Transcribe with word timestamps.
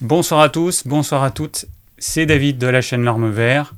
Bonsoir 0.00 0.40
à 0.40 0.48
tous, 0.48 0.88
bonsoir 0.88 1.22
à 1.22 1.30
toutes, 1.30 1.66
c'est 1.98 2.26
David 2.26 2.58
de 2.58 2.66
la 2.66 2.80
chaîne 2.80 3.04
L'Orme 3.04 3.30
Vert. 3.30 3.74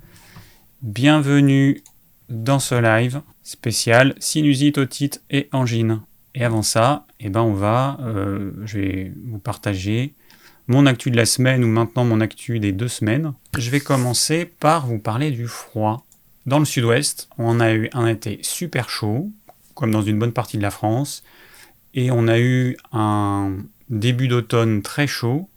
Bienvenue 0.80 1.82
dans 2.30 2.58
ce 2.58 2.74
live 2.74 3.20
spécial 3.42 4.14
sinusite, 4.18 4.78
otite 4.78 5.22
et 5.28 5.50
angine. 5.52 6.00
Et 6.34 6.42
avant 6.42 6.62
ça, 6.62 7.04
eh 7.20 7.28
ben 7.28 7.42
on 7.42 7.52
va, 7.52 7.98
euh, 8.00 8.52
je 8.64 8.78
vais 8.78 9.12
vous 9.26 9.38
partager 9.38 10.14
mon 10.68 10.86
actu 10.86 11.10
de 11.10 11.18
la 11.18 11.26
semaine 11.26 11.62
ou 11.62 11.68
maintenant 11.68 12.06
mon 12.06 12.22
actu 12.22 12.60
des 12.60 12.72
deux 12.72 12.88
semaines. 12.88 13.34
Je 13.58 13.68
vais 13.68 13.80
commencer 13.80 14.46
par 14.46 14.86
vous 14.86 14.98
parler 14.98 15.30
du 15.30 15.46
froid. 15.46 16.06
Dans 16.46 16.58
le 16.58 16.64
sud-ouest, 16.64 17.28
on 17.36 17.60
a 17.60 17.74
eu 17.74 17.90
un 17.92 18.06
été 18.06 18.38
super 18.40 18.88
chaud, 18.88 19.30
comme 19.74 19.90
dans 19.90 20.02
une 20.02 20.18
bonne 20.18 20.32
partie 20.32 20.56
de 20.56 20.62
la 20.62 20.70
France, 20.70 21.22
et 21.92 22.10
on 22.10 22.26
a 22.26 22.38
eu 22.38 22.78
un 22.90 23.58
début 23.90 24.28
d'automne 24.28 24.80
très 24.80 25.06
chaud, 25.06 25.50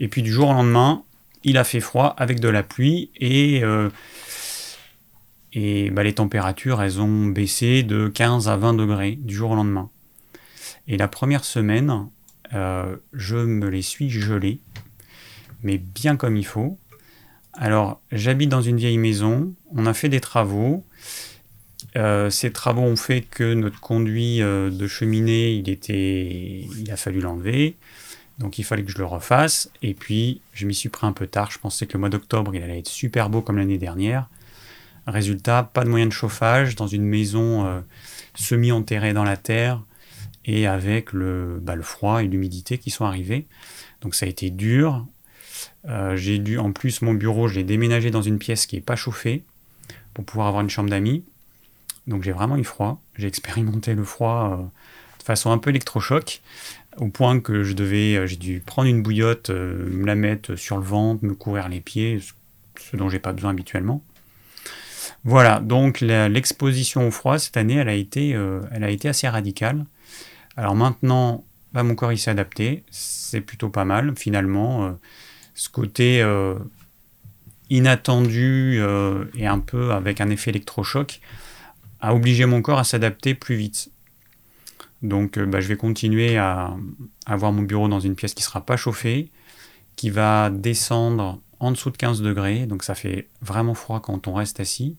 et 0.00 0.08
puis 0.08 0.22
du 0.22 0.32
jour 0.32 0.48
au 0.48 0.52
lendemain, 0.54 1.04
il 1.44 1.58
a 1.58 1.64
fait 1.64 1.80
froid 1.80 2.14
avec 2.18 2.40
de 2.40 2.48
la 2.48 2.62
pluie, 2.62 3.10
et, 3.16 3.62
euh, 3.62 3.90
bah, 5.54 6.02
les 6.02 6.14
températures, 6.14 6.82
elles 6.82 7.00
ont 7.00 7.26
baissé 7.26 7.82
de 7.82 8.08
15 8.08 8.48
à 8.48 8.56
20 8.56 8.74
degrés 8.74 9.12
du 9.12 9.34
jour 9.34 9.50
au 9.50 9.54
lendemain. 9.54 9.90
Et 10.88 10.96
la 10.96 11.06
première 11.06 11.44
semaine, 11.44 12.08
euh, 12.54 12.96
je 13.12 13.36
me 13.36 13.68
les 13.68 13.82
suis 13.82 14.08
gelés, 14.08 14.60
mais 15.62 15.76
bien 15.76 16.16
comme 16.16 16.36
il 16.36 16.46
faut. 16.46 16.78
Alors, 17.52 18.00
j'habite 18.10 18.48
dans 18.48 18.62
une 18.62 18.78
vieille 18.78 18.98
maison, 18.98 19.54
on 19.70 19.84
a 19.84 19.92
fait 19.92 20.08
des 20.08 20.20
travaux. 20.20 20.82
Euh, 21.96 22.30
ces 22.30 22.52
travaux 22.52 22.82
ont 22.82 22.96
fait 22.96 23.20
que 23.20 23.52
notre 23.52 23.80
conduit 23.80 24.38
de 24.38 24.86
cheminée, 24.86 25.52
il, 25.52 25.68
était, 25.68 26.66
il 26.78 26.90
a 26.90 26.96
fallu 26.96 27.20
l'enlever. 27.20 27.76
Donc 28.40 28.58
il 28.58 28.64
fallait 28.64 28.82
que 28.82 28.90
je 28.90 28.98
le 28.98 29.04
refasse. 29.04 29.70
Et 29.82 29.94
puis, 29.94 30.40
je 30.52 30.66
m'y 30.66 30.74
suis 30.74 30.88
pris 30.88 31.06
un 31.06 31.12
peu 31.12 31.26
tard. 31.26 31.50
Je 31.50 31.58
pensais 31.58 31.86
que 31.86 31.92
le 31.92 32.00
mois 32.00 32.08
d'octobre, 32.08 32.54
il 32.54 32.62
allait 32.62 32.80
être 32.80 32.88
super 32.88 33.28
beau 33.28 33.42
comme 33.42 33.58
l'année 33.58 33.78
dernière. 33.78 34.28
Résultat, 35.06 35.62
pas 35.62 35.84
de 35.84 35.90
moyen 35.90 36.06
de 36.06 36.12
chauffage 36.12 36.74
dans 36.74 36.86
une 36.86 37.04
maison 37.04 37.66
euh, 37.66 37.80
semi-enterrée 38.34 39.12
dans 39.12 39.24
la 39.24 39.36
terre 39.36 39.82
et 40.46 40.66
avec 40.66 41.12
le, 41.12 41.58
bah, 41.60 41.74
le 41.74 41.82
froid 41.82 42.22
et 42.22 42.28
l'humidité 42.28 42.78
qui 42.78 42.90
sont 42.90 43.04
arrivés. 43.04 43.46
Donc 44.00 44.14
ça 44.14 44.24
a 44.24 44.28
été 44.28 44.50
dur. 44.50 45.04
Euh, 45.86 46.16
j'ai 46.16 46.38
dû, 46.38 46.58
en 46.58 46.72
plus, 46.72 47.02
mon 47.02 47.12
bureau, 47.12 47.46
je 47.46 47.56
l'ai 47.56 47.64
déménagé 47.64 48.10
dans 48.10 48.22
une 48.22 48.38
pièce 48.38 48.66
qui 48.66 48.76
n'est 48.76 48.82
pas 48.82 48.96
chauffée 48.96 49.44
pour 50.14 50.24
pouvoir 50.24 50.48
avoir 50.48 50.62
une 50.62 50.70
chambre 50.70 50.88
d'amis. 50.88 51.24
Donc 52.06 52.22
j'ai 52.22 52.32
vraiment 52.32 52.56
eu 52.56 52.64
froid. 52.64 53.02
J'ai 53.16 53.26
expérimenté 53.28 53.94
le 53.94 54.04
froid 54.04 54.58
euh, 54.58 54.64
de 55.18 55.22
façon 55.22 55.50
un 55.50 55.58
peu 55.58 55.70
électrochoc, 55.70 56.40
au 57.00 57.08
point 57.08 57.40
que 57.40 57.64
je 57.64 57.72
devais, 57.72 58.16
euh, 58.16 58.26
j'ai 58.26 58.36
dû 58.36 58.60
prendre 58.60 58.88
une 58.88 59.02
bouillotte, 59.02 59.50
me 59.50 60.06
la 60.06 60.14
mettre 60.14 60.54
sur 60.56 60.76
le 60.76 60.84
ventre, 60.84 61.24
me 61.24 61.34
couvrir 61.34 61.68
les 61.68 61.80
pieds, 61.80 62.20
ce 62.78 62.96
dont 62.96 63.08
j'ai 63.08 63.18
pas 63.18 63.32
besoin 63.32 63.50
habituellement. 63.50 64.02
Voilà, 65.24 65.60
donc 65.60 66.00
l'exposition 66.00 67.06
au 67.08 67.10
froid 67.10 67.38
cette 67.38 67.56
année, 67.56 67.74
elle 67.74 67.88
a 67.88 67.94
été, 67.94 68.30
elle 68.30 68.84
a 68.84 68.90
été 68.90 69.08
assez 69.08 69.28
radicale. 69.28 69.84
Alors 70.56 70.74
maintenant, 70.74 71.44
bah, 71.74 71.82
mon 71.82 71.94
corps 71.94 72.12
il 72.12 72.18
s'est 72.18 72.30
adapté, 72.30 72.84
c'est 72.90 73.42
plutôt 73.42 73.68
pas 73.68 73.84
mal 73.84 74.14
finalement 74.16 74.96
ce 75.60 75.68
côté 75.68 76.22
euh, 76.22 76.54
inattendu 77.68 78.78
euh, 78.80 79.26
et 79.34 79.46
un 79.46 79.58
peu 79.58 79.92
avec 79.92 80.22
un 80.22 80.30
effet 80.30 80.50
électrochoc 80.50 81.20
a 82.00 82.14
obligé 82.14 82.46
mon 82.46 82.62
corps 82.62 82.78
à 82.78 82.84
s'adapter 82.84 83.34
plus 83.34 83.56
vite. 83.56 83.90
Donc 85.02 85.38
euh, 85.38 85.46
bah, 85.46 85.60
je 85.60 85.68
vais 85.68 85.76
continuer 85.76 86.36
à, 86.36 86.76
avoir 87.26 87.52
mon 87.52 87.62
bureau 87.62 87.88
dans 87.88 88.00
une 88.00 88.14
pièce 88.14 88.34
qui 88.34 88.42
ne 88.42 88.46
sera 88.46 88.64
pas 88.64 88.76
chauffée, 88.76 89.30
qui 89.96 90.10
va 90.10 90.50
descendre 90.50 91.40
en 91.58 91.72
dessous 91.72 91.90
de 91.90 91.96
15 91.96 92.22
degrés, 92.22 92.66
donc 92.66 92.82
ça 92.82 92.94
fait 92.94 93.28
vraiment 93.42 93.74
froid 93.74 94.00
quand 94.00 94.28
on 94.28 94.34
reste 94.34 94.60
assis. 94.60 94.96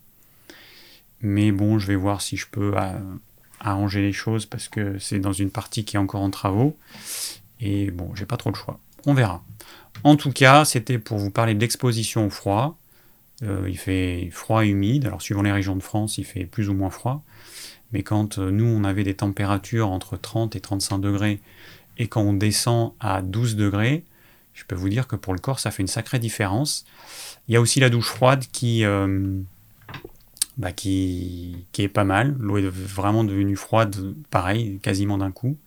Mais 1.21 1.51
bon, 1.51 1.79
je 1.79 1.87
vais 1.87 1.95
voir 1.95 2.21
si 2.21 2.37
je 2.37 2.47
peux 2.49 2.73
arranger 3.59 4.01
les 4.01 4.13
choses 4.13 4.45
parce 4.45 4.67
que 4.67 4.97
c'est 4.99 5.19
dans 5.19 5.33
une 5.33 5.51
partie 5.51 5.85
qui 5.85 5.95
est 5.95 5.99
encore 5.99 6.21
en 6.21 6.29
travaux. 6.29 6.77
Et 7.59 7.91
bon, 7.91 8.13
j'ai 8.15 8.25
pas 8.25 8.37
trop 8.37 8.49
le 8.49 8.55
choix. 8.55 8.79
On 9.05 9.13
verra. 9.13 9.43
En 10.03 10.15
tout 10.15 10.31
cas, 10.31 10.65
c'était 10.65 10.97
pour 10.97 11.17
vous 11.17 11.29
parler 11.29 11.53
de 11.53 11.59
l'exposition 11.59 12.25
au 12.25 12.29
froid. 12.29 12.77
Euh, 13.43 13.67
il 13.67 13.77
fait 13.77 14.29
froid 14.31 14.65
et 14.65 14.69
humide. 14.69 15.05
Alors, 15.05 15.21
suivant 15.21 15.41
les 15.41 15.51
régions 15.51 15.75
de 15.75 15.83
France, 15.83 16.17
il 16.17 16.25
fait 16.25 16.45
plus 16.45 16.69
ou 16.69 16.73
moins 16.73 16.89
froid. 16.89 17.23
Mais 17.93 18.03
quand 18.03 18.37
euh, 18.37 18.51
nous, 18.51 18.65
on 18.65 18.83
avait 18.83 19.03
des 19.03 19.15
températures 19.15 19.89
entre 19.89 20.17
30 20.17 20.55
et 20.55 20.59
35 20.59 20.99
degrés, 20.99 21.39
et 21.97 22.07
quand 22.07 22.21
on 22.21 22.33
descend 22.33 22.93
à 22.99 23.21
12 23.21 23.55
degrés, 23.55 24.03
je 24.53 24.63
peux 24.65 24.75
vous 24.75 24.89
dire 24.89 25.07
que 25.07 25.15
pour 25.15 25.33
le 25.33 25.39
corps, 25.39 25.59
ça 25.59 25.71
fait 25.71 25.81
une 25.81 25.87
sacrée 25.87 26.19
différence. 26.19 26.85
Il 27.47 27.53
y 27.53 27.57
a 27.57 27.61
aussi 27.61 27.79
la 27.79 27.89
douche 27.89 28.07
froide 28.07 28.45
qui, 28.51 28.85
euh, 28.85 29.39
bah, 30.57 30.71
qui, 30.71 31.65
est 31.77 31.87
pas 31.87 32.03
mal. 32.03 32.35
L'eau 32.39 32.57
est 32.57 32.67
vraiment 32.67 33.23
devenue 33.23 33.55
froide, 33.55 34.15
pareil, 34.29 34.79
quasiment 34.81 35.17
d'un 35.17 35.31
coup. 35.31 35.57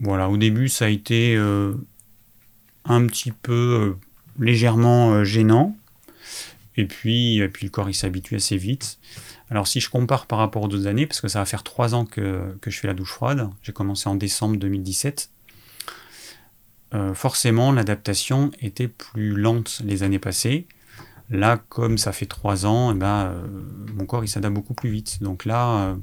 Voilà, 0.00 0.28
au 0.28 0.36
début, 0.36 0.68
ça 0.68 0.86
a 0.86 0.88
été 0.88 1.36
un 2.84 3.06
petit 3.06 3.32
peu 3.32 3.52
euh, 3.52 3.92
légèrement 4.38 5.12
euh, 5.12 5.24
gênant. 5.24 5.76
Et 6.76 6.86
puis, 6.86 7.40
puis 7.52 7.66
le 7.66 7.70
corps 7.70 7.88
il 7.88 7.94
s'habitue 7.94 8.36
assez 8.36 8.56
vite. 8.56 8.98
Alors 9.50 9.68
si 9.68 9.80
je 9.80 9.90
compare 9.90 10.26
par 10.26 10.38
rapport 10.38 10.62
aux 10.62 10.66
autres 10.66 10.86
années, 10.86 11.06
parce 11.06 11.20
que 11.20 11.28
ça 11.28 11.38
va 11.38 11.44
faire 11.44 11.62
trois 11.62 11.94
ans 11.94 12.04
que, 12.04 12.56
je 12.66 12.78
fais 12.78 12.86
la 12.86 12.94
douche 12.94 13.12
froide, 13.12 13.48
j'ai 13.62 13.72
commencé 13.72 14.08
en 14.08 14.16
décembre 14.16 14.56
2017, 14.56 15.30
euh, 16.94 17.14
forcément 17.14 17.72
l'adaptation 17.72 18.50
était 18.60 18.88
plus 18.88 19.36
lente 19.36 19.82
les 19.84 20.02
années 20.02 20.18
passées. 20.18 20.66
Là, 21.30 21.56
comme 21.68 21.96
ça 21.96 22.12
fait 22.12 22.26
trois 22.26 22.66
ans, 22.66 22.92
eh 22.92 22.98
ben, 22.98 23.34
mon 23.94 24.04
corps 24.04 24.24
il 24.24 24.28
s'adapte 24.28 24.54
beaucoup 24.54 24.74
plus 24.74 24.90
vite. 24.90 25.22
Donc 25.22 25.44
là, 25.44 25.96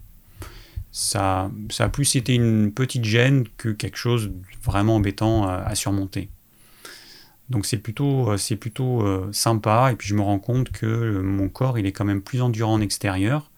ça, 0.91 1.51
ça 1.69 1.85
a 1.85 1.89
plus 1.89 2.15
été 2.15 2.33
une 2.33 2.73
petite 2.73 3.05
gêne 3.05 3.45
que 3.57 3.69
quelque 3.69 3.97
chose 3.97 4.31
vraiment 4.63 4.95
embêtant 4.95 5.47
à 5.47 5.75
surmonter. 5.75 6.29
Donc 7.51 7.66
c'est 7.66 7.78
plutôt, 7.78 8.31
euh, 8.31 8.38
c'est 8.38 8.56
plutôt 8.56 9.06
euh, 9.06 9.29
sympa. 9.34 9.89
Et 9.91 9.95
puis 9.95 10.07
je 10.07 10.16
me 10.16 10.22
rends 10.22 10.39
compte 10.39 10.72
que 10.72 10.85
euh, 10.85 11.22
mon 11.22 11.50
corps, 11.50 11.78
il 11.78 11.85
est 11.85 11.91
quand 11.91 12.06
même 12.06 12.22
plus 12.22 12.41
endurant 12.41 12.73
en 12.73 12.81
extérieur. 12.81 13.51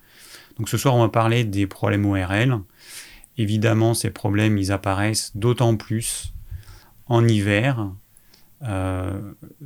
Donc 0.58 0.68
ce 0.68 0.78
soir, 0.78 0.96
on 0.96 1.02
va 1.02 1.10
parler 1.10 1.44
des 1.44 1.68
problèmes 1.68 2.06
ORL. 2.06 2.60
Évidemment, 3.38 3.94
ces 3.94 4.10
problèmes, 4.10 4.58
ils 4.58 4.72
apparaissent 4.72 5.32
d'autant 5.36 5.76
plus 5.76 6.34
en 7.08 7.28
hiver, 7.28 7.92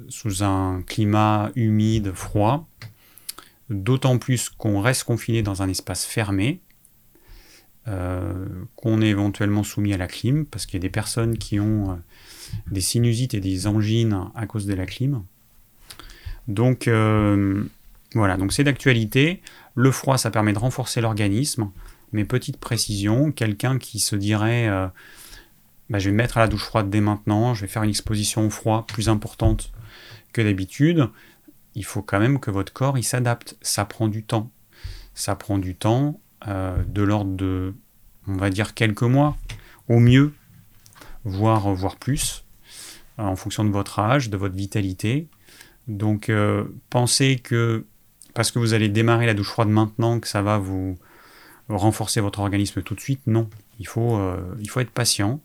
sous 0.08 0.44
un 0.44 0.82
climat 0.88 1.52
humide, 1.56 2.14
froid. 2.14 2.68
D'autant 3.70 4.18
plus 4.18 4.50
qu'on 4.50 4.80
reste 4.80 5.04
confiné 5.04 5.44
dans 5.44 5.62
un 5.62 5.68
espace 5.68 6.06
fermé. 6.06 6.62
qu'on 7.86 9.02
est 9.02 9.10
éventuellement 9.10 9.64
soumis 9.64 9.94
à 9.94 9.98
la 9.98 10.08
clim, 10.08 10.46
parce 10.46 10.66
qu'il 10.66 10.76
y 10.76 10.82
a 10.82 10.88
des 10.88 10.90
personnes 10.90 11.38
qui 11.38 11.60
ont 11.60 12.00
des 12.72 12.82
sinusites 12.82 13.34
et 13.34 13.40
des 13.40 13.68
angines 13.68 14.30
à 14.36 14.46
cause 14.46 14.66
de 14.66 14.74
la 14.74 14.86
clim. 14.86 15.24
Donc 16.48 16.88
euh, 16.88 17.64
voilà, 18.14 18.38
donc 18.38 18.54
c'est 18.54 18.64
d'actualité. 18.64 19.42
Le 19.76 19.92
froid, 19.92 20.18
ça 20.18 20.32
permet 20.32 20.54
de 20.54 20.60
renforcer 20.60 21.02
l'organisme. 21.02 21.70
Mais 22.14 22.24
petite 22.24 22.58
précision, 22.58 23.32
quelqu'un 23.32 23.78
qui 23.78 24.00
se 24.00 24.16
dirait 24.16 24.68
euh, 24.70 24.88
bah, 25.90 26.00
je 26.00 26.10
vais 26.10 26.16
mettre 26.16 26.38
à 26.38 26.42
la 26.42 26.48
douche 26.48 26.64
froide 26.64 26.90
dès 26.90 27.02
maintenant, 27.02 27.54
je 27.54 27.62
vais 27.62 27.68
faire 27.68 27.84
une 27.84 27.90
exposition 27.90 28.48
au 28.48 28.50
froid 28.50 28.86
plus 28.88 29.10
importante 29.10 29.72
que 30.34 30.42
d'habitude, 30.42 31.10
il 31.76 31.86
faut 31.86 32.02
quand 32.02 32.20
même 32.20 32.40
que 32.40 32.52
votre 32.52 32.74
corps 32.74 32.98
s'adapte. 33.02 33.58
Ça 33.62 33.86
prend 33.86 34.08
du 34.08 34.24
temps. 34.24 34.52
Ça 35.14 35.36
prend 35.36 35.58
du 35.58 35.76
temps 35.76 36.20
euh, 36.48 36.84
de 36.88 37.02
l'ordre 37.02 37.36
de, 37.36 37.74
on 38.28 38.36
va 38.36 38.50
dire, 38.50 38.74
quelques 38.74 39.04
mois, 39.04 39.38
au 39.88 40.00
mieux, 40.00 40.34
voire, 41.28 41.74
voire 41.74 41.98
plus 41.98 42.44
en 43.18 43.36
fonction 43.36 43.64
de 43.64 43.70
votre 43.70 44.00
âge, 44.00 44.30
de 44.30 44.38
votre 44.38 44.56
vitalité. 44.56 45.28
Donc 45.88 46.30
euh, 46.30 46.66
pensez 46.90 47.38
que 47.38 47.86
parce 48.34 48.52
que 48.52 48.60
vous 48.60 48.74
allez 48.74 48.90
démarrer 48.90 49.26
la 49.26 49.34
douche 49.34 49.50
froide 49.50 49.70
maintenant, 49.70 50.20
que 50.20 50.28
ça 50.28 50.42
va 50.42 50.60
vous 50.60 50.98
renforcer 51.70 52.22
votre 52.22 52.40
organisme 52.40 52.84
tout 52.84 52.94
de 52.94 53.00
suite, 53.00 53.22
non. 53.26 53.50
Il 53.80 53.88
faut, 53.88 54.16
euh, 54.18 54.56
être 54.78 54.92
patient 54.92 55.42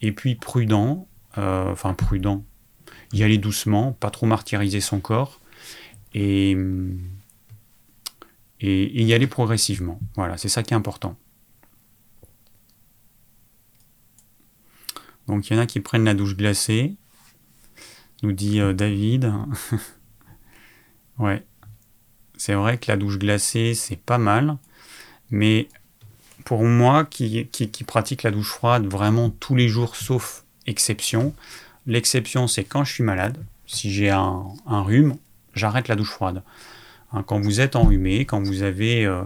et 0.00 0.12
puis 0.12 0.34
prudent, 0.34 1.06
euh, 1.36 1.70
enfin 1.70 1.92
prudent, 1.94 2.44
y 3.12 3.22
aller 3.22 3.38
doucement, 3.38 3.92
pas 3.92 4.10
trop 4.10 4.26
martyriser 4.26 4.80
son 4.80 5.00
corps 5.00 5.40
et, 6.14 6.56
et 8.60 9.02
y 9.02 9.12
aller 9.12 9.26
progressivement. 9.26 10.00
Voilà, 10.16 10.38
c'est 10.38 10.48
ça 10.48 10.62
qui 10.62 10.72
est 10.72 10.76
important. 10.76 11.16
Donc 15.32 15.48
il 15.48 15.56
y 15.56 15.58
en 15.58 15.62
a 15.62 15.66
qui 15.66 15.80
prennent 15.80 16.04
la 16.04 16.12
douche 16.12 16.36
glacée, 16.36 16.94
nous 18.22 18.32
dit 18.32 18.60
euh, 18.60 18.74
David. 18.74 19.32
ouais, 21.18 21.42
c'est 22.36 22.52
vrai 22.52 22.76
que 22.76 22.90
la 22.90 22.98
douche 22.98 23.18
glacée, 23.18 23.72
c'est 23.72 23.96
pas 23.96 24.18
mal, 24.18 24.58
mais 25.30 25.68
pour 26.44 26.64
moi 26.64 27.06
qui, 27.06 27.48
pratique 27.86 28.24
la 28.24 28.30
douche 28.30 28.50
froide 28.50 28.84
vraiment 28.84 29.30
tous 29.30 29.56
les 29.56 29.68
jours, 29.68 29.96
sauf 29.96 30.44
exception, 30.66 31.34
L'exception, 31.86 32.46
c'est 32.46 32.62
quand 32.62 32.84
je 32.84 32.92
suis 32.92 33.02
malade. 33.02 33.38
Si 33.66 33.90
j'ai 33.90 34.10
un, 34.10 34.44
rhume, 34.66 35.16
j'arrête 35.54 35.88
la 35.88 35.96
douche 35.96 36.10
froide. 36.10 36.42
Hein, 37.12 37.24
quand 37.26 37.40
vous 37.40 37.60
êtes 37.60 37.74
enrhumé, 37.74 38.24
quand 38.26 38.40
vous 38.40 38.62
avez 38.62 39.04
euh, 39.04 39.22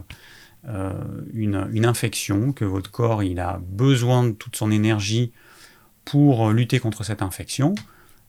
euh, 0.69 0.95
une, 1.35 1.85
infection, 1.85 2.53
que 2.53 2.65
votre 2.65 2.91
corps 2.91 3.25
il 3.25 3.41
a 3.41 3.61
besoin 3.63 4.25
de 4.25 4.31
toute 4.31 4.57
son 4.57 4.71
énergie 4.71 5.33
pour 6.07 6.51
lutter 6.51 6.79
contre 6.79 7.05
cette 7.05 7.21
infection, 7.21 7.75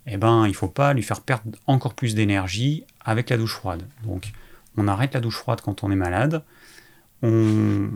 eh 0.07 0.17
ben, 0.17 0.45
il 0.45 0.49
ne 0.49 0.55
faut 0.55 0.67
pas 0.67 0.93
lui 0.93 1.03
faire 1.03 1.21
perdre 1.21 1.51
encore 1.67 1.93
plus 1.93 2.15
d'énergie 2.15 2.83
avec 2.99 3.29
la 3.29 3.37
douche 3.37 3.53
froide. 3.53 3.83
Donc, 4.03 4.31
on 4.75 4.87
arrête 4.87 5.13
la 5.13 5.19
douche 5.19 5.37
froide 5.37 5.61
quand 5.61 5.83
on 5.83 5.91
est 5.91 5.95
malade, 5.95 6.43
on, 7.21 7.89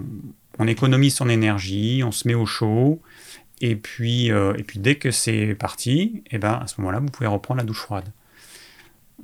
économise 0.67 1.15
son 1.15 1.29
énergie, 1.29 2.03
on 2.05 2.11
se 2.11 2.27
met 2.27 2.33
au 2.35 2.45
chaud, 2.45 3.01
et 3.61 3.75
puis, 3.75 4.31
euh, 4.31 4.53
et 4.57 4.63
puis 4.63 4.79
dès 4.79 4.95
que 4.95 5.11
c'est 5.11 5.55
parti, 5.55 6.23
eh 6.31 6.37
ben, 6.37 6.53
à 6.53 6.67
ce 6.67 6.79
moment-là, 6.81 6.99
vous 6.99 7.07
pouvez 7.07 7.27
reprendre 7.27 7.59
la 7.59 7.65
douche 7.65 7.81
froide. 7.81 8.09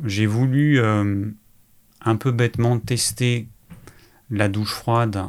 J'ai 0.04 0.26
voulu 0.26 0.80
euh, 0.80 1.26
un 2.02 2.16
peu 2.16 2.32
bêtement 2.32 2.80
tester 2.80 3.48
la 4.30 4.48
douche 4.48 4.74
froide 4.74 5.26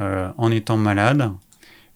euh, 0.00 0.30
en 0.36 0.50
étant 0.50 0.76
malade. 0.76 1.32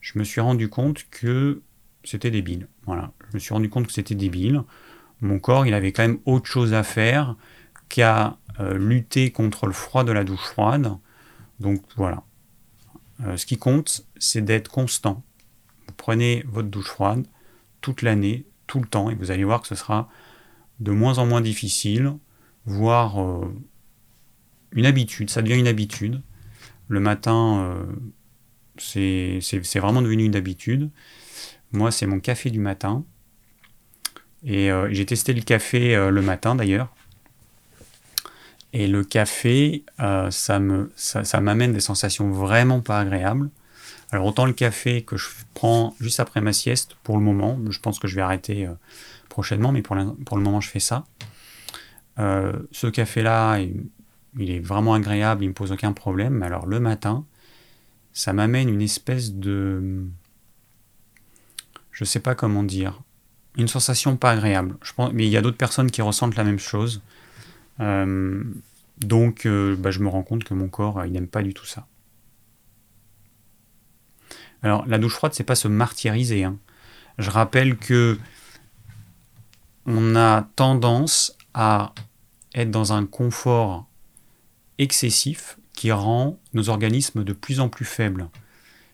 Je 0.01 0.17
me 0.19 0.23
suis 0.23 0.41
rendu 0.41 0.69
compte 0.69 1.05
que 1.09 1.61
c'était 2.03 2.31
débile. 2.31 2.67
Voilà, 2.85 3.11
je 3.29 3.35
me 3.35 3.39
suis 3.39 3.53
rendu 3.53 3.69
compte 3.69 3.87
que 3.87 3.93
c'était 3.93 4.15
débile. 4.15 4.63
Mon 5.21 5.39
corps, 5.39 5.65
il 5.65 5.73
avait 5.73 5.91
quand 5.91 6.03
même 6.03 6.19
autre 6.25 6.47
chose 6.47 6.73
à 6.73 6.83
faire 6.83 7.35
qu'à 7.89 8.37
lutter 8.59 9.31
contre 9.31 9.65
le 9.65 9.73
froid 9.73 10.03
de 10.03 10.11
la 10.11 10.23
douche 10.23 10.43
froide. 10.43 10.97
Donc 11.59 11.81
voilà. 11.95 12.23
Euh, 13.21 13.37
ce 13.37 13.45
qui 13.45 13.57
compte, 13.57 14.05
c'est 14.17 14.41
d'être 14.41 14.69
constant. 14.69 15.23
Vous 15.87 15.93
prenez 15.97 16.43
votre 16.47 16.69
douche 16.69 16.87
froide 16.87 17.25
toute 17.81 18.01
l'année, 18.01 18.45
tout 18.67 18.79
le 18.79 18.87
temps, 18.87 19.09
et 19.09 19.15
vous 19.15 19.31
allez 19.31 19.43
voir 19.43 19.61
que 19.61 19.67
ce 19.67 19.75
sera 19.75 20.09
de 20.79 20.91
moins 20.91 21.17
en 21.17 21.25
moins 21.25 21.41
difficile, 21.41 22.13
voire 22.65 23.21
euh, 23.21 23.53
une 24.71 24.85
habitude. 24.85 25.29
Ça 25.29 25.41
devient 25.41 25.59
une 25.59 25.67
habitude. 25.67 26.21
Le 26.87 26.99
matin, 26.99 27.59
euh, 27.59 27.85
c'est 28.77 29.79
vraiment 29.79 30.01
devenu 30.01 30.25
une 30.25 30.35
habitude. 30.35 30.89
Moi, 31.73 31.91
c'est 31.91 32.05
mon 32.05 32.19
café 32.19 32.49
du 32.49 32.59
matin. 32.59 33.03
Et 34.45 34.69
j'ai 34.89 35.05
testé 35.05 35.33
le 35.33 35.41
café 35.41 35.95
le 35.95 36.21
matin 36.21 36.53
d'ailleurs. 36.55 36.93
Et 38.73 38.87
le 38.87 39.03
café, 39.03 39.85
euh, 39.99 40.31
ça 40.31 40.59
me, 40.59 40.91
ça, 40.95 41.39
m'amène 41.39 41.73
des 41.73 41.79
sensations 41.79 42.31
vraiment 42.31 42.81
pas 42.81 42.99
agréables. 42.99 43.51
Alors 44.11 44.25
autant 44.25 44.45
le 44.45 44.53
café 44.53 45.03
que 45.03 45.15
je 45.15 45.27
prends 45.53 45.95
juste 45.99 46.19
après 46.19 46.41
ma 46.41 46.53
sieste, 46.53 46.95
pour 47.03 47.17
le 47.17 47.23
moment, 47.23 47.59
je 47.69 47.79
pense 47.79 47.99
que 47.99 48.07
je 48.07 48.15
vais 48.15 48.21
arrêter 48.21 48.65
euh, 48.65 48.73
prochainement, 49.29 49.71
mais 49.71 49.83
pour, 49.83 49.95
pour, 50.25 50.37
le 50.37 50.43
moment 50.43 50.59
je 50.59 50.69
fais 50.69 50.79
ça. 50.79 51.05
Euh, 52.19 52.53
ce 52.71 52.87
café-là, 52.87 53.59
il, 53.59 54.49
est 54.49 54.59
vraiment 54.59 54.95
agréable, 54.95 55.43
il 55.43 55.49
me 55.49 55.53
pose 55.53 55.71
aucun 55.71 55.93
problème. 55.93 56.41
Alors 56.41 56.65
le 56.65 56.79
matin, 56.79 57.25
ça 58.11 58.33
m'amène 58.33 58.69
une 58.69 58.81
espèce 58.81 59.33
de, 59.33 60.07
je 61.93 62.03
sais 62.03 62.19
pas 62.19 62.35
comment 62.35 62.63
dire, 62.63 63.01
une 63.55 63.67
sensation 63.67 64.17
pas 64.17 64.31
agréable. 64.31 64.75
Je 64.81 64.93
pense, 64.93 65.13
mais 65.13 65.25
il 65.25 65.29
y 65.29 65.37
a 65.37 65.41
d'autres 65.41 65.57
personnes 65.57 65.91
qui 65.91 66.01
ressentent 66.01 66.35
la 66.35 66.43
même 66.43 66.59
chose. 66.59 67.01
Euh, 67.79 68.43
donc, 68.97 69.45
euh, 69.45 69.75
bah, 69.77 69.91
je 69.91 69.99
me 69.99 70.09
rends 70.09 70.23
compte 70.23 70.43
que 70.43 70.53
mon 70.53 70.67
corps, 70.67 70.99
euh, 70.99 71.07
n'aime 71.07 71.27
pas 71.27 71.43
du 71.43 71.53
tout 71.53 71.65
ça. 71.65 71.87
Alors, 74.63 74.85
la 74.87 74.97
douche 74.97 75.13
froide, 75.13 75.33
c'est 75.33 75.43
pas 75.43 75.55
se 75.55 75.67
martyriser. 75.67 76.43
Hein. 76.43 76.57
Je 77.17 77.29
rappelle 77.29 77.77
que 77.77 78.17
on 79.85 80.15
a 80.15 80.47
tendance 80.55 81.37
à 81.53 81.93
être 82.55 82.71
dans 82.71 82.93
un 82.93 83.05
confort 83.05 83.87
excessif 84.77 85.57
qui 85.73 85.91
rend 85.91 86.39
nos 86.53 86.69
organismes 86.69 87.23
de 87.23 87.33
plus 87.33 87.59
en 87.59 87.67
plus 87.67 87.85
faibles. 87.85 88.29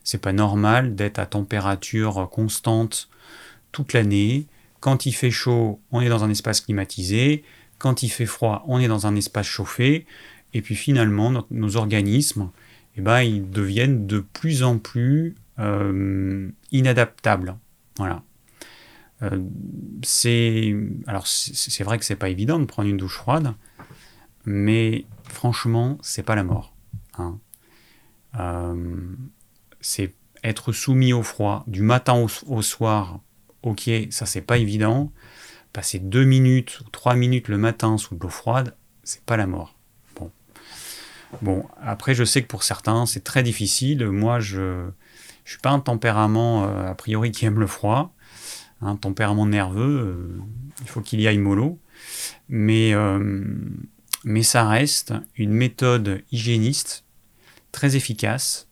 C'est 0.10 0.18
pas 0.18 0.34
normal 0.34 0.96
d'être 0.96 1.20
à 1.20 1.28
température 1.28 2.28
constante 2.32 3.10
toute 3.72 3.94
l'année. 3.94 4.48
Quand 4.80 5.06
il 5.06 5.12
fait 5.12 5.30
chaud, 5.30 5.80
on 5.92 6.02
est 6.02 6.10
dans 6.10 6.24
un 6.24 6.32
espace 6.32 6.62
climatisé. 6.62 7.44
Quand 7.78 8.02
il 8.02 8.10
fait 8.10 8.26
froid, 8.26 8.66
on 8.68 8.80
est 8.80 8.88
dans 8.88 9.06
un 9.06 9.16
espace 9.16 9.46
chauffé. 9.46 10.08
Et 10.56 10.64
puis 10.64 10.74
finalement, 10.74 11.46
nos 11.52 11.78
organismes, 11.78 12.50
eh 12.96 13.02
ben, 13.02 13.22
ils 13.22 13.52
deviennent 13.52 14.08
de 14.08 14.20
plus 14.20 14.64
en 14.64 14.80
plus 14.80 15.36
euh, 15.60 16.50
inadaptables. 16.72 17.56
Voilà. 17.98 18.24
Euh, 19.22 19.40
c'est 20.02 20.76
alors 21.06 21.28
c'est 21.28 21.84
vrai 21.84 22.00
que 22.00 22.06
c'est 22.06 22.16
pas 22.16 22.30
évident 22.30 22.58
de 22.58 22.66
prendre 22.66 22.90
une 22.90 22.98
douche 22.98 23.18
froide, 23.18 23.54
mais 24.46 25.06
franchement, 25.26 26.00
c'est 26.02 26.24
pas 26.24 26.34
la 26.34 26.44
mort. 26.44 26.74
Hein. 27.20 27.38
Euh, 28.40 29.14
c'est 29.82 30.14
être 30.44 30.72
soumis 30.72 31.14
au 31.14 31.24
froid 31.24 31.64
du 31.68 31.82
matin 31.82 32.26
au, 32.48 32.62
soir. 32.62 33.20
Ok, 33.62 33.90
ça 34.10 34.26
c'est 34.26 34.42
pas 34.42 34.58
évident 34.58 35.12
passer 35.74 36.00
deux 36.00 36.26
minutes 36.26 36.82
ou 36.82 36.90
trois 36.90 37.16
minutes 37.16 37.48
le 37.48 37.58
matin 37.58 37.98
sous 37.98 38.16
de 38.16 38.22
l'eau 38.22 38.30
froide, 38.30 38.76
c'est 39.04 39.24
pas 39.24 39.38
la 39.38 39.48
mort. 39.48 39.76
Bon. 40.16 40.32
Bon, 41.42 41.66
après, 41.82 42.16
je 42.16 42.24
sais 42.24 42.42
que 42.42 42.48
pour 42.48 42.64
certains, 42.64 43.06
c'est 43.06 43.24
très 43.24 43.44
difficile. 43.44 44.06
Moi, 44.08 44.40
je 44.40 44.62
ne 44.62 44.92
suis 45.46 45.60
pas 45.60 45.70
un 45.70 45.80
tempérament, 45.80 46.66
euh, 46.66 46.90
a 46.90 46.96
priori, 46.96 47.32
qui 47.32 47.46
aime 47.46 47.60
le 47.60 47.68
froid. 47.68 48.14
Un 48.82 48.96
tempérament 48.96 49.46
nerveux, 49.46 50.00
euh, 50.00 50.42
il 50.82 50.88
faut 50.88 51.02
qu'il 51.02 51.20
y 51.22 51.28
aille 51.28 51.38
mollo. 51.38 51.80
Euh, 52.52 53.44
mais 54.24 54.44
ça 54.44 54.68
reste 54.68 55.14
une 55.36 55.52
méthode 55.52 56.24
hygiéniste 56.32 57.06
très 57.72 57.96
efficace, 57.96 58.68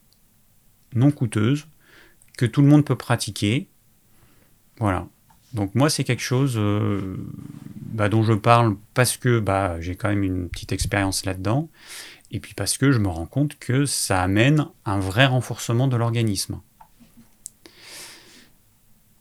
non 0.93 1.11
coûteuse, 1.11 1.67
que 2.37 2.45
tout 2.45 2.61
le 2.61 2.67
monde 2.67 2.85
peut 2.85 2.95
pratiquer. 2.95 3.67
Voilà. 4.79 5.07
Donc 5.53 5.73
moi, 5.75 5.89
c'est 5.89 6.03
quelque 6.03 6.21
chose 6.21 6.55
euh, 6.57 7.15
bah, 7.75 8.09
dont 8.09 8.23
je 8.23 8.33
parle 8.33 8.75
parce 8.93 9.17
que 9.17 9.39
bah, 9.39 9.79
j'ai 9.81 9.95
quand 9.95 10.09
même 10.09 10.23
une 10.23 10.49
petite 10.49 10.71
expérience 10.71 11.25
là-dedans, 11.25 11.69
et 12.31 12.39
puis 12.39 12.53
parce 12.53 12.77
que 12.77 12.91
je 12.91 12.99
me 12.99 13.07
rends 13.07 13.25
compte 13.25 13.57
que 13.57 13.85
ça 13.85 14.21
amène 14.21 14.67
un 14.85 14.99
vrai 14.99 15.25
renforcement 15.25 15.87
de 15.87 15.95
l'organisme. 15.95 16.59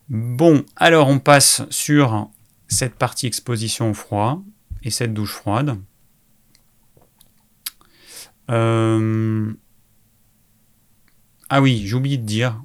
Bon, 0.08 0.64
alors 0.76 1.08
on 1.08 1.19
passe 1.19 1.62
sur 1.70 2.28
cette 2.69 2.94
partie 2.94 3.26
exposition 3.26 3.90
au 3.90 3.94
froid 3.94 4.42
et 4.82 4.91
cette 4.91 5.14
douche 5.14 5.32
froide. 5.32 5.79
Euh, 8.50 9.52
ah 11.48 11.62
oui, 11.62 11.82
j'ai 11.86 11.94
oublié 11.94 12.17
de 12.17 12.24
dire 12.24 12.60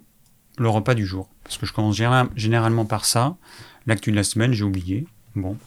le 0.58 0.70
repas 0.70 0.94
du 0.94 1.06
jour 1.06 1.30
parce 1.44 1.58
que 1.58 1.66
je 1.66 1.74
commence 1.74 2.00
généralement 2.36 2.86
par 2.86 3.06
ça. 3.06 3.36
L'actu 3.88 4.12
de 4.12 4.16
la 4.16 4.24
semaine, 4.24 4.54
j'ai 4.54 4.64
oublié. 4.64 5.06
Bon. 5.36 5.58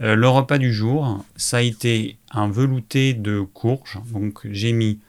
Euh, 0.00 0.14
le 0.14 0.28
repas 0.28 0.58
du 0.58 0.72
jour, 0.72 1.24
ça 1.36 1.58
a 1.58 1.60
été 1.60 2.16
un 2.30 2.48
velouté 2.48 3.14
de 3.14 3.40
courges. 3.40 3.98
Donc 4.10 4.40
j'ai 4.50 4.72
mis 4.72 5.00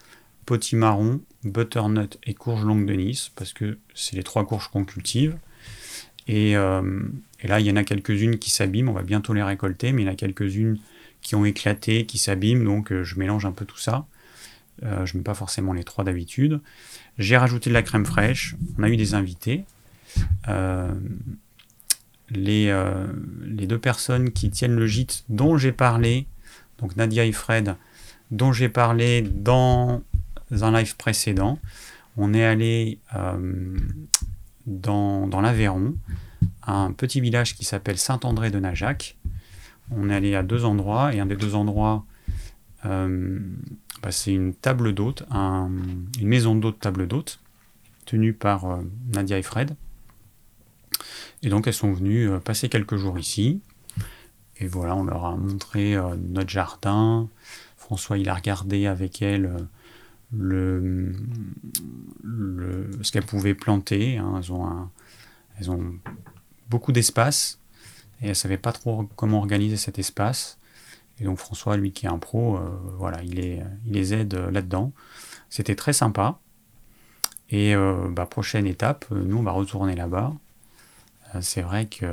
potimarron, 0.46 1.22
butternut 1.44 2.18
et 2.26 2.34
courge 2.34 2.64
longue 2.64 2.86
de 2.86 2.94
Nice, 2.94 3.32
parce 3.36 3.54
que 3.54 3.78
c'est 3.96 4.16
les 4.16 4.24
trois 4.24 4.46
courges 4.46 4.68
qu'on 4.68 4.84
cultive. 4.84 5.38
Et, 6.28 6.56
euh, 6.56 7.02
et, 7.42 7.48
là, 7.48 7.60
il 7.60 7.66
y 7.66 7.72
en 7.72 7.76
a 7.76 7.84
quelques-unes 7.84 8.40
qui 8.40 8.50
s'abîment, 8.50 8.90
on 8.90 8.94
va 8.94 9.04
bientôt 9.04 9.34
les 9.34 9.44
récolter, 9.44 9.92
mais 9.92 10.02
il 10.02 10.06
y 10.06 10.10
en 10.10 10.14
a 10.14 10.16
quelques-unes 10.16 10.80
qui 11.22 11.36
ont 11.36 11.46
éclaté, 11.46 12.06
qui 12.06 12.18
s'abîment, 12.18 12.64
donc 12.64 12.92
euh, 12.92 13.04
je 13.04 13.18
mélange 13.18 13.46
un 13.46 13.52
peu 13.52 13.66
tout 13.66 13.78
ça. 13.78 14.06
Je 14.82 15.14
ne 15.14 15.20
mets 15.20 15.24
pas 15.24 15.34
forcément 15.34 15.74
les 15.74 15.84
trois 15.84 16.04
d'habitude. 16.04 16.60
J'ai 17.18 17.38
rajouté 17.38 17.70
de 17.70 17.74
la 17.74 17.84
crème 17.84 18.06
fraîche, 18.06 18.56
on 18.78 18.84
a 18.84 18.90
eu 18.90 18.98
des 18.98 19.14
invités, 19.14 19.66
euh, 20.48 20.94
les, 22.30 22.70
euh, 22.70 23.08
les, 23.44 23.68
deux 23.68 23.78
personnes 23.78 24.32
qui 24.32 24.50
tiennent 24.50 24.76
le 24.76 24.88
gîte 24.88 25.24
dont 25.30 25.58
j'ai 25.58 25.72
parlé, 25.72 26.26
donc 26.80 26.96
Nadia 26.96 27.26
et 27.26 27.32
Fred, 27.32 27.76
dont 28.32 28.52
j'ai 28.52 28.70
parlé 28.70 29.22
dans 29.22 30.02
un 30.52 30.72
live 30.72 30.96
précédent, 30.96 31.60
on 32.18 32.34
est 32.34 32.44
allé 32.44 33.00
euh, 33.16 33.78
dans, 34.66 35.28
dans 35.28 35.42
l'Aveyron, 35.42 35.96
un 36.66 36.92
petit 36.92 37.22
village 37.22 37.56
qui 37.56 37.66
s'appelle 37.66 37.98
Saint-André 37.98 38.50
de 38.50 38.60
Najac. 38.60 39.18
On 39.92 40.10
est 40.10 40.16
allé 40.16 40.36
à 40.36 40.44
deux 40.44 40.66
endroits, 40.66 41.14
et 41.14 41.20
un 41.20 41.26
des 41.26 41.36
deux 41.36 41.56
endroits, 41.56 42.06
bah, 44.04 44.12
c'est 44.12 44.34
une 44.34 44.54
table 44.54 44.94
d'hôte, 44.94 45.24
une 45.32 46.28
maison 46.28 46.56
d'hôte 46.56 46.80
table 46.80 47.08
d'hôte, 47.08 47.40
tenue 48.06 48.34
par 48.34 48.80
Nadia 49.12 49.40
et 49.40 49.44
Fred. 49.44 49.76
Et 51.44 51.50
donc 51.50 51.68
elles 51.68 51.74
sont 51.74 51.92
venues 51.92 52.30
euh, 52.30 52.40
passer 52.40 52.70
quelques 52.70 52.96
jours 52.96 53.20
ici. 53.20 53.62
Et 54.58 54.68
voilà, 54.68 54.96
on 54.96 55.04
leur 55.04 55.26
a 55.26 55.36
montré 55.36 55.96
euh, 55.96 56.16
notre 56.16 56.50
jardin. 56.50 57.28
François, 57.76 58.18
il 58.18 58.30
a 58.30 58.34
regardé 58.34 58.88
avec 58.88 59.22
elles 59.22 59.46
euh, 59.46 59.60
le, 60.32 61.14
ce 63.02 63.12
qu'elles 63.12 63.26
pouvaient 63.26 63.56
planter. 63.56 64.18
Hein. 64.18 64.36
Elles, 64.38 64.52
ont 64.54 64.90
elles 65.60 65.70
ont 65.70 65.96
beaucoup 66.70 66.94
d'espace. 66.94 67.60
et 68.22 68.30
elle 68.30 68.36
savait 68.36 68.58
pas 68.58 68.72
trop 68.72 69.10
comment 69.18 69.40
organiser 69.40 69.78
cet 69.78 70.00
espace. 70.00 70.58
Donc 71.24 71.38
François, 71.38 71.78
lui 71.78 71.92
qui 71.92 72.06
est 72.06 72.10
un 72.10 72.18
pro, 72.18 72.60
voilà, 72.98 73.22
il, 73.24 73.40
est, 73.40 73.62
il 73.86 73.94
les 73.94 74.14
aide 74.14 74.34
là-dedans. 74.34 74.92
C'était 75.50 75.76
très 75.76 75.94
sympa. 75.94 76.40
Et 77.50 77.76
bah, 78.10 78.26
prochaine 78.26 78.66
étape, 78.66 79.06
nous 79.12 79.38
on 79.38 79.44
va 79.44 79.52
retourner 79.52 79.96
là-bas. 79.96 80.34
c'est 81.42 81.62
vrai 81.62 81.86
que 81.86 82.06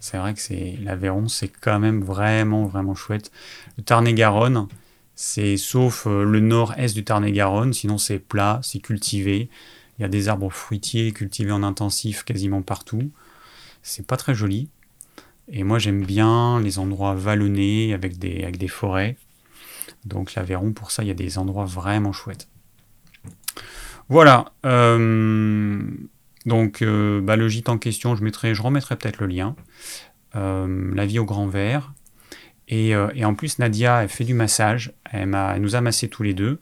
c'est 0.00 0.18
vrai 0.18 0.34
que 0.34 0.40
c'est 0.40 0.78
l'Aveyron, 0.82 1.28
c'est 1.28 1.48
quand 1.48 1.78
même 1.78 2.02
vraiment 2.02 2.64
vraiment 2.66 2.94
chouette. 2.94 3.30
Le 3.76 3.82
Tarn-et-Garonne, 3.82 4.68
c'est 5.14 5.56
sauf 5.56 6.06
euh, 6.06 6.24
le 6.24 6.40
nord-est 6.40 6.94
du 6.94 7.04
Tarn-et-Garonne, 7.04 7.72
sinon 7.72 7.98
c'est 7.98 8.18
plat, 8.18 8.60
c'est 8.62 8.78
cultivé. 8.78 9.50
Il 9.98 10.02
y 10.02 10.04
a 10.04 10.08
des 10.08 10.28
arbres 10.28 10.50
fruitiers 10.50 11.12
cultivés 11.12 11.50
en 11.50 11.64
intensif 11.64 12.22
quasiment 12.22 12.62
partout. 12.62 13.10
C'est 13.82 14.06
pas 14.06 14.16
très 14.16 14.34
joli. 14.34 14.68
Et 15.50 15.64
moi 15.64 15.78
j'aime 15.78 16.04
bien 16.04 16.60
les 16.60 16.78
endroits 16.78 17.14
vallonnés 17.14 17.94
avec 17.94 18.18
des, 18.18 18.42
avec 18.42 18.58
des 18.58 18.68
forêts. 18.68 19.16
Donc 20.04 20.34
l'Aveyron, 20.34 20.72
pour 20.72 20.90
ça, 20.90 21.02
il 21.02 21.08
y 21.08 21.10
a 21.10 21.14
des 21.14 21.38
endroits 21.38 21.64
vraiment 21.64 22.12
chouettes. 22.12 22.48
Voilà. 24.08 24.52
Euh, 24.64 25.82
donc, 26.46 26.82
euh, 26.82 27.20
bah, 27.20 27.36
le 27.36 27.48
gîte 27.48 27.68
en 27.68 27.78
question, 27.78 28.16
je, 28.16 28.24
mettrai, 28.24 28.54
je 28.54 28.62
remettrai 28.62 28.96
peut-être 28.96 29.20
le 29.20 29.26
lien. 29.26 29.54
Euh, 30.34 30.92
la 30.94 31.06
vie 31.06 31.18
au 31.18 31.24
grand 31.24 31.46
verre. 31.46 31.92
Et, 32.70 32.94
en 32.94 33.34
plus, 33.34 33.58
Nadia, 33.58 34.02
elle 34.02 34.10
fait 34.10 34.24
du 34.24 34.34
massage. 34.34 34.92
Elle, 35.10 35.30
nous 35.58 35.74
a 35.74 35.80
massé 35.80 36.08
tous 36.08 36.22
les 36.22 36.34
deux. 36.34 36.60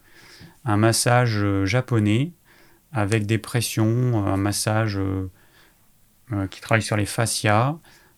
Un 0.64 0.76
massage 0.76 1.44
japonais 1.64 2.32
avec 2.92 3.26
des 3.26 3.38
pressions, 3.38 4.24
un 4.24 4.36
massage 4.36 5.00
qui 6.50 6.60
travaille 6.60 6.82
sur 6.82 6.96
les 6.96 7.06
fascias, 7.06 7.76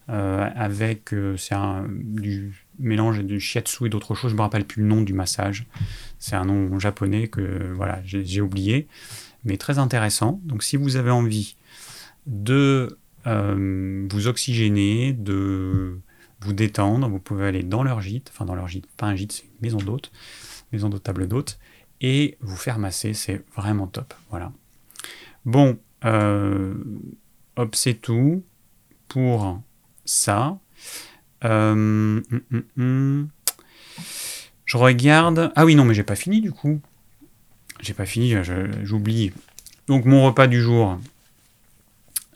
avec 0.08 1.14
c'est 1.36 1.54
du 1.88 2.64
mélange 2.78 3.24
de 3.24 3.38
shiatsu 3.38 3.86
et 3.86 3.88
d'autres 3.88 4.14
choses. 4.14 4.30
Je 4.30 4.36
me 4.36 4.40
rappelle 4.40 4.64
plus 4.64 4.82
le 4.82 4.88
nom 4.88 5.02
du 5.02 5.12
massage. 5.12 5.66
C'est 6.18 6.36
un 6.36 6.44
nom 6.44 6.78
japonais 6.78 7.28
que 7.28 7.72
voilà, 7.74 8.00
j'ai 8.04 8.40
oublié, 8.40 8.88
mais 9.44 9.56
très 9.56 9.78
intéressant. 9.78 10.40
Donc 10.44 10.62
si 10.62 10.76
vous 10.76 10.96
avez 10.96 11.10
envie 11.10 11.56
de 12.26 12.98
euh, 13.26 14.06
vous 14.10 14.28
oxygéner, 14.28 15.12
de 15.12 16.00
vous 16.40 16.52
détendre. 16.52 17.08
Vous 17.08 17.18
pouvez 17.18 17.46
aller 17.46 17.62
dans 17.62 17.82
leur 17.82 18.00
gîte, 18.00 18.30
enfin 18.32 18.44
dans 18.44 18.54
leur 18.54 18.68
gîte, 18.68 18.86
pas 18.96 19.06
un 19.06 19.16
gîte, 19.16 19.32
c'est 19.32 19.44
une 19.44 19.60
maison 19.60 19.78
d'hôte, 19.78 20.12
maison 20.72 20.88
de 20.88 20.98
table 20.98 21.26
d'hôte, 21.26 21.58
et 22.00 22.36
vous 22.40 22.56
faire 22.56 22.78
masser, 22.78 23.14
c'est 23.14 23.44
vraiment 23.56 23.86
top. 23.86 24.14
Voilà. 24.30 24.52
Bon, 25.44 25.78
euh, 26.04 26.74
hop, 27.56 27.74
c'est 27.74 27.94
tout 27.94 28.44
pour 29.08 29.60
ça. 30.08 30.58
Euh, 31.44 31.72
hum, 31.72 32.22
hum, 32.52 32.62
hum. 32.76 33.28
Je 34.64 34.76
regarde. 34.76 35.52
Ah 35.56 35.64
oui, 35.64 35.74
non, 35.74 35.84
mais 35.84 35.94
j'ai 35.94 36.02
pas 36.02 36.16
fini 36.16 36.40
du 36.40 36.52
coup. 36.52 36.80
J'ai 37.80 37.94
pas 37.94 38.06
fini, 38.06 38.34
j'oublie. 38.82 39.32
Donc 39.86 40.04
mon 40.04 40.26
repas 40.26 40.46
du 40.46 40.60
jour, 40.60 40.98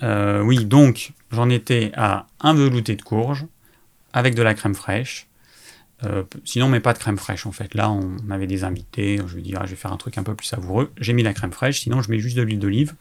euh, 0.02 0.42
oui, 0.42 0.64
donc 0.64 1.12
j'en 1.30 1.48
étais 1.50 1.92
à 1.94 2.26
un 2.40 2.54
velouté 2.54 2.96
de 2.96 3.02
courge 3.02 3.46
avec 4.12 4.34
de 4.34 4.42
la 4.42 4.54
crème 4.54 4.74
fraîche. 4.74 5.26
Euh, 6.04 6.24
sinon, 6.44 6.68
mais 6.68 6.80
pas 6.80 6.92
de 6.92 6.98
crème 6.98 7.18
fraîche 7.18 7.46
en 7.46 7.52
fait. 7.52 7.74
Là, 7.74 7.90
on 7.90 8.16
avait 8.30 8.48
des 8.48 8.64
invités. 8.64 9.20
Ah, 9.20 9.26
je 9.28 9.70
vais 9.70 9.76
faire 9.76 9.92
un 9.92 9.96
truc 9.96 10.18
un 10.18 10.22
peu 10.22 10.34
plus 10.34 10.46
savoureux. 10.46 10.92
J'ai 10.98 11.12
mis 11.12 11.22
la 11.22 11.32
crème 11.32 11.52
fraîche. 11.52 11.80
Sinon, 11.80 12.02
je 12.02 12.10
mets 12.10 12.18
juste 12.18 12.36
de 12.36 12.42
l'huile 12.42 12.58
d'olive. 12.58 12.94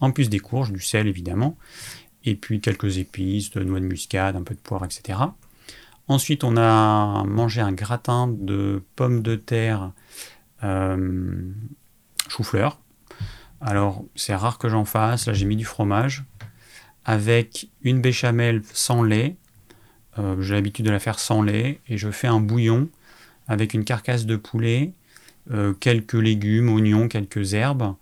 En 0.00 0.10
plus 0.10 0.28
des 0.30 0.40
courges, 0.40 0.72
du 0.72 0.80
sel 0.80 1.06
évidemment. 1.06 1.56
Et 2.24 2.34
puis 2.34 2.60
quelques 2.60 2.98
épices, 2.98 3.50
de 3.50 3.62
noix 3.62 3.80
de 3.80 3.86
muscade, 3.86 4.36
un 4.36 4.42
peu 4.42 4.54
de 4.54 4.60
poire, 4.60 4.84
etc. 4.84 5.18
Ensuite, 6.08 6.44
on 6.44 6.56
a 6.56 7.24
mangé 7.24 7.60
un 7.60 7.72
gratin 7.72 8.28
de 8.28 8.82
pommes 8.96 9.22
de 9.22 9.36
terre 9.36 9.92
euh, 10.64 11.52
chou-fleur. 12.28 12.80
Alors, 13.60 14.04
c'est 14.14 14.34
rare 14.34 14.58
que 14.58 14.68
j'en 14.68 14.84
fasse. 14.84 15.26
Là, 15.26 15.32
j'ai 15.32 15.46
mis 15.46 15.56
du 15.56 15.64
fromage 15.64 16.24
avec 17.04 17.68
une 17.82 18.00
béchamel 18.00 18.62
sans 18.72 19.02
lait. 19.02 19.36
Euh, 20.18 20.40
j'ai 20.40 20.54
l'habitude 20.54 20.84
de 20.84 20.90
la 20.90 20.98
faire 20.98 21.18
sans 21.18 21.42
lait. 21.42 21.80
Et 21.88 21.96
je 21.96 22.10
fais 22.10 22.26
un 22.26 22.40
bouillon 22.40 22.88
avec 23.48 23.74
une 23.74 23.84
carcasse 23.84 24.26
de 24.26 24.36
poulet, 24.36 24.92
euh, 25.50 25.72
quelques 25.74 26.14
légumes, 26.14 26.70
oignons, 26.70 27.08
quelques 27.08 27.54
herbes. 27.54 27.94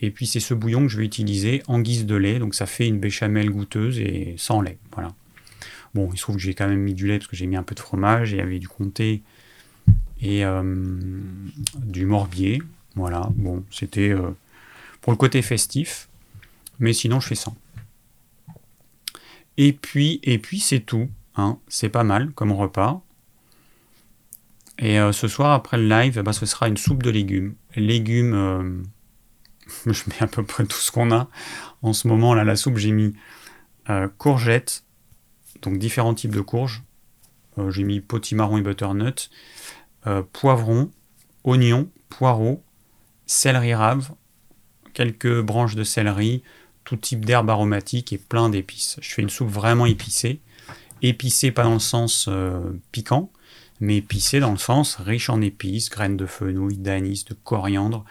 Et 0.00 0.10
puis 0.10 0.26
c'est 0.26 0.40
ce 0.40 0.54
bouillon 0.54 0.82
que 0.82 0.88
je 0.88 0.98
vais 0.98 1.04
utiliser 1.04 1.62
en 1.66 1.80
guise 1.80 2.06
de 2.06 2.14
lait. 2.14 2.38
Donc 2.38 2.54
ça 2.54 2.66
fait 2.66 2.86
une 2.86 3.00
béchamel 3.00 3.50
goûteuse 3.50 3.98
et 3.98 4.34
sans 4.36 4.60
lait. 4.60 4.78
Voilà. 4.92 5.12
Bon, 5.94 6.10
il 6.12 6.16
se 6.16 6.22
trouve 6.22 6.36
que 6.36 6.42
j'ai 6.42 6.54
quand 6.54 6.68
même 6.68 6.80
mis 6.80 6.94
du 6.94 7.06
lait 7.06 7.18
parce 7.18 7.28
que 7.28 7.36
j'ai 7.36 7.46
mis 7.46 7.56
un 7.56 7.62
peu 7.62 7.74
de 7.74 7.80
fromage. 7.80 8.32
Et 8.32 8.36
il 8.36 8.38
y 8.38 8.42
avait 8.42 8.58
du 8.58 8.68
comté 8.68 9.22
et 10.20 10.44
euh, 10.44 10.62
du 11.76 12.06
morbier. 12.06 12.62
Voilà. 12.94 13.28
Bon, 13.34 13.64
c'était 13.70 14.14
pour 15.00 15.12
le 15.12 15.16
côté 15.16 15.42
festif. 15.42 16.08
Mais 16.78 16.92
sinon, 16.92 17.20
je 17.20 17.28
fais 17.28 17.34
sans. 17.34 17.56
Et 19.56 19.72
puis, 19.72 20.20
et 20.22 20.38
puis 20.38 20.60
c'est 20.60 20.80
tout. 20.80 21.08
Hein. 21.36 21.58
C'est 21.68 21.88
pas 21.88 22.04
mal 22.04 22.30
comme 22.30 22.52
repas. 22.52 23.02
Et 24.78 25.00
euh, 25.00 25.10
ce 25.10 25.26
soir, 25.26 25.52
après 25.52 25.76
le 25.76 25.88
live, 25.88 26.16
eh 26.18 26.22
ben, 26.22 26.32
ce 26.32 26.46
sera 26.46 26.68
une 26.68 26.76
soupe 26.76 27.02
de 27.02 27.10
légumes. 27.10 27.54
Légumes, 27.74 28.34
euh, 28.34 28.82
je 29.86 30.02
mets 30.08 30.20
à 30.22 30.26
peu 30.26 30.42
près 30.42 30.64
tout 30.64 30.78
ce 30.78 30.90
qu'on 30.90 31.10
a. 31.12 31.28
En 31.82 31.92
ce 31.92 32.08
moment, 32.08 32.34
là, 32.34 32.44
la 32.44 32.56
soupe, 32.56 32.78
j'ai 32.78 32.92
mis 32.92 33.14
euh, 33.90 34.08
courgettes, 34.18 34.84
donc 35.62 35.78
différents 35.78 36.14
types 36.14 36.34
de 36.34 36.40
courges. 36.40 36.82
j'ai 37.68 37.84
mis 37.84 38.00
potimarron 38.00 38.58
et 38.58 38.62
butternut, 38.62 39.30
poivron, 40.32 40.90
oignons, 41.44 41.90
poireaux, 42.08 42.62
céleri 43.26 43.74
rave, 43.74 44.12
quelques 44.94 45.40
branches 45.40 45.74
de 45.74 45.84
céleri, 45.84 46.42
tout 46.84 46.96
type 46.96 47.24
d'herbes 47.24 47.50
aromatiques 47.50 48.12
et 48.12 48.18
plein 48.18 48.48
d'épices. 48.48 48.96
Je 49.00 49.14
fais 49.14 49.22
une 49.22 49.28
soupe 49.28 49.50
vraiment 49.50 49.86
épicée. 49.86 50.40
Épicée 51.02 51.52
pas 51.52 51.62
dans 51.62 51.74
le 51.74 51.78
sens 51.78 52.26
euh, 52.28 52.60
piquant, 52.92 53.30
mais 53.80 53.98
épicée 53.98 54.40
dans 54.40 54.50
le 54.50 54.56
sens 54.56 54.96
riche 54.96 55.28
en 55.28 55.40
épices, 55.40 55.90
graines 55.90 56.16
de 56.16 56.26
fenouil, 56.26 56.78
d'anis, 56.78 57.24
de 57.28 57.34
coriandre. 57.34 58.04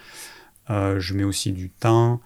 Euh, 0.70 1.00
je 1.00 1.14
mets 1.14 1.24
aussi 1.24 1.52
du 1.52 1.70
thym, 1.70 2.20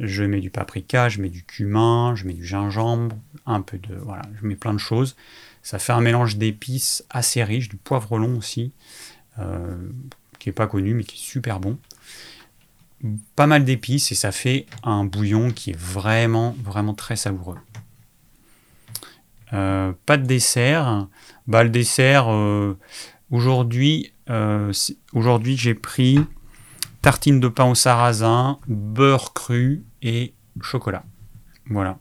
je 0.00 0.24
mets 0.24 0.40
du 0.40 0.50
paprika, 0.50 1.08
je 1.08 1.20
mets 1.20 1.28
du 1.28 1.44
cumin, 1.44 2.14
je 2.14 2.26
mets 2.26 2.32
du 2.32 2.44
gingembre, 2.44 3.16
un 3.46 3.60
peu 3.60 3.78
de... 3.78 3.94
Voilà, 3.94 4.22
je 4.40 4.46
mets 4.46 4.56
plein 4.56 4.74
de 4.74 4.78
choses. 4.78 5.16
Ça 5.62 5.78
fait 5.78 5.92
un 5.92 6.00
mélange 6.00 6.36
d'épices 6.36 7.04
assez 7.10 7.42
riche, 7.44 7.68
du 7.68 7.76
poivre 7.76 8.18
long 8.18 8.36
aussi, 8.36 8.72
euh, 9.38 9.76
qui 10.38 10.48
est 10.48 10.52
pas 10.52 10.66
connu 10.66 10.94
mais 10.94 11.04
qui 11.04 11.16
est 11.16 11.24
super 11.24 11.60
bon 11.60 11.78
pas 13.36 13.46
mal 13.46 13.66
d'épices 13.66 14.12
et 14.12 14.14
ça 14.14 14.32
fait 14.32 14.64
un 14.82 15.04
bouillon 15.04 15.50
qui 15.50 15.72
est 15.72 15.78
vraiment, 15.78 16.56
vraiment 16.64 16.94
très 16.94 17.16
savoureux. 17.16 17.58
Euh, 19.52 19.92
pas 20.06 20.16
de 20.16 20.24
dessert. 20.24 21.06
Bah, 21.46 21.64
le 21.64 21.68
dessert, 21.68 22.28
aujourd'hui, 23.30 24.10
aujourd'hui 25.12 25.58
j'ai 25.58 25.74
pris 25.74 26.18
tartine 27.04 27.38
de 27.38 27.48
pain 27.48 27.66
au 27.66 27.74
sarrasin, 27.74 28.58
beurre 28.66 29.34
cru 29.34 29.84
et 30.00 30.32
chocolat. 30.62 31.04
Voilà. 31.66 31.98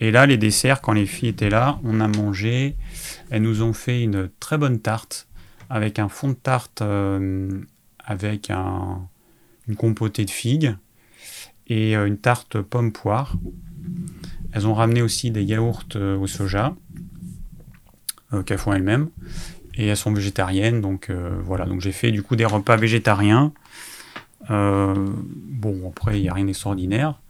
Et 0.00 0.10
là, 0.10 0.24
les 0.24 0.38
desserts, 0.38 0.80
quand 0.80 0.94
les 0.94 1.04
filles 1.04 1.28
étaient 1.28 1.50
là, 1.50 1.78
on 1.84 2.00
a 2.00 2.08
mangé. 2.08 2.76
Elles 3.28 3.42
nous 3.42 3.60
ont 3.60 3.74
fait 3.74 4.02
une 4.02 4.30
très 4.40 4.56
bonne 4.56 4.80
tarte 4.80 5.28
avec 5.68 5.98
un 5.98 6.08
fond 6.08 6.28
de 6.28 6.32
tarte 6.32 6.82
avec 8.06 8.48
un, 8.48 9.06
une 9.68 9.76
compotée 9.76 10.24
de 10.24 10.30
figues 10.30 10.74
et 11.66 11.94
euh, 11.94 12.06
une 12.06 12.16
tarte 12.16 12.62
pomme-poire. 12.62 13.36
Elles 14.52 14.66
ont 14.66 14.72
ramené 14.74 15.02
aussi 15.02 15.30
des 15.30 15.42
yaourts 15.42 15.84
euh, 15.94 16.16
au 16.16 16.26
soja 16.26 16.74
euh, 18.32 18.42
qu'elles 18.42 18.56
font 18.56 18.72
elles-mêmes 18.72 19.10
et 19.74 19.88
elles 19.88 19.96
sont 19.98 20.14
végétariennes 20.14 20.80
donc 20.80 21.10
voilà 21.10 21.66
donc 21.66 21.82
j'ai 21.82 21.92
fait 21.92 22.10
du 22.10 22.22
coup 22.22 22.34
des 22.34 22.46
repas 22.46 22.76
végétariens 22.76 23.52
bon 24.48 25.88
après 25.88 26.18
il 26.18 26.22
n'y 26.22 26.28
a 26.28 26.34
rien 26.34 26.44
d'extraordinaire. 26.44 27.20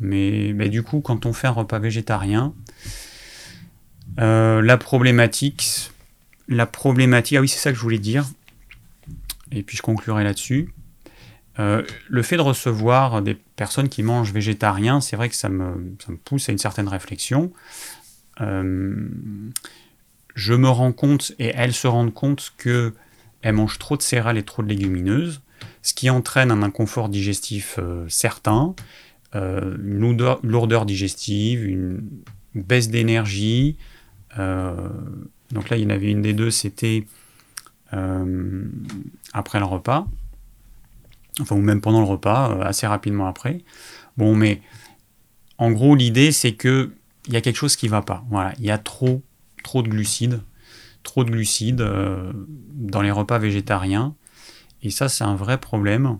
Mais, 0.00 0.52
mais, 0.54 0.68
du 0.68 0.82
coup 0.82 1.00
quand 1.00 1.24
on 1.26 1.32
fait 1.32 1.46
un 1.46 1.52
repas 1.52 1.78
végétarien 1.78 2.52
la 4.16 4.76
problématique 4.76 5.90
la 6.48 6.66
problématique 6.66 7.38
ah 7.38 7.40
oui 7.40 7.48
c'est 7.48 7.58
ça 7.58 7.70
que 7.70 7.76
je 7.76 7.82
voulais 7.82 7.98
dire. 7.98 8.26
Et 9.52 9.62
puis 9.62 9.76
je 9.76 9.82
conclurai 9.82 10.24
là-dessus. 10.24 10.74
Euh, 11.60 11.84
le 12.08 12.22
fait 12.22 12.36
de 12.36 12.42
recevoir 12.42 13.22
des 13.22 13.34
personnes 13.34 13.88
qui 13.88 14.02
mangent 14.02 14.32
végétarien, 14.32 15.00
c'est 15.00 15.16
vrai 15.16 15.28
que 15.28 15.36
ça 15.36 15.48
me, 15.48 15.94
pousse 16.24 16.48
à 16.48 16.52
une 16.52 16.58
certaine 16.58 16.88
réflexion. 16.88 17.52
Euh, 18.40 19.08
je 20.34 20.54
me 20.54 20.68
rends 20.68 20.92
compte, 20.92 21.32
et 21.38 21.52
elles 21.54 21.74
se 21.74 21.86
rendent 21.86 22.12
compte, 22.12 22.54
qu'elles 22.58 22.92
mangent 23.52 23.78
trop 23.78 23.96
de 23.96 24.02
céréales 24.02 24.38
et 24.38 24.42
trop 24.42 24.62
de 24.62 24.68
légumineuses, 24.68 25.42
ce 25.84 25.94
qui 25.94 26.10
entraîne 26.10 26.50
un 26.50 26.64
inconfort 26.64 27.08
digestif 27.08 27.78
euh, 27.78 28.04
certain, 28.08 28.74
une 29.32 30.16
lourdeur, 30.44 30.86
digestive, 30.86 31.64
une 31.64 32.02
baisse 32.54 32.88
d'énergie, 32.88 33.76
donc 34.36 35.70
là, 35.70 35.76
il 35.76 35.82
y 35.82 35.86
en 35.86 35.90
avait 35.90 36.12
une 36.12 36.22
des 36.22 36.34
deux, 36.34 36.52
c'était 36.52 37.04
après 37.90 39.58
le 39.58 39.64
repas, 39.64 40.06
enfin 41.40 41.56
ou 41.56 41.60
même 41.60 41.80
pendant 41.80 41.98
le 41.98 42.06
repas, 42.06 42.60
assez 42.62 42.86
rapidement 42.86 43.26
après. 43.26 43.64
Bon, 44.16 44.36
mais 44.36 44.62
en 45.58 45.72
gros, 45.72 45.94
l'idée, 45.96 46.30
c'est 46.30 46.52
que 46.52 46.92
il 47.26 47.32
y 47.32 47.36
a 47.36 47.40
quelque 47.40 47.56
chose 47.56 47.76
qui 47.76 47.88
va 47.88 48.02
pas. 48.02 48.24
Voilà, 48.30 48.52
il 48.58 48.64
y 48.64 48.70
a 48.70 48.78
trop, 48.78 49.22
trop 49.62 49.82
de 49.82 49.88
glucides, 49.88 50.40
trop 51.02 51.24
de 51.24 51.30
glucides 51.30 51.80
euh, 51.80 52.32
dans 52.72 53.02
les 53.02 53.10
repas 53.10 53.38
végétariens, 53.38 54.14
et 54.84 54.90
ça, 54.90 55.08
c'est 55.08 55.24
un 55.24 55.34
vrai 55.34 55.58
problème. 55.58 56.18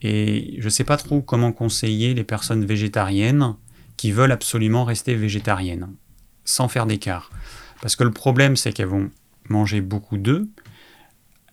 Et 0.00 0.56
je 0.58 0.64
ne 0.64 0.70
sais 0.70 0.84
pas 0.84 0.96
trop 0.96 1.22
comment 1.22 1.52
conseiller 1.52 2.14
les 2.14 2.24
personnes 2.24 2.64
végétariennes 2.64 3.54
qui 3.96 4.10
veulent 4.10 4.32
absolument 4.32 4.84
rester 4.84 5.14
végétariennes, 5.14 5.94
sans 6.44 6.68
faire 6.68 6.86
d'écart. 6.86 7.30
Parce 7.80 7.94
que 7.94 8.04
le 8.04 8.10
problème, 8.10 8.56
c'est 8.56 8.72
qu'elles 8.72 8.86
vont 8.86 9.10
manger 9.48 9.80
beaucoup 9.80 10.16
d'œufs. 10.16 10.46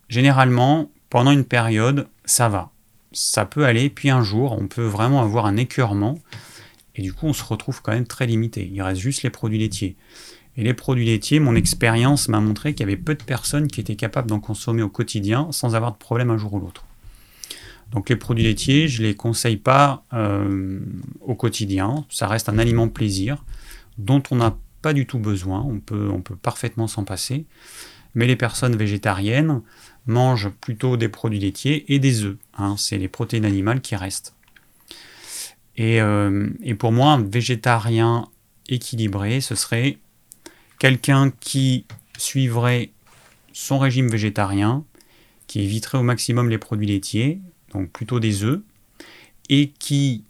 Généralement, 0.09 0.89
pendant 1.09 1.31
une 1.31 1.45
période, 1.45 2.07
ça 2.25 2.49
va. 2.49 2.71
Ça 3.11 3.45
peut 3.45 3.65
aller, 3.65 3.89
puis 3.89 4.09
un 4.09 4.23
jour, 4.23 4.57
on 4.59 4.67
peut 4.67 4.85
vraiment 4.85 5.21
avoir 5.21 5.45
un 5.45 5.57
écœurement 5.57 6.17
et 6.95 7.01
du 7.01 7.13
coup, 7.13 7.25
on 7.25 7.33
se 7.33 7.43
retrouve 7.43 7.81
quand 7.81 7.91
même 7.91 8.07
très 8.07 8.27
limité. 8.27 8.69
Il 8.71 8.81
reste 8.81 9.01
juste 9.01 9.23
les 9.23 9.29
produits 9.29 9.59
laitiers. 9.59 9.95
Et 10.57 10.63
les 10.63 10.73
produits 10.73 11.05
laitiers, 11.05 11.39
mon 11.39 11.55
expérience 11.55 12.29
m'a 12.29 12.39
montré 12.39 12.73
qu'il 12.73 12.81
y 12.85 12.89
avait 12.91 13.01
peu 13.01 13.15
de 13.15 13.23
personnes 13.23 13.67
qui 13.67 13.79
étaient 13.81 13.95
capables 13.95 14.29
d'en 14.29 14.39
consommer 14.39 14.83
au 14.83 14.89
quotidien 14.89 15.47
sans 15.51 15.75
avoir 15.75 15.91
de 15.91 15.97
problème 15.97 16.29
un 16.29 16.37
jour 16.37 16.53
ou 16.53 16.59
l'autre. 16.59 16.85
Donc 17.91 18.09
les 18.09 18.15
produits 18.15 18.43
laitiers, 18.43 18.87
je 18.87 19.01
ne 19.01 19.07
les 19.07 19.15
conseille 19.15 19.57
pas 19.57 20.03
euh, 20.13 20.79
au 21.21 21.35
quotidien. 21.35 22.05
Ça 22.09 22.27
reste 22.27 22.49
un 22.49 22.57
aliment 22.57 22.87
plaisir 22.87 23.43
dont 23.97 24.21
on 24.31 24.35
n'a 24.35 24.57
pas 24.81 24.93
du 24.93 25.05
tout 25.05 25.19
besoin. 25.19 25.61
On 25.61 25.79
peut, 25.79 26.09
on 26.11 26.21
peut 26.21 26.35
parfaitement 26.35 26.87
s'en 26.87 27.03
passer. 27.03 27.45
Mais 28.15 28.27
les 28.27 28.35
personnes 28.35 28.75
végétariennes 28.75 29.61
mangent 30.05 30.49
plutôt 30.49 30.97
des 30.97 31.09
produits 31.09 31.39
laitiers 31.39 31.91
et 31.93 31.99
des 31.99 32.23
œufs. 32.23 32.37
Hein. 32.57 32.75
C'est 32.77 32.97
les 32.97 33.07
protéines 33.07 33.45
animales 33.45 33.81
qui 33.81 33.95
restent. 33.95 34.35
Euh, 35.79 36.49
et, 36.61 36.75
pour 36.75 36.91
moi, 36.91 37.13
un 37.13 37.23
végétarien 37.23 38.27
équilibré, 38.69 39.41
ce 39.41 39.55
serait 39.55 39.97
quelqu'un 40.79 41.31
qui 41.39 41.85
suivrait 42.17 42.91
son 43.53 43.79
régime 43.79 44.09
végétarien, 44.09 44.83
qui 45.47 45.61
éviterait 45.61 45.97
au 45.97 46.03
maximum 46.03 46.49
les 46.49 46.57
produits 46.57 46.87
laitiers, 46.87 47.39
donc 47.71 47.91
plutôt 47.91 48.19
des 48.19 48.43
œufs, 48.43 48.61
et 49.49 49.69
qui 49.69 50.23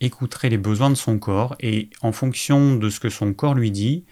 écouterait 0.00 0.50
les 0.50 0.58
besoins 0.58 0.90
de 0.90 0.94
son 0.94 1.18
corps, 1.18 1.56
et 1.60 1.88
en 2.02 2.12
fonction 2.12 2.76
de 2.76 2.90
ce 2.90 3.00
que 3.00 3.08
son 3.08 3.32
corps 3.32 3.54
lui 3.54 3.70
dit, 3.70 4.04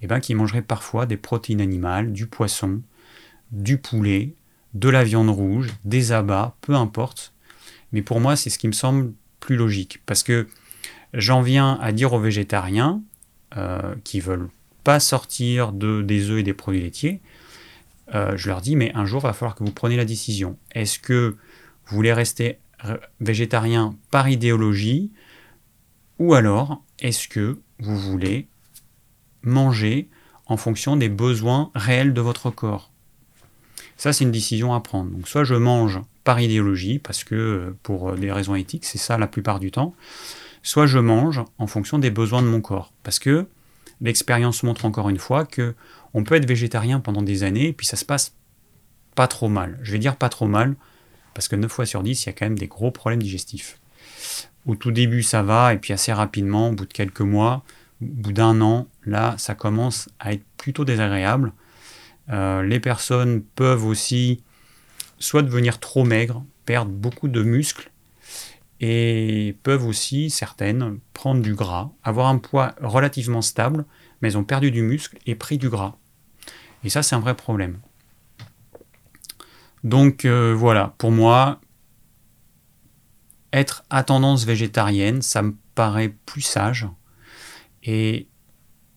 eh 0.00 0.06
ben, 0.06 0.20
qui 0.20 0.34
mangerait 0.34 0.62
parfois 0.62 1.06
des 1.06 1.16
protéines 1.16 1.60
animales, 1.60 2.12
du 2.12 2.26
poisson, 2.26 2.82
du 3.50 3.78
poulet, 3.78 4.34
de 4.74 4.88
la 4.88 5.04
viande 5.04 5.30
rouge, 5.30 5.68
des 5.84 6.12
abats, 6.12 6.56
peu 6.60 6.74
importe. 6.74 7.34
Mais 7.92 8.02
pour 8.02 8.20
moi, 8.20 8.36
c'est 8.36 8.50
ce 8.50 8.58
qui 8.58 8.68
me 8.68 8.72
semble 8.72 9.12
plus 9.40 9.56
logique. 9.56 10.00
Parce 10.06 10.22
que 10.22 10.48
j'en 11.12 11.42
viens 11.42 11.78
à 11.80 11.92
dire 11.92 12.12
aux 12.12 12.20
végétariens 12.20 13.02
euh, 13.56 13.94
qui 14.04 14.20
veulent 14.20 14.48
pas 14.84 15.00
sortir 15.00 15.72
de, 15.72 16.02
des 16.02 16.30
œufs 16.30 16.40
et 16.40 16.42
des 16.42 16.54
produits 16.54 16.82
laitiers, 16.82 17.20
euh, 18.14 18.36
je 18.36 18.48
leur 18.48 18.60
dis, 18.60 18.76
mais 18.76 18.92
un 18.94 19.06
jour, 19.06 19.20
il 19.22 19.26
va 19.26 19.32
falloir 19.32 19.54
que 19.54 19.64
vous 19.64 19.72
preniez 19.72 19.96
la 19.96 20.04
décision. 20.04 20.58
Est-ce 20.72 20.98
que 20.98 21.36
vous 21.86 21.96
voulez 21.96 22.12
rester 22.12 22.58
végétarien 23.20 23.94
par 24.10 24.28
idéologie 24.28 25.12
ou 26.18 26.34
alors 26.34 26.82
est-ce 26.98 27.28
que 27.28 27.58
vous 27.78 27.98
voulez 27.98 28.46
manger 29.42 30.08
en 30.46 30.56
fonction 30.56 30.96
des 30.96 31.08
besoins 31.08 31.70
réels 31.74 32.12
de 32.12 32.20
votre 32.20 32.50
corps? 32.50 32.90
Ça, 33.96 34.12
c'est 34.12 34.24
une 34.24 34.32
décision 34.32 34.74
à 34.74 34.80
prendre. 34.80 35.10
Donc, 35.10 35.28
soit 35.28 35.44
je 35.44 35.54
mange 35.54 36.00
par 36.24 36.40
idéologie, 36.40 36.98
parce 36.98 37.24
que 37.24 37.34
euh, 37.34 37.76
pour 37.82 38.10
euh, 38.10 38.16
des 38.16 38.32
raisons 38.32 38.54
éthiques, 38.54 38.84
c'est 38.84 38.98
ça 38.98 39.18
la 39.18 39.26
plupart 39.26 39.60
du 39.60 39.70
temps, 39.70 39.94
soit 40.62 40.86
je 40.86 40.98
mange 40.98 41.42
en 41.58 41.66
fonction 41.66 41.98
des 41.98 42.10
besoins 42.10 42.42
de 42.42 42.48
mon 42.48 42.60
corps. 42.60 42.92
Parce 43.02 43.18
que 43.18 43.46
l'expérience 44.02 44.62
montre 44.62 44.84
encore 44.84 45.08
une 45.08 45.18
fois 45.18 45.46
que 45.46 45.74
on 46.12 46.24
peut 46.24 46.34
être 46.34 46.46
végétarien 46.46 47.00
pendant 47.00 47.22
des 47.22 47.44
années 47.44 47.68
et 47.68 47.72
puis 47.72 47.86
ça 47.86 47.96
se 47.96 48.04
passe 48.04 48.34
pas 49.14 49.28
trop 49.28 49.48
mal. 49.48 49.78
Je 49.82 49.92
vais 49.92 49.98
dire 49.98 50.16
pas 50.16 50.28
trop 50.28 50.46
mal, 50.46 50.74
parce 51.34 51.48
que 51.48 51.56
9 51.56 51.70
fois 51.70 51.86
sur 51.86 52.02
10, 52.02 52.24
il 52.24 52.26
y 52.26 52.28
a 52.28 52.32
quand 52.32 52.46
même 52.46 52.58
des 52.58 52.66
gros 52.66 52.90
problèmes 52.90 53.22
digestifs. 53.22 53.78
Au 54.66 54.76
tout 54.76 54.90
début, 54.90 55.22
ça 55.22 55.42
va, 55.42 55.72
et 55.74 55.78
puis 55.78 55.92
assez 55.92 56.12
rapidement, 56.12 56.68
au 56.68 56.72
bout 56.72 56.86
de 56.86 56.92
quelques 56.92 57.20
mois, 57.20 57.64
au 58.00 58.06
bout 58.06 58.32
d'un 58.32 58.60
an, 58.60 58.88
là, 59.04 59.34
ça 59.38 59.54
commence 59.54 60.08
à 60.18 60.32
être 60.32 60.44
plutôt 60.56 60.84
désagréable. 60.84 61.52
Euh, 62.30 62.62
les 62.62 62.80
personnes 62.80 63.42
peuvent 63.42 63.84
aussi 63.84 64.42
soit 65.18 65.42
devenir 65.42 65.78
trop 65.78 66.04
maigres, 66.04 66.44
perdre 66.64 66.90
beaucoup 66.90 67.28
de 67.28 67.42
muscles, 67.42 67.90
et 68.84 69.56
peuvent 69.62 69.86
aussi, 69.86 70.28
certaines, 70.28 70.98
prendre 71.14 71.40
du 71.40 71.54
gras, 71.54 71.92
avoir 72.02 72.26
un 72.26 72.38
poids 72.38 72.74
relativement 72.82 73.40
stable, 73.40 73.86
mais 74.20 74.28
elles 74.28 74.36
ont 74.36 74.44
perdu 74.44 74.72
du 74.72 74.82
muscle 74.82 75.16
et 75.24 75.36
pris 75.36 75.56
du 75.56 75.68
gras. 75.68 75.96
Et 76.82 76.90
ça, 76.90 77.04
c'est 77.04 77.14
un 77.14 77.20
vrai 77.20 77.36
problème. 77.36 77.78
Donc 79.84 80.24
euh, 80.24 80.52
voilà, 80.52 80.94
pour 80.98 81.12
moi, 81.12 81.60
être 83.52 83.84
à 83.88 84.02
tendance 84.02 84.44
végétarienne, 84.44 85.22
ça 85.22 85.42
me 85.42 85.54
paraît 85.76 86.14
plus 86.26 86.42
sage. 86.42 86.88
Et 87.84 88.26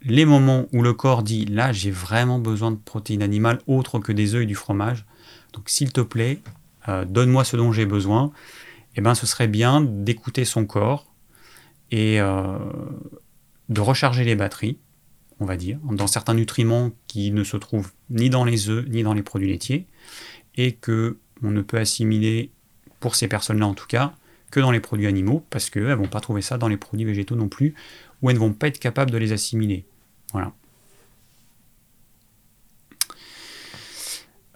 les 0.02 0.26
moments 0.26 0.66
où 0.74 0.82
le 0.82 0.94
corps 0.94 1.24
dit 1.24 1.46
là 1.46 1.72
j'ai 1.72 1.90
vraiment 1.90 2.38
besoin 2.38 2.70
de 2.72 2.78
protéines 2.78 3.24
animales 3.24 3.60
autres 3.66 3.98
que 4.00 4.12
des 4.12 4.36
œufs 4.36 4.44
et 4.44 4.48
du 4.48 4.56
fromage, 4.56 5.06
donc 5.54 5.70
s'il 5.70 5.92
te 5.92 6.02
plaît, 6.02 6.42
euh, 6.88 7.06
donne-moi 7.06 7.44
ce 7.44 7.56
dont 7.56 7.72
j'ai 7.72 7.86
besoin. 7.86 8.32
Eh 8.96 9.02
ben, 9.02 9.16
ce 9.16 9.26
serait 9.26 9.48
bien 9.48 9.82
d'écouter 9.82 10.46
son 10.46 10.66
corps 10.66 11.14
et 11.92 12.20
euh, 12.20 12.58
de 13.70 13.82
recharger 13.82 14.24
les 14.24 14.36
batteries, 14.36 14.78
on 15.40 15.46
va 15.46 15.58
dire, 15.58 15.80
dans 15.84 16.08
certains 16.08 16.34
nutriments 16.34 16.92
qui 17.08 17.32
ne 17.32 17.44
se 17.44 17.58
trouvent 17.58 17.92
ni 18.10 18.30
dans 18.30 18.46
les 18.46 18.70
œufs 18.70 18.86
ni 18.88 19.04
dans 19.04 19.14
les 19.14 19.24
produits 19.24 19.50
laitiers, 19.50 19.88
et 20.56 20.74
que 20.74 21.18
on 21.44 21.52
ne 21.52 21.62
peut 21.62 21.78
assimiler, 21.78 22.52
pour 23.00 23.16
ces 23.16 23.28
personnes-là 23.28 23.68
en 23.68 23.74
tout 23.74 23.88
cas, 23.88 24.14
que 24.52 24.60
dans 24.60 24.72
les 24.72 24.80
produits 24.80 25.08
animaux, 25.08 25.44
parce 25.50 25.70
qu'elles 25.70 25.88
ne 25.88 25.94
vont 25.94 26.08
pas 26.08 26.22
trouver 26.22 26.42
ça 26.42 26.58
dans 26.58 26.70
les 26.70 26.78
produits 26.78 27.06
végétaux 27.06 27.36
non 27.36 27.50
plus, 27.50 27.76
ou 28.22 28.30
elles 28.30 28.38
ne 28.38 28.42
vont 28.42 28.54
pas 28.54 28.68
être 28.68 28.80
capables 28.80 29.12
de 29.12 29.18
les 29.18 29.34
assimiler. 29.34 29.86
Voilà. 30.32 30.54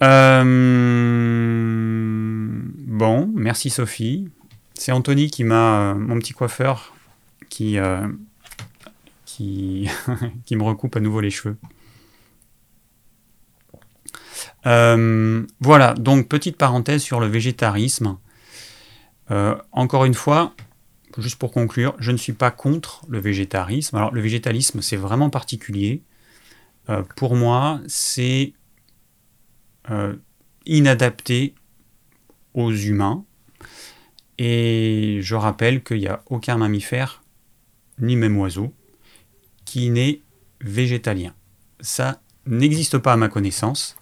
Euh, 0.02 1.69
bon, 3.00 3.32
merci 3.34 3.70
Sophie. 3.70 4.30
C'est 4.74 4.92
Anthony 4.92 5.32
qui 5.32 5.46
m'a, 5.46 5.94
mon 5.94 6.20
petit 6.20 6.34
coiffeur, 6.34 6.94
qui, 7.48 7.80
euh, 7.80 8.06
qui, 9.26 9.88
me 10.52 10.64
recoupe 10.64 10.98
à 10.98 11.00
nouveau 11.00 11.22
les 11.22 11.30
cheveux. 11.30 11.56
Euh, 14.66 15.48
voilà, 15.62 15.94
donc 15.94 16.28
petite 16.28 16.58
parenthèse 16.58 17.02
sur 17.02 17.22
le 17.22 17.28
végétarisme. 17.28 18.18
encore 19.72 20.04
une 20.04 20.14
fois, 20.14 20.54
juste 21.18 21.38
pour 21.38 21.54
conclure, 21.54 21.96
je 22.00 22.12
ne 22.12 22.18
suis 22.18 22.34
pas 22.34 22.52
contre 22.52 23.06
le 23.08 23.20
végétarisme. 23.20 23.96
Alors 23.96 24.14
le 24.14 24.20
végétalisme, 24.20 24.82
c'est 24.82 24.98
vraiment 24.98 25.30
particulier. 25.30 26.04
pour 27.16 27.38
moi, 27.38 27.80
c'est 27.88 28.54
euh, 29.90 30.16
inadapté 30.66 31.56
aux 32.54 32.72
humains. 32.72 33.26
Et 34.38 35.20
je 35.22 35.36
rappelle 35.36 35.84
qu'il 35.84 36.00
n'y 36.00 36.08
a 36.08 36.24
aucun 36.28 36.58
mammifère, 36.58 37.22
ni 38.00 38.16
même 38.16 38.38
oiseau, 38.38 38.74
qui 39.66 39.90
n'est 39.90 40.22
végétalien. 40.62 41.34
Ça 41.82 42.22
n'existe 42.46 42.98
pas 42.98 43.14
à 43.14 43.18
ma 43.18 43.30
connaissance. 43.30 43.98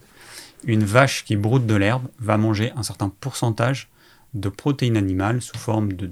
Une 0.63 0.83
vache 0.83 1.25
qui 1.25 1.35
broute 1.35 1.65
de 1.65 1.75
l'herbe 1.75 2.07
va 2.19 2.37
manger 2.37 2.71
un 2.75 2.83
certain 2.83 3.09
pourcentage 3.09 3.89
de 4.33 4.49
protéines 4.49 4.97
animales 4.97 5.41
sous 5.41 5.57
forme 5.57 5.93
de, 5.93 6.09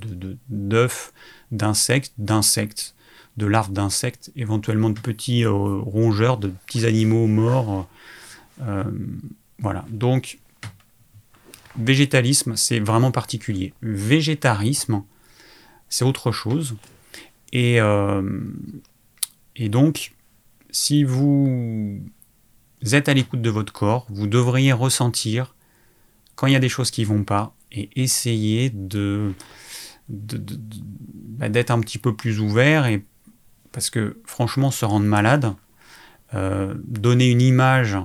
d'œufs, 0.50 1.14
d'insectes, 1.52 2.14
d'insectes, 2.18 2.96
de 3.38 3.46
larves 3.46 3.72
d'insectes, 3.72 4.32
éventuellement 4.36 4.90
de 4.90 5.00
petits 5.00 5.44
euh, 5.44 5.52
rongeurs, 5.52 6.38
de 6.38 6.48
petits 6.66 6.86
animaux 6.86 7.28
morts. 7.28 7.88
Euh, 8.62 8.84
voilà, 9.60 9.86
donc 9.90 10.40
végétalisme, 11.78 12.56
c'est 12.56 12.80
vraiment 12.80 13.12
particulier. 13.12 13.74
Végétarisme, 13.82 15.04
c'est 15.90 16.06
autre 16.06 16.32
chose. 16.32 16.76
Et, 17.52 17.80
euh, 17.80 18.40
et 19.56 19.70
donc, 19.70 20.14
si 20.72 21.04
vous 21.04 22.02
êtes 22.92 23.10
à 23.10 23.14
l'écoute 23.14 23.42
de 23.42 23.50
votre 23.50 23.74
corps, 23.74 24.06
vous 24.10 24.28
devriez 24.28 24.74
ressentir 24.74 25.56
quand 26.36 26.48
il 26.48 26.54
y 26.54 26.58
a 26.58 26.60
des 26.60 26.70
choses 26.70 26.92
qui 26.92 27.02
ne 27.02 27.08
vont 27.08 27.24
pas 27.24 27.56
et 27.72 27.90
essayer 27.96 28.70
de, 28.70 29.34
bah, 30.10 31.50
d'être 31.50 31.72
un 31.72 31.80
petit 31.80 31.98
peu 31.98 32.14
plus 32.16 32.40
ouvert 32.40 32.86
et 32.86 33.04
parce 33.72 33.90
que 33.90 34.22
franchement 34.26 34.72
se 34.72 34.86
rendre 34.86 35.06
malade 35.06 35.54
donner 36.34 37.32
une 37.32 37.42
image 37.42 37.98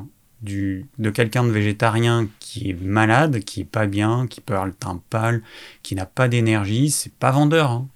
de 0.43 1.11
quelqu'un 1.13 1.43
de 1.43 1.51
végétarien 1.51 2.29
qui 2.51 2.71
est 2.71 2.83
malade, 2.83 3.45
qui 3.45 3.61
est 3.61 3.65
pas 3.65 3.87
bien, 3.87 4.27
qui 4.27 4.41
peut 4.41 4.55
avoir 4.55 4.67
le 4.67 4.73
teint 4.73 5.01
pâle, 5.09 5.41
qui 5.85 5.95
n'a 5.95 6.05
pas 6.05 6.27
d'énergie, 6.27 6.91
c'est 6.91 7.13
pas 7.13 7.31
vendeur. 7.31 7.71
Hein. 7.71 7.89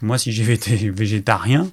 Moi, 0.00 0.16
si 0.16 0.32
j'étais 0.32 0.76
végétarien, 0.90 1.70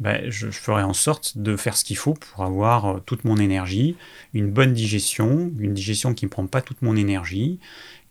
ben, 0.00 0.28
je, 0.28 0.50
ferais 0.50 0.82
en 0.82 0.92
sorte 0.92 1.38
de 1.38 1.56
faire 1.56 1.76
ce 1.76 1.84
qu'il 1.84 1.96
faut 1.96 2.14
pour 2.14 2.44
avoir 2.44 2.86
euh, 2.86 2.98
toute 3.06 3.24
mon 3.24 3.36
énergie, 3.36 3.94
une 4.34 4.50
bonne 4.50 4.72
digestion, 4.72 5.52
une 5.60 5.72
digestion 5.72 6.14
qui 6.14 6.24
ne 6.24 6.30
prend 6.30 6.48
pas 6.48 6.62
toute 6.62 6.82
mon 6.82 6.96
énergie, 6.96 7.60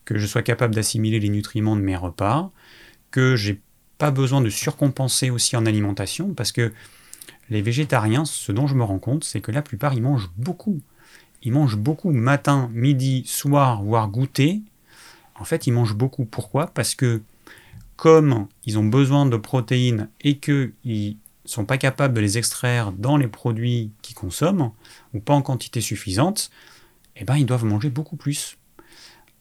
que 0.06 0.18
je 0.18 0.26
sois 0.26 0.44
capable 0.44 0.74
d'assimiler 0.74 1.20
les 1.20 1.30
nutriments 1.30 1.76
de 1.76 1.82
mes 1.82 1.98
repas, 1.98 2.52
que 3.12 3.36
j'ai 3.36 3.60
pas 3.98 4.12
besoin 4.12 4.40
de 4.40 4.50
surcompenser 4.50 5.30
aussi 5.30 5.58
en 5.58 5.66
alimentation, 5.66 6.34
parce 6.34 6.54
que 6.54 6.72
les 7.50 7.62
végétariens, 7.62 8.24
ce 8.24 8.54
dont 8.54 8.68
je 8.68 8.76
me 8.76 8.84
rends 8.84 9.00
compte, 9.00 9.26
c'est 9.26 9.42
que 9.42 9.52
la 9.52 9.62
plupart, 9.62 9.94
ils 9.94 10.02
mangent 10.02 10.30
beaucoup 10.38 10.80
ils 11.48 11.54
mangent 11.54 11.78
beaucoup 11.78 12.12
matin, 12.12 12.70
midi, 12.74 13.24
soir, 13.26 13.82
voire 13.82 14.10
goûter. 14.10 14.64
En 15.36 15.46
fait, 15.46 15.66
ils 15.66 15.72
mangent 15.72 15.96
beaucoup. 15.96 16.26
Pourquoi? 16.26 16.68
Parce 16.68 16.94
que 16.94 17.22
comme 17.96 18.50
ils 18.66 18.78
ont 18.78 18.84
besoin 18.84 19.26
de 19.26 19.38
protéines 19.38 20.10
et 20.20 20.40
qu'ils 20.40 20.74
ne 20.84 21.14
sont 21.46 21.64
pas 21.64 21.78
capables 21.78 22.14
de 22.14 22.20
les 22.20 22.38
extraire 22.38 22.92
dans 22.92 23.16
les 23.16 23.30
produits 23.30 23.94
qu'ils 24.02 24.14
consomment, 24.18 24.72
ou 25.14 25.22
pas 25.22 25.36
en 25.36 25.42
quantité 25.42 25.80
suffisante, 25.80 26.52
eh 27.16 27.24
ben, 27.24 27.38
ils 27.38 27.46
doivent 27.46 27.64
manger 27.64 27.90
beaucoup 27.90 28.18
plus. 28.18 28.58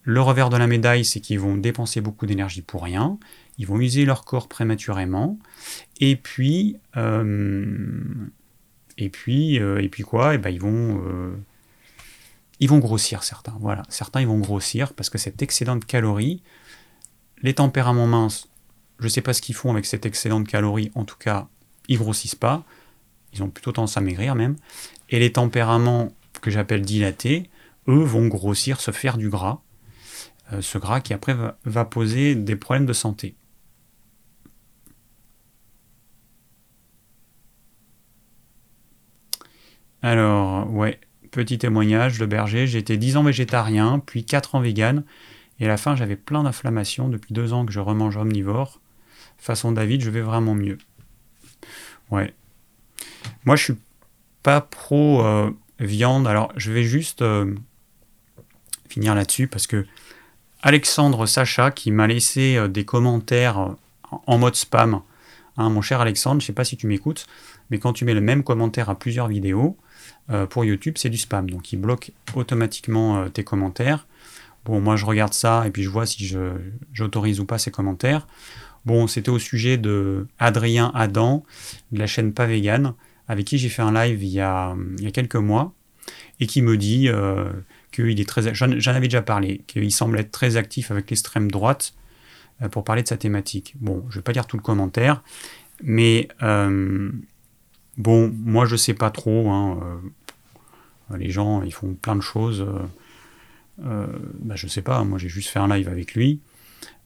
Le 0.04 0.20
revers 0.20 0.48
de 0.48 0.56
la 0.56 0.68
médaille, 0.68 1.04
c'est 1.04 1.18
qu'ils 1.18 1.40
vont 1.40 1.56
dépenser 1.56 2.00
beaucoup 2.00 2.26
d'énergie 2.26 2.62
pour 2.62 2.84
rien, 2.84 3.18
ils 3.58 3.66
vont 3.66 3.80
user 3.80 4.04
leur 4.04 4.24
corps 4.24 4.46
prématurément, 4.46 5.40
et 5.98 6.14
puis, 6.14 6.76
euh, 6.96 7.66
et 8.96 9.08
puis, 9.08 9.58
euh, 9.58 9.82
et 9.82 9.88
puis 9.88 10.04
quoi? 10.04 10.36
Eh 10.36 10.38
ben, 10.38 10.50
Ils 10.50 10.60
vont... 10.60 11.02
Euh, 11.04 11.36
ils 12.60 12.68
vont 12.68 12.78
grossir 12.78 13.22
certains. 13.22 13.56
Voilà, 13.60 13.82
certains 13.88 14.20
ils 14.20 14.26
vont 14.26 14.38
grossir 14.38 14.92
parce 14.94 15.10
que 15.10 15.18
cet 15.18 15.42
excédent 15.42 15.76
de 15.76 15.84
calories, 15.84 16.42
les 17.42 17.54
tempéraments 17.54 18.06
minces, 18.06 18.48
je 18.98 19.04
ne 19.04 19.08
sais 19.08 19.20
pas 19.20 19.32
ce 19.32 19.42
qu'ils 19.42 19.54
font 19.54 19.70
avec 19.70 19.86
cet 19.86 20.06
excédent 20.06 20.40
de 20.40 20.48
calories, 20.48 20.90
en 20.94 21.04
tout 21.04 21.18
cas, 21.18 21.48
ils 21.88 21.98
grossissent 21.98 22.34
pas, 22.34 22.64
ils 23.32 23.42
ont 23.42 23.50
plutôt 23.50 23.72
tendance 23.72 23.96
à 23.96 24.00
maigrir 24.00 24.34
même. 24.34 24.56
Et 25.10 25.18
les 25.18 25.32
tempéraments 25.32 26.12
que 26.40 26.50
j'appelle 26.50 26.82
dilatés, 26.82 27.50
eux 27.88 28.02
vont 28.02 28.26
grossir, 28.26 28.80
se 28.80 28.90
faire 28.90 29.18
du 29.18 29.28
gras, 29.28 29.60
euh, 30.52 30.62
ce 30.62 30.78
gras 30.78 31.00
qui 31.00 31.12
après 31.12 31.36
va 31.64 31.84
poser 31.84 32.34
des 32.34 32.56
problèmes 32.56 32.86
de 32.86 32.92
santé. 32.92 33.36
Alors, 40.02 40.70
ouais, 40.72 41.00
Petit 41.36 41.58
témoignage, 41.58 42.18
le 42.18 42.24
berger, 42.24 42.66
j'ai 42.66 42.78
été 42.78 42.96
10 42.96 43.18
ans 43.18 43.22
végétarien, 43.22 43.98
puis 44.06 44.24
4 44.24 44.54
ans 44.54 44.60
vegan, 44.60 45.04
et 45.60 45.66
à 45.66 45.68
la 45.68 45.76
fin 45.76 45.94
j'avais 45.94 46.16
plein 46.16 46.42
d'inflammations 46.42 47.10
depuis 47.10 47.34
2 47.34 47.52
ans 47.52 47.66
que 47.66 47.72
je 47.74 47.78
remange 47.78 48.16
omnivore. 48.16 48.80
Façon 49.36 49.70
David, 49.70 50.00
je 50.00 50.08
vais 50.08 50.22
vraiment 50.22 50.54
mieux. 50.54 50.78
Ouais. 52.10 52.32
Moi 53.44 53.54
je 53.56 53.64
suis 53.64 53.76
pas 54.42 54.62
pro 54.62 55.26
euh, 55.26 55.50
viande, 55.78 56.26
alors 56.26 56.54
je 56.56 56.72
vais 56.72 56.84
juste 56.84 57.20
euh, 57.20 57.54
finir 58.88 59.14
là-dessus 59.14 59.46
parce 59.46 59.66
que 59.66 59.84
Alexandre 60.62 61.26
Sacha 61.26 61.70
qui 61.70 61.90
m'a 61.90 62.06
laissé 62.06 62.56
euh, 62.56 62.66
des 62.66 62.86
commentaires 62.86 63.74
en 64.10 64.38
mode 64.38 64.54
spam. 64.54 65.02
Hein, 65.58 65.68
mon 65.68 65.82
cher 65.82 66.00
Alexandre, 66.00 66.40
je 66.40 66.46
sais 66.46 66.54
pas 66.54 66.64
si 66.64 66.78
tu 66.78 66.86
m'écoutes, 66.86 67.26
mais 67.68 67.78
quand 67.78 67.92
tu 67.92 68.06
mets 68.06 68.14
le 68.14 68.22
même 68.22 68.42
commentaire 68.42 68.88
à 68.88 68.98
plusieurs 68.98 69.28
vidéos, 69.28 69.76
euh, 70.30 70.46
pour 70.46 70.64
YouTube, 70.64 70.94
c'est 70.98 71.10
du 71.10 71.18
spam. 71.18 71.48
Donc 71.48 71.72
il 71.72 71.76
bloque 71.76 72.12
automatiquement 72.34 73.18
euh, 73.18 73.28
tes 73.28 73.44
commentaires. 73.44 74.06
Bon, 74.64 74.80
moi 74.80 74.96
je 74.96 75.04
regarde 75.04 75.32
ça 75.32 75.64
et 75.66 75.70
puis 75.70 75.82
je 75.82 75.88
vois 75.88 76.06
si 76.06 76.34
j'autorise 76.92 77.40
ou 77.40 77.44
pas 77.44 77.58
ces 77.58 77.70
commentaires. 77.70 78.26
Bon, 78.84 79.06
c'était 79.06 79.30
au 79.30 79.38
sujet 79.38 79.78
de 79.78 80.26
Adrien 80.38 80.92
Adam, 80.94 81.44
de 81.92 81.98
la 81.98 82.06
chaîne 82.06 82.32
Pas 82.32 82.46
Vegan, 82.46 82.94
avec 83.28 83.46
qui 83.46 83.58
j'ai 83.58 83.68
fait 83.68 83.82
un 83.82 83.92
live 83.92 84.22
il 84.22 84.28
y, 84.28 84.40
a, 84.40 84.76
quelques 85.12 85.36
mois, 85.36 85.72
et 86.38 86.46
qui 86.46 86.62
me 86.62 86.76
dit 86.76 87.08
euh, 87.08 87.52
qu'il 87.90 88.20
est 88.20 88.28
très. 88.28 88.54
J'en 88.54 88.92
avais 88.92 89.08
déjà 89.08 89.22
parlé, 89.22 89.62
qu'il 89.66 89.90
semble 89.92 90.18
être 90.18 90.30
très 90.30 90.56
actif 90.56 90.90
avec 90.90 91.10
l'extrême 91.10 91.50
droite 91.50 91.94
pour 92.70 92.84
parler 92.84 93.02
de 93.02 93.08
sa 93.08 93.16
thématique. 93.16 93.74
Bon, 93.80 94.04
je 94.08 94.16
ne 94.16 94.20
vais 94.20 94.22
pas 94.22 94.32
lire 94.32 94.46
tout 94.46 94.56
le 94.56 94.62
commentaire, 94.62 95.22
mais 95.82 96.28
Bon, 97.96 98.32
moi 98.44 98.66
je 98.66 98.76
sais 98.76 98.94
pas 98.94 99.10
trop. 99.10 99.50
Hein, 99.50 100.00
euh, 101.12 101.16
les 101.16 101.30
gens, 101.30 101.62
ils 101.62 101.72
font 101.72 101.94
plein 101.94 102.16
de 102.16 102.20
choses. 102.20 102.62
Euh, 102.62 102.86
euh, 103.84 104.06
bah, 104.40 104.56
je 104.56 104.66
sais 104.66 104.82
pas. 104.82 105.04
Moi, 105.04 105.18
j'ai 105.18 105.28
juste 105.28 105.48
fait 105.48 105.58
un 105.58 105.68
live 105.68 105.88
avec 105.88 106.14
lui. 106.14 106.40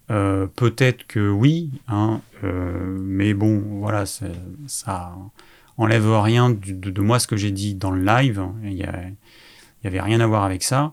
Peut-être 0.09 1.07
que 1.07 1.31
oui, 1.31 1.71
hein, 1.87 2.21
mais 2.43 3.33
bon, 3.33 3.61
voilà, 3.79 4.07
ça 4.67 5.15
enlève 5.77 6.11
rien 6.11 6.51
de, 6.51 7.01
moi 7.01 7.21
ce 7.21 7.29
que 7.29 7.37
j'ai 7.37 7.53
dit 7.53 7.77
dans 7.77 7.93
le 7.93 8.03
live. 8.03 8.45
Il 8.65 8.75
n'y 8.75 8.83
avait 8.83 10.01
rien 10.01 10.19
à 10.19 10.27
voir 10.27 10.43
avec 10.43 10.65
ça. 10.65 10.93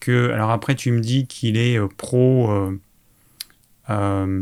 Que, 0.00 0.32
alors 0.32 0.50
après, 0.50 0.74
tu 0.74 0.90
me 0.90 0.98
dis 0.98 1.28
qu'il 1.28 1.56
est 1.56 1.78
pro. 1.96 2.50
alors 3.86 4.40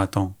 attends 0.00 0.35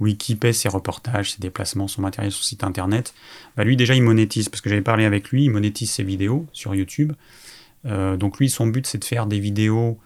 oui, 0.00 0.16
qui 0.16 0.36
paie 0.36 0.52
ses 0.52 0.68
reportages, 0.68 1.32
ses 1.32 1.40
déplacements, 1.40 1.88
son 1.88 2.02
matériel 2.02 2.32
sur 2.32 2.44
site 2.44 2.64
internet, 2.64 3.14
bah 3.56 3.64
lui 3.64 3.76
déjà 3.76 3.94
il 3.94 4.02
monétise, 4.02 4.48
parce 4.48 4.60
que 4.60 4.68
j'avais 4.68 4.82
parlé 4.82 5.04
avec 5.04 5.30
lui, 5.30 5.44
il 5.44 5.50
monétise 5.50 5.90
ses 5.90 6.02
vidéos 6.02 6.46
sur 6.52 6.74
YouTube. 6.74 7.12
Euh, 7.86 8.16
donc 8.16 8.38
lui, 8.38 8.50
son 8.50 8.66
but 8.66 8.86
c'est 8.86 8.98
de 8.98 9.04
faire 9.04 9.26
des 9.26 9.40
vidéos 9.40 9.98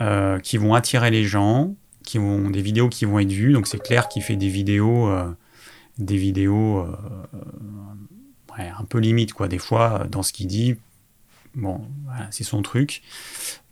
euh, 0.00 0.38
qui 0.38 0.56
vont 0.56 0.74
attirer 0.74 1.10
les 1.10 1.24
gens, 1.24 1.74
qui 2.04 2.18
vont, 2.18 2.50
des 2.50 2.62
vidéos 2.62 2.88
qui 2.88 3.04
vont 3.04 3.18
être 3.18 3.32
vues. 3.32 3.52
Donc 3.52 3.66
c'est 3.66 3.82
clair 3.82 4.08
qu'il 4.08 4.22
fait 4.22 4.36
des 4.36 4.48
vidéos, 4.48 5.08
euh, 5.08 5.30
des 5.98 6.16
vidéos 6.16 6.86
un 8.58 8.84
peu 8.84 8.98
limite 8.98 9.32
quoi. 9.32 9.48
Des 9.48 9.58
fois 9.58 10.06
dans 10.10 10.22
ce 10.22 10.32
qu'il 10.32 10.46
dit, 10.46 10.76
bon, 11.54 11.82
c'est 12.30 12.44
son 12.44 12.62
truc. 12.62 13.02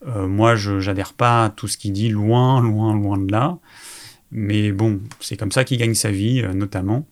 moi, 0.05 0.57
je 0.57 0.73
n'adhère 0.73 1.15
pas 1.15 1.45
à 1.45 1.51
tout 1.51 1.69
ce 1.69 1.79
qu'il 1.79 1.93
dit, 1.93 2.09
loin, 2.09 2.61
loin, 2.61 2.95
loin 2.95 3.19
de 3.19 3.31
là. 3.31 3.59
Mais 4.33 4.71
bon, 4.73 5.01
c'est 5.21 5.37
comme 5.37 5.53
ça 5.53 5.65
qu'il 5.65 5.79
gagne 5.79 5.95
sa 5.95 6.11
vie, 6.11 6.43
euh, 6.43 6.53
notamment. 6.53 7.07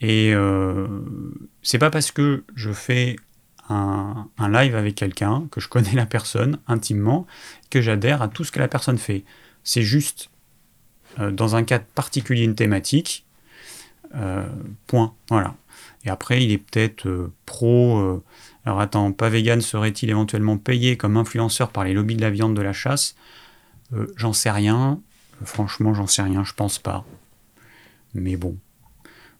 Et 0.00 0.32
euh, 0.34 0.86
c'est 1.62 1.78
pas 1.78 1.90
parce 1.90 2.12
que 2.12 2.44
je 2.54 2.72
fais 2.72 3.16
un, 3.68 4.28
live 4.38 4.76
avec 4.76 4.94
quelqu'un, 4.94 5.48
que 5.50 5.60
je 5.60 5.68
connais 5.68 5.92
la 5.94 6.06
personne 6.06 6.58
intimement, 6.66 7.26
que 7.70 7.80
j'adhère 7.80 8.22
à 8.22 8.28
tout 8.28 8.44
ce 8.44 8.52
que 8.52 8.58
la 8.58 8.68
personne 8.68 8.98
fait. 8.98 9.24
C'est 9.64 9.82
juste, 9.82 10.30
euh, 11.18 11.30
dans 11.30 11.56
un 11.56 11.64
cas 11.64 11.78
particulier, 11.78 12.44
une 12.44 12.54
thématique, 12.54 13.24
point. 14.86 15.14
Voilà. 15.28 15.56
Et 16.06 16.08
après, 16.08 16.42
il 16.42 16.50
est 16.50 16.58
peut-être 16.58 17.30
pro. 17.44 18.22
alors 18.64 18.80
attends, 18.80 19.12
pas 19.12 19.28
vegan 19.28 19.60
serait-il 19.60 20.08
éventuellement 20.08 20.56
payé 20.56 20.96
comme 20.96 21.18
influenceur 21.18 21.68
par 21.68 21.84
les 21.84 21.92
lobbies 21.92 22.16
de 22.16 22.22
la 22.22 22.30
viande 22.30 22.56
de 22.56 22.62
la 22.62 22.72
chasse? 22.72 23.14
J'en 24.16 24.32
sais 24.32 24.50
rien. 24.50 25.02
Franchement, 25.44 25.94
j'en 25.94 26.06
sais 26.06 26.22
rien, 26.22 26.44
je 26.44 26.52
pense 26.52 26.78
pas. 26.78 27.04
Mais 28.14 28.36
bon, 28.36 28.56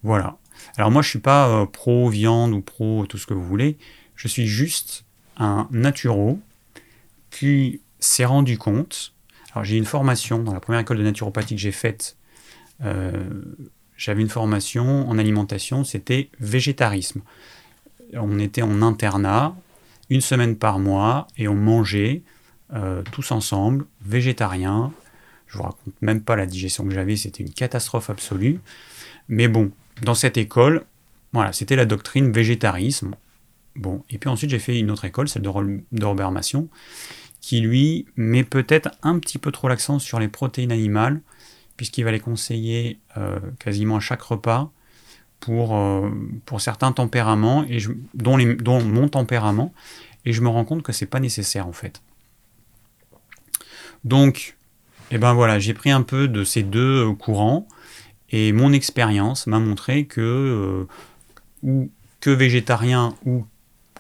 voilà. 0.03 0.37
Alors 0.77 0.91
moi, 0.91 1.03
je 1.03 1.09
suis 1.09 1.19
pas 1.19 1.49
euh, 1.49 1.67
pro 1.67 2.09
viande 2.09 2.53
ou 2.53 2.61
pro 2.61 3.07
tout 3.07 3.19
ce 3.19 3.27
que 3.27 3.35
vous 3.35 3.45
voulez. 3.45 3.79
Je 4.15 4.29
suis 4.29 4.47
juste 4.47 5.05
un 5.37 5.69
naturo 5.71 6.41
qui 7.31 7.81
s'est 7.99 8.25
rendu 8.25 8.59
compte. 8.59 9.15
Alors 9.53 9.65
j'ai 9.65 9.77
une 9.77 9.85
formation 9.85 10.43
dans 10.43 10.53
la 10.53 10.61
première 10.61 10.81
école 10.81 10.99
de 10.99 11.03
naturopathie 11.03 11.55
que 11.55 11.61
j'ai 11.61 11.73
faite. 11.73 12.17
Euh, 12.83 13.25
j'avais 13.97 14.21
une 14.21 14.29
formation 14.29 15.09
en 15.09 15.19
alimentation, 15.19 15.85
c'était 15.85 16.31
végétarisme. 16.41 17.23
On 18.13 18.39
était 18.39 18.63
en 18.63 18.83
internat, 18.83 19.57
une 20.11 20.21
semaine 20.21 20.57
par 20.57 20.79
mois, 20.79 21.27
et 21.39 21.49
on 21.49 21.55
mangeait 21.55 22.23
euh, 22.75 23.03
tous 23.13 23.33
ensemble, 23.33 23.87
végétarien, 24.03 24.93
je 25.57 25.63
vous 25.63 25.65
raconte 25.65 25.95
même 26.03 26.21
pas 26.21 26.37
la 26.37 26.47
digestion 26.47 26.85
que 26.85 26.93
j'avais, 26.93 27.17
c'était 27.17 27.43
une 27.43 27.53
catastrophe 27.53 28.11
absolue. 28.11 28.61
Mais 29.29 29.49
bon, 29.49 29.73
dans 30.03 30.15
cette 30.15 30.37
école, 30.37 30.85
voilà, 31.33 31.53
c'était 31.53 31.77
la 31.77 31.87
doctrine 31.87 32.31
végétarisme. 32.31 33.15
Bon, 33.75 34.05
et 34.11 34.19
puis 34.19 34.29
ensuite 34.29 34.51
j'ai 34.51 34.59
fait 34.59 34.79
une 34.79 34.91
autre 34.91 35.07
école, 35.07 35.29
celle 35.29 35.43
de, 35.43 35.49
Robert 36.05 36.31
Massion, 36.31 36.69
qui 37.41 37.61
lui 37.61 38.07
met 38.17 38.45
peut-être 38.45 38.91
un 39.03 39.19
petit 39.19 39.39
peu 39.39 39.51
trop 39.51 39.69
l'accent 39.69 39.99
sur 39.99 40.19
les 40.19 40.29
protéines 40.29 40.73
animales, 40.73 41.21
puisqu'il 41.77 42.05
va 42.05 42.13
les 42.13 42.21
conseiller 42.21 42.99
euh, 43.17 43.39
quasiment 43.59 43.97
à 43.97 44.01
chaque 44.01 44.23
repas 44.23 44.71
pour, 45.41 45.77
euh, 45.77 46.11
pour 46.45 46.61
certains 46.61 46.93
tempéraments, 46.93 47.65
et 47.65 47.79
dont, 48.15 48.39
dont 48.39 48.83
mon 48.83 49.09
tempérament, 49.09 49.73
et 50.25 50.33
je 50.33 50.43
me 50.43 50.49
rends 50.49 50.65
compte 50.65 50.83
que 50.83 50.93
c'est 50.93 51.07
pas 51.07 51.21
nécessaire 51.21 51.67
en 51.67 51.73
fait. 51.73 52.03
Donc, 54.05 54.56
et 55.11 55.19
ben 55.19 55.35
voilà, 55.35 55.59
j'ai 55.59 55.75
pris 55.75 55.91
un 55.91 56.03
peu 56.03 56.29
de 56.29 56.45
ces 56.45 56.63
deux 56.63 57.09
euh, 57.09 57.15
courants 57.15 57.67
Et 58.31 58.53
mon 58.53 58.73
expérience 58.73 59.47
m'a 59.47 59.59
montré 59.59 60.07
que, 60.07 60.87
ou 61.63 61.91
que 62.21 62.31
végétarien 62.31 63.15
ou 63.25 63.45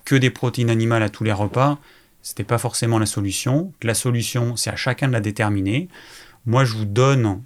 que 0.05 0.15
des 0.17 0.31
protéines 0.31 0.71
animales 0.71 1.03
à 1.03 1.09
tous 1.09 1.25
les 1.25 1.33
repas, 1.33 1.79
c'était 2.23 2.45
pas 2.45 2.59
forcément 2.59 2.99
la 2.99 3.07
solution. 3.07 3.73
La 3.83 3.95
solution, 3.95 4.57
c'est 4.57 4.71
à 4.71 4.77
chacun 4.77 5.07
de 5.09 5.13
la 5.13 5.21
déterminer. 5.21 5.89
Moi, 6.45 6.65
je 6.65 6.75
vous 6.75 6.85
donne 6.85 7.43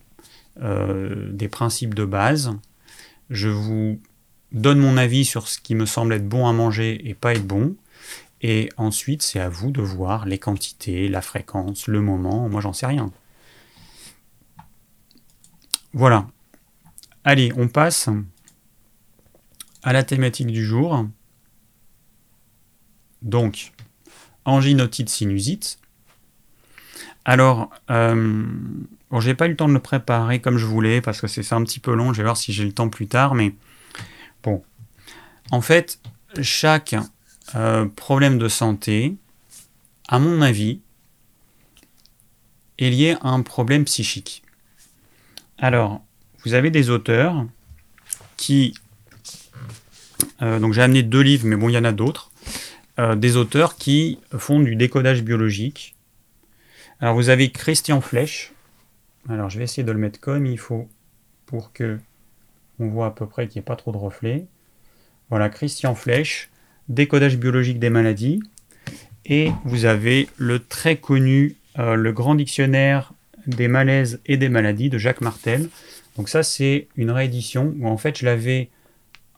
euh, 0.63 1.31
des 1.33 1.49
principes 1.49 1.95
de 1.95 2.05
base. 2.07 2.57
Je 3.29 3.49
vous 3.49 4.01
donne 4.53 4.79
mon 4.79 4.97
avis 4.97 5.25
sur 5.25 5.49
ce 5.49 5.59
qui 5.59 5.75
me 5.75 5.87
semble 5.87 6.15
être 6.15 6.27
bon 6.27 6.47
à 6.47 6.53
manger 6.53 7.09
et 7.09 7.15
pas 7.15 7.35
être 7.35 7.47
bon. 7.47 7.77
Et 8.43 8.71
ensuite, 8.79 9.23
c'est 9.23 9.39
à 9.41 9.49
vous 9.49 9.71
de 9.71 9.83
voir 9.83 10.25
les 10.25 10.39
quantités, 10.39 11.09
la 11.09 11.21
fréquence, 11.21 11.87
le 11.87 12.01
moment. 12.01 12.49
Moi, 12.49 12.61
j'en 12.61 12.73
sais 12.73 12.87
rien. 12.87 13.11
Voilà. 15.93 16.27
Allez, 17.25 17.53
on 17.57 17.69
passe 17.69 18.09
à 19.83 19.93
la 19.93 20.05
thématique 20.05 20.47
du 20.47 20.65
jour. 20.65 21.07
Donc, 23.23 23.73
angine, 24.45 24.89
sinusite. 25.07 25.79
Alors, 27.25 27.71
euh, 27.91 28.45
bon, 29.11 29.21
j'ai 29.21 29.35
pas 29.35 29.47
eu 29.47 29.51
le 29.51 29.57
temps 29.57 29.69
de 29.69 29.75
le 29.75 29.81
préparer 29.81 30.41
comme 30.41 30.59
je 30.59 30.67
voulais 30.67 31.01
parce 31.01 31.21
que 31.21 31.27
c'est 31.27 31.53
un 31.53 31.63
petit 31.65 31.81
peu 31.81 31.95
long. 31.95 32.13
Je 32.13 32.19
vais 32.19 32.25
voir 32.25 32.37
si 32.37 32.53
j'ai 32.53 32.65
le 32.65 32.73
temps 32.73 32.89
plus 32.89 33.07
tard, 33.07 33.35
mais 33.35 33.55
bon. 34.43 34.63
En 35.51 35.61
fait, 35.61 36.01
chaque 36.41 36.95
euh, 37.55 37.87
problème 37.87 38.39
de 38.39 38.49
santé, 38.49 39.17
à 40.09 40.19
mon 40.19 40.41
avis, 40.41 40.81
est 42.79 42.91
lié 42.91 43.17
à 43.21 43.29
un 43.29 43.43
problème 43.43 43.85
psychique. 43.85 44.43
Alors, 45.61 46.03
vous 46.45 46.55
avez 46.55 46.71
des 46.71 46.91
auteurs 46.91 47.47
qui 48.37 48.75
euh, 50.43 50.59
donc 50.59 50.73
j'ai 50.73 50.83
amené 50.83 51.03
deux 51.03 51.21
livres, 51.21 51.47
mais 51.47 51.57
bon, 51.57 51.69
il 51.69 51.73
y 51.73 51.79
en 51.79 51.85
a 51.85 51.93
d'autres. 51.93 52.31
Euh, 52.99 53.15
des 53.15 53.37
auteurs 53.37 53.77
qui 53.77 54.19
font 54.37 54.61
du 54.61 54.77
décodage 54.77 55.23
biologique. 55.23 55.95
Alors 57.01 57.15
vous 57.15 57.29
avez 57.29 57.51
Christian 57.51 58.01
Flech. 58.01 58.53
Alors 59.29 59.51
je 59.51 59.59
vais 59.59 59.65
essayer 59.65 59.85
de 59.85 59.93
le 59.93 59.99
mettre 59.99 60.21
comme 60.21 60.47
il 60.47 60.59
faut 60.59 60.89
pour 61.47 61.73
que 61.73 61.99
on 62.79 62.89
voit 62.89 63.07
à 63.07 63.11
peu 63.11 63.27
près 63.27 63.47
qu'il 63.47 63.59
n'y 63.59 63.65
ait 63.65 63.67
pas 63.67 63.77
trop 63.77 63.93
de 63.93 63.99
reflets. 63.99 64.47
Voilà, 65.29 65.51
Christian 65.51 65.95
Flech, 65.95 66.51
décodage 66.89 67.37
biologique 67.37 67.79
des 67.79 67.91
maladies. 67.91 68.43
Et 69.27 69.53
vous 69.65 69.85
avez 69.85 70.29
le 70.39 70.59
très 70.59 70.97
connu, 70.97 71.57
euh, 71.79 71.95
le 71.95 72.13
grand 72.13 72.35
dictionnaire 72.35 73.13
des 73.47 73.69
malaises 73.69 74.21
et 74.27 74.37
des 74.37 74.49
maladies 74.49 74.91
de 74.91 74.99
Jacques 74.99 75.21
Martel. 75.21 75.69
Donc 76.17 76.29
ça, 76.29 76.43
c'est 76.43 76.89
une 76.97 77.11
réédition 77.11 77.75
où 77.79 77.89
en 77.89 77.97
fait 77.97 78.19
je 78.19 78.25
l'avais 78.25 78.71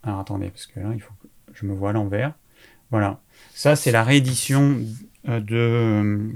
alors 0.03 0.19
attendez, 0.19 0.51
parce 0.51 0.67
que 0.67 0.81
là, 0.81 0.91
il 0.95 1.01
faut 1.01 1.13
que 1.23 1.29
je 1.55 1.67
me 1.67 1.75
vois 1.75 1.91
à 1.91 1.93
l'envers. 1.93 2.33
Voilà. 2.91 3.21
Ça, 3.55 3.77
c'est 3.77 3.93
la 3.93 4.03
réédition 4.03 4.81
euh, 5.29 5.41
de. 5.41 5.57
Euh, 5.57 6.29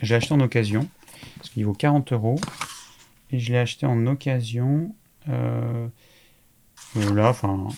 j'ai 0.00 0.14
acheté 0.14 0.32
en 0.32 0.40
occasion, 0.40 0.88
parce 1.36 1.50
qu'il 1.50 1.64
vaut 1.66 1.74
40 1.74 2.12
euros. 2.12 2.40
Et 3.30 3.38
je 3.38 3.52
l'ai 3.52 3.58
acheté 3.58 3.84
en 3.84 4.06
occasion. 4.06 4.94
Euh, 5.28 5.88
là, 6.94 7.28
enfin. 7.28 7.68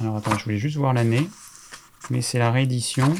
Alors 0.00 0.16
attends, 0.16 0.36
je 0.38 0.44
voulais 0.44 0.58
juste 0.58 0.76
voir 0.76 0.94
l'année. 0.94 1.28
Mais 2.10 2.22
c'est 2.22 2.38
la 2.38 2.50
réédition. 2.50 3.14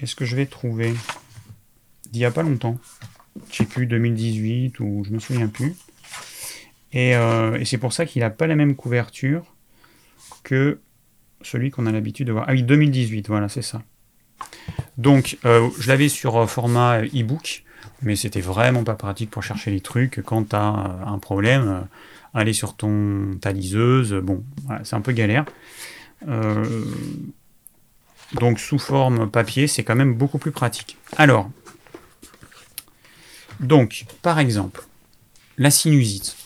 Est-ce 0.00 0.14
que 0.14 0.24
je 0.24 0.36
vais 0.36 0.46
trouver? 0.46 0.94
D'il 2.14 2.20
n'y 2.20 2.26
a 2.26 2.30
pas 2.30 2.44
longtemps. 2.44 2.78
Je 3.50 3.56
sais 3.56 3.64
plus, 3.64 3.86
2018 3.86 4.78
ou 4.78 5.02
je 5.04 5.10
me 5.10 5.18
souviens 5.18 5.48
plus. 5.48 5.74
Euh, 6.94 7.58
et, 7.58 7.64
c'est 7.64 7.78
pour 7.78 7.92
ça 7.92 8.06
qu'il 8.06 8.22
n'a 8.22 8.30
pas 8.30 8.46
la 8.46 8.54
même 8.54 8.76
couverture 8.76 9.42
que 10.44 10.78
celui 11.42 11.72
qu'on 11.72 11.86
a 11.86 11.90
l'habitude 11.90 12.28
de 12.28 12.32
voir. 12.32 12.44
Ah 12.46 12.52
oui, 12.52 12.62
2018, 12.62 13.26
voilà, 13.26 13.48
c'est 13.48 13.62
ça. 13.62 13.82
Donc, 14.96 15.38
euh, 15.44 15.68
je 15.80 15.88
l'avais 15.88 16.08
sur 16.08 16.36
euh, 16.36 16.46
format 16.46 17.02
e-book, 17.02 17.64
mais 18.02 18.14
c'était 18.14 18.40
vraiment 18.40 18.84
pas 18.84 18.94
pratique 18.94 19.32
pour 19.32 19.42
chercher 19.42 19.72
les 19.72 19.80
trucs. 19.80 20.22
Quand 20.24 20.50
tu 20.50 20.54
as 20.54 20.60
un 21.04 21.18
problème, 21.18 21.88
aller 22.32 22.52
sur 22.52 22.76
ton, 22.76 23.36
ta 23.40 23.50
liseuse, 23.50 24.14
bon, 24.22 24.44
c'est 24.84 24.94
un 24.94 25.00
peu 25.00 25.10
galère. 25.10 25.46
donc, 28.34 28.60
sous 28.60 28.78
forme 28.78 29.28
papier, 29.28 29.66
c'est 29.66 29.82
quand 29.82 29.96
même 29.96 30.14
beaucoup 30.14 30.38
plus 30.38 30.52
pratique. 30.52 30.96
Alors, 31.16 31.50
donc, 33.60 34.06
par 34.22 34.38
exemple, 34.38 34.84
la 35.58 35.70
sinusite. 35.70 36.36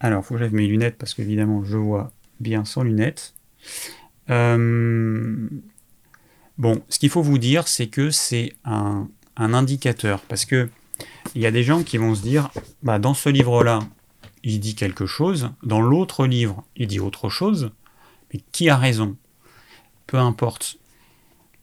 Alors, 0.00 0.22
il 0.22 0.26
faut 0.26 0.34
que 0.34 0.40
j'aille 0.40 0.50
mes 0.50 0.66
lunettes 0.66 0.96
parce 0.98 1.14
qu'évidemment, 1.14 1.64
je 1.64 1.76
vois 1.76 2.12
bien 2.40 2.64
sans 2.64 2.82
lunettes. 2.82 3.34
Euh, 4.30 5.48
bon, 6.58 6.82
ce 6.88 6.98
qu'il 6.98 7.10
faut 7.10 7.22
vous 7.22 7.38
dire, 7.38 7.68
c'est 7.68 7.86
que 7.86 8.10
c'est 8.10 8.52
un, 8.64 9.08
indicateur. 9.36 10.20
Parce 10.22 10.44
que 10.44 10.68
il 11.34 11.42
y 11.42 11.46
a 11.46 11.50
des 11.50 11.62
gens 11.62 11.82
qui 11.82 11.98
vont 11.98 12.14
se 12.14 12.22
dire, 12.22 12.50
bah, 12.82 12.98
dans 12.98 13.14
ce 13.14 13.28
livre-là, 13.28 13.80
il 14.42 14.60
dit 14.60 14.74
quelque 14.74 15.06
chose, 15.06 15.50
dans 15.62 15.80
l'autre 15.80 16.26
livre, 16.26 16.64
il 16.76 16.86
dit 16.86 17.00
autre 17.00 17.30
chose, 17.30 17.70
mais 18.32 18.40
qui 18.52 18.68
a 18.68 18.76
raison? 18.76 19.16
Peu 20.06 20.18
importe. 20.18 20.76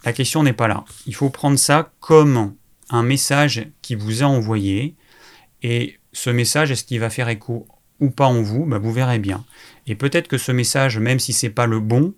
La 0.03 0.13
question 0.13 0.41
n'est 0.41 0.53
pas 0.53 0.67
là. 0.67 0.83
Il 1.05 1.13
faut 1.13 1.29
prendre 1.29 1.59
ça 1.59 1.91
comme 1.99 2.55
un 2.91 3.03
message 3.03 3.67
qui 3.81 3.95
vous 3.95 4.23
a 4.23 4.25
envoyé, 4.25 4.95
et 5.63 5.99
ce 6.13 6.29
message, 6.29 6.71
est-ce 6.71 6.83
qu'il 6.83 6.99
va 6.99 7.09
faire 7.09 7.29
écho 7.29 7.67
ou 7.99 8.09
pas 8.09 8.25
en 8.25 8.41
vous, 8.41 8.65
bah, 8.65 8.79
vous 8.79 8.91
verrez 8.91 9.19
bien. 9.19 9.45
Et 9.87 9.95
peut-être 9.95 10.27
que 10.27 10.37
ce 10.37 10.51
message, 10.51 10.97
même 10.97 11.19
si 11.19 11.33
c'est 11.33 11.49
pas 11.49 11.67
le 11.67 11.79
bon, 11.79 12.13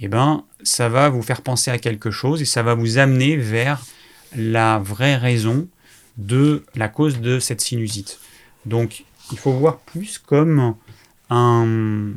eh 0.00 0.08
ben, 0.08 0.44
ça 0.62 0.88
va 0.88 1.08
vous 1.08 1.22
faire 1.22 1.42
penser 1.42 1.70
à 1.70 1.78
quelque 1.78 2.10
chose 2.10 2.42
et 2.42 2.46
ça 2.46 2.62
va 2.62 2.74
vous 2.74 2.98
amener 2.98 3.36
vers 3.36 3.84
la 4.36 4.78
vraie 4.78 5.16
raison 5.16 5.68
de 6.16 6.64
la 6.74 6.88
cause 6.88 7.20
de 7.20 7.38
cette 7.38 7.60
sinusite. 7.60 8.18
Donc, 8.66 9.04
il 9.30 9.38
faut 9.38 9.52
voir 9.52 9.78
plus 9.78 10.18
comme 10.18 10.74
un, 11.30 12.12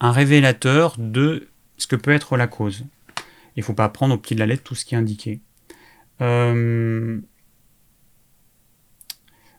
un 0.00 0.12
révélateur 0.12 0.94
de 0.98 1.48
ce 1.78 1.86
que 1.86 1.96
peut 1.96 2.12
être 2.12 2.36
la 2.36 2.46
cause. 2.46 2.84
Il 3.56 3.62
faut 3.62 3.74
pas 3.74 3.88
prendre 3.88 4.14
au 4.14 4.18
pied 4.18 4.34
de 4.34 4.40
la 4.40 4.46
lettre 4.46 4.62
tout 4.62 4.74
ce 4.74 4.84
qui 4.84 4.94
est 4.94 4.98
indiqué. 4.98 5.40
Euh, 6.20 7.20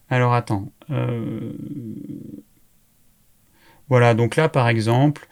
alors 0.10 0.34
attends. 0.34 0.72
Euh, 0.89 1.54
voilà, 3.89 4.13
donc 4.13 4.36
là 4.36 4.50
par 4.50 4.67
exemple, 4.67 5.28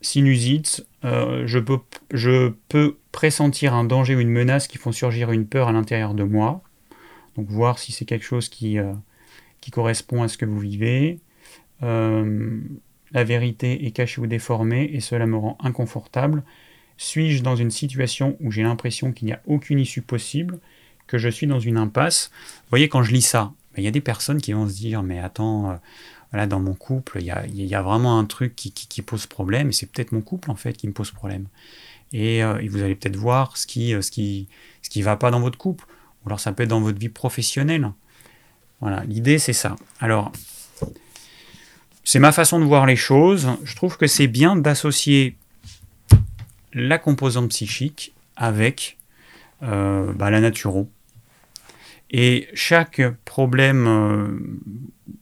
sinusite, 0.00 0.86
euh, 1.04 1.46
je, 1.46 1.58
peux, 1.58 1.78
je 2.12 2.52
peux 2.68 2.98
pressentir 3.12 3.74
un 3.74 3.84
danger 3.84 4.16
ou 4.16 4.20
une 4.20 4.30
menace 4.30 4.68
qui 4.68 4.78
font 4.78 4.92
surgir 4.92 5.30
une 5.32 5.46
peur 5.46 5.68
à 5.68 5.72
l'intérieur 5.72 6.14
de 6.14 6.24
moi. 6.24 6.62
Donc 7.36 7.48
voir 7.48 7.78
si 7.78 7.92
c'est 7.92 8.04
quelque 8.04 8.24
chose 8.24 8.48
qui, 8.48 8.78
qui 9.60 9.70
correspond 9.70 10.22
à 10.22 10.28
ce 10.28 10.38
que 10.38 10.44
vous 10.44 10.58
vivez. 10.58 11.20
la 11.80 13.24
vérité 13.24 13.86
est 13.86 13.90
cachée 13.90 14.20
ou 14.20 14.26
déformée 14.26 14.84
et 14.92 15.00
cela 15.00 15.26
me 15.26 15.36
rend 15.36 15.58
inconfortable. 15.60 16.44
Suis-je 16.96 17.42
dans 17.42 17.56
une 17.56 17.70
situation 17.70 18.36
où 18.40 18.50
j'ai 18.50 18.62
l'impression 18.62 19.12
qu'il 19.12 19.26
n'y 19.26 19.32
a 19.32 19.40
aucune 19.46 19.78
issue 19.78 20.02
possible, 20.02 20.58
que 21.06 21.18
je 21.18 21.28
suis 21.28 21.46
dans 21.46 21.60
une 21.60 21.76
impasse? 21.76 22.30
Vous 22.34 22.70
voyez, 22.70 22.88
quand 22.88 23.02
je 23.02 23.12
lis 23.12 23.22
ça, 23.22 23.52
il 23.76 23.84
y 23.84 23.88
a 23.88 23.90
des 23.90 24.00
personnes 24.00 24.40
qui 24.40 24.52
vont 24.52 24.68
se 24.68 24.74
dire, 24.74 25.02
mais 25.02 25.18
attends, 25.18 25.70
euh, 25.70 25.74
voilà, 26.30 26.46
dans 26.46 26.60
mon 26.60 26.74
couple, 26.74 27.18
il 27.20 27.26
y 27.26 27.74
a, 27.74 27.82
vraiment 27.82 28.18
un 28.18 28.24
truc 28.24 28.54
qui, 28.54 29.02
pose 29.02 29.26
problème, 29.26 29.68
et 29.68 29.72
c'est 29.72 29.86
peut-être 29.86 30.12
mon 30.12 30.20
couple 30.20 30.50
en 30.50 30.56
fait 30.56 30.76
qui 30.76 30.86
me 30.86 30.92
pose 30.92 31.10
problème. 31.10 31.46
Et, 32.12 32.42
euh, 32.42 32.60
vous 32.68 32.82
allez 32.82 32.94
peut-être 32.94 33.16
voir 33.16 33.56
ce 33.56 33.66
qui, 33.66 33.94
euh, 33.94 34.02
ce 34.02 34.10
qui, 34.10 34.48
ce 34.82 34.90
qui 34.90 35.02
va 35.02 35.16
pas 35.16 35.30
dans 35.30 35.40
votre 35.40 35.58
couple, 35.58 35.84
ou 36.24 36.28
alors 36.28 36.40
ça 36.40 36.52
peut 36.52 36.62
être 36.62 36.70
dans 36.70 36.80
votre 36.80 36.98
vie 36.98 37.08
professionnelle. 37.08 37.90
Voilà, 38.80 39.04
l'idée 39.04 39.38
c'est 39.38 39.52
ça. 39.52 39.76
Alors, 40.00 40.32
c'est 42.04 42.18
ma 42.18 42.32
façon 42.32 42.60
de 42.60 42.64
voir 42.64 42.86
les 42.86 42.96
choses. 42.96 43.48
Je 43.64 43.74
trouve 43.74 43.96
que 43.96 44.06
c'est 44.06 44.26
bien 44.26 44.56
d'associer 44.56 45.36
la 46.74 46.98
composante 46.98 47.48
psychique 47.50 48.14
avec 48.36 48.98
bah, 49.60 50.30
la 50.30 50.40
naturo. 50.40 50.90
Et 52.16 52.48
chaque 52.54 53.02
problème, 53.24 53.88
euh, 53.88 54.38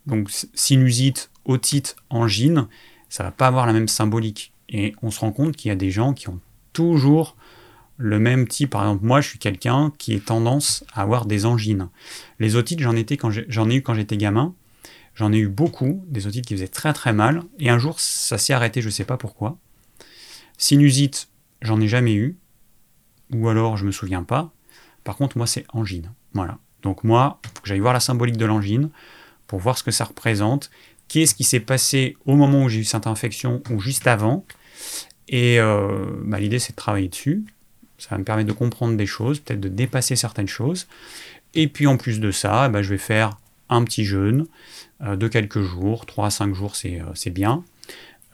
donc 0.07 0.29
sinusite, 0.53 1.31
otite, 1.47 1.97
angine, 2.11 2.69
ça 3.09 3.23
va 3.23 3.31
pas 3.31 3.47
avoir 3.47 3.67
la 3.67 3.73
même 3.73 3.89
symbolique. 3.89 4.53
Et 4.69 4.95
on 5.01 5.11
se 5.11 5.21
rend 5.21 5.33
compte 5.33 5.57
qu'il 5.57 5.71
y 5.71 5.73
a 5.73 5.75
des 5.75 5.91
gens 5.91 6.13
qui 6.13 6.29
ont 6.29 6.39
toujours 6.75 7.35
le 7.97 8.19
même 8.19 8.47
type. 8.47 8.69
Par 8.69 8.83
exemple, 8.83 9.07
moi, 9.07 9.23
je 9.23 9.29
suis 9.31 9.39
quelqu'un 9.39 9.91
qui 9.97 10.13
est 10.13 10.27
tendance 10.27 10.85
à 10.93 11.01
avoir 11.01 11.25
des 11.25 11.47
angines. 11.47 11.89
Les 12.39 12.57
otites, 12.57 12.81
j'en 12.81 12.95
ai, 12.95 13.07
j'en 13.49 13.71
ai 13.71 13.77
eu 13.77 13.83
quand 13.83 13.95
j'étais 13.95 14.19
gamin. 14.19 14.55
J'en 15.15 15.33
ai 15.33 15.39
eu 15.39 15.49
beaucoup, 15.49 16.05
des 16.09 16.27
otites 16.27 16.45
qui 16.45 16.53
faisaient 16.53 16.69
très 16.69 16.93
très 16.93 17.15
mal. 17.15 17.43
Et 17.59 17.71
un 17.71 17.79
jour, 17.79 18.01
ça 18.01 18.37
s'est 18.37 18.53
arrêté, 18.53 18.83
je 18.83 18.89
ne 18.89 18.93
sais 18.93 19.05
pas 19.07 19.17
pourquoi. 19.17 19.57
Sinusite, 20.59 21.29
j'en 21.63 21.81
ai 21.81 21.89
jamais 21.89 22.15
eu. 22.15 22.37
Ou 23.33 23.49
alors, 23.49 23.77
je 23.77 23.87
me 23.87 23.93
souviens 23.93 24.23
pas. 24.23 24.53
Par 25.05 25.17
contre, 25.17 25.39
moi, 25.39 25.47
c'est 25.47 25.65
angine. 25.73 26.13
Voilà. 26.35 26.59
Donc 26.83 27.05
moi, 27.05 27.41
faut 27.55 27.63
que 27.63 27.69
j'aille 27.69 27.81
voir 27.81 27.95
la 27.95 28.01
symbolique 28.01 28.37
de 28.37 28.45
l'angine 28.45 28.91
pour 29.47 29.61
voir 29.61 29.79
ce 29.79 29.83
que 29.83 29.91
ça 29.91 30.05
représente, 30.05 30.71
qu'est-ce 31.09 31.35
qui 31.35 31.45
s'est 31.45 31.61
passé 31.61 32.17
au 32.27 32.37
moment 32.37 32.65
où 32.65 32.69
j'ai 32.69 32.81
eu 32.81 32.85
cette 32.85 33.07
infection 33.07 33.63
ou 33.71 33.81
juste 33.81 34.07
avant. 34.07 34.45
Et 35.29 35.59
euh, 35.61 36.07
bah, 36.25 36.39
l'idée, 36.41 36.59
c'est 36.59 36.73
de 36.73 36.77
travailler 36.77 37.09
dessus. 37.09 37.45
Ça 37.99 38.09
va 38.11 38.19
me 38.19 38.25
permettre 38.25 38.49
de 38.49 38.55
comprendre 38.55 38.97
des 38.97 39.07
choses, 39.07 39.41
peut-être 39.41 39.61
de 39.61 39.69
dépasser 39.69 40.17
certaines 40.17 40.49
choses. 40.49 40.89
Et 41.55 41.69
puis 41.69 41.87
en 41.87 41.97
plus 41.97 42.19
de 42.19 42.31
ça, 42.31 42.69
bah, 42.69 42.83
je 42.83 42.91
vais 42.91 42.99
faire 42.99 43.39
un 43.69 43.85
petit 43.85 44.05
jeûne 44.05 44.47
euh, 45.03 45.17
de 45.17 45.29
quelques 45.29 45.63
jours, 45.63 46.07
3 46.07 46.27
à 46.27 46.31
5 46.31 46.55
jours, 46.55 46.75
c'est 46.77 47.31
bien. 47.31 47.65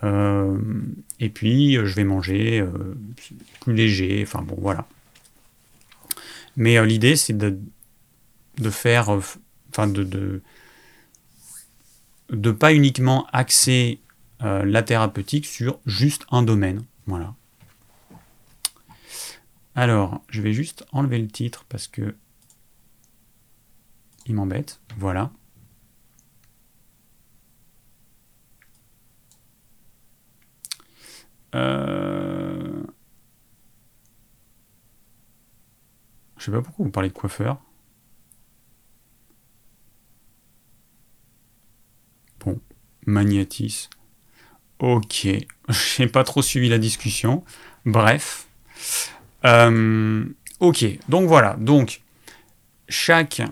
Et 0.02 1.28
puis 1.28 1.74
je 1.74 1.94
vais 1.94 2.04
manger 2.04 2.64
plus 3.61 3.74
léger, 3.74 4.22
enfin 4.22 4.42
bon 4.42 4.56
voilà. 4.61 4.87
Mais 6.56 6.84
l'idée 6.87 7.16
c'est 7.16 7.37
de, 7.37 7.58
de 8.58 8.70
faire, 8.70 9.08
enfin 9.08 9.87
de, 9.87 10.42
de, 12.30 12.50
pas 12.50 12.74
uniquement 12.74 13.26
axer 13.32 14.00
euh, 14.42 14.64
la 14.64 14.82
thérapeutique 14.82 15.46
sur 15.46 15.80
juste 15.87 16.26
un 16.30 16.42
domaine. 16.42 16.84
Voilà. 17.06 17.34
Alors, 19.74 20.22
je 20.28 20.42
vais 20.42 20.52
juste 20.52 20.84
enlever 20.92 21.18
le 21.18 21.28
titre 21.28 21.64
parce 21.68 21.87
que 21.87 22.14
il 24.26 24.34
m'embête. 24.34 24.80
Voilà. 24.98 25.30
Euh... 31.54 32.82
Je 36.37 36.44
sais 36.44 36.52
pas 36.52 36.62
pourquoi 36.62 36.84
vous 36.84 36.90
parlez 36.90 37.08
de 37.08 37.14
coiffeur. 37.14 37.58
Magnatis. 43.08 43.88
Ok, 44.78 45.26
j'ai 45.96 46.06
pas 46.06 46.24
trop 46.24 46.42
suivi 46.42 46.68
la 46.68 46.78
discussion. 46.78 47.44
Bref. 47.84 48.48
Euh, 49.44 50.24
ok, 50.61 50.84
donc 51.08 51.26
voilà. 51.26 51.56
Donc, 51.56 52.02
chaque 52.88 53.42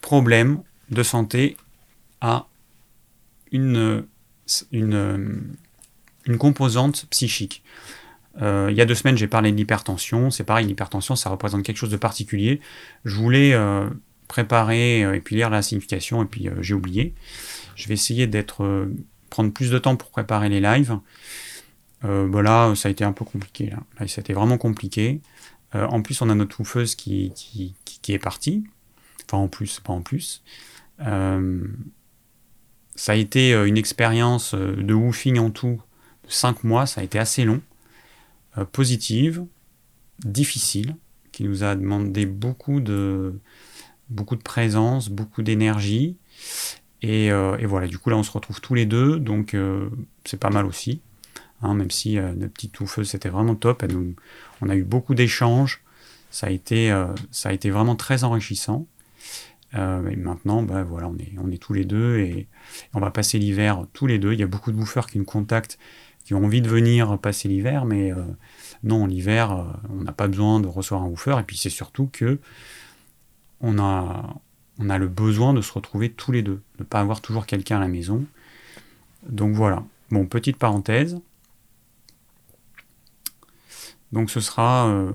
problème 0.00 0.62
de 0.90 1.02
santé 1.02 1.56
a 2.20 2.46
une, 3.52 4.06
une, 4.72 5.56
une 6.28 6.38
composante 6.38 7.06
psychique. 7.10 7.64
Euh, 8.40 8.68
il 8.70 8.76
y 8.76 8.80
a 8.80 8.84
deux 8.84 8.94
semaines, 8.94 9.16
j'ai 9.16 9.26
parlé 9.26 9.50
de 9.50 9.56
l'hypertension. 9.56 10.30
C'est 10.30 10.44
pareil, 10.44 10.66
l'hypertension, 10.66 11.16
ça 11.16 11.30
représente 11.30 11.64
quelque 11.64 11.78
chose 11.78 11.90
de 11.90 11.96
particulier. 11.96 12.60
Je 13.04 13.16
voulais 13.16 13.52
euh, 13.54 13.88
préparer 14.28 15.00
et 15.00 15.20
puis 15.20 15.34
lire 15.34 15.50
la 15.50 15.62
signification, 15.62 16.22
et 16.22 16.26
puis 16.26 16.48
j'ai 16.60 16.74
oublié. 16.74 17.14
Je 17.74 17.88
vais 17.88 17.94
essayer 17.94 18.26
d'être 18.26 18.64
euh, 18.64 18.94
prendre 19.30 19.52
plus 19.52 19.70
de 19.70 19.78
temps 19.78 19.96
pour 19.96 20.10
préparer 20.10 20.48
les 20.48 20.60
lives. 20.60 20.98
Euh, 22.04 22.28
bah 22.28 22.42
là, 22.42 22.74
ça 22.74 22.88
a 22.88 22.90
été 22.90 23.04
un 23.04 23.12
peu 23.12 23.24
compliqué. 23.24 23.70
Là, 23.70 23.78
là 23.98 24.08
ça 24.08 24.20
a 24.20 24.22
été 24.22 24.32
vraiment 24.32 24.58
compliqué. 24.58 25.20
Euh, 25.74 25.86
en 25.86 26.02
plus, 26.02 26.20
on 26.22 26.30
a 26.30 26.34
notre 26.34 26.60
oufeuse 26.60 26.94
qui, 26.94 27.32
qui, 27.34 27.74
qui, 27.84 28.12
est 28.12 28.18
partie. 28.18 28.64
Enfin, 29.26 29.38
en 29.38 29.48
plus, 29.48 29.80
pas 29.80 29.92
en 29.92 30.02
plus. 30.02 30.42
Euh, 31.00 31.62
ça 32.94 33.12
a 33.12 33.14
été 33.14 33.52
une 33.52 33.76
expérience 33.76 34.54
de 34.54 34.92
woofing 34.92 35.38
en 35.38 35.50
tout 35.50 35.80
5 36.28 36.64
mois. 36.64 36.86
Ça 36.86 37.00
a 37.00 37.04
été 37.04 37.18
assez 37.18 37.44
long. 37.44 37.60
positive, 38.72 39.44
difficile, 40.24 40.96
qui 41.32 41.44
nous 41.44 41.62
a 41.62 41.76
demandé 41.76 42.26
beaucoup 42.26 42.80
de, 42.80 43.38
beaucoup 44.10 44.36
de 44.36 44.42
présence, 44.42 45.08
beaucoup 45.08 45.42
d'énergie. 45.42 46.16
Euh, 47.04 47.56
et, 47.58 47.66
voilà, 47.66 47.86
du 47.86 47.98
coup 47.98 48.10
là 48.10 48.16
on 48.16 48.22
se 48.22 48.30
retrouve 48.30 48.60
tous 48.60 48.74
les 48.74 48.86
deux, 48.86 49.18
donc 49.18 49.54
euh, 49.54 49.88
c'est 50.24 50.40
pas 50.40 50.50
mal 50.50 50.66
aussi. 50.66 51.00
Hein, 51.62 51.74
même 51.74 51.90
si 51.90 52.18
euh, 52.18 52.34
notre 52.34 52.52
petite 52.52 52.72
touffeuse 52.72 53.08
c'était 53.08 53.28
vraiment 53.28 53.54
top, 53.54 53.84
on 54.60 54.68
a 54.68 54.76
eu 54.76 54.84
beaucoup 54.84 55.14
d'échanges, 55.14 55.82
ça 56.30 56.48
a 56.48 56.50
été, 56.50 56.94
ça 57.30 57.48
a 57.48 57.52
été 57.52 57.70
vraiment 57.70 57.96
très 57.96 58.24
enrichissant. 58.24 58.86
et 59.74 60.16
maintenant, 60.16 60.62
bah, 60.62 60.82
voilà, 60.82 61.08
on 61.08 61.16
est, 61.16 61.32
on 61.38 61.50
est 61.50 61.62
tous 61.62 61.72
les 61.72 61.84
deux 61.84 62.18
et, 62.18 62.48
on 62.94 63.00
va 63.00 63.10
passer 63.10 63.38
l'hiver 63.38 63.86
tous 63.92 64.06
les 64.06 64.18
deux. 64.18 64.32
Il 64.32 64.40
y 64.40 64.42
a 64.42 64.46
beaucoup 64.46 64.72
de 64.72 64.76
bouffeurs 64.76 65.06
qui 65.06 65.18
nous 65.18 65.24
contactent, 65.24 65.78
qui 66.28 66.34
ont 66.34 66.44
envie 66.44 66.60
de 66.60 66.68
venir 66.68 67.18
passer 67.18 67.48
l'hiver, 67.48 67.86
mais 67.86 68.12
non, 68.82 69.06
l'hiver, 69.06 69.64
on 69.88 70.02
n'a 70.02 70.12
pas 70.12 70.28
besoin 70.28 70.60
de 70.60 70.66
recevoir 70.66 71.02
un 71.02 71.08
bouffeur. 71.08 71.38
Et 71.38 71.42
puis 71.42 71.56
c'est 71.56 71.70
surtout 71.70 72.10
que 72.12 72.38
on 73.62 73.78
a, 73.78 74.36
on 74.78 74.90
a 74.90 74.98
le 74.98 75.08
besoin 75.08 75.54
de 75.54 75.62
se 75.62 75.72
retrouver 75.72 76.10
tous 76.12 76.30
les 76.30 76.42
deux, 76.42 76.60
de 76.76 76.80
ne 76.80 76.84
pas 76.84 77.00
avoir 77.00 77.22
toujours 77.22 77.46
quelqu'un 77.46 77.78
à 77.78 77.80
la 77.80 77.88
maison. 77.88 78.26
Donc 79.26 79.54
voilà. 79.54 79.82
Bon, 80.10 80.26
petite 80.26 80.58
parenthèse. 80.58 81.18
Donc 84.12 84.28
ce 84.28 84.40
sera 84.40 84.88
euh, 84.88 85.12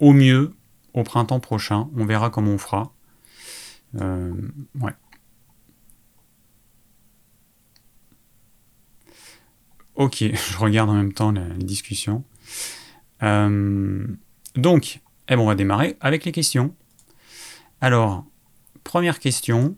au 0.00 0.12
mieux 0.12 0.52
au 0.92 1.02
printemps 1.02 1.40
prochain. 1.40 1.88
On 1.96 2.04
verra 2.04 2.28
comment 2.28 2.50
on 2.50 2.58
fera. 2.58 2.92
Euh, 4.00 4.34
ouais. 4.80 4.92
Ok, 9.96 10.16
je 10.20 10.56
regarde 10.58 10.90
en 10.90 10.94
même 10.94 11.12
temps 11.12 11.32
la, 11.32 11.44
discussion. 11.56 12.24
Euh, 13.22 14.06
donc, 14.56 15.00
eh 15.28 15.36
bon, 15.36 15.42
on 15.42 15.46
va 15.46 15.54
démarrer 15.54 15.96
avec 16.00 16.24
les 16.24 16.32
questions. 16.32 16.74
Alors, 17.80 18.24
première 18.82 19.18
question. 19.18 19.76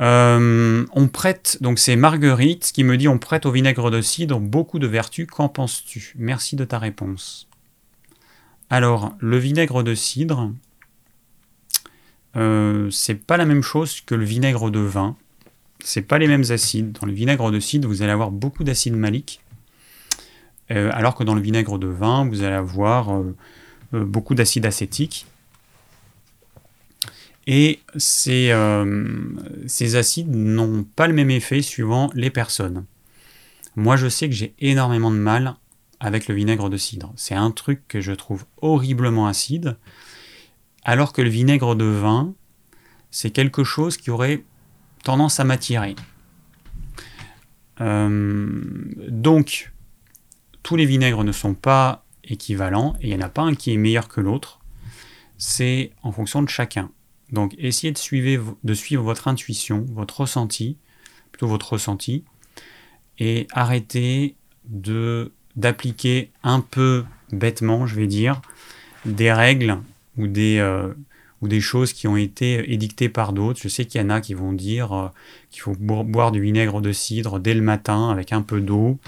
Euh, 0.00 0.86
on 0.92 1.08
prête, 1.08 1.58
donc 1.60 1.78
c'est 1.78 1.96
Marguerite 1.96 2.70
qui 2.72 2.84
me 2.84 2.96
dit 2.96 3.08
on 3.08 3.18
prête 3.18 3.44
au 3.44 3.50
vinaigre 3.50 3.90
de 3.90 4.00
cidre 4.00 4.40
beaucoup 4.40 4.78
de 4.78 4.86
vertus, 4.86 5.26
qu'en 5.26 5.48
penses-tu? 5.48 6.14
Merci 6.16 6.56
de 6.56 6.64
ta 6.64 6.78
réponse. 6.78 7.48
Alors, 8.70 9.14
le 9.18 9.36
vinaigre 9.36 9.82
de 9.82 9.94
cidre, 9.94 10.52
euh, 12.36 12.88
c'est 12.90 13.16
pas 13.16 13.36
la 13.36 13.44
même 13.44 13.62
chose 13.62 14.00
que 14.00 14.14
le 14.14 14.24
vinaigre 14.24 14.70
de 14.70 14.78
vin. 14.78 15.16
C'est 15.82 16.02
pas 16.02 16.18
les 16.18 16.28
mêmes 16.28 16.44
acides. 16.50 16.92
Dans 16.92 17.06
le 17.06 17.12
vinaigre 17.12 17.50
de 17.50 17.60
cidre, 17.60 17.88
vous 17.88 18.02
allez 18.02 18.12
avoir 18.12 18.30
beaucoup 18.30 18.64
d'acide 18.64 18.94
malique, 18.94 19.40
euh, 20.70 20.90
alors 20.92 21.14
que 21.14 21.24
dans 21.24 21.34
le 21.34 21.40
vinaigre 21.40 21.78
de 21.78 21.88
vin, 21.88 22.28
vous 22.28 22.42
allez 22.42 22.54
avoir 22.54 23.22
beaucoup 23.92 24.34
d'acide 24.34 24.66
acétique. 24.66 25.26
Et 27.46 27.80
euh, 28.26 29.14
ces, 29.66 29.96
acides 29.96 30.34
n'ont 30.34 30.84
pas 30.84 31.06
le 31.08 31.14
même 31.14 31.30
effet 31.30 31.62
suivant 31.62 32.10
les 32.14 32.30
personnes. 32.30 32.84
Moi, 33.76 33.96
je 33.96 34.08
sais 34.08 34.28
que 34.28 34.34
j'ai 34.34 34.54
énormément 34.60 35.10
de 35.10 35.16
mal 35.16 35.56
avec 36.00 36.28
le 36.28 36.34
vinaigre 36.36 36.70
de 36.70 36.76
cidre. 36.76 37.12
C'est 37.16 37.34
un 37.34 37.50
truc 37.50 37.82
que 37.88 38.00
je 38.00 38.12
trouve 38.12 38.44
horriblement 38.62 39.26
acide, 39.26 39.76
alors 40.84 41.12
que 41.12 41.22
le 41.22 41.28
vinaigre 41.28 41.74
de 41.74 41.84
vin, 41.84 42.34
c'est 43.10 43.30
quelque 43.30 43.64
chose 43.64 43.96
qui 43.96 44.10
aurait 44.10 44.44
tendance 45.02 45.40
à 45.40 45.44
m'attirer. 45.44 45.96
Euh, 47.80 48.62
donc, 49.08 49.72
tous 50.62 50.76
les 50.76 50.86
vinaigres 50.86 51.24
ne 51.24 51.32
sont 51.32 51.54
pas 51.54 52.04
équivalents, 52.24 52.94
et 53.00 53.08
il 53.08 53.16
n'y 53.16 53.22
en 53.22 53.26
a 53.26 53.30
pas 53.30 53.42
un 53.42 53.54
qui 53.54 53.72
est 53.72 53.76
meilleur 53.76 54.08
que 54.08 54.20
l'autre. 54.20 54.60
C'est 55.38 55.92
en 56.02 56.12
fonction 56.12 56.42
de 56.42 56.48
chacun. 56.48 56.90
Donc 57.32 57.54
essayez 57.58 57.92
de 57.92 57.98
suivre, 57.98 58.56
votre 59.02 59.28
intuition, 59.28 59.86
votre 59.90 60.20
ressenti, 60.20 60.76
plutôt 61.32 61.46
votre 61.46 61.72
ressenti, 61.72 62.24
et 63.18 63.46
arrêtez 63.52 64.36
d'appliquer 65.56 66.30
un 66.42 66.60
peu 66.60 67.04
bêtement, 67.32 67.86
je 67.86 67.94
vais 67.94 68.06
dire, 68.06 68.40
des 69.04 69.32
règles 69.32 69.78
ou 70.16 70.26
des, 70.26 70.58
euh, 70.58 70.92
ou 71.42 71.48
des 71.48 71.60
choses 71.60 71.92
qui 71.92 72.06
ont 72.06 72.16
été 72.16 72.72
édictées 72.72 73.08
par 73.08 73.32
d'autres. 73.32 73.60
Je 73.62 73.68
sais 73.68 73.84
qu'il 73.84 74.00
y 74.00 74.04
en 74.04 74.10
a 74.10 74.20
qui 74.20 74.34
vont 74.34 74.52
dire 74.52 74.92
euh, 74.92 75.08
qu'il 75.50 75.62
faut 75.62 75.74
boire 75.74 76.32
du 76.32 76.40
vinaigre 76.40 76.80
de 76.80 76.92
cidre 76.92 77.40
dès 77.40 77.54
le 77.54 77.62
matin 77.62 78.10
avec 78.10 78.32
un 78.32 78.42
peu 78.42 78.60
d'eau, 78.60 78.98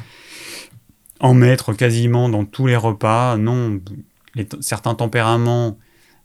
en 1.21 1.35
mettre 1.35 1.73
quasiment 1.73 2.29
dans 2.29 2.45
tous 2.45 2.67
les 2.67 2.77
repas. 2.77 3.37
Non, 3.37 3.81
certains 4.61 4.95
tempéraments 4.95 5.77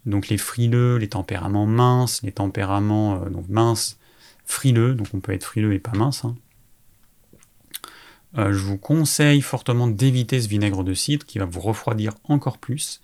donc 0.07 0.29
les 0.29 0.37
frileux, 0.37 0.97
les 0.97 1.09
tempéraments 1.09 1.65
minces, 1.67 2.23
les 2.23 2.31
tempéraments 2.31 3.21
euh, 3.21 3.29
minces, 3.49 3.99
frileux, 4.45 4.95
donc 4.95 5.07
on 5.13 5.19
peut 5.19 5.33
être 5.33 5.43
frileux 5.43 5.73
et 5.73 5.79
pas 5.79 5.91
mince. 5.91 6.23
Hein. 6.25 6.35
Euh, 8.37 8.53
je 8.53 8.59
vous 8.59 8.77
conseille 8.77 9.41
fortement 9.41 9.87
d'éviter 9.87 10.41
ce 10.41 10.47
vinaigre 10.47 10.83
de 10.83 10.93
cidre 10.93 11.25
qui 11.25 11.39
va 11.39 11.45
vous 11.45 11.59
refroidir 11.59 12.13
encore 12.23 12.57
plus 12.57 13.01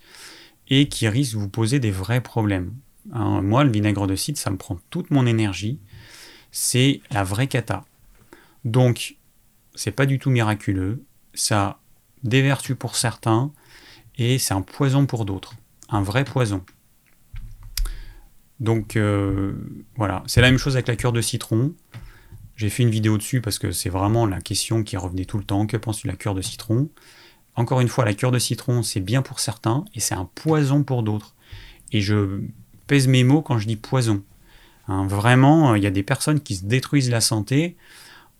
et 0.68 0.88
qui 0.88 1.06
risque 1.06 1.34
de 1.34 1.40
vous 1.40 1.48
poser 1.48 1.78
des 1.78 1.90
vrais 1.90 2.22
problèmes. 2.22 2.72
Hein, 3.12 3.42
moi, 3.42 3.64
le 3.64 3.70
vinaigre 3.70 4.06
de 4.06 4.16
cidre, 4.16 4.38
ça 4.38 4.50
me 4.50 4.56
prend 4.56 4.78
toute 4.90 5.10
mon 5.10 5.26
énergie. 5.26 5.78
C'est 6.50 7.00
la 7.10 7.24
vraie 7.24 7.48
cata. 7.48 7.84
Donc, 8.64 9.16
c'est 9.74 9.90
pas 9.90 10.06
du 10.06 10.18
tout 10.18 10.30
miraculeux. 10.30 11.04
Ça 11.34 11.62
a 11.62 11.80
des 12.22 12.42
vertus 12.42 12.76
pour 12.78 12.96
certains 12.96 13.52
et 14.16 14.38
c'est 14.38 14.54
un 14.54 14.62
poison 14.62 15.06
pour 15.06 15.24
d'autres. 15.24 15.54
Un 15.88 16.02
vrai 16.02 16.24
poison. 16.24 16.64
Donc 18.60 18.96
voilà, 19.96 20.22
c'est 20.26 20.40
la 20.40 20.50
même 20.50 20.58
chose 20.58 20.76
avec 20.76 20.88
la 20.88 20.96
cure 20.96 21.12
de 21.12 21.20
citron. 21.20 21.74
J'ai 22.56 22.70
fait 22.70 22.84
une 22.84 22.90
vidéo 22.90 23.18
dessus 23.18 23.40
parce 23.40 23.58
que 23.58 23.72
c'est 23.72 23.90
vraiment 23.90 24.26
la 24.26 24.40
question 24.40 24.84
qui 24.84 24.96
revenait 24.96 25.24
tout 25.24 25.38
le 25.38 25.44
temps. 25.44 25.66
Que 25.66 25.76
penses-tu 25.76 26.06
de 26.06 26.12
la 26.12 26.16
cure 26.16 26.34
de 26.34 26.40
citron? 26.40 26.88
Encore 27.56 27.80
une 27.80 27.88
fois, 27.88 28.04
la 28.04 28.14
cure 28.14 28.30
de 28.30 28.38
citron, 28.38 28.82
c'est 28.82 29.00
bien 29.00 29.22
pour 29.22 29.40
certains 29.40 29.84
et 29.94 30.00
c'est 30.00 30.14
un 30.14 30.30
poison 30.36 30.84
pour 30.84 31.02
d'autres. 31.02 31.34
Et 31.90 32.00
je 32.00 32.40
pèse 32.86 33.08
mes 33.08 33.24
mots 33.24 33.42
quand 33.42 33.58
je 33.58 33.66
dis 33.66 33.76
poison. 33.76 34.22
Hein, 34.88 35.06
vraiment, 35.06 35.74
il 35.74 35.82
y 35.82 35.86
a 35.86 35.90
des 35.90 36.02
personnes 36.02 36.40
qui 36.40 36.56
se 36.56 36.64
détruisent 36.64 37.10
la 37.10 37.20
santé 37.20 37.76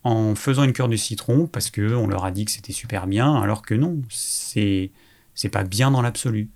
en 0.03 0.35
faisant 0.35 0.65
une 0.65 0.73
cure 0.73 0.89
de 0.89 0.97
citron 0.97 1.47
parce 1.47 1.71
qu'on 1.71 2.07
leur 2.07 2.25
a 2.25 2.31
dit 2.31 2.45
que 2.45 2.51
c'était 2.51 2.73
super 2.73 3.07
bien, 3.07 3.35
alors 3.35 3.63
que 3.63 3.75
non, 3.75 4.03
c'est 4.11 4.91
c'est 5.35 5.49
pas 5.49 5.65
bien 5.65 5.91
dans 5.91 6.03
l'absolu. 6.03 6.49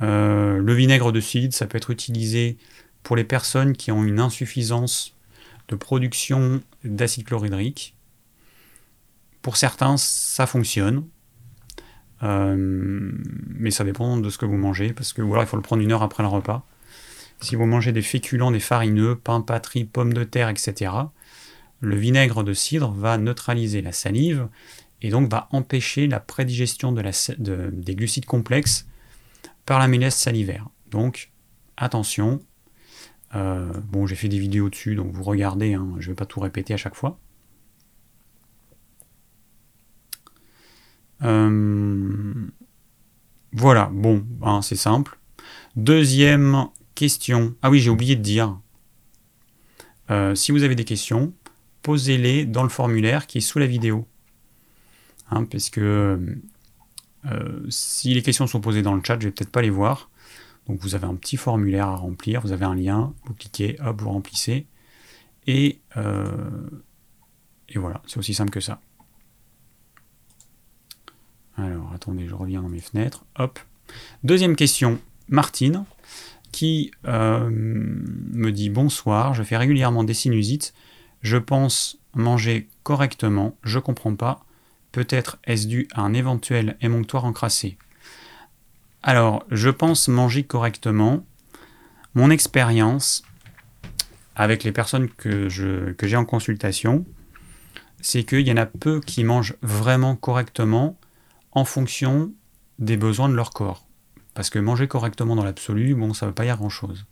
Euh, 0.00 0.58
le 0.58 0.74
vinaigre 0.74 1.12
de 1.12 1.20
cidre, 1.20 1.52
ça 1.52 1.66
peut 1.66 1.76
être 1.76 1.90
utilisé 1.90 2.56
pour 3.02 3.16
les 3.16 3.24
personnes 3.24 3.74
qui 3.76 3.90
ont 3.92 4.04
une 4.04 4.20
insuffisance 4.20 5.14
de 5.68 5.76
production 5.76 6.62
d'acide 6.84 7.24
chlorhydrique. 7.24 7.96
Pour 9.42 9.56
certains, 9.56 9.96
ça 9.96 10.46
fonctionne. 10.46 11.04
Euh, 12.22 12.56
mais 12.56 13.70
ça 13.70 13.84
dépend 13.84 14.16
de 14.16 14.30
ce 14.30 14.38
que 14.38 14.46
vous 14.46 14.56
mangez, 14.56 14.92
parce 14.92 15.12
que 15.12 15.22
ou 15.22 15.32
alors 15.32 15.44
il 15.44 15.46
faut 15.46 15.56
le 15.56 15.62
prendre 15.62 15.82
une 15.82 15.92
heure 15.92 16.02
après 16.02 16.22
le 16.22 16.28
repas. 16.28 16.66
Si 17.40 17.54
vous 17.54 17.66
mangez 17.66 17.92
des 17.92 18.02
féculents, 18.02 18.50
des 18.50 18.60
farineux, 18.60 19.16
pain, 19.16 19.40
patrie, 19.40 19.84
pommes 19.84 20.12
de 20.12 20.24
terre, 20.24 20.48
etc., 20.48 20.92
le 21.80 21.96
vinaigre 21.96 22.42
de 22.42 22.52
cidre 22.52 22.90
va 22.90 23.18
neutraliser 23.18 23.82
la 23.82 23.92
salive 23.92 24.48
et 25.00 25.10
donc 25.10 25.30
va 25.30 25.48
empêcher 25.52 26.08
la 26.08 26.18
prédigestion 26.18 26.92
des 26.92 27.94
glucides 27.94 28.26
complexes 28.26 28.88
par 29.64 29.78
la 29.78 29.86
mélèse 29.86 30.14
salivaire. 30.14 30.68
Donc 30.90 31.30
attention, 31.76 32.40
euh, 33.34 33.72
bon, 33.84 34.06
j'ai 34.06 34.16
fait 34.16 34.28
des 34.28 34.38
vidéos 34.38 34.68
dessus, 34.68 34.96
donc 34.96 35.12
vous 35.12 35.22
regardez, 35.22 35.74
hein, 35.74 35.88
je 35.98 36.08
ne 36.08 36.12
vais 36.12 36.16
pas 36.16 36.26
tout 36.26 36.40
répéter 36.40 36.74
à 36.74 36.76
chaque 36.76 36.96
fois. 36.96 37.18
Euh, 41.22 42.32
voilà, 43.52 43.90
bon, 43.92 44.24
hein, 44.42 44.62
c'est 44.62 44.76
simple. 44.76 45.18
Deuxième 45.76 46.66
question. 46.94 47.54
Ah 47.62 47.70
oui, 47.70 47.80
j'ai 47.80 47.90
oublié 47.90 48.16
de 48.16 48.22
dire. 48.22 48.58
Euh, 50.10 50.34
si 50.34 50.52
vous 50.52 50.62
avez 50.62 50.74
des 50.74 50.84
questions, 50.84 51.32
posez-les 51.82 52.46
dans 52.46 52.62
le 52.62 52.68
formulaire 52.68 53.26
qui 53.26 53.38
est 53.38 53.42
sous 53.42 53.58
la 53.58 53.66
vidéo. 53.66 54.06
Hein, 55.30 55.44
parce 55.44 55.70
que 55.70 56.38
si 57.68 58.14
les 58.14 58.22
questions 58.22 58.46
sont 58.46 58.62
posées 58.62 58.80
dans 58.80 58.94
le 58.94 59.02
chat, 59.04 59.18
je 59.20 59.26
vais 59.26 59.32
peut-être 59.32 59.52
pas 59.52 59.60
les 59.60 59.68
voir. 59.68 60.08
Donc 60.66 60.80
vous 60.80 60.94
avez 60.94 61.06
un 61.06 61.14
petit 61.14 61.36
formulaire 61.36 61.88
à 61.88 61.96
remplir, 61.96 62.40
vous 62.40 62.52
avez 62.52 62.64
un 62.64 62.74
lien, 62.74 63.14
vous 63.24 63.34
cliquez, 63.34 63.76
hop, 63.80 64.00
vous 64.00 64.10
remplissez. 64.10 64.66
Euh, 65.48 66.70
et 67.68 67.78
voilà, 67.78 68.02
c'est 68.06 68.18
aussi 68.18 68.34
simple 68.34 68.50
que 68.50 68.60
ça. 68.60 68.80
Alors 71.58 71.92
attendez, 71.92 72.28
je 72.28 72.34
reviens 72.34 72.62
dans 72.62 72.68
mes 72.68 72.80
fenêtres. 72.80 73.24
Hop. 73.36 73.58
Deuxième 74.22 74.54
question, 74.54 75.00
Martine, 75.28 75.84
qui 76.52 76.92
euh, 77.06 77.50
me 77.50 78.50
dit 78.52 78.70
bonsoir, 78.70 79.34
je 79.34 79.42
fais 79.42 79.56
régulièrement 79.56 80.04
des 80.04 80.14
sinusites, 80.14 80.72
je 81.22 81.36
pense 81.36 81.98
manger 82.14 82.68
correctement, 82.84 83.56
je 83.64 83.80
comprends 83.80 84.14
pas, 84.14 84.44
peut-être 84.92 85.38
est-ce 85.44 85.66
dû 85.66 85.88
à 85.92 86.02
un 86.02 86.14
éventuel 86.14 86.76
émonctoire 86.80 87.24
encrassé. 87.24 87.76
Alors, 89.02 89.44
je 89.50 89.70
pense 89.70 90.08
manger 90.08 90.44
correctement. 90.44 91.24
Mon 92.14 92.30
expérience 92.30 93.22
avec 94.36 94.64
les 94.64 94.72
personnes 94.72 95.08
que, 95.08 95.48
j'ai 95.48 96.16
en 96.16 96.24
consultation, 96.24 97.04
c'est 98.00 98.22
qu'il 98.22 98.46
y 98.46 98.52
en 98.52 98.56
a 98.56 98.66
peu 98.66 99.00
qui 99.00 99.24
mangent 99.24 99.56
vraiment 99.62 100.14
correctement 100.14 100.97
en 101.58 101.64
fonction 101.64 102.32
des 102.78 102.96
besoins 102.96 103.28
de 103.28 103.34
leur 103.34 103.50
corps. 103.50 103.86
Parce 104.34 104.50
que 104.50 104.58
manger 104.58 104.86
correctement 104.86 105.34
dans 105.34 105.44
l'absolu, 105.44 105.94
bon, 105.94 106.14
ça 106.14 106.26
ne 106.26 106.30
veut 106.30 106.34
pas 106.34 106.44
dire 106.44 106.56
grand-chose. 106.56 107.06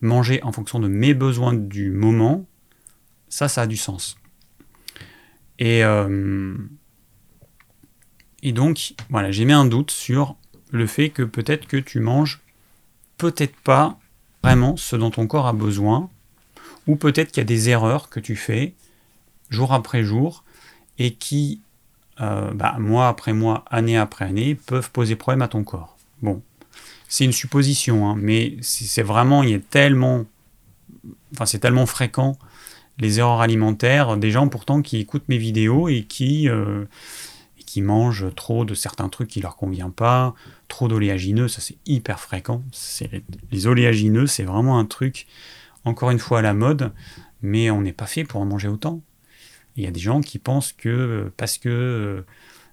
Manger 0.00 0.42
en 0.42 0.52
fonction 0.52 0.78
de 0.78 0.88
mes 0.88 1.14
besoins 1.14 1.52
du 1.52 1.90
moment, 1.90 2.46
ça, 3.28 3.48
ça 3.48 3.62
a 3.62 3.66
du 3.66 3.76
sens. 3.76 4.16
Et, 5.58 5.84
euh, 5.84 6.56
et 8.42 8.52
donc, 8.52 8.94
voilà, 9.10 9.30
j'ai 9.30 9.44
mis 9.44 9.52
un 9.52 9.66
doute 9.66 9.90
sur 9.90 10.36
le 10.70 10.86
fait 10.86 11.10
que 11.10 11.22
peut-être 11.22 11.66
que 11.66 11.76
tu 11.76 12.00
manges 12.00 12.40
peut-être 13.18 13.56
pas 13.56 13.98
vraiment 14.42 14.76
ce 14.76 14.96
dont 14.96 15.10
ton 15.10 15.26
corps 15.26 15.46
a 15.46 15.52
besoin, 15.52 16.10
ou 16.86 16.96
peut-être 16.96 17.32
qu'il 17.32 17.40
y 17.40 17.42
a 17.42 17.44
des 17.44 17.68
erreurs 17.68 18.08
que 18.08 18.20
tu 18.20 18.36
fais 18.36 18.74
jour 19.50 19.72
après 19.72 20.04
jour 20.04 20.44
et 20.98 21.14
qui, 21.14 21.60
euh, 22.20 22.52
bah, 22.52 22.76
mois 22.78 23.08
après 23.08 23.32
mois, 23.32 23.64
année 23.70 23.96
après 23.96 24.24
année, 24.24 24.54
peuvent 24.54 24.90
poser 24.90 25.16
problème 25.16 25.42
à 25.42 25.48
ton 25.48 25.64
corps. 25.64 25.96
Bon, 26.22 26.42
c'est 27.08 27.24
une 27.24 27.32
supposition, 27.32 28.08
hein, 28.08 28.16
mais 28.18 28.56
c'est 28.62 29.02
vraiment, 29.02 29.42
il 29.42 29.54
est 29.54 29.70
tellement, 29.70 30.24
enfin 31.32 31.46
c'est 31.46 31.58
tellement 31.58 31.86
fréquent 31.86 32.36
les 32.98 33.18
erreurs 33.18 33.40
alimentaires 33.40 34.16
des 34.16 34.30
gens 34.30 34.48
pourtant 34.48 34.80
qui 34.82 34.98
écoutent 34.98 35.28
mes 35.28 35.38
vidéos 35.38 35.88
et 35.88 36.04
qui 36.04 36.48
euh, 36.48 36.86
qui 37.66 37.82
mangent 37.82 38.34
trop 38.34 38.64
de 38.64 38.72
certains 38.72 39.08
trucs 39.08 39.28
qui 39.28 39.40
leur 39.40 39.56
convient 39.56 39.90
pas, 39.90 40.34
trop 40.68 40.88
d'oléagineux, 40.88 41.48
ça 41.48 41.60
c'est 41.60 41.76
hyper 41.84 42.20
fréquent. 42.20 42.62
Les 43.52 43.66
oléagineux, 43.66 44.26
c'est 44.26 44.44
vraiment 44.44 44.78
un 44.78 44.86
truc, 44.86 45.26
encore 45.84 46.10
une 46.10 46.18
fois, 46.18 46.38
à 46.38 46.42
la 46.42 46.54
mode, 46.54 46.92
mais 47.42 47.70
on 47.70 47.82
n'est 47.82 47.92
pas 47.92 48.06
fait 48.06 48.24
pour 48.24 48.40
en 48.40 48.46
manger 48.46 48.68
autant. 48.68 49.02
Il 49.76 49.84
y 49.84 49.86
a 49.86 49.90
des 49.90 50.00
gens 50.00 50.20
qui 50.20 50.38
pensent 50.38 50.72
que 50.72 51.30
parce 51.36 51.58
que 51.58 51.68
euh, 51.68 52.22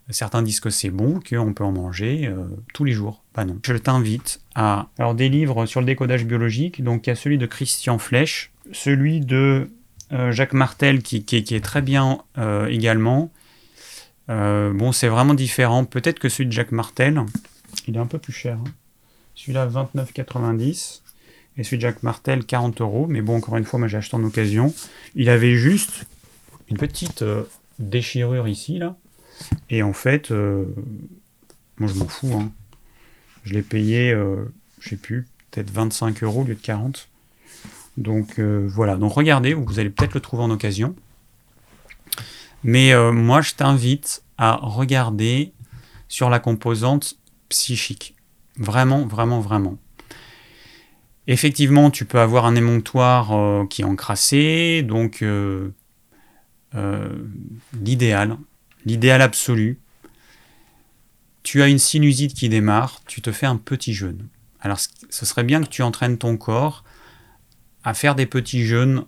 certains 0.09 0.41
disent 0.41 0.59
que 0.59 0.69
c'est 0.69 0.89
bon, 0.89 1.19
qu'on 1.19 1.53
peut 1.53 1.63
en 1.63 1.71
manger 1.71 2.27
euh, 2.27 2.45
tous 2.73 2.83
les 2.83 2.93
jours. 2.93 3.23
Pas 3.33 3.45
non. 3.45 3.57
Je 3.65 3.73
t'invite 3.73 4.41
à. 4.55 4.87
Alors, 4.97 5.15
des 5.15 5.29
livres 5.29 5.65
sur 5.65 5.79
le 5.79 5.85
décodage 5.85 6.25
biologique, 6.25 6.83
donc 6.83 7.07
il 7.07 7.09
y 7.09 7.13
a 7.13 7.15
celui 7.15 7.37
de 7.37 7.45
Christian 7.45 7.97
Flech, 7.97 8.51
celui 8.71 9.19
de 9.19 9.69
euh, 10.11 10.31
Jacques 10.31 10.53
Martel 10.53 11.01
qui, 11.01 11.25
est 11.31 11.63
très 11.63 11.81
bien 11.81 12.19
également. 12.69 13.31
Euh, 14.29 14.71
bon, 14.73 14.91
c'est 14.91 15.07
vraiment 15.07 15.33
différent. 15.33 15.85
Peut-être 15.85 16.19
que 16.19 16.29
celui 16.29 16.47
de 16.47 16.51
Jacques 16.51 16.71
Martel, 16.71 17.21
il 17.87 17.95
est 17.95 17.99
un 17.99 18.05
peu 18.05 18.19
plus 18.19 18.33
cher. 18.33 18.57
Hein. 18.57 18.71
Celui-là, 19.35 19.67
29,90. 19.67 21.01
Et 21.55 21.63
celui 21.63 21.77
de 21.77 21.81
Jacques 21.81 22.03
Martel, 22.03 22.45
40 22.45 22.81
euros. 22.81 23.07
Mais 23.07 23.21
bon, 23.21 23.37
encore 23.37 23.57
une 23.57 23.65
fois, 23.65 23.79
moi 23.79 23.87
j'ai 23.87 23.97
acheté 23.97 24.15
en 24.15 24.23
occasion. 24.23 24.73
Il 25.15 25.29
avait 25.29 25.55
juste 25.55 26.05
petite 26.77 27.21
euh, 27.21 27.43
déchirure 27.79 28.47
ici, 28.47 28.77
là. 28.77 28.95
Et 29.69 29.83
en 29.83 29.93
fait, 29.93 30.31
euh, 30.31 30.65
moi 31.77 31.89
je 31.89 31.97
m'en 31.99 32.07
fous. 32.07 32.33
Hein. 32.33 32.51
Je 33.43 33.53
l'ai 33.53 33.61
payé, 33.61 34.15
je 34.79 34.89
sais 34.89 34.95
plus, 34.95 35.27
peut-être 35.51 35.69
25 35.69 36.23
euros 36.23 36.41
au 36.41 36.45
lieu 36.45 36.55
de 36.55 36.61
40. 36.61 37.09
Donc 37.97 38.39
voilà. 38.39 38.95
Donc 38.95 39.11
regardez, 39.11 39.53
vous 39.53 39.79
allez 39.79 39.89
peut-être 39.89 40.13
le 40.13 40.21
trouver 40.21 40.43
en 40.43 40.49
occasion. 40.49 40.95
Mais 42.63 42.93
euh, 42.93 43.11
moi, 43.11 43.41
je 43.41 43.53
t'invite 43.53 44.23
à 44.37 44.55
regarder 44.55 45.53
sur 46.07 46.29
la 46.29 46.39
composante 46.39 47.15
psychique. 47.49 48.15
Vraiment, 48.57 49.05
vraiment, 49.05 49.39
vraiment. 49.39 49.77
Effectivement, 51.27 51.89
tu 51.89 52.05
peux 52.05 52.19
avoir 52.19 52.45
un 52.45 52.55
émonctoire 52.55 53.31
euh, 53.33 53.65
qui 53.65 53.81
est 53.81 53.85
encrassé, 53.85 54.83
donc 54.83 55.21
euh, 55.21 55.69
l'idéal, 57.73 58.37
l'idéal 58.85 59.21
absolu. 59.21 59.79
Tu 61.43 61.61
as 61.61 61.67
une 61.67 61.79
sinusite 61.79 62.33
qui 62.33 62.49
démarre, 62.49 63.01
tu 63.05 63.21
te 63.21 63.31
fais 63.31 63.45
un 63.45 63.57
petit 63.57 63.93
jeûne. 63.93 64.27
Alors, 64.61 64.79
ce 65.09 65.25
serait 65.25 65.43
bien 65.43 65.61
que 65.61 65.67
tu 65.67 65.81
entraînes 65.81 66.17
ton 66.17 66.37
corps 66.37 66.83
à 67.83 67.93
faire 67.93 68.15
des 68.15 68.25
petits 68.25 68.63
jeûnes 68.63 69.05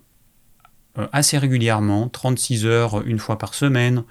euh, 0.98 1.08
assez 1.12 1.38
régulièrement, 1.38 2.08
36 2.08 2.66
heures 2.66 3.02
une 3.06 3.18
fois 3.18 3.38
par 3.38 3.54
semaine, 3.54 4.04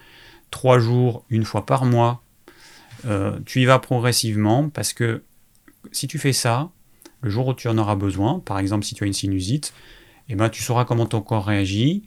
3 0.52 0.80
jours 0.80 1.26
une 1.30 1.46
fois 1.46 1.66
par 1.66 1.86
mois. 1.86 2.24
Euh, 3.06 3.40
tu 3.46 3.62
y 3.62 3.66
vas 3.66 3.80
progressivement 3.80 4.70
parce 4.70 4.94
que 4.94 5.24
si 5.92 6.08
tu 6.08 6.18
fais 6.18 6.34
ça, 6.34 6.70
le 7.22 7.30
jour 7.30 7.48
où 7.48 7.54
tu 7.54 7.68
en 7.68 7.78
auras 7.78 7.96
besoin, 7.96 8.40
par 8.40 8.60
exemple 8.60 8.86
si 8.86 8.96
tu 8.96 9.04
as 9.04 9.08
une 9.08 9.14
sinusite, 9.14 9.74
eh 10.30 10.36
ben, 10.36 10.50
tu 10.50 10.64
sauras 10.64 10.86
comment 10.86 11.06
ton 11.06 11.22
corps 11.22 11.46
réagit 11.46 12.04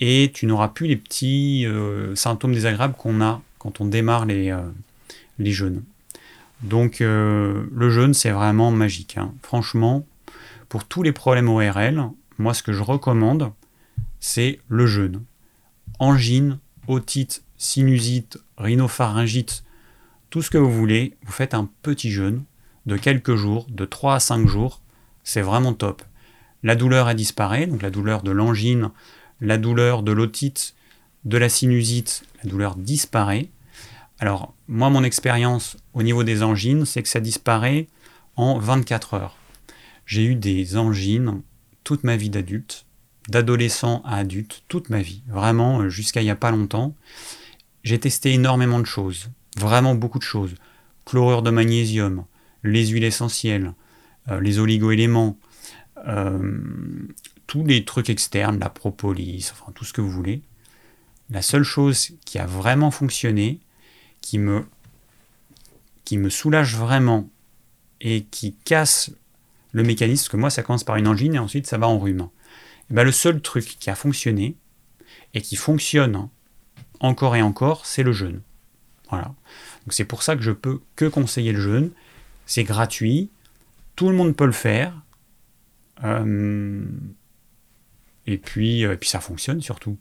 et 0.00 0.30
tu 0.34 0.46
n'auras 0.46 0.68
plus 0.68 0.86
les 0.86 0.96
petits 0.96 1.66
euh, 1.66 2.14
symptômes 2.14 2.52
désagréables 2.52 2.94
qu'on 2.94 3.20
a 3.20 3.42
quand 3.58 3.80
on 3.80 3.84
démarre 3.84 4.26
les, 4.26 4.56
les 5.38 5.52
jeûnes. 5.52 5.82
Donc 6.62 7.00
le 7.00 7.90
jeûne, 7.90 8.14
c'est 8.14 8.30
vraiment 8.30 8.70
magique. 8.70 9.18
Hein. 9.18 9.34
Franchement, 9.42 10.06
pour 10.70 10.84
tous 10.84 11.02
les 11.02 11.12
problèmes 11.12 11.48
ORL, 11.48 12.08
moi 12.38 12.54
ce 12.54 12.62
que 12.62 12.72
je 12.72 12.82
recommande, 12.82 13.52
c'est 14.18 14.60
le 14.68 14.86
jeûne. 14.86 15.22
Angine, 15.98 16.58
otite, 16.88 17.42
sinusite, 17.58 18.38
rhinopharyngite, 18.56 19.64
tout 20.30 20.42
ce 20.42 20.50
que 20.50 20.58
vous 20.58 20.72
voulez, 20.72 21.16
vous 21.24 21.32
faites 21.32 21.54
un 21.54 21.68
petit 21.82 22.10
jeûne 22.10 22.44
de 22.86 22.96
quelques 22.96 23.34
jours, 23.34 23.66
de 23.68 23.84
3 23.84 24.14
à 24.14 24.20
5 24.20 24.46
jours, 24.46 24.80
C'est 25.22 25.42
vraiment 25.42 25.74
top. 25.74 26.02
La 26.62 26.76
douleur 26.76 27.06
a 27.06 27.14
disparu, 27.14 27.66
donc 27.66 27.82
la 27.82 27.90
douleur 27.90 28.22
de 28.22 28.30
l'angine, 28.30 28.90
la 29.40 29.58
douleur 29.58 30.02
de 30.02 30.12
l'otite, 30.12 30.74
de 31.24 31.38
la 31.38 31.48
sinusite, 31.48 32.24
la 32.42 32.50
douleur 32.50 32.76
disparaît. 32.76 33.48
Alors, 34.18 34.54
moi, 34.68 34.90
mon 34.90 35.04
expérience 35.04 35.76
au 35.94 36.02
niveau 36.02 36.24
des 36.24 36.42
angines, 36.42 36.84
c'est 36.84 37.02
que 37.02 37.08
ça 37.08 37.20
disparaît 37.20 37.88
en 38.36 38.58
24 38.58 39.14
heures. 39.14 39.36
J'ai 40.06 40.24
eu 40.24 40.34
des 40.34 40.76
angines 40.76 41.42
toute 41.84 42.04
ma 42.04 42.16
vie 42.16 42.30
d'adulte, 42.30 42.84
d'adolescent 43.28 44.02
à 44.04 44.16
adulte, 44.16 44.62
toute 44.68 44.90
ma 44.90 45.02
vie, 45.02 45.22
vraiment 45.28 45.88
jusqu'à 45.88 46.20
il 46.20 46.24
n'y 46.24 46.30
a 46.30 46.36
pas 46.36 46.50
longtemps. 46.50 46.94
J'ai 47.82 47.98
testé 47.98 48.32
énormément 48.32 48.80
de 48.80 48.86
choses, 48.86 49.30
vraiment 49.56 49.94
beaucoup 49.94 50.18
de 50.18 50.24
choses. 50.24 50.54
Chlorure 51.06 51.42
de 51.42 51.50
magnésium, 51.50 52.24
les 52.62 52.88
huiles 52.88 53.04
essentielles, 53.04 53.72
euh, 54.30 54.40
les 54.40 54.58
oligoéléments, 54.58 55.38
euh, 56.06 56.60
tous 57.50 57.64
les 57.64 57.84
trucs 57.84 58.10
externes, 58.10 58.60
la 58.60 58.70
propolis, 58.70 59.50
enfin 59.50 59.72
tout 59.72 59.84
ce 59.84 59.92
que 59.92 60.00
vous 60.00 60.08
voulez. 60.08 60.40
La 61.30 61.42
seule 61.42 61.64
chose 61.64 62.12
qui 62.24 62.38
a 62.38 62.46
vraiment 62.46 62.92
fonctionné, 62.92 63.58
qui 64.20 64.38
me, 64.38 64.64
qui 66.04 66.16
me 66.16 66.30
soulage 66.30 66.76
vraiment 66.76 67.28
et 68.00 68.22
qui 68.22 68.54
casse 68.54 69.10
le 69.72 69.82
mécanisme, 69.82 70.22
parce 70.22 70.28
que 70.28 70.36
moi 70.36 70.50
ça 70.50 70.62
commence 70.62 70.84
par 70.84 70.94
une 70.94 71.08
angine 71.08 71.34
et 71.34 71.40
ensuite 71.40 71.66
ça 71.66 71.76
va 71.76 71.88
en 71.88 71.98
rhume. 71.98 72.28
Et 72.88 72.94
ben, 72.94 73.02
le 73.02 73.10
seul 73.10 73.42
truc 73.42 73.64
qui 73.80 73.90
a 73.90 73.96
fonctionné 73.96 74.54
et 75.34 75.40
qui 75.40 75.56
fonctionne 75.56 76.28
encore 77.00 77.34
et 77.34 77.42
encore, 77.42 77.84
c'est 77.84 78.04
le 78.04 78.12
jeûne. 78.12 78.42
Voilà. 79.08 79.24
Donc 79.24 79.92
c'est 79.92 80.04
pour 80.04 80.22
ça 80.22 80.36
que 80.36 80.42
je 80.42 80.52
peux 80.52 80.80
que 80.94 81.06
conseiller 81.06 81.50
le 81.50 81.60
jeûne. 81.60 81.90
C'est 82.46 82.62
gratuit, 82.62 83.28
tout 83.96 84.08
le 84.08 84.14
monde 84.14 84.36
peut 84.36 84.46
le 84.46 84.52
faire. 84.52 84.94
Euh, 86.04 86.84
et 88.26 88.38
puis, 88.38 88.84
euh, 88.84 88.96
puis 88.96 89.08
ça 89.08 89.20
fonctionne 89.20 89.60
surtout. 89.60 89.98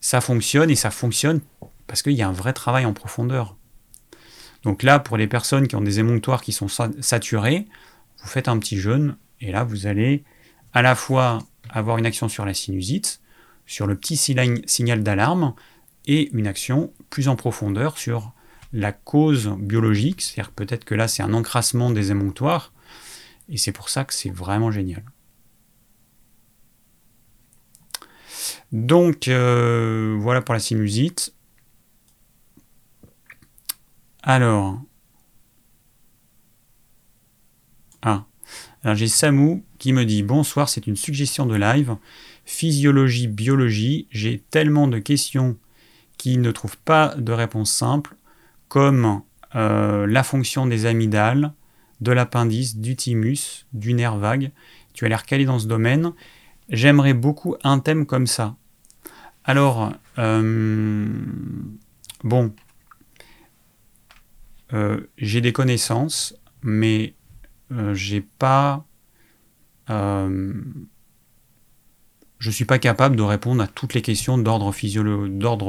Ça 0.00 0.20
fonctionne 0.20 0.70
et 0.70 0.76
ça 0.76 0.90
fonctionne 0.90 1.40
parce 1.86 2.02
qu'il 2.02 2.12
y 2.12 2.22
a 2.22 2.28
un 2.28 2.32
vrai 2.32 2.52
travail 2.52 2.84
en 2.84 2.92
profondeur. 2.92 3.56
Donc 4.62 4.82
là, 4.82 4.98
pour 4.98 5.16
les 5.16 5.26
personnes 5.26 5.68
qui 5.68 5.76
ont 5.76 5.80
des 5.80 6.00
émonctoires 6.00 6.42
qui 6.42 6.52
sont 6.52 6.68
saturés, 6.68 7.66
vous 8.22 8.28
faites 8.28 8.48
un 8.48 8.58
petit 8.58 8.78
jeûne 8.78 9.16
et 9.40 9.52
là, 9.52 9.64
vous 9.64 9.86
allez 9.86 10.24
à 10.72 10.82
la 10.82 10.94
fois 10.94 11.38
avoir 11.70 11.98
une 11.98 12.06
action 12.06 12.28
sur 12.28 12.44
la 12.44 12.54
sinusite, 12.54 13.20
sur 13.66 13.86
le 13.86 13.96
petit 13.96 14.16
signal 14.16 15.02
d'alarme 15.02 15.54
et 16.06 16.30
une 16.32 16.46
action 16.46 16.92
plus 17.10 17.28
en 17.28 17.36
profondeur 17.36 17.98
sur 17.98 18.32
la 18.72 18.92
cause 18.92 19.48
biologique, 19.58 20.20
c'est-à-dire 20.20 20.52
peut-être 20.52 20.84
que 20.84 20.94
là 20.94 21.08
c'est 21.08 21.22
un 21.22 21.32
encrassement 21.32 21.90
des 21.90 22.10
émonctoires, 22.10 22.72
et 23.48 23.56
c'est 23.56 23.72
pour 23.72 23.88
ça 23.88 24.04
que 24.04 24.12
c'est 24.12 24.30
vraiment 24.30 24.70
génial. 24.70 25.02
Donc 28.72 29.28
euh, 29.28 30.16
voilà 30.20 30.42
pour 30.42 30.54
la 30.54 30.60
sinusite. 30.60 31.34
Alors. 34.22 34.80
Ah. 38.02 38.26
J'ai 38.94 39.08
Samu 39.08 39.64
qui 39.78 39.92
me 39.92 40.04
dit 40.04 40.22
Bonsoir, 40.22 40.68
c'est 40.68 40.86
une 40.86 40.96
suggestion 40.96 41.46
de 41.46 41.56
live. 41.56 41.96
Physiologie, 42.44 43.26
biologie, 43.26 44.06
j'ai 44.10 44.38
tellement 44.50 44.88
de 44.88 44.98
questions 44.98 45.56
qui 46.16 46.38
ne 46.38 46.50
trouvent 46.50 46.78
pas 46.78 47.14
de 47.16 47.32
réponse 47.32 47.70
simple, 47.70 48.16
comme 48.68 49.22
euh, 49.54 50.06
la 50.06 50.22
fonction 50.22 50.66
des 50.66 50.86
amygdales, 50.86 51.52
de 52.00 52.12
l'appendice, 52.12 52.76
du 52.76 52.96
thymus, 52.96 53.66
du 53.72 53.94
nerf 53.94 54.16
vague. 54.16 54.50
Tu 54.94 55.04
as 55.04 55.08
l'air 55.08 55.24
calé 55.24 55.44
dans 55.44 55.58
ce 55.58 55.66
domaine. 55.66 56.12
J'aimerais 56.68 57.14
beaucoup 57.14 57.56
un 57.64 57.78
thème 57.78 58.04
comme 58.04 58.26
ça. 58.26 58.56
Alors, 59.44 59.92
euh, 60.18 61.08
bon, 62.22 62.54
euh, 64.74 65.00
j'ai 65.16 65.40
des 65.40 65.52
connaissances, 65.52 66.34
mais 66.62 67.14
euh, 67.72 67.94
j'ai 67.94 68.20
pas. 68.20 68.84
je 72.38 72.50
suis 72.50 72.66
pas 72.66 72.78
capable 72.78 73.16
de 73.16 73.22
répondre 73.22 73.62
à 73.62 73.66
toutes 73.66 73.94
les 73.94 74.02
questions 74.02 74.36
d'ordre 74.36 74.70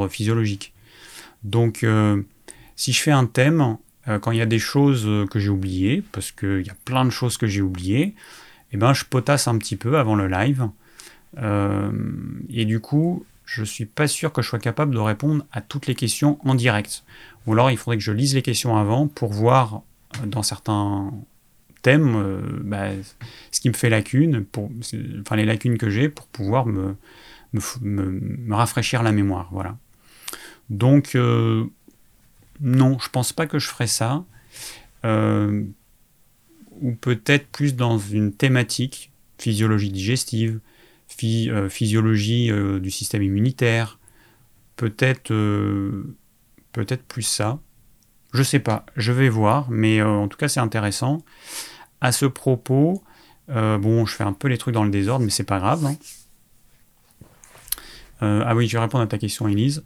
physiologique. 0.09 0.73
Donc, 1.43 1.85
si 2.75 2.91
je 2.91 3.01
fais 3.01 3.11
un 3.11 3.25
thème, 3.25 3.77
quand 4.05 4.31
il 4.31 4.39
y 4.39 4.41
a 4.41 4.45
des 4.45 4.59
choses 4.59 5.07
que 5.29 5.39
j'ai 5.39 5.49
oubliées, 5.49 6.03
parce 6.11 6.33
qu'il 6.33 6.67
y 6.67 6.69
a 6.69 6.75
plein 6.83 7.05
de 7.05 7.11
choses 7.11 7.37
que 7.37 7.47
j'ai 7.47 7.61
oubliées, 7.61 8.13
eh 8.73 8.77
ben, 8.77 8.91
je 8.93 9.05
potasse 9.05 9.47
un 9.47 9.57
petit 9.57 9.77
peu 9.77 9.97
avant 9.97 10.15
le 10.15 10.27
live. 10.27 10.69
Et 11.37 12.65
du 12.65 12.79
coup, 12.79 13.25
je 13.49 13.61
ne 13.61 13.65
suis 13.65 13.85
pas 13.85 14.07
sûr 14.07 14.31
que 14.31 14.43
je 14.43 14.47
sois 14.47 14.59
capable 14.59 14.93
de 14.93 14.99
répondre 14.99 15.43
à 15.51 15.61
toutes 15.61 15.87
les 15.87 15.95
questions 15.95 16.37
en 16.47 16.53
direct. 16.53 17.03
Ou 17.47 17.53
alors 17.53 17.71
il 17.71 17.77
faudrait 17.77 17.97
que 17.97 18.03
je 18.03 18.11
lise 18.11 18.35
les 18.35 18.43
questions 18.43 18.77
avant 18.77 19.07
pour 19.07 19.31
voir 19.33 19.81
euh, 20.21 20.27
dans 20.27 20.43
certains 20.43 21.11
thèmes 21.81 22.15
euh, 22.15 22.41
bah, 22.63 22.89
ce 23.51 23.59
qui 23.59 23.69
me 23.69 23.73
fait 23.73 23.89
lacune, 23.89 24.45
enfin 25.21 25.35
les 25.35 25.45
lacunes 25.45 25.79
que 25.79 25.89
j'ai 25.89 26.09
pour 26.09 26.27
pouvoir 26.27 26.67
me, 26.67 26.95
rafraîchir 28.51 29.01
la 29.01 29.11
mémoire. 29.11 29.49
Voilà. 29.51 29.77
Donc 30.69 31.15
euh, 31.15 31.65
non, 32.61 32.99
je 32.99 33.09
pense 33.09 33.33
pas 33.33 33.47
que 33.47 33.57
je 33.57 33.67
ferai 33.67 33.87
ça. 33.87 34.25
ou 35.03 36.91
peut-être 37.01 37.47
plus 37.47 37.75
dans 37.75 37.97
une 37.97 38.31
thématique, 38.31 39.11
physiologie 39.39 39.89
digestive, 39.89 40.59
euh, 41.23 41.69
physiologie 41.69 42.51
euh, 42.51 42.79
du 42.79 42.91
système 42.91 43.23
immunitaire, 43.23 43.99
peut-être 44.75 45.31
euh, 45.31 46.15
peut-être 46.71 47.03
plus 47.03 47.23
ça. 47.23 47.59
Je 48.33 48.43
sais 48.43 48.59
pas, 48.59 48.85
je 48.95 49.11
vais 49.11 49.27
voir, 49.27 49.69
mais 49.69 50.01
en 50.01 50.27
tout 50.27 50.37
cas 50.37 50.47
c'est 50.47 50.59
intéressant. 50.59 51.23
À 51.99 52.11
ce 52.11 52.25
propos, 52.25 53.03
bon, 53.47 54.05
je 54.05 54.15
fais 54.15 54.23
un 54.23 54.33
peu 54.33 54.47
les 54.47 54.59
trucs 54.59 54.75
dans 54.75 54.83
le 54.83 54.91
désordre, 54.91 55.25
mais 55.25 55.31
c'est 55.31 55.43
pas 55.43 55.57
grave. 55.57 55.83
Hein. 55.83 55.95
ah 58.21 58.55
oui, 58.55 58.67
je 58.67 58.77
vais 58.77 58.83
répondre 58.83 59.03
à 59.03 59.07
ta 59.07 59.17
question, 59.17 59.47
Elise. 59.47 59.83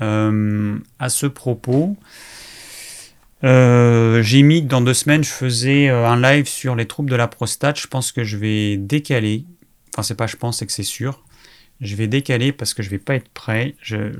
à 0.00 1.08
ce 1.08 1.26
propos, 1.26 1.96
j'ai 3.42 4.42
mis 4.42 4.62
que 4.62 4.68
dans 4.68 4.80
deux 4.80 4.92
semaines, 4.92 5.22
je 5.22 5.30
faisais 5.30 5.88
un 5.88 6.20
live 6.20 6.48
sur 6.48 6.74
les 6.74 6.86
troubles 6.86 7.10
de 7.10 7.16
la 7.16 7.28
prostate. 7.28 7.78
Je 7.78 7.86
pense 7.86 8.10
que 8.10 8.24
je 8.24 8.36
vais 8.36 8.76
décaler 8.76 9.46
Enfin, 9.94 10.02
c'est 10.02 10.16
pas 10.16 10.26
je 10.26 10.36
pense, 10.36 10.58
c'est 10.58 10.66
que 10.66 10.72
c'est 10.72 10.82
sûr. 10.82 11.22
Je 11.80 11.94
vais 11.94 12.08
décaler 12.08 12.50
parce 12.50 12.74
que 12.74 12.82
je 12.82 12.90
vais 12.90 12.98
pas 12.98 13.14
être 13.14 13.28
prêt. 13.28 13.76
Je, 13.80 14.12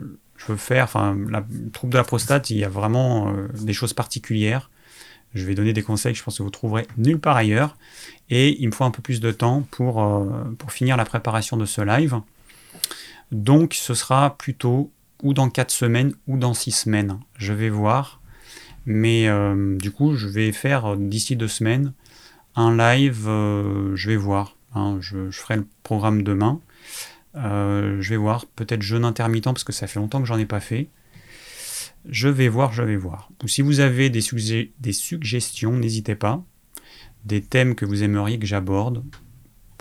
veux 0.47 0.57
faire, 0.57 0.85
enfin, 0.85 1.17
la 1.29 1.45
trouble 1.73 1.93
de 1.95 1.99
la 1.99 2.05
prostate, 2.05 2.51
il 2.51 2.59
y 2.59 2.65
a 2.65 2.69
vraiment 2.69 3.33
euh, 3.33 3.49
des 3.61 3.73
choses 3.73 3.93
particulières. 3.93 4.71
Je 5.35 5.45
vais 5.45 5.55
donner 5.57 5.73
des 5.73 5.83
conseils 5.83 6.13
que 6.13 6.19
je 6.19 6.23
pense 6.23 6.39
que 6.39 6.45
vous 6.45 6.51
trouverez 6.51 6.87
nulle 6.97 7.19
part 7.19 7.37
ailleurs. 7.37 7.77
Et 8.31 8.57
il 8.63 8.69
me 8.69 8.73
faut 8.73 8.85
un 8.85 8.93
peu 8.93 9.03
plus 9.03 9.19
de 9.19 9.33
temps 9.33 9.67
pour, 9.73 10.01
euh, 10.01 10.55
pour 10.59 10.71
finir 10.71 10.97
la 10.97 11.05
préparation 11.05 11.57
de 11.57 11.65
ce 11.65 11.81
live. 11.81 12.21
Donc 13.33 13.75
ce 13.75 13.95
sera 13.95 14.37
plutôt 14.37 14.93
ou 15.25 15.35
dans 15.35 15.51
4 15.51 15.73
semaines 15.73 16.15
ou 16.29 16.37
dans 16.37 16.55
6 16.55 16.71
semaines. 16.71 17.19
Je 17.37 17.53
vais 17.53 17.71
voir. 17.71 18.21
Mais 18.87 19.27
euh, 19.29 19.77
du 19.77 19.91
coup, 19.91 20.15
je 20.15 20.29
vais 20.29 20.53
faire 20.53 20.97
d'ici 20.97 21.35
2 21.35 21.49
semaines 21.49 21.95
un 22.55 22.77
live, 22.77 23.25
je 23.25 24.09
vais 24.09 24.17
voir. 24.17 24.55
Hein, 24.75 24.99
je, 25.01 25.31
ferai 25.31 25.57
le 25.57 25.67
programme 25.83 26.23
demain. 26.23 26.61
Euh, 27.37 28.01
je 28.01 28.11
vais 28.11 28.17
voir, 28.17 28.47
peut-être 28.47 28.83
jeûne 28.83 29.05
intermittent 29.05 29.45
parce 29.45 29.65
que 29.65 29.73
ça 29.73 29.87
fait 29.87 30.01
longtemps 30.01 30.21
que 30.21 30.27
j'en 30.27 30.39
ai 30.39 30.47
pas 30.47 30.61
fait. 30.61 30.89
Je 32.09 32.29
vais 32.29 32.49
voir, 32.49 32.73
je 32.73 32.83
vais 32.83 32.97
voir. 32.97 33.31
Si 33.47 33.63
vous 33.63 33.81
avez 33.81 34.11
des, 34.11 34.23
des 34.79 34.93
suggestions, 34.93 35.73
n'hésitez 35.73 36.15
pas. 36.15 36.45
Des 37.25 37.41
thèmes 37.41 37.75
que 37.75 37.87
vous 37.87 38.03
aimeriez 38.03 38.39
que 38.39 38.47
j'aborde, 38.47 39.03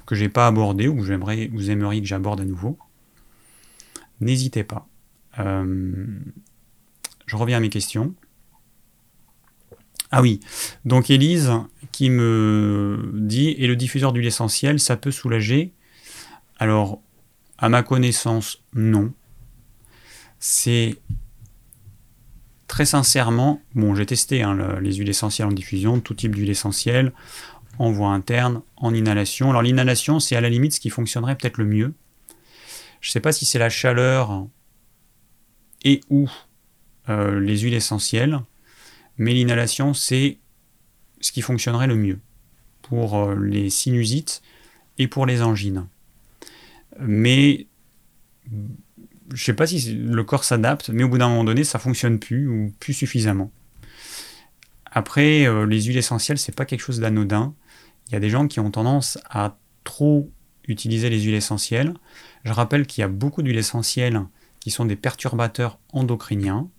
que 0.05 0.15
j'ai 0.15 0.29
pas 0.29 0.47
abordé 0.47 0.87
ou 0.87 0.95
que 0.95 1.01
vous 1.01 1.71
aimeriez 1.71 2.01
que 2.01 2.07
j'aborde 2.07 2.39
à 2.39 2.45
nouveau. 2.45 2.77
N'hésitez 4.21 4.63
pas. 4.63 4.87
Euh, 5.39 6.05
je 7.25 7.35
reviens 7.35 7.57
à 7.57 7.59
mes 7.59 7.69
questions. 7.69 8.13
Ah 10.15 10.21
oui, 10.21 10.41
donc 10.85 11.09
Élise 11.09 11.51
qui 11.91 12.11
me 12.11 13.13
dit 13.15 13.49
et 13.49 13.65
le 13.65 13.75
diffuseur 13.75 14.13
d'huile 14.13 14.27
essentielle, 14.27 14.79
ça 14.79 14.95
peut 14.95 15.09
soulager? 15.09 15.73
Alors, 16.59 17.01
à 17.57 17.67
ma 17.67 17.81
connaissance, 17.81 18.61
non. 18.75 19.11
C'est 20.37 20.97
très 22.67 22.85
sincèrement, 22.85 23.59
bon, 23.73 23.95
j'ai 23.95 24.05
testé 24.05 24.43
hein, 24.43 24.79
les 24.81 24.93
huiles 24.93 25.09
essentielles 25.09 25.47
en 25.47 25.51
diffusion, 25.51 25.99
tout 25.99 26.13
type 26.13 26.35
d'huile 26.35 26.51
essentielle, 26.51 27.11
en 27.79 27.91
voie 27.91 28.09
interne, 28.09 28.61
en 28.77 28.93
inhalation. 28.93 29.49
Alors 29.49 29.63
l'inhalation, 29.63 30.19
c'est 30.19 30.35
à 30.35 30.41
la 30.41 30.49
limite 30.49 30.75
ce 30.75 30.79
qui 30.79 30.91
fonctionnerait 30.91 31.35
peut-être 31.35 31.57
le 31.57 31.65
mieux. 31.65 31.95
Je 33.01 33.09
ne 33.09 33.13
sais 33.13 33.19
pas 33.19 33.31
si 33.31 33.47
c'est 33.47 33.57
la 33.57 33.71
chaleur 33.71 34.45
et 35.83 36.01
ou 36.11 36.29
euh, 37.09 37.39
les 37.39 37.61
huiles 37.61 37.73
essentielles 37.73 38.41
mais 39.17 39.33
l'inhalation, 39.33 39.93
c'est 39.93 40.39
ce 41.21 41.31
qui 41.31 41.41
fonctionnerait 41.41 41.87
le 41.87 41.95
mieux. 41.95 42.19
pour 42.81 43.17
euh, 43.17 43.35
les 43.35 43.69
sinusites 43.69 44.41
et 44.97 45.07
pour 45.07 45.25
les 45.25 45.41
angines. 45.41 45.87
Mais 46.99 47.67
je 48.45 48.55
ne 49.31 49.37
sais 49.37 49.53
pas 49.53 49.65
si 49.65 49.95
le 49.95 50.23
corps 50.23 50.43
s'adapte, 50.43 50.89
mais 50.89 51.03
au 51.03 51.09
bout 51.09 51.17
d'un 51.17 51.29
moment 51.29 51.43
donné, 51.43 51.63
ça 51.63 51.79
fonctionne 51.79 52.19
plus 52.19 52.47
ou 52.47 52.73
plus 52.79 52.93
suffisamment. 52.93 53.51
Après, 54.91 55.47
euh, 55.47 55.65
les 55.65 55.81
huiles 55.83 55.97
essentielles, 55.97 56.37
c'est 56.37 56.55
pas 56.55 56.65
quelque 56.65 56.81
chose 56.81 56.99
d'anodin. 56.99 57.55
Il 58.07 58.13
y 58.13 58.15
a 58.15 58.19
des 58.19 58.29
gens 58.29 58.47
qui 58.47 58.59
ont 58.59 58.69
tendance 58.69 59.17
à 59.29 59.57
trop 59.83 60.29
utiliser 60.67 61.09
les 61.09 61.21
huiles 61.21 61.33
essentielles. 61.35 61.93
Je 62.43 62.51
rappelle 62.51 62.85
qu'il 62.85 63.01
y 63.01 63.05
a 63.05 63.07
beaucoup 63.07 63.41
d'huiles 63.41 63.57
essentielles 63.57 64.21
qui 64.59 64.71
sont 64.71 64.85
des 64.85 64.95
perturbateurs 64.95 65.79
endocriniens. 65.93 66.69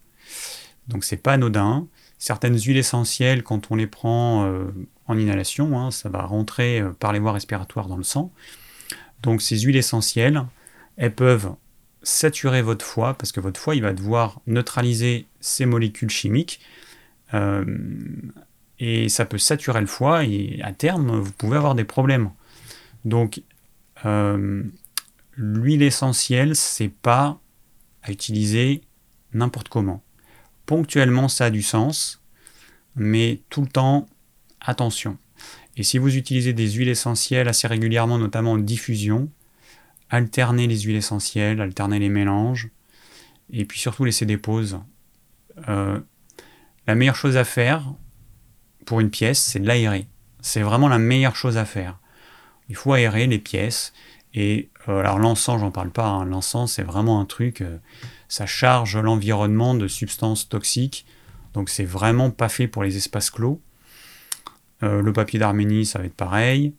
Donc 0.87 1.05
c'est 1.05 1.17
pas 1.17 1.33
anodin. 1.33 1.89
Certaines 2.25 2.59
huiles 2.59 2.79
essentielles, 2.79 3.43
quand 3.43 3.71
on 3.71 3.75
les 3.75 3.87
prend 3.87 4.47
euh, 4.47 4.65
en 5.09 5.19
inhalation, 5.19 5.79
hein, 5.79 5.91
ça 5.91 6.09
va 6.09 6.23
rentrer 6.23 6.81
euh, 6.81 6.89
par 6.93 7.13
les 7.13 7.19
voies 7.19 7.33
respiratoires 7.33 7.87
dans 7.87 7.99
le 7.99 8.03
sang. 8.03 8.33
Donc 9.23 9.43
ces 9.43 9.59
huiles 9.59 9.77
essentielles, 9.77 10.43
elles 10.97 11.15
peuvent 11.15 11.53
saturer 12.03 12.63
votre 12.63 12.83
foie, 12.83 13.13
parce 13.13 13.31
que 13.31 13.41
votre 13.41 13.61
foie, 13.61 13.75
il 13.75 13.83
va 13.83 13.93
devoir 13.93 14.41
neutraliser 14.47 15.27
ces 15.41 15.67
molécules 15.67 16.09
chimiques. 16.09 16.61
Euh, 17.35 17.63
et 18.79 19.11
ça 19.11 19.27
peut 19.27 19.37
saturer 19.37 19.83
le 19.83 19.87
foie, 19.87 20.25
et 20.25 20.61
à 20.63 20.73
terme, 20.73 21.21
vous 21.21 21.33
pouvez 21.33 21.59
avoir 21.59 21.75
des 21.75 21.85
problèmes. 21.85 22.31
Donc, 23.05 23.43
l'huile 25.37 25.83
essentielle, 25.83 26.57
c'est 26.57 26.89
pas 26.89 27.39
à 28.03 28.11
utiliser 28.11 28.81
n'importe 29.35 29.69
comment. 29.69 30.03
Ponctuellement, 30.67 31.29
ça 31.29 31.47
a 31.47 31.51
du 31.51 31.63
sens, 31.63 32.23
mais 32.97 33.41
tout 33.51 33.63
le 33.63 33.69
temps, 33.69 34.07
attention. 34.61 35.19
Et 35.77 35.83
si 35.83 35.99
vous 35.99 36.17
utilisez 36.17 36.53
des 36.53 36.71
huiles 36.71 36.89
essentielles 36.89 37.49
assez 37.49 37.67
régulièrement, 37.67 38.19
notamment 38.19 38.53
en 38.53 38.59
diffusion, 38.59 39.29
alternez 40.11 40.67
les 40.67 40.81
huiles 40.81 40.97
essentielles, 40.97 41.61
alternez 41.61 41.99
les 41.99 42.09
mélanges, 42.09 42.71
et 43.51 43.65
puis 43.65 43.79
surtout 43.79 44.05
laissez 44.05 44.27
des 44.27 44.39
pauses. 44.39 44.79
Euh, 45.69 46.01
la 46.87 46.95
meilleure 46.95 47.17
chose 47.17 47.37
à 47.37 47.45
faire 47.45 47.95
pour 48.87 49.01
une 49.01 49.11
pièce, 49.11 49.41
c'est 49.41 49.59
de 49.59 49.67
l'aérer. 49.67 50.07
C'est 50.41 50.63
vraiment 50.63 50.89
la 50.89 50.99
meilleure 50.99 51.37
chose 51.37 51.57
à 51.57 51.65
faire. 51.65 51.99
Il 52.69 52.77
faut 52.77 52.93
aérer 52.93 53.27
les 53.27 53.39
pièces. 53.39 53.93
Et 54.35 54.71
euh, 54.89 55.01
alors 55.01 55.19
l'encens, 55.19 55.61
j'en 55.61 55.71
parle 55.71 55.91
pas. 55.91 56.07
Hein. 56.07 56.25
L'encens, 56.27 56.73
c'est 56.73 56.83
vraiment 56.83 57.21
un 57.21 57.25
truc. 57.25 57.61
Euh, 57.61 57.79
ça 58.29 58.47
charge 58.47 58.97
l'environnement 58.97 59.75
de 59.75 59.89
substances 59.89 60.49
toxiques. 60.49 61.07
Donc 61.53 61.69
c'est 61.69 61.85
vraiment 61.85 62.31
pas 62.31 62.49
fait 62.49 62.69
pour 62.69 62.83
les 62.83 62.97
espaces 62.97 63.31
clos. 63.31 63.61
Euh, 64.83 65.03
le 65.03 65.13
papier 65.13 65.39
d'Arménie, 65.39 65.87
ça 65.87 65.99
va 65.99 66.07
être 66.07 66.15
pareil. 66.15 66.75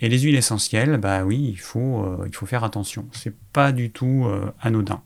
Et 0.00 0.08
les 0.08 0.20
huiles 0.20 0.36
essentielles, 0.36 0.98
bah 0.98 1.24
oui, 1.24 1.48
il 1.48 1.58
faut, 1.58 2.04
euh, 2.04 2.24
il 2.26 2.34
faut 2.34 2.46
faire 2.46 2.62
attention. 2.62 3.08
C'est 3.12 3.36
pas 3.52 3.72
du 3.72 3.90
tout 3.90 4.26
euh, 4.26 4.52
anodin. 4.60 5.02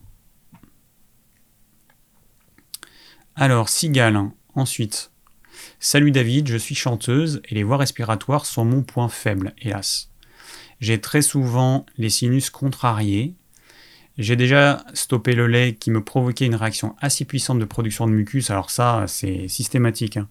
Alors, 3.35 3.71
cigale, 3.71 4.21
ensuite. 4.55 5.11
Salut 5.81 6.11
David, 6.11 6.49
je 6.49 6.57
suis 6.57 6.75
chanteuse 6.75 7.41
et 7.49 7.55
les 7.55 7.63
voies 7.63 7.79
respiratoires 7.79 8.45
sont 8.45 8.65
mon 8.65 8.83
point 8.83 9.09
faible, 9.09 9.55
hélas. 9.59 10.11
J'ai 10.81 11.01
très 11.01 11.23
souvent 11.23 11.87
les 11.97 12.11
sinus 12.11 12.51
contrariés 12.51 13.35
j'ai 14.19 14.37
déjà 14.37 14.85
stoppé 14.93 15.35
le 15.35 15.47
lait 15.47 15.75
qui 15.75 15.91
me 15.91 16.03
provoquait 16.03 16.47
une 16.47 16.55
réaction 16.55 16.95
assez 17.01 17.25
puissante 17.25 17.59
de 17.59 17.65
production 17.65 18.07
de 18.07 18.13
mucus. 18.13 18.51
Alors 18.51 18.71
ça, 18.71 19.05
c'est 19.09 19.49
systématique. 19.49 20.17
Hein. 20.17 20.29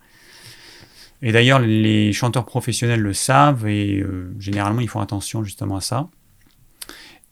Et 1.21 1.31
d'ailleurs, 1.31 1.59
les 1.59 2.13
chanteurs 2.13 2.45
professionnels 2.45 3.01
le 3.01 3.13
savent 3.13 3.67
et 3.67 3.99
euh, 3.99 4.33
généralement, 4.39 4.81
ils 4.81 4.89
font 4.89 5.01
attention 5.01 5.43
justement 5.43 5.77
à 5.77 5.81
ça. 5.81 6.09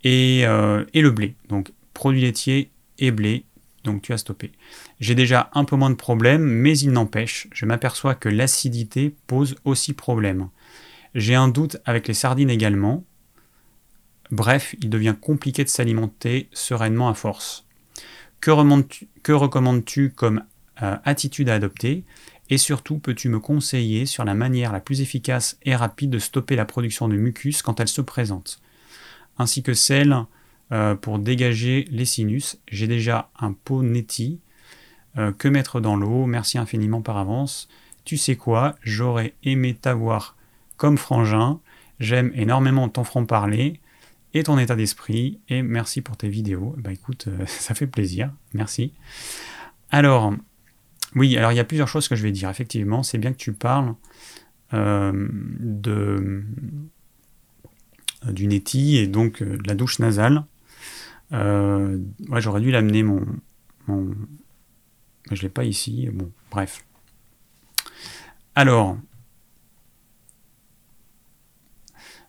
Et, 0.04 0.41
euh, 0.45 0.86
et, 0.93 1.02
le 1.02 1.12
blé, 1.12 1.36
donc 1.50 1.72
produits 1.93 2.22
laitiers 2.22 2.72
et 3.00 3.12
blé, 3.12 3.45
donc 3.84 4.02
tu 4.02 4.14
as 4.14 4.18
stoppé. 4.18 4.52
J'ai 5.00 5.16
déjà 5.16 5.50
un 5.54 5.66
peu 5.66 5.76
moins 5.76 5.89
de 5.89 5.95
problèmes, 5.95 6.43
mais 6.43 6.78
il 6.78 6.91
n'empêche, 6.91 7.47
je 7.52 7.66
m'aperçois 7.66 8.16
que 8.16 8.30
l'acidité 8.30 9.14
pose 9.28 9.56
aussi 9.66 9.93
problème. 9.93 10.50
J'ai 11.16 11.36
un 11.36 11.47
doute 11.47 11.78
avec 11.86 12.08
les 12.08 12.14
sardines 12.14 12.50
également, 12.50 13.04
Bref, 14.32 14.75
il 14.82 14.89
devient 14.89 15.15
compliqué 15.19 15.63
de 15.63 15.69
s'alimenter 15.69 16.49
sereinement 16.53 17.09
à 17.09 17.13
force. 17.13 17.65
Que, 18.41 18.51
recommandes-tu 19.32 20.11
comme 20.11 20.43
euh, 20.82 20.95
attitude 21.03 21.49
à 21.49 21.55
adopter? 21.55 22.03
Et 22.49 22.57
surtout, 22.57 22.97
peux-tu 22.97 23.30
me 23.30 23.39
conseiller 23.39 24.05
sur 24.05 24.23
la 24.23 24.34
manière 24.34 24.71
la 24.71 24.80
plus 24.80 25.01
efficace 25.01 25.57
et 25.63 25.75
rapide 25.75 26.09
de 26.09 26.19
stopper 26.19 26.55
la 26.55 26.65
production 26.65 27.07
de 27.07 27.15
mucus 27.15 27.61
quand 27.61 27.80
elle 27.80 27.88
se 27.88 28.01
présente? 28.01 28.61
Ainsi 29.38 29.61
que 29.61 29.73
celle 29.73 30.15
euh, 30.71 30.93
pour 30.93 31.17
dégager 31.17 31.88
les 31.89 32.05
sinus. 32.05 32.59
J'ai 32.67 32.86
déjà 32.86 33.32
un 33.39 33.53
pot 33.53 33.82
neti. 33.82 34.39
Euh, 35.17 35.32
que 35.32 35.47
mettre 35.47 35.82
dans 35.82 35.95
l'eau 35.95 36.27
Merci 36.27 36.59
infiniment 36.59 37.01
par 37.01 37.17
avance. 37.17 37.67
Tu 38.05 38.17
sais 38.17 38.36
quoi? 38.36 38.75
J'aurais 38.84 39.34
aimé 39.43 39.73
t'avoir 39.73 40.36
comme 40.77 40.99
frangin. 40.99 41.59
J'aime 41.99 42.32
énormément 42.36 42.88
ton 42.88 43.03
franc-parler 43.03 43.80
et 44.34 44.43
ton 44.43 44.57
état 44.57 44.75
d'esprit. 44.75 45.39
Et 45.49 45.61
merci 45.61 46.01
pour 46.01 46.17
tes 46.17 46.30
vidéos. 46.30 46.75
Bah 46.77 46.91
écoute, 46.91 47.27
euh, 47.27 47.45
ça 47.47 47.75
fait 47.75 47.88
plaisir. 47.88 48.32
Merci. 48.53 48.93
Alors, 49.91 50.34
oui, 51.15 51.38
alors 51.38 51.51
il 51.51 51.55
y 51.55 51.59
a 51.59 51.63
plusieurs 51.63 51.88
choses 51.88 52.07
que 52.07 52.15
je 52.15 52.23
vais 52.23 52.32
dire. 52.32 52.49
Effectivement, 52.49 53.03
c'est 53.03 53.17
bien 53.17 53.32
que 53.32 53.38
tu 53.38 53.53
parles 53.53 53.95
euh, 54.73 55.27
de 55.59 56.43
du 58.25 58.47
neti 58.47 58.97
et 58.97 59.07
donc 59.07 59.41
euh, 59.41 59.57
de 59.57 59.67
la 59.67 59.75
douche 59.75 59.99
nasale. 59.99 60.43
j'aurais 61.32 62.61
dû 62.61 62.69
l'amener 62.69 63.01
mon, 63.01 63.25
mon... 63.88 64.13
Je 65.32 65.41
l'ai 65.41 65.49
pas 65.49 65.63
ici. 65.63 66.09
Bon, 66.11 66.32
bref. 66.51 66.84
Alors, 68.55 68.97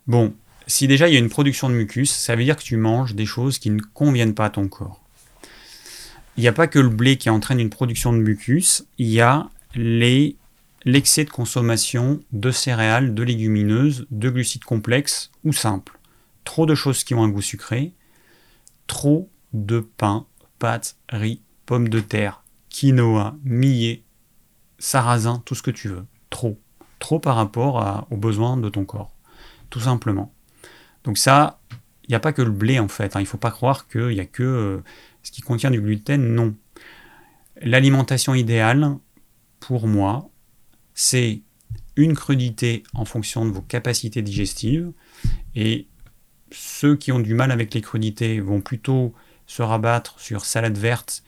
bon, 0.07 0.32
si 0.71 0.87
déjà 0.87 1.09
il 1.09 1.14
y 1.14 1.16
a 1.16 1.21
une 1.21 1.29
production 1.29 1.68
de 1.68 1.75
mucus, 1.75 2.11
ça 2.11 2.37
veut 2.37 2.45
dire 2.45 2.57
que 2.57 2.62
tu 2.62 2.77
manges 2.77 3.14
des 3.14 3.27
choses 3.27 3.59
qui 3.59 3.71
ne 3.71 3.81
conviennent 3.81 4.35
pas 4.35 4.47
à 4.47 4.51
ton 4.51 4.68
corps. 4.68 5.01
Il 6.37 6.43
n'y 6.43 6.49
a 6.49 6.53
pas 6.53 6.68
que 6.68 6.79
le 6.79 6.89
blé 6.89 7.16
qui 7.16 7.29
entraîne 7.29 7.59
une 7.59 7.71
production 7.71 8.12
de 8.12 8.18
mucus, 8.18 8.85
il 8.97 9.09
y 9.09 9.21
a 9.21 9.51
l'excès 9.75 11.25
de 11.25 11.31
consommation 11.31 12.21
de 12.33 12.53
céréales, 12.53 13.14
de 13.14 13.23
légumineuses, 13.23 14.07
de 14.11 14.31
glucides 14.31 14.64
complexes 14.64 15.33
ou 15.45 15.53
simples. 15.53 15.99
Trop 16.45 16.66
de 16.66 16.77
choses 16.77 17.03
qui 17.03 17.14
ont 17.14 17.25
un 17.25 17.29
goût 17.29 17.43
sucré, 17.43 17.93
trop 18.87 19.29
de 19.53 19.81
pain, 19.81 20.27
pâtes, 20.61 20.97
riz, 21.09 21.43
pommes 21.66 21.89
de 21.89 22.01
terre, 22.01 22.45
quinoa, 22.68 23.37
millet, 23.45 24.05
sarrasin, 24.79 25.43
tout 25.45 25.57
ce 25.57 25.62
que 25.62 25.73
tu 25.73 25.89
veux. 25.89 26.07
Trop. 26.31 26.59
Trop 27.01 27.18
par 27.18 27.35
rapport 27.35 28.07
aux 28.11 28.16
besoins 28.16 28.57
de 28.57 28.68
ton 28.68 28.85
corps. 28.85 29.12
Tout 29.68 29.81
simplement. 29.81 30.33
Donc 31.05 31.18
ça, 31.18 31.61
il 32.05 32.11
n'y 32.11 32.16
a 32.16 32.20
pas 32.20 32.32
que 32.32 32.42
le 32.42 32.51
blé 32.51 32.78
en 32.78 32.88
fait. 32.88 33.16
Hein. 33.16 33.20
Il 33.20 33.24
ne 33.24 33.28
faut 33.28 33.38
pas 33.38 33.51
croire 33.51 33.88
qu'il 33.88 34.09
n'y 34.09 34.20
a 34.20 34.26
que 34.26 34.42
euh, 34.42 34.78
ce 35.22 35.30
qui 35.30 35.42
contient 35.42 35.70
du 35.70 35.80
gluten. 35.80 36.34
Non. 36.34 36.55
L'alimentation 37.61 38.34
idéale, 38.34 38.96
pour 39.61 39.86
moi, 39.86 40.30
c'est 40.94 41.42
une 41.96 42.14
crudité 42.14 42.82
en 42.94 43.05
fonction 43.05 43.44
de 43.44 43.51
vos 43.51 43.61
capacités 43.61 44.22
digestives. 44.22 44.92
Et 45.55 45.88
ceux 46.53 46.96
qui 46.96 47.12
ont 47.12 47.20
du 47.20 47.34
mal 47.34 47.51
avec 47.51 47.74
les 47.74 47.80
crudités 47.80 48.40
vont 48.40 48.61
plutôt 48.61 49.14
se 49.46 49.62
rabattre 49.62 50.18
sur 50.20 50.44
salade 50.44 50.78
verte, 50.78 51.22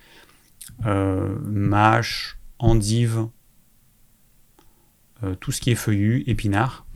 euh, 0.87 1.39
mâche, 1.43 2.39
endive, 2.59 3.27
euh, 5.23 5.35
tout 5.35 5.53
ce 5.53 5.61
qui 5.61 5.71
est 5.71 5.77
feuillu, 5.77 6.25
épinards. 6.27 6.87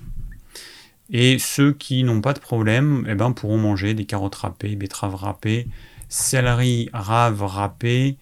Et 1.11 1.39
ceux 1.39 1.73
qui 1.73 2.03
n'ont 2.03 2.21
pas 2.21 2.33
de 2.33 2.41
problème 2.41 3.07
eh 3.09 3.15
ben, 3.15 3.33
pourront 3.33 3.59
manger 3.59 3.95
des 3.95 4.07
carottes 4.07 4.35
râpées, 4.35 4.75
betteraves 4.75 5.15
râpées, 5.15 5.69
céleri 6.09 6.89
rave 6.93 7.43
râpé, 7.45 8.19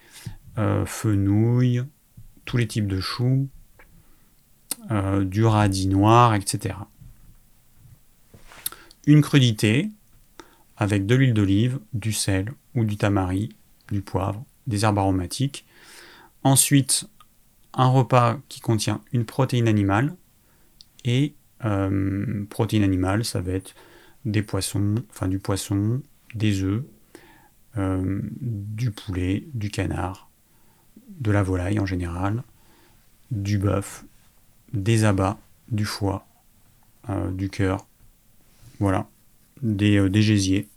euh, 0.57 0.85
fenouil, 0.85 1.83
tous 2.45 2.57
les 2.57 2.67
types 2.67 2.87
de 2.87 2.99
choux, 2.99 3.49
euh, 4.91 5.23
du 5.25 5.43
radis 5.45 5.87
noir, 5.87 6.35
etc. 6.35 6.75
Une 9.07 9.21
crudité 9.21 9.89
avec 10.77 11.05
de 11.05 11.15
l'huile 11.15 11.33
d'olive, 11.33 11.79
du 11.93 12.13
sel 12.13 12.53
ou 12.75 12.83
du 12.83 12.97
tamari, 12.97 13.49
du 13.91 14.01
poivre, 14.01 14.43
des 14.67 14.83
herbes 14.83 14.99
aromatiques. 14.99 15.65
Ensuite, 16.43 17.07
un 17.73 17.87
repas 17.87 18.39
qui 18.49 18.61
contient 18.61 19.01
une 19.11 19.25
protéine 19.25 19.67
animale 19.67 20.15
et 21.03 21.33
euh, 21.65 22.45
protéines 22.49 22.83
animales, 22.83 23.25
ça 23.25 23.41
va 23.41 23.53
être 23.53 23.75
des 24.23 24.41
poissons, 24.41 24.95
enfin 25.09 25.27
du 25.27 25.39
poisson, 25.39 26.01
des 26.33 26.63
œufs, 26.63 26.83
euh, 27.77 28.21
du 28.39 28.91
poulet, 28.91 29.45
du 29.53 29.69
canard, 29.69 30.29
de 31.19 31.31
la 31.31 31.43
volaille 31.43 31.79
en 31.79 31.85
général, 31.85 32.43
du 33.31 33.57
bœuf, 33.57 34.05
des 34.73 35.03
abats, 35.03 35.39
du 35.69 35.85
foie, 35.85 36.27
du 37.31 37.49
cœur, 37.49 37.85
voilà, 38.79 39.07
des, 39.61 40.09
des 40.09 40.21
gésiers. 40.21 40.67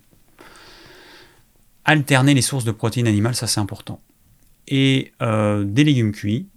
Alterner 1.84 2.34
les 2.34 2.42
sources 2.42 2.64
de 2.64 2.70
protéines 2.70 3.06
animales, 3.06 3.34
ça 3.34 3.46
c'est 3.46 3.60
important. 3.60 4.00
Et 4.66 5.12
des 5.20 5.84
légumes 5.84 6.12
cuits. 6.12 6.48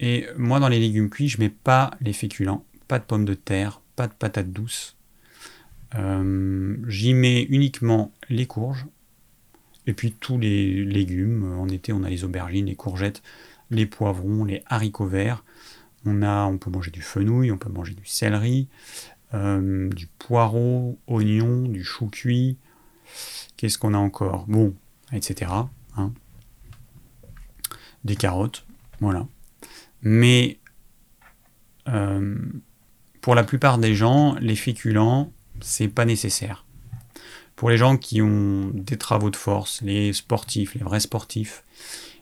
Et 0.00 0.26
moi, 0.36 0.60
dans 0.60 0.68
les 0.68 0.80
légumes 0.80 1.08
cuits, 1.08 1.28
je 1.28 1.40
mets 1.40 1.48
pas 1.48 1.92
les 2.00 2.12
féculents, 2.12 2.64
pas 2.88 2.98
de 2.98 3.04
pommes 3.04 3.24
de 3.24 3.34
terre, 3.34 3.80
pas 3.96 4.06
de 4.06 4.12
patates 4.12 4.52
douces. 4.52 4.96
J'y 5.92 7.14
mets 7.14 7.42
uniquement 7.44 8.12
les 8.28 8.46
courges, 8.46 8.86
et 9.86 9.92
puis 9.92 10.12
tous 10.12 10.38
les 10.38 10.84
légumes. 10.84 11.56
En 11.58 11.68
été, 11.68 11.92
on 11.92 12.02
a 12.02 12.10
les 12.10 12.24
aubergines, 12.24 12.66
les 12.66 12.74
courgettes, 12.74 13.22
les 13.70 13.86
poivrons, 13.86 14.44
les 14.44 14.62
haricots 14.66 15.06
verts. 15.06 15.44
On, 16.06 16.22
a, 16.22 16.44
on 16.46 16.58
peut 16.58 16.70
manger 16.70 16.90
du 16.90 17.02
fenouil, 17.02 17.50
on 17.50 17.58
peut 17.58 17.70
manger 17.70 17.94
du 17.94 18.04
céleri, 18.04 18.68
euh, 19.32 19.88
du 19.90 20.06
poireau, 20.06 20.98
oignon, 21.06 21.62
du 21.62 21.82
chou 21.82 22.08
cuit. 22.08 22.58
Qu'est-ce 23.56 23.78
qu'on 23.78 23.94
a 23.94 23.98
encore? 23.98 24.46
Bon, 24.46 24.74
etc. 25.12 25.50
Hein. 25.96 26.12
Des 28.04 28.16
carottes, 28.16 28.66
voilà. 29.00 29.26
Mais 30.02 30.58
euh, 31.88 32.36
pour 33.24 33.34
la 33.34 33.42
plupart 33.42 33.78
des 33.78 33.94
gens, 33.94 34.36
les 34.38 34.54
féculents, 34.54 35.32
c'est 35.62 35.88
pas 35.88 36.04
nécessaire. 36.04 36.66
Pour 37.56 37.70
les 37.70 37.78
gens 37.78 37.96
qui 37.96 38.20
ont 38.20 38.70
des 38.74 38.98
travaux 38.98 39.30
de 39.30 39.36
force, 39.36 39.80
les 39.80 40.12
sportifs, 40.12 40.74
les 40.74 40.84
vrais 40.84 41.00
sportifs, 41.00 41.64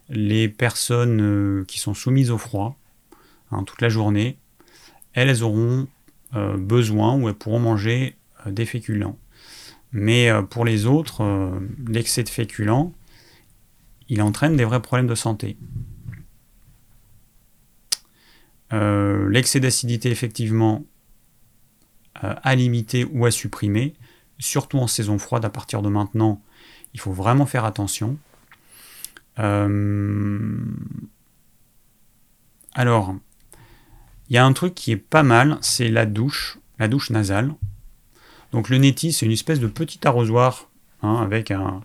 les 0.08 0.48
personnes 0.48 1.20
euh, 1.20 1.64
qui 1.66 1.80
sont 1.80 1.92
soumises 1.92 2.30
au 2.30 2.38
froid 2.38 2.78
hein, 3.50 3.64
toute 3.64 3.80
la 3.80 3.88
journée, 3.88 4.38
elles 5.12 5.42
auront 5.42 5.88
euh, 6.36 6.56
besoin 6.56 7.16
ou 7.16 7.28
elles 7.28 7.34
pourront 7.34 7.58
manger 7.58 8.14
euh, 8.46 8.52
des 8.52 8.64
féculents. 8.64 9.18
Mais 9.90 10.30
pour 10.50 10.64
les 10.64 10.86
autres, 10.86 11.20
l'excès 11.88 12.22
de 12.22 12.28
féculents, 12.28 12.94
il 14.08 14.22
entraîne 14.22 14.56
des 14.56 14.64
vrais 14.64 14.80
problèmes 14.80 15.08
de 15.08 15.16
santé. 15.16 15.56
l'excès 18.70 19.60
d'acidité, 19.60 20.10
effectivement, 20.10 20.82
à 22.22 22.54
limiter 22.54 23.04
ou 23.04 23.26
à 23.26 23.30
supprimer, 23.30 23.94
surtout 24.38 24.78
en 24.78 24.86
saison 24.86 25.18
froide 25.18 25.44
à 25.44 25.50
partir 25.50 25.82
de 25.82 25.88
maintenant, 25.88 26.40
il 26.94 27.00
faut 27.00 27.12
vraiment 27.12 27.46
faire 27.46 27.64
attention. 27.64 28.16
Euh, 29.38 30.58
alors, 32.74 33.14
il 34.28 34.34
y 34.34 34.38
a 34.38 34.44
un 34.44 34.52
truc 34.52 34.74
qui 34.74 34.92
est 34.92 34.96
pas 34.96 35.22
mal, 35.22 35.58
c'est 35.60 35.88
la 35.88 36.06
douche, 36.06 36.58
la 36.78 36.88
douche 36.88 37.10
nasale. 37.10 37.54
Donc 38.52 38.68
le 38.68 38.78
neti, 38.78 39.12
c'est 39.12 39.26
une 39.26 39.32
espèce 39.32 39.60
de 39.60 39.66
petit 39.66 40.06
arrosoir 40.06 40.70
hein, 41.02 41.16
avec 41.16 41.50
un, 41.50 41.82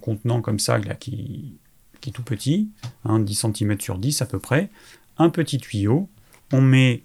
contenant 0.00 0.42
comme 0.42 0.58
ça 0.58 0.80
qui, 0.80 1.58
qui, 2.00 2.10
est 2.10 2.12
tout 2.12 2.22
petit, 2.22 2.70
10 3.04 3.44
hein, 3.44 3.52
cm 3.54 3.80
sur 3.80 3.98
10 3.98 4.22
à 4.22 4.26
peu 4.26 4.38
près, 4.38 4.68
un 5.16 5.30
petit 5.30 5.58
tuyau, 5.58 6.08
on 6.52 6.60
met, 6.60 7.04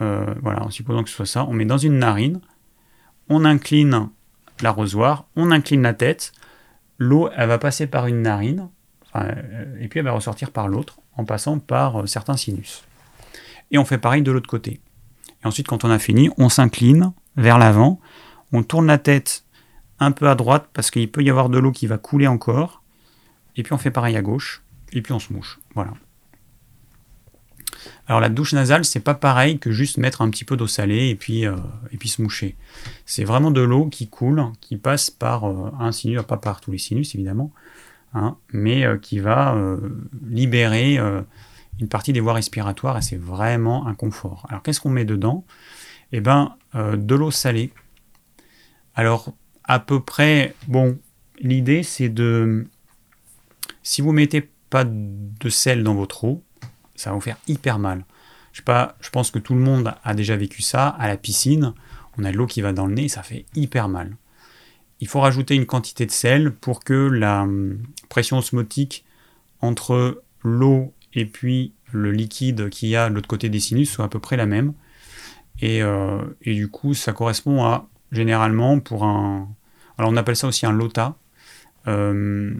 euh, 0.00 0.34
voilà, 0.42 0.64
en 0.64 0.70
supposant 0.70 1.02
que 1.02 1.08
ce 1.08 1.16
soit 1.16 1.26
ça, 1.26 1.44
on 1.44 1.52
met 1.52 1.64
dans 1.64 1.78
une 1.78 1.98
narine, 1.98 2.40
on 3.28 3.44
incline 3.44 4.08
l'arrosoir, 4.62 5.26
on 5.36 5.50
incline 5.50 5.82
la 5.82 5.94
tête, 5.94 6.32
l'eau, 6.98 7.28
elle 7.36 7.48
va 7.48 7.58
passer 7.58 7.86
par 7.86 8.06
une 8.06 8.22
narine, 8.22 8.68
euh, 9.16 9.78
et 9.80 9.88
puis 9.88 10.00
elle 10.00 10.06
va 10.06 10.12
ressortir 10.12 10.50
par 10.50 10.68
l'autre, 10.68 10.98
en 11.16 11.24
passant 11.24 11.58
par 11.58 12.02
euh, 12.02 12.06
certains 12.06 12.36
sinus. 12.36 12.84
Et 13.70 13.78
on 13.78 13.84
fait 13.84 13.98
pareil 13.98 14.22
de 14.22 14.32
l'autre 14.32 14.48
côté. 14.48 14.80
Et 15.42 15.46
ensuite, 15.46 15.68
quand 15.68 15.84
on 15.84 15.90
a 15.90 15.98
fini, 15.98 16.30
on 16.38 16.48
s'incline 16.48 17.12
vers 17.36 17.58
l'avant, 17.58 18.00
on 18.52 18.62
tourne 18.62 18.86
la 18.86 18.98
tête 18.98 19.44
un 20.00 20.12
peu 20.12 20.28
à 20.28 20.34
droite, 20.34 20.68
parce 20.72 20.90
qu'il 20.90 21.10
peut 21.10 21.22
y 21.22 21.30
avoir 21.30 21.48
de 21.48 21.58
l'eau 21.58 21.72
qui 21.72 21.86
va 21.86 21.98
couler 21.98 22.26
encore, 22.26 22.82
et 23.56 23.62
puis 23.62 23.72
on 23.72 23.78
fait 23.78 23.90
pareil 23.90 24.16
à 24.16 24.22
gauche, 24.22 24.62
et 24.92 25.02
puis 25.02 25.12
on 25.12 25.18
se 25.18 25.32
mouche. 25.32 25.60
Voilà. 25.74 25.92
Alors 28.06 28.20
la 28.20 28.28
douche 28.28 28.52
nasale, 28.52 28.84
c'est 28.84 29.00
pas 29.00 29.14
pareil 29.14 29.58
que 29.58 29.70
juste 29.70 29.98
mettre 29.98 30.22
un 30.22 30.30
petit 30.30 30.44
peu 30.44 30.56
d'eau 30.56 30.66
salée 30.66 31.08
et 31.08 31.14
puis, 31.14 31.46
euh, 31.46 31.56
et 31.92 31.96
puis 31.96 32.08
se 32.08 32.22
moucher. 32.22 32.56
C'est 33.06 33.24
vraiment 33.24 33.50
de 33.50 33.60
l'eau 33.60 33.86
qui 33.86 34.08
coule, 34.08 34.44
qui 34.60 34.76
passe 34.76 35.10
par 35.10 35.44
euh, 35.44 35.70
un 35.78 35.92
sinus, 35.92 36.22
pas 36.22 36.36
par 36.36 36.60
tous 36.60 36.72
les 36.72 36.78
sinus 36.78 37.14
évidemment, 37.14 37.52
hein, 38.12 38.36
mais 38.52 38.84
euh, 38.84 38.98
qui 38.98 39.18
va 39.18 39.56
libérer 40.26 40.98
une 41.80 41.88
partie 41.88 42.12
des 42.12 42.20
voies 42.20 42.34
respiratoires 42.34 42.98
et 42.98 43.02
c'est 43.02 43.20
vraiment 43.20 43.86
un 43.86 43.94
confort. 43.94 44.46
Alors 44.48 44.62
qu'est-ce 44.62 44.80
qu'on 44.80 44.90
met 44.90 45.04
dedans? 45.04 45.44
Eh 46.12 46.20
bien, 46.20 46.56
de 46.74 47.14
l'eau 47.14 47.30
salée. 47.30 47.72
Alors 48.94 49.32
à 49.64 49.80
peu 49.80 50.00
près, 50.00 50.54
bon, 50.68 50.98
l'idée 51.40 51.82
c'est 51.82 52.08
de... 52.08 52.66
Si 53.82 54.00
vous 54.00 54.12
mettez 54.12 54.48
pas 54.70 54.84
de 54.84 55.48
sel 55.48 55.82
dans 55.82 55.94
votre 55.94 56.24
eau, 56.24 56.42
ça 56.96 57.10
va 57.10 57.14
vous 57.14 57.20
faire 57.20 57.36
hyper 57.48 57.78
mal. 57.78 58.04
Je 58.52 58.58
sais 58.58 58.64
pas, 58.64 58.96
je 59.00 59.10
pense 59.10 59.30
que 59.30 59.38
tout 59.38 59.54
le 59.54 59.60
monde 59.60 59.94
a 60.02 60.14
déjà 60.14 60.36
vécu 60.36 60.62
ça 60.62 60.88
à 60.88 61.08
la 61.08 61.16
piscine. 61.16 61.74
On 62.16 62.24
a 62.24 62.30
de 62.30 62.36
l'eau 62.36 62.46
qui 62.46 62.60
va 62.60 62.72
dans 62.72 62.86
le 62.86 62.94
nez, 62.94 63.08
ça 63.08 63.22
fait 63.22 63.46
hyper 63.54 63.88
mal. 63.88 64.16
Il 65.00 65.08
faut 65.08 65.20
rajouter 65.20 65.56
une 65.56 65.66
quantité 65.66 66.06
de 66.06 66.10
sel 66.12 66.52
pour 66.52 66.84
que 66.84 66.94
la 66.94 67.42
hum, 67.42 67.82
pression 68.08 68.38
osmotique 68.38 69.04
entre 69.60 70.22
l'eau 70.42 70.92
et 71.14 71.26
puis 71.26 71.72
le 71.92 72.12
liquide 72.12 72.70
qu'il 72.70 72.88
y 72.88 72.96
a 72.96 73.08
de 73.08 73.14
l'autre 73.14 73.28
côté 73.28 73.48
des 73.48 73.60
sinus 73.60 73.90
soit 73.90 74.04
à 74.04 74.08
peu 74.08 74.18
près 74.18 74.36
la 74.36 74.46
même. 74.46 74.74
Et, 75.60 75.82
euh, 75.82 76.22
du 76.44 76.68
coup, 76.68 76.94
ça 76.94 77.12
correspond 77.12 77.64
à 77.64 77.88
généralement 78.12 78.80
pour 78.80 79.04
un. 79.04 79.48
Alors 79.98 80.10
on 80.10 80.16
appelle 80.16 80.36
ça 80.36 80.48
aussi 80.48 80.66
un 80.66 80.72
lota. 80.72 81.16
Euh, 81.86 82.54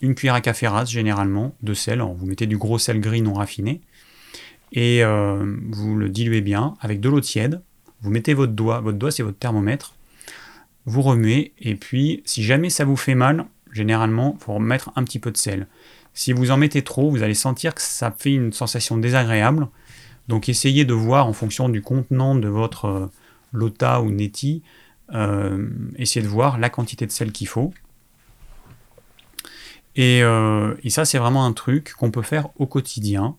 une 0.00 0.14
cuillère 0.14 0.34
à 0.34 0.40
café 0.40 0.66
rase 0.66 0.90
généralement 0.90 1.54
de 1.62 1.74
sel. 1.74 2.00
vous 2.00 2.26
mettez 2.26 2.46
du 2.46 2.56
gros 2.56 2.78
sel 2.78 3.00
gris 3.00 3.22
non 3.22 3.34
raffiné 3.34 3.80
et 4.72 5.02
euh, 5.02 5.56
vous 5.70 5.96
le 5.96 6.08
diluez 6.08 6.40
bien 6.40 6.76
avec 6.80 7.00
de 7.00 7.08
l'eau 7.08 7.20
tiède. 7.20 7.60
Vous 8.02 8.10
mettez 8.10 8.34
votre 8.34 8.52
doigt, 8.52 8.80
votre 8.80 8.98
doigt 8.98 9.10
c'est 9.10 9.22
votre 9.22 9.38
thermomètre. 9.38 9.94
Vous 10.86 11.02
remuez 11.02 11.52
et 11.58 11.74
puis 11.74 12.22
si 12.24 12.42
jamais 12.42 12.70
ça 12.70 12.84
vous 12.84 12.96
fait 12.96 13.14
mal, 13.14 13.46
généralement 13.72 14.36
faut 14.40 14.54
remettre 14.54 14.90
un 14.96 15.04
petit 15.04 15.18
peu 15.18 15.30
de 15.30 15.36
sel. 15.36 15.66
Si 16.14 16.32
vous 16.32 16.50
en 16.50 16.56
mettez 16.56 16.82
trop, 16.82 17.10
vous 17.10 17.22
allez 17.22 17.34
sentir 17.34 17.74
que 17.74 17.82
ça 17.82 18.10
fait 18.10 18.32
une 18.32 18.52
sensation 18.52 18.96
désagréable. 18.96 19.68
Donc 20.28 20.48
essayez 20.48 20.84
de 20.84 20.94
voir 20.94 21.26
en 21.26 21.32
fonction 21.32 21.68
du 21.68 21.82
contenant 21.82 22.34
de 22.34 22.48
votre 22.48 22.84
euh, 22.86 23.06
lota 23.52 24.00
ou 24.00 24.10
neti, 24.10 24.62
euh, 25.14 25.68
essayez 25.96 26.24
de 26.24 26.30
voir 26.30 26.58
la 26.58 26.70
quantité 26.70 27.06
de 27.06 27.10
sel 27.10 27.32
qu'il 27.32 27.48
faut. 27.48 27.72
Euh, 29.98 30.74
et, 30.82 30.90
ça, 30.90 31.04
c'est 31.04 31.18
vraiment 31.18 31.44
un 31.44 31.52
truc 31.52 31.92
qu'on 31.94 32.10
peut 32.10 32.22
faire 32.22 32.48
au 32.56 32.66
quotidien. 32.66 33.36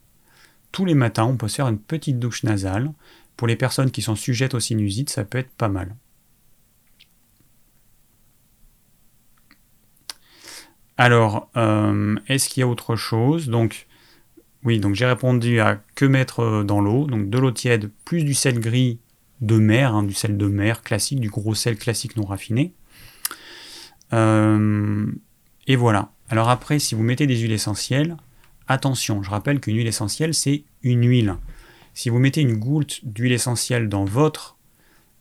Tous 0.72 0.86
les 0.86 0.93
matins, 0.93 1.26
on 1.26 1.38
peut 1.38 1.47
se 1.47 1.56
faire 1.56 1.68
une 1.68 1.80
petite 1.80 2.20
douche 2.20 2.43
nasale. 2.43 2.91
Pour 3.38 3.47
les 3.47 3.56
personnes 3.56 3.91
qui 3.91 4.02
sont 4.02 4.16
sujettes 4.16 4.54
aux 4.54 4.60
sinusites, 4.60 5.10
ça 5.10 5.24
peut 5.24 5.38
être 5.39 5.52
pas 5.52 5.70
mal. 5.70 5.95
Alors, 10.97 11.49
euh, 11.58 12.16
est-ce 12.28 12.47
qu'il 12.49 12.62
y 12.62 12.64
a 12.64 12.68
autre 12.68 12.95
chose? 12.95 13.47
Donc, 13.47 13.88
oui, 14.64 14.80
donc 14.80 14.93
j'ai 14.93 15.08
répondu 15.08 15.60
à 15.60 15.82
que 15.95 16.06
mettre 16.06 16.41
euh, 16.41 16.64
dans 16.64 16.80
l'eau? 16.82 17.08
Donc 17.08 17.30
de 17.30 17.39
l'eau 17.39 17.52
tiède 17.52 17.89
plus 18.06 18.24
du 18.24 18.36
sel 18.36 18.60
gris 18.60 18.99
de 19.39 19.58
mer, 19.58 19.95
hein, 19.95 20.04
du 20.04 20.14
sel 20.14 20.38
de 20.38 20.45
mer 20.45 20.84
classique, 20.84 21.20
du 21.20 21.30
gros 21.30 21.56
sel 21.56 21.78
classique 21.78 22.16
non 22.18 22.26
raffiné. 22.26 22.76
et 24.12 25.76
voilà. 25.76 26.12
Alors 26.32 26.50
après, 26.50 26.80
si 26.80 26.96
vous 26.96 27.04
mettez 27.04 27.28
des 27.28 27.36
huiles 27.36 27.52
essentielles, 27.52 28.16
attention, 28.70 29.22
je 29.22 29.30
rappelle 29.30 29.60
qu'une 29.60 29.76
huile 29.76 29.88
essentielle, 29.88 30.34
c'est 30.34 30.64
une 30.82 31.06
huile. 31.06 31.36
Si 31.94 32.10
vous 32.10 32.20
mettez 32.20 32.40
une 32.40 32.56
goutte 32.56 33.02
d'huile 33.04 33.34
essentielle 33.34 33.90
dans 33.90 34.06
votre 34.06 34.56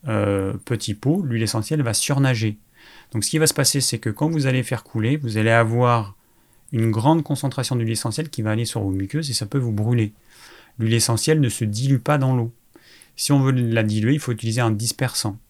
euh, 0.06 0.54
petit 0.64 0.94
pot, 0.94 1.20
l'huile 1.22 1.42
essentielle 1.42 1.82
va 1.82 1.94
surnager. 1.94 2.58
Donc 3.10 3.24
ce 3.24 3.30
qui 3.30 3.38
va 3.38 3.48
se 3.48 3.54
passer, 3.54 3.80
c'est 3.80 3.98
que 3.98 4.08
quand 4.08 4.30
vous 4.30 4.46
allez 4.46 4.62
faire 4.62 4.84
couler, 4.84 5.16
vous 5.16 5.36
allez 5.36 5.50
avoir 5.50 6.14
une 6.70 6.92
grande 6.92 7.24
concentration 7.24 7.74
d'huile 7.74 7.90
essentielle 7.90 8.30
qui 8.30 8.42
va 8.42 8.52
aller 8.52 8.64
sur 8.64 8.80
vos 8.80 8.90
muqueuses 8.90 9.30
et 9.30 9.34
ça 9.34 9.46
peut 9.46 9.58
vous 9.58 9.72
brûler. 9.72 10.12
L'huile 10.78 10.94
essentielle 10.94 11.40
ne 11.40 11.48
se 11.48 11.64
dilue 11.64 11.98
pas 11.98 12.18
dans 12.18 12.36
l'eau. 12.36 12.54
Si 13.16 13.32
on 13.32 13.40
veut 13.40 13.50
la 13.50 13.82
diluer, 13.82 14.14
il 14.14 14.20
faut 14.20 14.30
utiliser 14.30 14.60
un 14.60 14.70
dispersant. 14.70 15.40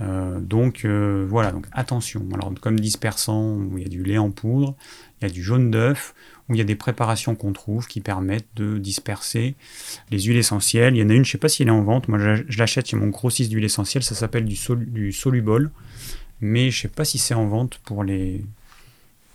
Euh, 0.00 0.40
donc 0.40 0.84
euh, 0.84 1.26
voilà, 1.28 1.52
donc 1.52 1.66
attention. 1.72 2.26
Alors 2.32 2.52
comme 2.60 2.80
dispersant, 2.80 3.60
il 3.76 3.82
y 3.82 3.86
a 3.86 3.88
du 3.88 4.02
lait 4.02 4.18
en 4.18 4.30
poudre, 4.30 4.74
il 5.20 5.28
y 5.28 5.30
a 5.30 5.32
du 5.32 5.42
jaune 5.42 5.70
d'œuf, 5.70 6.14
où 6.48 6.54
il 6.54 6.58
y 6.58 6.60
a 6.60 6.64
des 6.64 6.76
préparations 6.76 7.34
qu'on 7.34 7.52
trouve 7.52 7.86
qui 7.86 8.00
permettent 8.00 8.48
de 8.56 8.78
disperser 8.78 9.54
les 10.10 10.20
huiles 10.20 10.38
essentielles. 10.38 10.96
Il 10.96 11.00
y 11.00 11.04
en 11.04 11.10
a 11.10 11.14
une, 11.14 11.24
je 11.24 11.30
ne 11.30 11.32
sais 11.32 11.38
pas 11.38 11.48
si 11.48 11.62
elle 11.62 11.68
est 11.68 11.72
en 11.72 11.82
vente, 11.82 12.08
moi 12.08 12.18
je, 12.18 12.58
l'achète 12.58 12.88
chez 12.88 12.96
mon 12.96 13.08
grossiste 13.08 13.50
d'huile 13.50 13.64
essentielle, 13.64 14.02
ça 14.02 14.14
s'appelle 14.14 14.46
du, 14.46 14.58
du 14.76 15.12
solubol, 15.12 15.70
mais 16.40 16.70
je 16.70 16.78
ne 16.78 16.82
sais 16.82 16.88
pas 16.88 17.04
si 17.04 17.18
c'est 17.18 17.34
en 17.34 17.46
vente 17.46 17.78
pour 17.84 18.02
les 18.02 18.44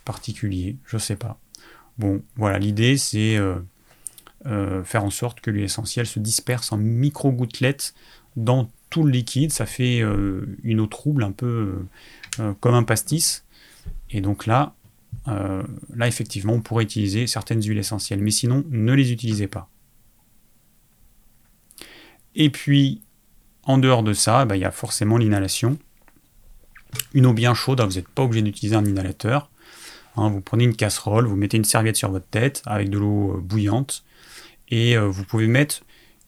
particuliers, 0.05 0.78
je 0.86 0.95
ne 0.95 1.01
sais 1.01 1.16
pas. 1.16 1.39
Bon, 1.99 2.22
voilà, 2.36 2.60
l'idée 2.60 2.97
c'est 2.97 3.38
euh, 4.45 4.84
faire 4.84 5.03
en 5.03 5.10
sorte 5.10 5.41
que 5.41 5.51
l'huile 5.51 5.66
essentielle 5.66 6.05
se 6.05 6.20
disperse 6.20 6.72
en 6.72 6.78
micro-gouttelettes 6.78 7.93
dans 8.36 8.70
tout 8.89 9.03
le 9.03 9.11
liquide. 9.11 9.51
Ça 9.51 9.65
fait 9.65 10.01
euh, 10.01 10.57
une 10.63 10.79
eau 10.79 10.88
trouble, 10.88 11.23
un 11.23 11.31
peu 11.31 11.85
euh, 12.39 12.53
comme 12.59 12.75
un 12.75 12.83
pastis. 12.83 13.45
Et 14.09 14.21
donc 14.21 14.45
là, 14.45 14.73
là, 15.25 16.07
effectivement, 16.07 16.53
on 16.53 16.61
pourrait 16.61 16.85
utiliser 16.85 17.27
certaines 17.27 17.61
huiles 17.61 17.77
essentielles. 17.77 18.21
Mais 18.21 18.31
sinon, 18.31 18.63
ne 18.69 18.93
les 18.93 19.11
utilisez 19.11 19.47
pas. 19.47 19.69
Et 22.35 22.49
puis, 22.49 23.01
en 23.63 23.77
dehors 23.77 24.03
de 24.03 24.13
ça, 24.13 24.45
bah, 24.45 24.55
il 24.55 24.61
y 24.61 24.65
a 24.65 24.71
forcément 24.71 25.17
l'inhalation. 25.17 25.77
Une 27.13 27.25
eau 27.25 27.33
bien 27.33 27.53
chaude, 27.53 27.81
hein, 27.81 27.85
vous 27.85 27.95
n'êtes 27.95 28.07
pas 28.07 28.23
obligé 28.23 28.41
d'utiliser 28.41 28.75
un 28.75 28.85
inhalateur. 28.85 29.49
Hein, 30.15 30.29
vous 30.29 30.41
prenez 30.41 30.63
une 30.63 30.75
casserole, 30.75 31.27
vous 31.27 31.35
mettez 31.35 31.57
une 31.57 31.63
serviette 31.63 31.95
sur 31.95 32.09
votre 32.09 32.27
tête 32.27 32.63
avec 32.65 32.89
de 32.89 32.97
l'eau 32.97 33.35
euh, 33.35 33.41
bouillante 33.41 34.03
et 34.69 34.97
euh, 34.97 35.07
vous 35.07 35.23
pouvez 35.23 35.47
mettre 35.47 35.81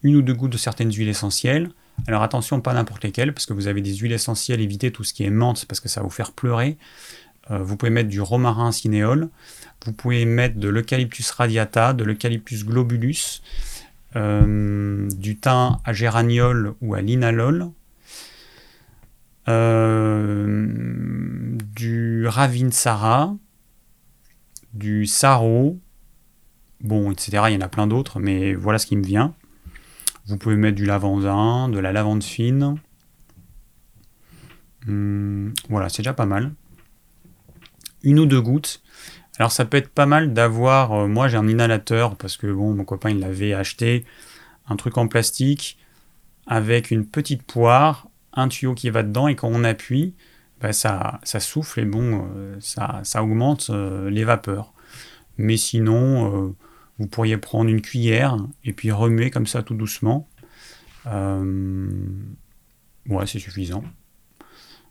une 0.04 0.16
ou 0.16 0.22
deux 0.22 0.34
gouttes 0.34 0.52
de 0.52 0.58
certaines 0.58 0.94
huiles 0.94 1.10
essentielles. 1.10 1.72
Alors 2.08 2.24
attention, 2.24 2.62
pas 2.62 2.74
n'importe 2.74 3.04
lesquelles, 3.04 3.34
parce 3.34 3.46
que 3.46 3.54
vous 3.54 3.68
avez 3.68 3.82
des 3.82 3.96
huiles 3.96 4.14
essentielles, 4.14 4.62
évitez 4.62 4.92
tout 4.92 5.04
ce 5.04 5.14
qui 5.14 5.24
est 5.24 5.30
menthe, 5.30 5.66
parce 5.66 5.80
que 5.80 5.90
ça 5.90 6.02
va 6.02 6.06
vous 6.06 6.12
faire 6.12 6.32
pleurer. 6.32 6.78
Euh, 7.52 7.60
vous 7.60 7.78
pouvez 7.78 7.90
mettre 7.90 8.10
du 8.10 8.22
romarin 8.22 8.72
cinéole, 8.72 9.30
vous 9.86 9.94
pouvez 9.94 10.26
mettre 10.26 10.58
de 10.58 10.68
l'eucalyptus 10.70 11.32
radiata, 11.32 11.94
de 11.94 12.04
l'eucalyptus 12.04 12.66
globulus, 12.66 13.42
du 14.16 15.38
thym 15.38 15.78
à 15.86 15.94
géraniol 15.94 16.74
ou 16.82 16.96
à 16.96 17.02
linalol, 17.02 17.70
du 21.76 22.28
ravinsara, 22.28 23.36
du 24.74 25.06
sarro, 25.06 25.80
bon, 26.82 27.12
etc. 27.12 27.44
Il 27.48 27.54
y 27.54 27.58
en 27.58 27.62
a 27.62 27.68
plein 27.68 27.88
d'autres, 27.88 28.20
mais 28.20 28.54
voilà 28.54 28.80
ce 28.80 28.86
qui 28.86 28.96
me 28.96 29.04
vient. 29.04 29.34
Vous 30.30 30.38
pouvez 30.38 30.56
mettre 30.56 30.76
du 30.76 30.86
lavandin, 30.86 31.70
de 31.70 31.80
la 31.80 31.92
lavande 31.92 32.24
fine. 32.24 32.76
Hum, 34.88 35.54
voilà, 35.70 35.90
c'est 35.90 36.04
déjà 36.04 36.14
pas 36.14 36.28
mal. 36.28 36.54
Une 38.04 38.20
ou 38.20 38.28
deux 38.28 38.40
gouttes. 38.40 38.84
Alors 39.40 39.52
ça 39.52 39.66
peut 39.66 39.78
être 39.78 39.90
pas 39.90 40.06
mal 40.06 40.34
d'avoir, 40.34 40.94
euh, 40.94 41.08
moi 41.08 41.30
j'ai 41.30 41.38
un 41.38 41.48
inhalateur 41.48 42.16
parce 42.16 42.38
que 42.38 42.46
bon, 42.46 42.76
mon 42.76 42.86
copain 42.86 43.10
il 43.10 43.20
l'avait 43.20 43.54
acheté, 43.54 44.06
un 44.68 44.76
truc 44.76 44.98
en 44.98 45.08
plastique 45.08 45.80
avec 46.46 46.92
une 46.92 47.08
petite 47.08 47.44
poire, 47.44 48.08
un 48.34 48.50
tuyau 48.50 48.76
qui 48.76 48.92
va 48.92 49.02
dedans 49.02 49.30
et 49.30 49.36
quand 49.36 49.50
on 49.50 49.64
appuie, 49.64 50.14
bah, 50.62 50.74
ça, 50.74 51.20
ça, 51.24 51.40
souffle 51.40 51.80
et 51.80 51.86
bon, 51.86 52.28
euh, 52.36 52.56
ça, 52.60 53.00
ça, 53.04 53.24
augmente 53.24 53.70
euh, 53.72 54.10
les 54.10 54.26
vapeurs. 54.26 54.74
Mais 55.38 55.58
sinon, 55.58 56.54
vous 57.00 57.08
pourriez 57.08 57.38
prendre 57.38 57.70
une 57.70 57.82
cuillère 57.82 58.38
et 58.64 58.74
puis 58.74 58.92
remuer 58.92 59.32
comme 59.32 59.48
ça 59.48 59.64
tout 59.64 59.74
doucement. 59.74 60.28
ouais, 61.06 61.16
c'est 63.26 63.40
suffisant. 63.40 63.84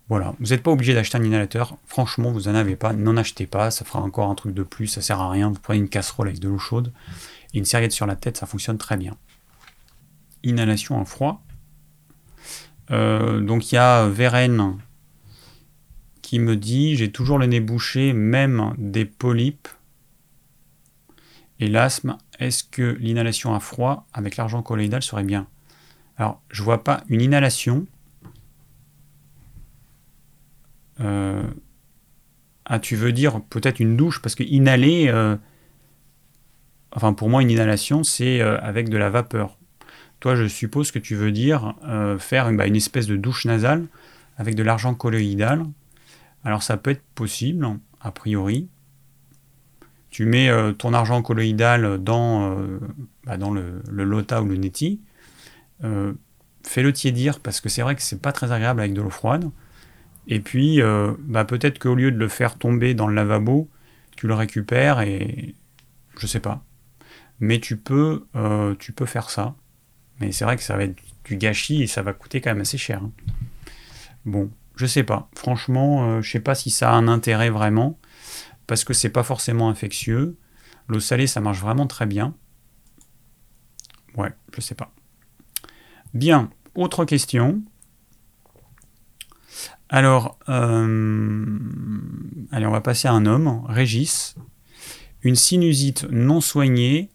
Voilà, 0.09 0.35
vous 0.41 0.47
n'êtes 0.47 0.63
pas 0.63 0.71
obligé 0.71 0.95
d'acheter 0.95 1.19
un 1.19 1.23
inhalateur. 1.23 1.77
Franchement, 1.87 2.33
vous 2.33 2.43
n'en 2.43 2.55
avez 2.55 2.77
pas, 2.77 2.95
n'en 2.95 3.19
achetez 3.19 3.47
pas. 3.47 3.71
Ça 3.71 3.85
fera 3.85 4.01
encore 4.01 4.31
un 4.31 4.35
truc 4.35 4.55
de 4.55 4.63
plus, 4.63 4.87
ça 4.87 5.03
sert 5.03 5.21
à 5.21 5.31
rien. 5.31 5.51
Vous 5.51 5.61
prenez 5.61 5.81
une 5.81 5.89
casserole 5.91 6.29
avec 6.29 6.41
de 6.41 6.49
l'eau 6.49 6.59
chaude 6.59 6.93
et 7.53 7.59
une 7.59 7.67
serviette 7.67 7.93
sur 7.93 8.07
la 8.07 8.17
tête, 8.17 8.39
ça 8.39 8.47
fonctionne 8.47 8.79
très 8.79 8.97
bien. 8.97 9.17
Inhalation 10.45 10.97
en 10.97 11.05
froid. 11.05 11.43
donc 12.89 13.71
il 13.71 13.75
y 13.75 13.79
a 13.79 14.09
Vérène 14.09 14.79
qui 16.23 16.39
me 16.39 16.57
dit 16.57 16.97
j'ai 16.97 17.11
toujours 17.11 17.39
le 17.39 17.47
nez 17.47 17.61
bouché, 17.61 18.15
même 18.15 18.75
des 18.79 19.05
polypes. 19.05 19.69
Et 21.61 21.69
l'asthme, 21.69 22.17
est-ce 22.39 22.65
que 22.65 22.97
l'inhalation 23.01 23.55
à 23.55 23.61
froid 23.61 24.07
avec 24.13 24.37
l'argent 24.37 24.63
colloïdal 24.63 25.03
serait 25.03 25.25
bien? 25.25 25.47
Alors, 26.17 26.41
je 26.51 26.63
vois 26.63 26.85
pas 26.85 27.05
une 27.09 27.21
inhalation. 27.21 27.87
Euh, 31.01 31.43
ah, 32.65 32.79
tu 32.79 32.97
veux 32.97 33.13
dire 33.13 33.41
peut-être 33.43 33.81
une 33.81 33.97
douche 33.97 34.21
Parce 34.21 34.35
que 34.35 34.43
inhaler, 34.43 35.09
euh, 35.09 35.37
enfin 36.93 37.13
pour 37.13 37.29
moi, 37.29 37.43
une 37.43 37.51
inhalation, 37.51 38.05
c'est 38.05 38.41
euh, 38.41 38.59
avec 38.61 38.89
de 38.89 38.97
la 38.97 39.11
vapeur. 39.11 39.57
Toi, 40.21 40.35
je 40.35 40.47
suppose 40.47 40.91
que 40.91 40.99
tu 40.99 41.15
veux 41.15 41.31
dire 41.31 41.77
faire 42.19 42.53
bah, 42.53 42.67
une 42.67 42.75
espèce 42.75 43.07
de 43.07 43.17
douche 43.17 43.45
nasale 43.45 43.87
avec 44.37 44.57
de 44.57 44.65
l'argent 44.65 44.93
colloïdal 44.93 45.65
alors 46.45 46.63
ça 46.63 46.77
peut 46.77 46.91
être 46.91 47.03
possible, 47.15 47.67
a 48.01 48.11
priori. 48.11 48.69
Tu 50.11 50.25
mets 50.25 50.49
euh, 50.49 50.73
ton 50.73 50.95
argent 50.95 51.23
colloïdal 51.23 51.99
dans, 52.03 52.57
euh, 52.57 52.79
bah, 53.25 53.37
le, 53.37 54.05
Lota 54.05 54.43
ou 54.43 54.47
le 54.47 54.57
Neti. 54.57 55.01
Euh, 55.85 56.15
fais-le 56.65 56.93
tiédir 56.93 57.41
parce 57.41 57.61
que 57.61 57.69
c'est 57.69 57.83
vrai 57.83 57.95
que 57.95 58.03
c'est 58.03 58.21
pas 58.21 58.33
très 58.33 58.53
agréable 58.53 58.81
avec 58.81 58.95
de 58.95 59.03
l'eau 59.03 59.11
froide. 59.11 59.51
Et 60.27 60.41
puis 60.41 60.83
bah, 61.21 61.47
peut-être 61.47 61.79
qu'au 61.79 61.95
lieu 61.95 62.11
de 62.11 62.19
le 62.19 62.29
faire 62.29 62.59
tomber 62.59 62.93
dans 62.93 63.07
le 63.07 63.15
lavabo, 63.15 63.71
tu 64.15 64.27
le 64.27 64.35
récupères 64.35 65.01
et 65.01 65.55
je 66.19 66.27
sais 66.27 66.41
pas. 66.41 66.63
Mais 67.41 67.61
tu 67.61 67.79
peux, 67.79 68.27
tu 68.79 68.93
peux 68.93 69.07
faire 69.07 69.31
ça. 69.31 69.55
Mais 70.21 70.33
c'est 70.33 70.45
vrai 70.45 70.57
que 70.57 70.63
ça 70.63 70.77
va 70.77 70.85
être 70.85 70.97
du 71.25 71.37
gâchis 71.37 71.83
et 71.83 71.87
ça 71.87 72.03
va 72.03 72.13
coûter 72.13 72.43
quand 72.43 72.51
même 72.51 72.61
assez 72.61 72.77
cher. 72.77 73.01
Hein. 73.03 73.11
Bon, 74.27 74.51
je 74.77 74.85
sais 74.85 75.03
pas. 75.03 75.31
Franchement, 75.35 76.21
je 76.21 76.31
sais 76.31 76.41
pas 76.41 76.55
si 76.55 76.69
ça 76.69 76.91
a 76.91 76.95
un 76.95 77.09
intérêt 77.09 77.49
vraiment, 77.49 77.99
parce 78.69 78.85
que 78.85 78.95
c'est 78.95 79.09
pas 79.09 79.25
forcément 79.25 79.69
infectieux. 79.69 80.37
L'eau 80.87 81.01
salée, 81.01 81.27
ça 81.27 81.41
marche 81.41 81.59
vraiment 81.59 81.89
très 81.89 82.07
bien. 82.07 82.35
Ouais, 84.17 84.33
je 84.55 84.61
sais 84.61 84.77
pas. 84.77 84.93
Bien, 86.15 86.51
autre 86.77 87.05
question. 87.05 87.63
Alors, 89.89 90.39
euh, 90.49 91.59
allez, 92.53 92.67
on 92.67 92.71
va 92.71 92.83
passer 92.83 93.09
à 93.09 93.13
un 93.13 93.27
homme, 93.27 93.65
Régis. 93.67 94.37
Une 95.23 95.35
sinusite 95.35 96.05
non 96.11 96.41
soignée 96.41 97.09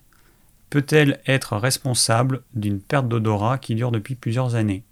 peut-elle 0.71 1.21
être 1.27 1.55
responsable 1.55 2.43
d'une 2.55 2.81
perte 2.81 3.07
d'odorat 3.07 3.59
qui 3.59 3.75
dure 3.75 3.91
depuis 3.91 4.15
plusieurs 4.15 4.55
années? 4.55 4.83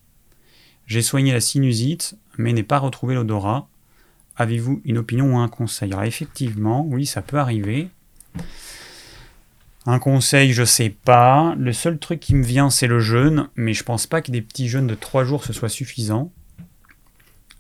J'ai 0.86 1.02
soigné 1.02 1.32
la 1.32 1.42
sinusite, 1.42 2.18
mais 2.38 2.54
n'est 2.54 2.62
pas 2.62 2.78
retrouvé 2.78 3.16
l'odorat. 3.16 3.68
Avez-vous 4.42 4.82
une 4.86 4.98
opinion 4.98 5.36
ou 5.36 5.38
un 5.38 5.48
conseil? 5.48 5.94
Alors 5.94 6.04
effectivement, 6.04 6.84
oui, 6.90 7.06
ça 7.06 7.22
peut 7.22 7.38
arriver. 7.38 7.90
Un 9.86 10.00
conseil, 10.00 10.52
je 10.52 10.64
sais 10.64 10.90
pas. 10.90 11.56
Le 11.60 11.74
seul 11.74 12.00
truc 12.00 12.20
qui 12.20 12.34
me 12.34 12.44
vient, 12.44 12.72
c'est 12.72 12.88
le 12.88 13.00
jeûne, 13.00 13.50
mais 13.56 13.74
je 13.74 13.84
pense 13.84 14.08
pas 14.08 14.22
que 14.22 14.32
des 14.32 14.42
petits 14.42 14.68
jeûnes 14.68 14.88
de 14.88 14.96
3 14.96 15.24
jours 15.26 15.44
ce 15.44 15.54
soit 15.54 15.70
suffisant. 15.70 16.32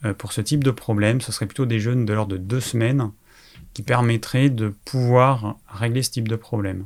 Euh, 0.05 0.15
pour 0.15 0.33
ce 0.33 0.41
type 0.41 0.63
de 0.63 0.71
problème, 0.71 1.21
ce 1.21 1.31
serait 1.31 1.45
plutôt 1.45 1.67
des 1.67 1.79
jeûnes 1.79 2.05
de 2.05 2.13
l'ordre 2.13 2.33
de 2.33 2.37
2 2.37 2.59
semaines 2.59 3.11
qui 3.75 3.83
permettraient 3.83 4.49
de 4.49 4.69
pouvoir 4.85 5.57
régler 5.67 6.01
ce 6.01 6.09
type 6.09 6.27
de 6.27 6.35
problème. 6.35 6.85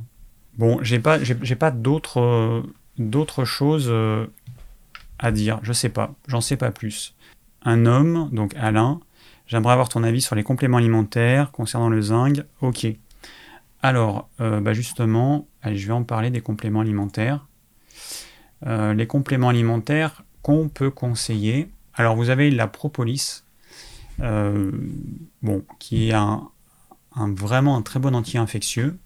Bon, 0.58 0.80
j'ai 0.82 1.00
pas, 1.00 1.24
j'ai, 1.24 1.56
pas 1.56 1.72
d'autres, 1.72 2.64
d'autres 2.98 3.46
choses 3.46 3.88
euh, 3.90 4.26
à 5.20 5.32
dire. 5.32 5.60
Je 5.64 5.72
sais 5.72 5.90
pas, 5.90 6.14
j'en 6.28 6.42
sais 6.42 6.58
pas 6.58 6.72
plus 6.72 7.16
un 7.66 7.86
homme, 7.86 8.30
donc 8.32 8.54
Alain. 8.56 9.00
J'aimerais 9.48 9.74
avoir 9.74 9.90
ton 9.90 10.04
avis 10.04 10.22
sur 10.22 10.36
les 10.36 10.44
compléments 10.44 10.78
alimentaires 10.78 11.52
concernant 11.52 11.90
le 11.90 12.02
zinc. 12.02 12.44
Ok. 12.62 12.88
Alors, 13.82 14.30
euh, 14.42 14.62
bah 14.62 14.74
justement, 14.74 15.48
je 15.64 15.86
vais 15.86 15.94
en 15.94 16.04
parler 16.04 16.32
des 16.32 16.42
compléments 16.42 16.80
alimentaires. 16.80 17.46
Euh, 18.66 18.96
les 18.96 19.06
compléments 19.06 19.50
alimentaires 19.50 20.24
qu'on 20.42 20.70
peut 20.70 20.90
conseiller. 20.90 21.70
Alors, 21.94 22.16
vous 22.16 22.32
avez 22.32 22.50
la 22.50 22.68
propolis, 22.68 23.44
euh, 24.22 24.72
bon, 25.44 25.64
qui 25.78 26.10
est 26.10 26.14
un, 26.14 26.50
vraiment 27.16 27.78
un 27.78 27.84
très 27.84 28.00
bon 28.00 28.16
anti-infectieux. 28.16 28.98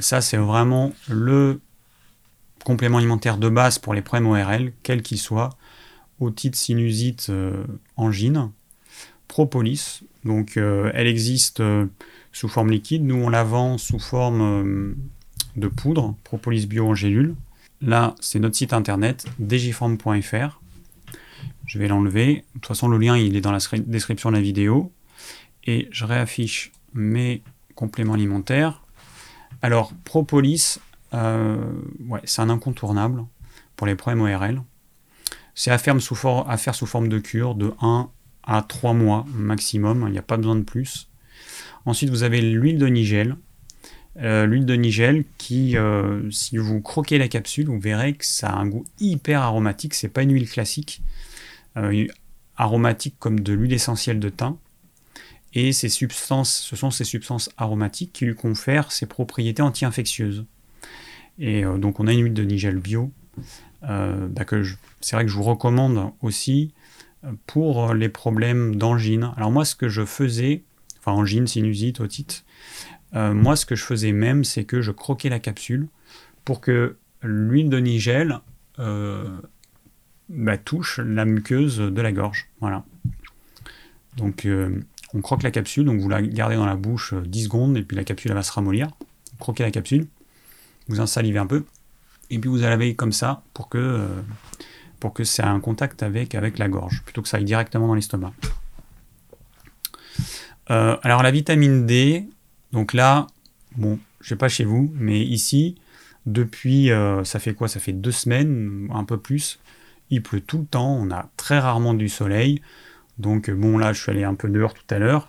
ça, 0.00 0.20
c'est 0.20 0.36
vraiment 0.36 0.92
le 1.08 1.60
complément 2.62 2.98
alimentaire 2.98 3.38
de 3.38 3.48
base 3.48 3.78
pour 3.78 3.94
les 3.94 4.02
problèmes 4.02 4.26
ORL, 4.26 4.72
quels 4.82 5.00
qu'ils 5.00 5.18
soient 5.18 5.50
otite, 6.20 6.56
sinusite, 6.56 7.32
angine. 7.96 8.50
Propolis, 9.30 10.00
donc 10.24 10.56
euh, 10.56 10.90
elle 10.92 11.06
existe 11.06 11.60
euh, 11.60 11.86
sous 12.32 12.48
forme 12.48 12.72
liquide. 12.72 13.04
Nous, 13.04 13.14
on 13.14 13.28
la 13.28 13.44
vend 13.44 13.78
sous 13.78 14.00
forme 14.00 14.96
de 15.54 15.68
poudre, 15.68 16.16
Propolis 16.24 16.66
Bio 16.66 16.88
en 16.88 16.94
gélule. 16.96 17.36
Là, 17.80 18.16
c'est 18.18 18.40
notre 18.40 18.56
site 18.56 18.72
internet, 18.72 19.26
digiform.fr. 19.38 20.60
Je 21.64 21.78
vais 21.78 21.86
l'enlever. 21.86 22.34
De 22.34 22.42
toute 22.54 22.66
façon, 22.66 22.88
le 22.88 22.98
lien, 22.98 23.16
il 23.16 23.36
est 23.36 23.40
dans 23.40 23.52
la 23.52 23.60
description 23.78 24.30
de 24.30 24.34
la 24.34 24.42
vidéo. 24.42 24.90
Et 25.64 25.88
je 25.92 26.04
réaffiche 26.04 26.72
mes 26.92 27.44
compléments 27.76 28.14
alimentaires. 28.14 28.82
Alors, 29.62 29.92
Propolis, 30.04 30.80
c'est 31.12 32.42
un 32.42 32.50
incontournable 32.50 33.24
pour 33.76 33.86
les 33.86 33.94
problèmes 33.94 34.22
ORL. 34.22 34.62
C'est 35.54 35.70
à 35.70 35.78
faire 35.78 36.00
sous 36.00 36.16
forme 36.16 37.08
de 37.08 37.18
cure 37.20 37.54
de 37.54 37.72
1 37.80 38.10
à 38.42 38.62
3 38.62 38.94
mois 38.94 39.26
maximum, 39.34 40.04
il 40.08 40.12
n'y 40.12 40.18
a 40.18 40.22
pas 40.22 40.36
besoin 40.36 40.56
de 40.56 40.62
plus. 40.62 41.08
Ensuite, 41.86 42.10
vous 42.10 42.22
avez 42.22 42.40
l'huile 42.40 42.78
de 42.78 42.86
nigel. 42.86 43.36
l'huile 44.16 44.66
de 44.66 44.74
Nigel 44.74 45.24
qui, 45.38 45.76
si 46.30 46.58
vous 46.58 46.80
croquez 46.80 47.16
la 47.16 47.28
capsule, 47.28 47.66
vous 47.66 47.80
verrez 47.80 48.12
que 48.14 48.26
ça 48.26 48.50
a 48.50 48.58
un 48.58 48.66
goût 48.66 48.84
hyper 48.98 49.40
aromatique. 49.40 49.94
C'est 49.94 50.08
pas 50.08 50.22
une 50.22 50.32
huile 50.32 50.48
classique, 50.48 51.00
aromatique 52.56 53.14
comme 53.18 53.40
de 53.40 53.52
l'huile 53.54 53.72
essentielle 53.72 54.20
de 54.20 54.28
thym. 54.28 54.56
Et 55.54 55.72
ces 55.72 55.88
substances, 55.88 56.54
ce 56.54 56.76
sont 56.76 56.90
ces 56.90 57.04
substances 57.04 57.50
aromatiques 57.56 58.12
qui 58.12 58.26
lui 58.26 58.34
confèrent 58.34 58.92
ses 58.92 59.06
propriétés 59.06 59.62
anti-infectieuses. 59.62 60.44
Et 61.38 61.62
donc 61.62 61.98
on 61.98 62.06
a 62.06 62.12
une 62.12 62.24
huile 62.24 62.34
de 62.34 62.44
Nigel 62.44 62.76
bio 62.76 63.10
euh, 63.84 64.28
bah, 64.28 64.44
c'est 65.00 65.16
vrai 65.16 65.24
que 65.24 65.30
je 65.30 65.36
vous 65.36 65.42
recommande 65.42 66.12
aussi 66.20 66.72
euh, 66.76 66.79
pour 67.46 67.94
les 67.94 68.08
problèmes 68.08 68.76
d'angine. 68.76 69.32
Alors 69.36 69.50
moi, 69.50 69.64
ce 69.64 69.74
que 69.74 69.88
je 69.88 70.04
faisais, 70.04 70.62
enfin 70.98 71.12
angine, 71.12 71.46
sinusite, 71.46 72.00
otite, 72.00 72.44
euh, 73.14 73.34
moi, 73.34 73.56
ce 73.56 73.66
que 73.66 73.74
je 73.74 73.84
faisais 73.84 74.12
même, 74.12 74.44
c'est 74.44 74.64
que 74.64 74.80
je 74.80 74.92
croquais 74.92 75.28
la 75.28 75.40
capsule 75.40 75.88
pour 76.44 76.60
que 76.60 76.96
l'huile 77.22 77.68
de 77.68 77.78
nigel 77.78 78.40
bah, 78.78 80.56
touche 80.56 81.00
la 81.00 81.26
muqueuse 81.26 81.78
de 81.78 82.00
la 82.00 82.12
gorge. 82.12 82.48
Voilà. 82.60 82.84
Donc, 84.16 84.46
on 85.12 85.20
croque 85.20 85.42
la 85.42 85.50
capsule, 85.50 85.84
donc 85.84 86.00
vous 86.00 86.08
la 86.08 86.22
gardez 86.22 86.56
dans 86.56 86.66
la 86.66 86.76
bouche 86.76 87.14
10 87.14 87.44
secondes, 87.44 87.76
et 87.76 87.82
puis 87.82 87.96
la 87.96 88.04
capsule 88.04 88.32
va 88.32 88.42
se 88.42 88.52
ramollir. 88.52 88.88
Croquez 89.38 89.62
la 89.62 89.70
capsule, 89.70 90.06
vous 90.88 91.00
en 91.00 91.06
salivez 91.06 91.38
un 91.38 91.46
peu, 91.46 91.64
et 92.30 92.38
puis 92.38 92.48
vous 92.48 92.58
la 92.58 92.70
lavez 92.70 92.94
comme 92.94 93.12
ça 93.12 93.42
pour 93.54 93.68
que, 93.68 93.78
euh, 93.78 94.06
pour 95.00 95.12
que 95.12 95.24
ça 95.24 95.44
ait 95.44 95.46
un 95.46 95.60
contact 95.60 96.02
avec, 96.02 96.34
avec 96.34 96.58
la 96.58 96.68
gorge, 96.68 97.02
plutôt 97.02 97.22
que 97.22 97.28
ça 97.28 97.38
aille 97.38 97.44
directement 97.44 97.88
dans 97.88 97.94
l'estomac. 97.94 98.32
Euh, 100.70 100.96
alors 101.02 101.22
la 101.22 101.30
vitamine 101.30 101.86
D, 101.86 102.28
donc 102.72 102.92
là, 102.92 103.26
bon, 103.76 103.98
je 104.20 104.28
sais 104.28 104.36
pas 104.36 104.48
chez 104.48 104.64
vous, 104.64 104.92
mais 104.94 105.20
ici, 105.20 105.76
depuis, 106.26 106.92
euh, 106.92 107.24
ça 107.24 107.38
fait 107.38 107.54
quoi? 107.54 107.66
Ça 107.66 107.80
fait 107.80 107.92
deux 107.92 108.12
semaines, 108.12 108.88
un 108.92 109.04
peu 109.04 109.18
plus. 109.18 109.58
Il 110.10 110.22
pleut 110.22 110.40
tout 110.40 110.58
le 110.58 110.66
temps, 110.66 110.94
on 110.94 111.10
a 111.10 111.28
très 111.36 111.58
rarement 111.58 111.94
du 111.94 112.08
soleil. 112.08 112.62
Donc 113.18 113.50
bon, 113.50 113.78
là, 113.78 113.92
je 113.92 114.00
suis 114.00 114.10
allé 114.10 114.24
un 114.24 114.34
peu 114.34 114.48
dehors 114.48 114.74
tout 114.74 114.94
à 114.94 114.98
l'heure. 114.98 115.28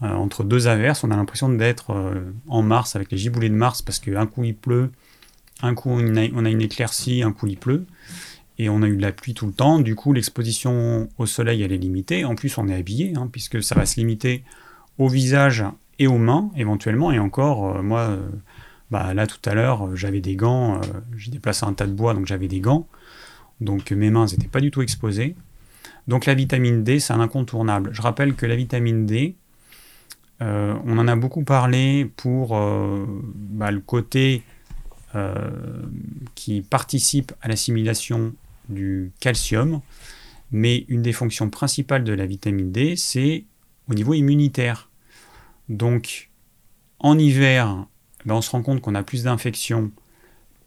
entre 0.00 0.44
deux 0.44 0.68
averses, 0.68 1.04
on 1.04 1.10
a 1.10 1.16
l'impression 1.16 1.48
d'être 1.48 1.94
en 2.48 2.62
mars 2.62 2.96
avec 2.96 3.10
les 3.12 3.18
giboulées 3.18 3.50
de 3.50 3.54
mars 3.54 3.82
parce 3.82 3.98
qu'un 3.98 4.26
coup 4.26 4.44
il 4.44 4.56
pleut, 4.56 4.90
un 5.62 5.74
coup, 5.74 5.90
on 5.90 6.16
a, 6.16 6.50
une 6.50 6.62
éclaircie, 6.62 7.22
un 7.22 7.32
coup, 7.32 7.46
il 7.46 7.56
pleut. 7.58 7.86
Et 8.60 8.68
on 8.68 8.82
a 8.82 8.88
eu 8.88 8.96
de 8.98 9.00
la 9.00 9.10
pluie 9.10 9.32
tout 9.32 9.46
le 9.46 9.54
temps. 9.54 9.80
Du 9.80 9.94
coup, 9.94 10.12
l'exposition 10.12 11.08
au 11.16 11.24
soleil, 11.24 11.62
elle 11.62 11.72
est 11.72 11.78
limitée. 11.78 12.26
En 12.26 12.34
plus, 12.34 12.58
on 12.58 12.68
est 12.68 12.74
habillé, 12.74 13.14
hein, 13.16 13.26
puisque 13.32 13.62
ça 13.62 13.74
va 13.74 13.86
se 13.86 13.96
limiter 13.96 14.44
au 14.98 15.08
visage 15.08 15.64
et 15.98 16.06
aux 16.06 16.18
mains, 16.18 16.50
éventuellement. 16.56 17.10
Et 17.10 17.18
encore, 17.18 17.76
euh, 17.78 17.82
moi, 17.82 18.00
euh, 18.00 18.28
bah, 18.90 19.14
là, 19.14 19.26
tout 19.26 19.40
à 19.46 19.54
l'heure, 19.54 19.86
euh, 19.86 19.96
j'avais 19.96 20.20
des 20.20 20.36
gants. 20.36 20.78
J'ai 21.16 21.30
déplacé 21.30 21.64
un 21.64 21.72
tas 21.72 21.86
de 21.86 21.94
bois, 21.94 22.12
donc 22.12 22.26
j'avais 22.26 22.48
des 22.48 22.60
gants. 22.60 22.86
Donc 23.62 23.92
mes 23.92 24.10
mains 24.10 24.26
n'étaient 24.26 24.46
pas 24.46 24.60
du 24.60 24.70
tout 24.70 24.82
exposées. 24.82 25.36
Donc 26.06 26.26
la 26.26 26.34
vitamine 26.34 26.84
D, 26.84 27.00
c'est 27.00 27.14
un 27.14 27.20
incontournable. 27.20 27.88
Je 27.94 28.02
rappelle 28.02 28.34
que 28.34 28.44
la 28.44 28.56
vitamine 28.56 29.06
D, 29.06 29.36
on 30.40 30.98
en 30.98 31.08
a 31.08 31.16
beaucoup 31.16 31.44
parlé 31.44 32.10
pour 32.16 32.58
bah, 33.24 33.70
le 33.70 33.80
côté 33.80 34.42
qui 36.34 36.62
participent 36.62 37.32
à 37.42 37.48
l'assimilation 37.48 38.32
du 38.70 39.12
calcium, 39.20 39.80
mais 40.50 40.84
une 40.88 41.02
des 41.02 41.12
fonctions 41.12 41.50
principales 41.50 42.04
de 42.04 42.12
la 42.12 42.26
vitamine 42.26 42.72
D, 42.72 42.96
c'est 42.96 43.44
au 43.88 43.94
niveau 43.94 44.14
immunitaire. 44.14 44.90
Donc, 45.68 46.30
en 46.98 47.18
hiver, 47.18 47.86
ben, 48.24 48.34
on 48.34 48.42
se 48.42 48.50
rend 48.50 48.62
compte 48.62 48.80
qu'on 48.80 48.94
a 48.94 49.02
plus 49.02 49.24
d'infections, 49.24 49.90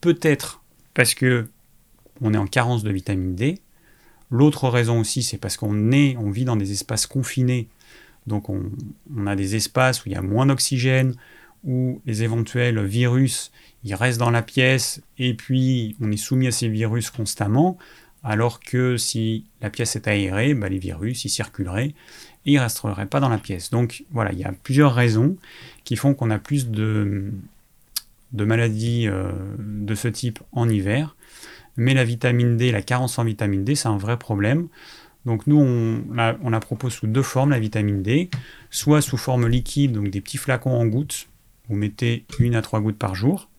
peut-être 0.01 0.63
parce 0.93 1.13
que 1.13 1.47
on 2.21 2.33
est 2.33 2.37
en 2.37 2.47
carence 2.47 2.83
de 2.83 2.91
vitamine 2.91 3.35
D. 3.35 3.59
L'autre 4.29 4.69
raison 4.69 4.99
aussi, 4.99 5.23
c'est 5.23 5.37
parce 5.37 5.57
qu'on 5.57 5.91
est, 5.91 6.15
on 6.17 6.31
vit 6.31 6.45
dans 6.45 6.55
des 6.55 6.71
espaces 6.71 7.05
confinés, 7.05 7.67
donc 8.25 8.49
on, 8.49 8.71
on 9.15 9.27
a 9.27 9.35
des 9.35 9.55
espaces 9.55 10.05
où 10.05 10.09
il 10.09 10.13
y 10.13 10.15
a 10.15 10.21
moins 10.21 10.45
d'oxygène, 10.45 11.15
où 11.63 12.01
les 12.05 12.23
éventuels 12.23 12.83
virus 12.83 13.51
ils 13.83 13.95
restent 13.95 14.19
dans 14.19 14.29
la 14.29 14.41
pièce 14.41 15.01
et 15.17 15.33
puis 15.33 15.95
on 16.01 16.11
est 16.11 16.17
soumis 16.17 16.47
à 16.47 16.51
ces 16.51 16.69
virus 16.69 17.09
constamment, 17.09 17.77
alors 18.23 18.59
que 18.59 18.97
si 18.97 19.45
la 19.61 19.69
pièce 19.69 19.95
est 19.95 20.07
aérée, 20.07 20.53
bah, 20.53 20.69
les 20.69 20.79
virus 20.79 21.25
ils 21.25 21.29
circuleraient 21.29 21.93
et 22.45 22.51
ils 22.51 22.55
ne 22.55 22.61
resteraient 22.61 23.05
pas 23.05 23.19
dans 23.19 23.29
la 23.29 23.37
pièce. 23.37 23.69
Donc 23.69 24.03
voilà, 24.11 24.31
il 24.31 24.39
y 24.39 24.43
a 24.43 24.53
plusieurs 24.63 24.93
raisons 24.93 25.37
qui 25.83 25.95
font 25.95 26.13
qu'on 26.13 26.29
a 26.29 26.39
plus 26.39 26.69
de, 26.69 27.31
maladies 28.31 29.07
euh, 29.07 29.31
de 29.59 29.95
ce 29.95 30.07
type 30.07 30.39
en 30.51 30.69
hiver. 30.69 31.15
Mais 31.75 31.93
la 31.93 32.03
vitamine 32.03 32.55
D, 32.55 32.71
la 32.71 32.81
carence 32.81 33.17
en 33.17 33.23
vitamine 33.23 33.63
D, 33.63 33.75
c'est 33.75 33.87
un 33.87 33.97
vrai 33.97 34.17
problème. 34.17 34.67
Donc 35.25 35.47
nous, 35.47 35.57
on 35.57 36.03
on 36.41 36.49
la 36.49 36.59
propose 36.59 36.93
sous 36.93 37.07
deux 37.07 37.23
formes, 37.23 37.51
la 37.51 37.59
vitamine 37.59 38.03
D, 38.03 38.29
soit 38.69 39.01
sous 39.01 39.17
forme 39.17 39.47
liquide, 39.47 39.93
donc 39.93 40.09
des 40.09 40.21
petits 40.21 40.37
flacons 40.37 40.71
en 40.71 40.85
gouttes, 40.85 41.27
vous 41.69 41.75
mettez 41.75 42.25
une 42.39 42.55
à 42.55 42.61
trois 42.61 42.81
gouttes 42.81 42.97
par 42.97 43.15
jour, 43.15 43.49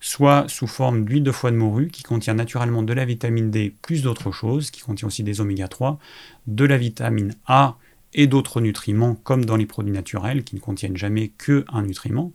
soit 0.00 0.44
sous 0.48 0.66
forme 0.66 1.04
d'huile 1.04 1.22
de 1.22 1.32
foie 1.32 1.50
de 1.50 1.56
morue 1.56 1.88
qui 1.88 2.02
contient 2.02 2.34
naturellement 2.34 2.82
de 2.82 2.92
la 2.92 3.04
vitamine 3.04 3.50
D 3.50 3.74
plus 3.82 4.02
d'autres 4.02 4.30
choses, 4.30 4.70
qui 4.70 4.80
contient 4.80 5.08
aussi 5.08 5.22
des 5.22 5.40
oméga 5.40 5.68
3, 5.68 5.98
de 6.46 6.64
la 6.64 6.76
vitamine 6.76 7.34
A 7.46 7.76
et 8.14 8.26
d'autres 8.26 8.60
nutriments 8.60 9.14
comme 9.14 9.44
dans 9.44 9.56
les 9.56 9.66
produits 9.66 9.92
naturels 9.92 10.44
qui 10.44 10.54
ne 10.54 10.60
contiennent 10.60 10.96
jamais 10.96 11.28
que 11.36 11.64
un 11.68 11.82
nutriment. 11.82 12.32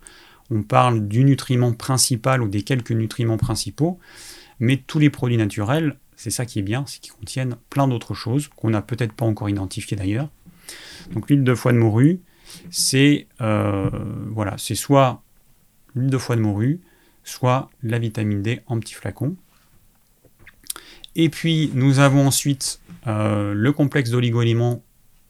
On 0.49 0.63
parle 0.63 1.07
du 1.07 1.23
nutriment 1.23 1.73
principal 1.73 2.41
ou 2.41 2.47
des 2.47 2.61
quelques 2.61 2.91
nutriments 2.91 3.37
principaux, 3.37 3.99
mais 4.59 4.77
tous 4.77 4.99
les 4.99 5.09
produits 5.09 5.37
naturels, 5.37 5.97
c'est 6.15 6.29
ça 6.29 6.45
qui 6.45 6.59
est 6.59 6.63
bien, 6.63 6.83
c'est 6.87 6.99
qu'ils 6.99 7.13
contiennent 7.13 7.55
plein 7.69 7.87
d'autres 7.87 8.13
choses 8.13 8.49
qu'on 8.49 8.69
n'a 8.69 8.81
peut-être 8.81 9.13
pas 9.13 9.25
encore 9.25 9.49
identifiées 9.49 9.97
d'ailleurs. 9.97 10.29
Donc 11.13 11.29
l'huile 11.29 11.43
de 11.43 11.55
foie 11.55 11.71
de 11.71 11.77
morue, 11.77 12.19
c'est 12.69 13.27
euh, 13.41 13.89
voilà, 14.29 14.55
c'est 14.57 14.75
soit 14.75 15.23
l'huile 15.95 16.09
de 16.09 16.17
foie 16.17 16.35
de 16.35 16.41
morue, 16.41 16.81
soit 17.23 17.69
la 17.83 17.99
vitamine 17.99 18.41
D 18.41 18.61
en 18.67 18.79
petit 18.79 18.93
flacon. 18.93 19.35
Et 21.15 21.29
puis 21.29 21.71
nous 21.73 21.99
avons 21.99 22.27
ensuite 22.27 22.79
euh, 23.07 23.53
le 23.53 23.71
complexe 23.71 24.09
d'oligo-éléments 24.09 24.83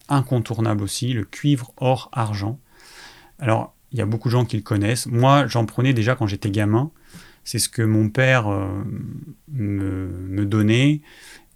incontournable 0.08 0.82
aussi, 0.82 1.12
le 1.12 1.24
cuivre, 1.24 1.72
or, 1.76 2.10
argent. 2.12 2.58
Alors 3.38 3.74
il 3.92 3.98
y 3.98 4.02
a 4.02 4.06
beaucoup 4.06 4.28
de 4.28 4.32
gens 4.32 4.44
qui 4.44 4.56
le 4.56 4.62
connaissent. 4.62 5.06
Moi 5.06 5.46
j'en 5.46 5.66
prenais 5.66 5.92
déjà 5.92 6.14
quand 6.14 6.26
j'étais 6.26 6.50
gamin. 6.50 6.90
C'est 7.44 7.58
ce 7.58 7.68
que 7.68 7.82
mon 7.82 8.08
père 8.08 8.46
euh, 8.46 8.68
me, 9.48 10.44
donnait 10.44 11.00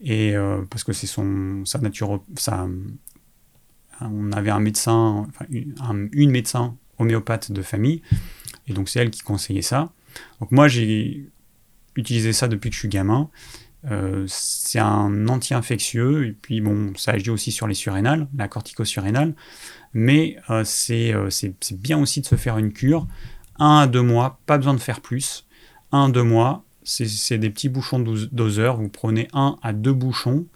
et 0.00 0.34
parce 0.68 0.84
que 0.84 0.92
c'est 0.92 1.06
son 1.06 1.64
sa 1.64 1.78
nature 1.78 2.20
on 4.00 4.32
avait 4.32 4.50
un 4.50 4.60
médecin, 4.60 5.28
une, 5.50 6.30
médecin 6.30 6.76
homéopathe 6.98 7.52
de 7.52 7.62
famille, 7.62 8.02
et 8.66 8.72
donc 8.72 8.88
c'est 8.88 9.00
elle 9.00 9.10
qui 9.10 9.22
conseillait 9.22 9.62
ça. 9.62 9.92
Donc 10.40 10.52
moi 10.52 10.68
j'ai 10.68 11.28
utilisé 11.96 12.32
ça 12.32 12.48
depuis 12.48 12.70
que 12.70 12.74
je 12.74 12.80
suis 12.80 12.88
gamin. 12.88 13.30
Euh, 13.90 14.24
c'est 14.26 14.80
un 14.80 15.28
anti-infectieux, 15.28 16.26
et 16.26 16.32
puis 16.32 16.60
bon, 16.60 16.92
ça 16.96 17.12
agit 17.12 17.30
aussi 17.30 17.52
sur 17.52 17.66
les 17.66 17.74
surrénales, 17.74 18.26
la 18.36 18.48
cortico-surrénale, 18.48 19.34
mais 19.92 20.36
euh, 20.50 20.64
euh, 20.90 21.30
c'est 21.30 21.78
bien 21.78 21.98
aussi 21.98 22.20
de 22.20 22.26
se 22.26 22.34
faire 22.34 22.58
une 22.58 22.72
cure. 22.72 23.06
Un 23.58 23.78
à 23.78 23.86
deux 23.86 24.02
mois, 24.02 24.40
pas 24.46 24.58
besoin 24.58 24.74
de 24.74 24.80
faire 24.80 25.00
plus. 25.00 25.46
Un 25.92 26.06
à 26.06 26.10
deux 26.10 26.24
mois, 26.24 26.64
c'est 26.82 27.38
des 27.38 27.50
peteurs 27.50 27.70
bouchons 27.70 28.00
doseurs, 28.00 28.76
vous 28.76 28.88
prenez 28.88 29.28
un 29.32 29.56
à 29.62 29.72
deux 29.72 29.92
bouchons 29.92 30.46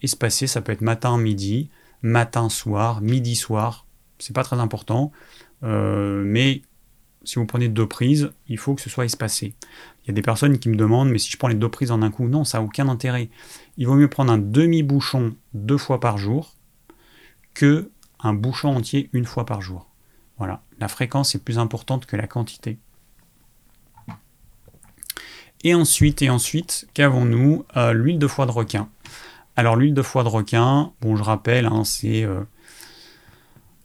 espacés, 0.00 0.46
ça 0.46 0.60
peut 0.60 0.72
être 0.72 0.80
matin, 0.80 1.18
midi, 1.18 1.70
matin, 2.00 2.48
soir, 2.48 3.00
midi, 3.00 3.34
soir. 3.34 3.84
C'est 4.18 4.34
pas 4.34 4.44
très 4.44 4.60
important. 4.60 5.10
Mais 5.62 6.62
si 7.26 7.38
vous 7.38 7.44
prenez 7.44 7.68
deux 7.68 7.86
prises, 7.86 8.30
il 8.48 8.56
faut 8.56 8.74
que 8.74 8.80
ce 8.80 8.88
soit 8.88 9.04
espacé. 9.04 9.54
Il 10.04 10.08
y 10.08 10.10
a 10.10 10.14
des 10.14 10.22
personnes 10.22 10.58
qui 10.58 10.68
me 10.68 10.76
demandent, 10.76 11.10
mais 11.10 11.18
si 11.18 11.30
je 11.30 11.36
prends 11.36 11.48
les 11.48 11.54
deux 11.54 11.68
prises 11.68 11.90
en 11.90 12.00
un 12.02 12.10
coup, 12.10 12.28
non, 12.28 12.44
ça 12.44 12.58
n'a 12.58 12.64
aucun 12.64 12.88
intérêt. 12.88 13.28
Il 13.76 13.86
vaut 13.86 13.96
mieux 13.96 14.08
prendre 14.08 14.32
un 14.32 14.38
demi-bouchon 14.38 15.34
deux 15.52 15.76
fois 15.76 16.00
par 16.00 16.16
jour 16.16 16.54
que 17.52 17.90
un 18.20 18.32
bouchon 18.32 18.68
entier 18.68 19.10
une 19.12 19.24
fois 19.24 19.44
par 19.44 19.60
jour. 19.60 19.88
Voilà, 20.38 20.62
la 20.78 20.88
fréquence 20.88 21.34
est 21.34 21.42
plus 21.42 21.58
importante 21.58 22.06
que 22.06 22.16
la 22.16 22.26
quantité. 22.26 22.78
Et 25.64 25.74
ensuite, 25.74 26.22
et 26.22 26.30
ensuite, 26.30 26.86
qu'avons-nous? 26.94 27.64
Euh, 27.76 27.92
L'huile 27.92 28.18
de 28.18 28.26
foie 28.26 28.46
de 28.46 28.52
requin. 28.52 28.88
Alors 29.56 29.74
l'huile 29.74 29.94
de 29.94 30.02
foie 30.02 30.22
de 30.22 30.28
requin, 30.28 30.92
bon 31.00 31.16
je 31.16 31.22
rappelle, 31.22 31.66
hein, 31.66 31.82
c'est 31.82 32.22
euh, 32.24 32.42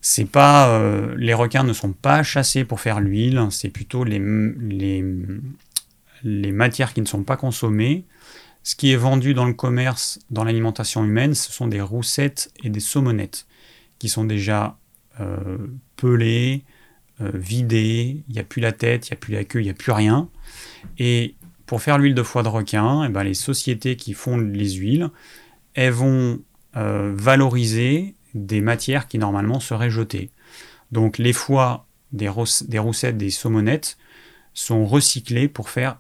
c'est 0.02 0.26
pas 0.26 0.70
euh, 0.70 1.16
les 1.18 1.36
requins 1.36 1.64
ne 1.64 1.74
sont 1.74 1.93
pas 1.93 2.24
chassés 2.24 2.66
pour 2.66 2.80
faire 2.80 2.99
l'huile, 2.99 3.47
c'est 3.52 3.70
plutôt 3.70 4.04
les, 4.04 4.20
les, 4.20 5.06
les, 6.24 6.52
matières 6.52 6.93
qui 6.93 7.02
ne 7.02 7.06
sont 7.06 7.24
pas 7.24 7.38
consommées. 7.38 8.06
Ce 8.64 8.76
qui 8.76 8.91
est 8.91 8.95
vendu 8.97 9.34
dans 9.34 9.45
le 9.45 9.54
commerce, 9.54 10.20
dans 10.32 10.43
l'alimentation 10.43 11.04
humaine, 11.04 11.36
ce 11.36 11.52
sont 11.52 11.68
des 11.68 11.82
roussettes 11.82 12.52
et 12.64 12.70
des 12.70 12.80
saumonettes 12.80 13.47
qui 13.99 14.10
sont 14.10 14.26
déjà 14.26 14.78
euh, 15.20 15.58
pelées, 15.95 16.64
vidé, 17.36 18.24
il 18.28 18.34
n'y 18.34 18.39
a 18.39 18.43
plus 18.43 18.62
la 18.62 18.72
tête, 18.72 19.08
il 19.08 19.12
n'y 19.12 19.18
a 19.18 19.20
plus 19.20 19.34
la 19.36 19.43
queue, 19.43 19.60
il 19.62 19.66
n'y 19.66 19.70
a 19.70 19.76
plus 19.76 19.91
rien. 19.91 20.28
Et 20.97 21.36
pour 21.68 21.80
faire 21.84 21.99
l'huile 21.99 22.16
de 22.16 22.24
foie 22.24 22.41
de 22.41 22.47
requin, 22.47 23.06
eh 23.06 23.10
ben, 23.10 23.22
les 23.24 23.36
sociétés 23.36 23.95
qui 23.95 24.14
font 24.16 24.38
les 24.38 24.72
huiles, 24.72 25.12
elles 25.76 25.93
vont 25.93 26.39
valoriser 26.74 28.16
des 28.34 28.61
matières 28.61 29.07
qui 29.07 29.17
normalement 29.17 29.59
seraient 29.59 29.89
jetées. 29.89 30.32
Donc 30.91 31.17
les 31.17 31.34
foies 31.34 31.86
des, 32.11 32.27
roussettes, 32.29 33.17
des 33.17 33.29
saumonettes 33.29 33.97
sont 34.53 34.86
recyclés 34.86 35.47
pour 35.47 35.69
faire 35.69 35.99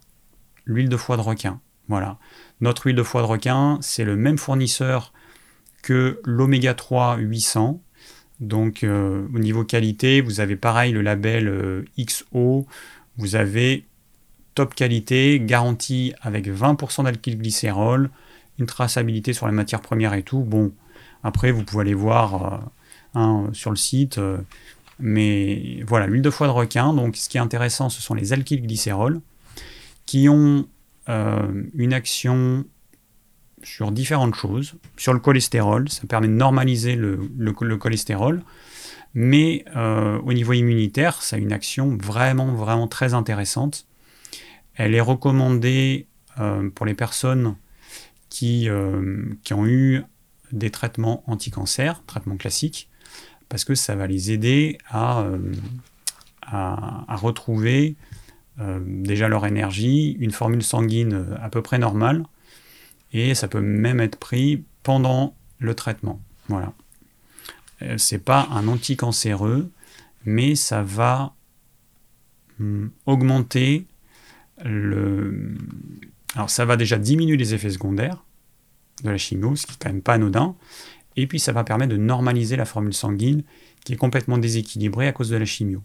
l'huile 0.65 0.89
de 0.89 0.97
foie 0.97 1.17
de 1.17 1.21
requin. 1.21 1.59
Voilà. 1.87 2.17
Notre 2.59 2.87
huile 2.87 2.95
de 2.95 3.03
foie 3.03 3.21
de 3.21 3.27
requin, 3.27 3.77
c'est 3.81 4.03
le 4.03 4.15
même 4.15 4.37
fournisseur 4.37 5.13
que 5.81 6.19
l'oméga 6.25 6.73
3 6.73 7.17
800. 7.17 7.81
Donc 8.39 8.83
euh, 8.83 9.27
au 9.33 9.39
niveau 9.39 9.63
qualité, 9.63 10.21
vous 10.21 10.39
avez 10.39 10.55
pareil 10.55 10.91
le 10.91 11.01
label 11.01 11.47
euh, 11.47 11.85
XO, 11.99 12.65
vous 13.17 13.35
avez 13.35 13.85
top 14.55 14.73
qualité, 14.75 15.39
garantie 15.39 16.13
avec 16.21 16.47
20% 16.47 17.03
d'alkylglycérol, 17.03 18.09
une 18.59 18.65
traçabilité 18.65 19.33
sur 19.33 19.47
les 19.47 19.53
matières 19.53 19.81
premières 19.81 20.13
et 20.13 20.23
tout. 20.23 20.39
Bon, 20.39 20.73
après 21.23 21.51
vous 21.51 21.63
pouvez 21.63 21.81
aller 21.81 21.93
voir 21.93 22.53
euh, 22.53 22.57
hein, 23.15 23.49
sur 23.53 23.69
le 23.69 23.77
site. 23.77 24.19
mais 24.99 25.83
voilà, 25.87 26.07
l'huile 26.07 26.21
de 26.21 26.29
foie 26.29 26.47
de 26.47 26.51
requin, 26.51 26.93
donc 26.93 27.15
ce 27.15 27.29
qui 27.29 27.37
est 27.37 27.41
intéressant, 27.41 27.89
ce 27.89 28.01
sont 28.01 28.13
les 28.13 28.33
alkylglycérols 28.33 29.21
qui 30.05 30.29
ont 30.29 30.67
une 31.07 31.93
action 31.93 32.65
sur 33.63 33.91
différentes 33.91 34.35
choses. 34.35 34.75
Sur 34.97 35.13
le 35.13 35.19
cholestérol, 35.19 35.89
ça 35.89 36.05
permet 36.07 36.27
de 36.27 36.33
normaliser 36.33 36.95
le, 36.95 37.17
cholestérol, 37.79 38.43
mais 39.13 39.65
euh, 39.75 40.19
au 40.19 40.33
niveau 40.33 40.53
immunitaire, 40.53 41.21
ça 41.21 41.35
a 41.35 41.39
une 41.39 41.53
action 41.53 41.97
vraiment, 41.97 42.53
vraiment 42.53 42.87
très 42.87 43.13
intéressante. 43.13 43.85
Elle 44.75 44.95
est 44.95 45.01
recommandée 45.01 46.07
euh, 46.39 46.69
pour 46.69 46.85
les 46.85 46.93
personnes 46.93 47.55
qui, 48.29 48.69
euh, 48.69 49.25
qui 49.43 49.53
ont 49.53 49.65
eu 49.65 50.03
des 50.51 50.69
traitements 50.69 51.23
anti-cancer, 51.27 52.03
traitements 52.05 52.37
classiques, 52.37 52.89
parce 53.49 53.65
que 53.65 53.75
ça 53.75 53.95
va 53.95 54.07
les 54.07 54.31
aider 54.31 54.77
à, 54.89 55.25
à 56.41 57.15
retrouver 57.15 57.95
déjà 58.85 59.27
leur 59.27 59.45
énergie, 59.45 60.11
une 60.19 60.31
formule 60.31 60.63
sanguine 60.63 61.35
à 61.41 61.49
peu 61.49 61.61
près 61.61 61.79
normale, 61.79 62.25
et 63.13 63.35
ça 63.35 63.47
peut 63.47 63.61
même 63.61 63.99
être 63.99 64.17
pris 64.17 64.63
pendant 64.83 65.35
le 65.59 65.75
traitement. 65.75 66.21
Voilà. 66.47 66.73
Euh, 67.81 67.97
c'est 67.97 68.23
pas 68.23 68.47
un 68.51 68.67
anticancéreux, 68.67 69.71
mais 70.25 70.55
ça 70.55 70.83
va 70.83 71.33
hmm, 72.59 72.87
augmenter 73.05 73.85
le. 74.63 75.55
Alors 76.35 76.49
ça 76.49 76.65
va 76.65 76.77
déjà 76.77 76.97
diminuer 76.97 77.37
les 77.37 77.53
effets 77.53 77.71
secondaires 77.71 78.23
de 79.03 79.09
la 79.09 79.17
chimio, 79.17 79.55
ce 79.55 79.65
qui 79.65 79.73
est 79.73 79.77
quand 79.79 79.89
même 79.89 80.01
pas 80.01 80.13
anodin, 80.13 80.55
et 81.15 81.27
puis 81.27 81.39
ça 81.39 81.51
va 81.51 81.63
permettre 81.63 81.91
de 81.91 81.97
normaliser 81.97 82.55
la 82.55 82.65
formule 82.65 82.93
sanguine 82.93 83.43
qui 83.83 83.93
est 83.93 83.97
complètement 83.97 84.37
déséquilibrée 84.37 85.07
à 85.07 85.11
cause 85.11 85.29
de 85.29 85.37
la 85.37 85.45
chimio. 85.45 85.83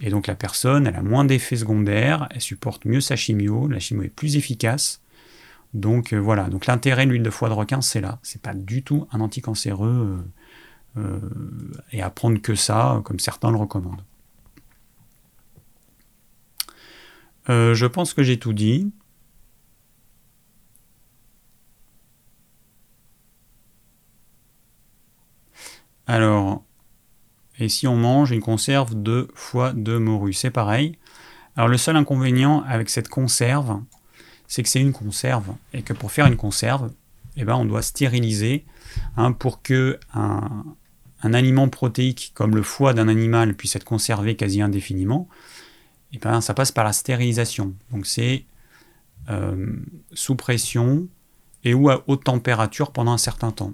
Et 0.00 0.10
donc 0.10 0.26
la 0.26 0.34
personne, 0.34 0.86
elle 0.86 0.96
a 0.96 1.02
moins 1.02 1.24
d'effets 1.24 1.56
secondaires, 1.56 2.28
elle 2.30 2.40
supporte 2.40 2.84
mieux 2.84 3.00
sa 3.00 3.16
chimio, 3.16 3.68
la 3.68 3.78
chimio 3.78 4.02
est 4.02 4.08
plus 4.08 4.36
efficace, 4.36 5.00
donc 5.76 6.12
euh, 6.12 6.18
voilà, 6.18 6.48
donc 6.48 6.66
l'intérêt 6.66 7.06
de 7.06 7.10
l'huile 7.10 7.22
de 7.22 7.30
foie 7.30 7.48
de 7.48 7.54
requin, 7.54 7.80
c'est 7.80 8.00
là. 8.00 8.18
C'est 8.22 8.40
pas 8.40 8.54
du 8.54 8.82
tout 8.82 9.06
un 9.12 9.20
anticancéreux 9.20 10.24
euh, 10.96 11.00
euh, 11.02 11.20
et 11.92 12.02
à 12.02 12.10
prendre 12.10 12.40
que 12.40 12.54
ça, 12.54 13.00
comme 13.04 13.20
certains 13.20 13.50
le 13.50 13.58
recommandent. 13.58 14.02
je 17.48 17.86
pense 17.86 18.12
que 18.14 18.22
j'ai 18.22 18.38
tout 18.38 18.52
dit. 18.52 18.90
Alors, 26.06 26.64
et 27.58 27.68
si 27.68 27.86
on 27.86 27.96
mange 27.96 28.32
une 28.32 28.40
conserve 28.40 29.00
de 29.00 29.28
foie 29.34 29.72
de 29.72 29.96
morue, 29.96 30.32
c'est 30.32 30.50
pareil. 30.50 30.98
Alors 31.56 31.68
le 31.68 31.78
seul 31.78 31.96
inconvénient 31.96 32.62
avec 32.68 32.90
cette 32.90 33.08
conserve, 33.08 33.80
c'est 34.46 34.62
que 34.62 34.68
c'est 34.68 34.80
une 34.80 34.92
conserve 34.92 35.54
et 35.72 35.82
que 35.82 35.92
pour 35.92 36.12
faire 36.12 36.26
une 36.26 36.36
conserve, 36.36 36.90
eh 37.36 37.44
ben, 37.44 37.54
on 37.54 37.64
doit 37.64 37.82
stériliser 37.82 38.64
hein, 39.16 39.32
pour 39.32 39.62
que 39.62 39.98
un, 40.14 40.64
aliment 41.22 41.68
protéique 41.68 42.30
comme 42.34 42.54
le 42.54 42.62
foie 42.62 42.94
d'un 42.94 43.08
animal 43.08 43.54
puisse 43.54 43.74
être 43.74 43.84
conservé 43.84 44.36
quasi 44.36 44.60
indéfiniment. 44.60 45.28
Eh 46.12 46.18
ben, 46.18 46.40
ça 46.40 46.54
passe 46.54 46.70
par 46.70 46.84
la 46.84 46.92
stérilisation. 46.92 47.74
Donc 47.90 48.06
c'est 48.06 48.44
euh, 49.30 49.74
sous 50.12 50.36
pression 50.36 51.08
et 51.64 51.74
ou 51.74 51.88
à 51.88 52.04
haute 52.06 52.22
température 52.22 52.92
pendant 52.92 53.12
un 53.12 53.18
certain 53.18 53.50
temps. 53.50 53.72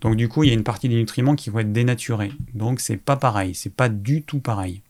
Donc 0.00 0.16
du 0.16 0.28
coup, 0.28 0.44
il 0.44 0.48
y 0.48 0.50
a 0.50 0.54
une 0.54 0.64
partie 0.64 0.88
des 0.88 0.96
nutriments 0.96 1.34
qui 1.34 1.50
vont 1.50 1.58
être 1.60 1.72
dénaturés. 1.72 2.32
Donc 2.54 2.80
c'est 2.80 2.96
pas 2.96 3.16
pareil, 3.16 3.54
c'est 3.54 3.74
pas 3.74 3.88
du 3.88 4.22
tout 4.22 4.40
pareil. 4.40 4.82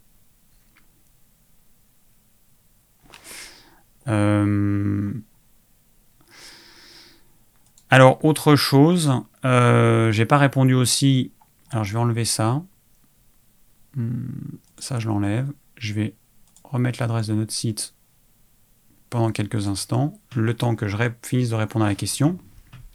Euh, 4.08 5.12
alors, 7.90 8.24
autre 8.24 8.56
chose, 8.56 9.12
euh, 9.44 10.12
j'ai 10.12 10.26
pas 10.26 10.38
répondu 10.38 10.74
aussi. 10.74 11.32
Alors, 11.70 11.84
je 11.84 11.92
vais 11.92 11.98
enlever 11.98 12.24
ça. 12.24 12.62
Hmm, 13.96 14.28
ça, 14.78 14.98
je 14.98 15.08
l'enlève. 15.08 15.50
Je 15.76 15.94
vais 15.94 16.14
remettre 16.64 17.00
l'adresse 17.00 17.28
de 17.28 17.34
notre 17.34 17.52
site 17.52 17.94
pendant 19.10 19.32
quelques 19.32 19.68
instants, 19.68 20.18
le 20.36 20.52
temps 20.54 20.74
que 20.76 20.86
je 20.86 20.96
finisse 21.22 21.50
de 21.50 21.54
répondre 21.54 21.86
à 21.86 21.88
la 21.88 21.94
question. 21.94 22.38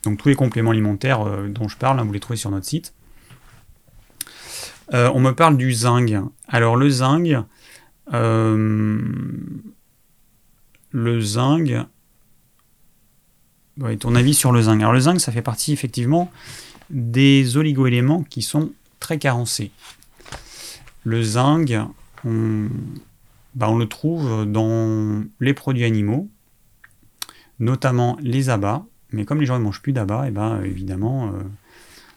Donc, 0.04 0.18
tous 0.18 0.30
les 0.30 0.36
compléments 0.36 0.72
alimentaires 0.72 1.22
euh, 1.22 1.47
dont 1.47 1.68
je 1.68 1.78
parle, 1.78 1.99
hein, 1.99 2.04
vous 2.04 2.14
les 2.14 2.20
trouvez 2.20 2.38
sur 2.38 2.51
notre 2.51 2.66
site. 2.66 2.93
on 4.91 5.20
me 5.20 5.32
parle 5.32 5.58
du 5.58 5.72
zinc. 5.72 6.14
Alors, 6.47 6.76
le 6.76 6.89
zinc, 6.89 7.28
le 10.93 11.20
zinc. 11.20 11.72
ton 13.99 14.16
avis 14.16 14.34
sur 14.34 14.51
le 14.51 14.62
zinc 14.62 14.80
Alors 14.82 14.93
le 14.93 14.99
zinc, 14.99 15.20
ça 15.20 15.32
fait 15.32 15.41
partie 15.41 15.74
effectivement 15.74 16.32
des 16.89 17.58
oligoéléments 17.58 18.24
qui 18.24 18.41
sont 18.41 18.72
très 18.99 19.18
carencés. 19.18 19.72
Le 21.04 21.24
zinc, 21.24 21.74
on, 22.24 22.68
bah, 23.56 23.69
on 23.69 23.77
le 23.77 23.88
trouve 23.88 24.45
dans 24.45 25.23
les 25.40 25.53
produits 25.53 25.86
animaux, 25.86 26.30
notamment 27.60 28.18
les 28.22 28.49
abats. 28.49 28.86
Mais 29.14 29.26
comme 29.26 29.40
les 29.40 29.45
gens 29.45 29.57
ne 29.57 29.64
mangent 29.64 29.81
plus 29.81 29.94
d'abats, 29.94 30.26
et 30.26 30.30
eh 30.30 30.31
ben, 30.31 30.61
évidemment, 30.64 31.27
euh, 31.27 31.44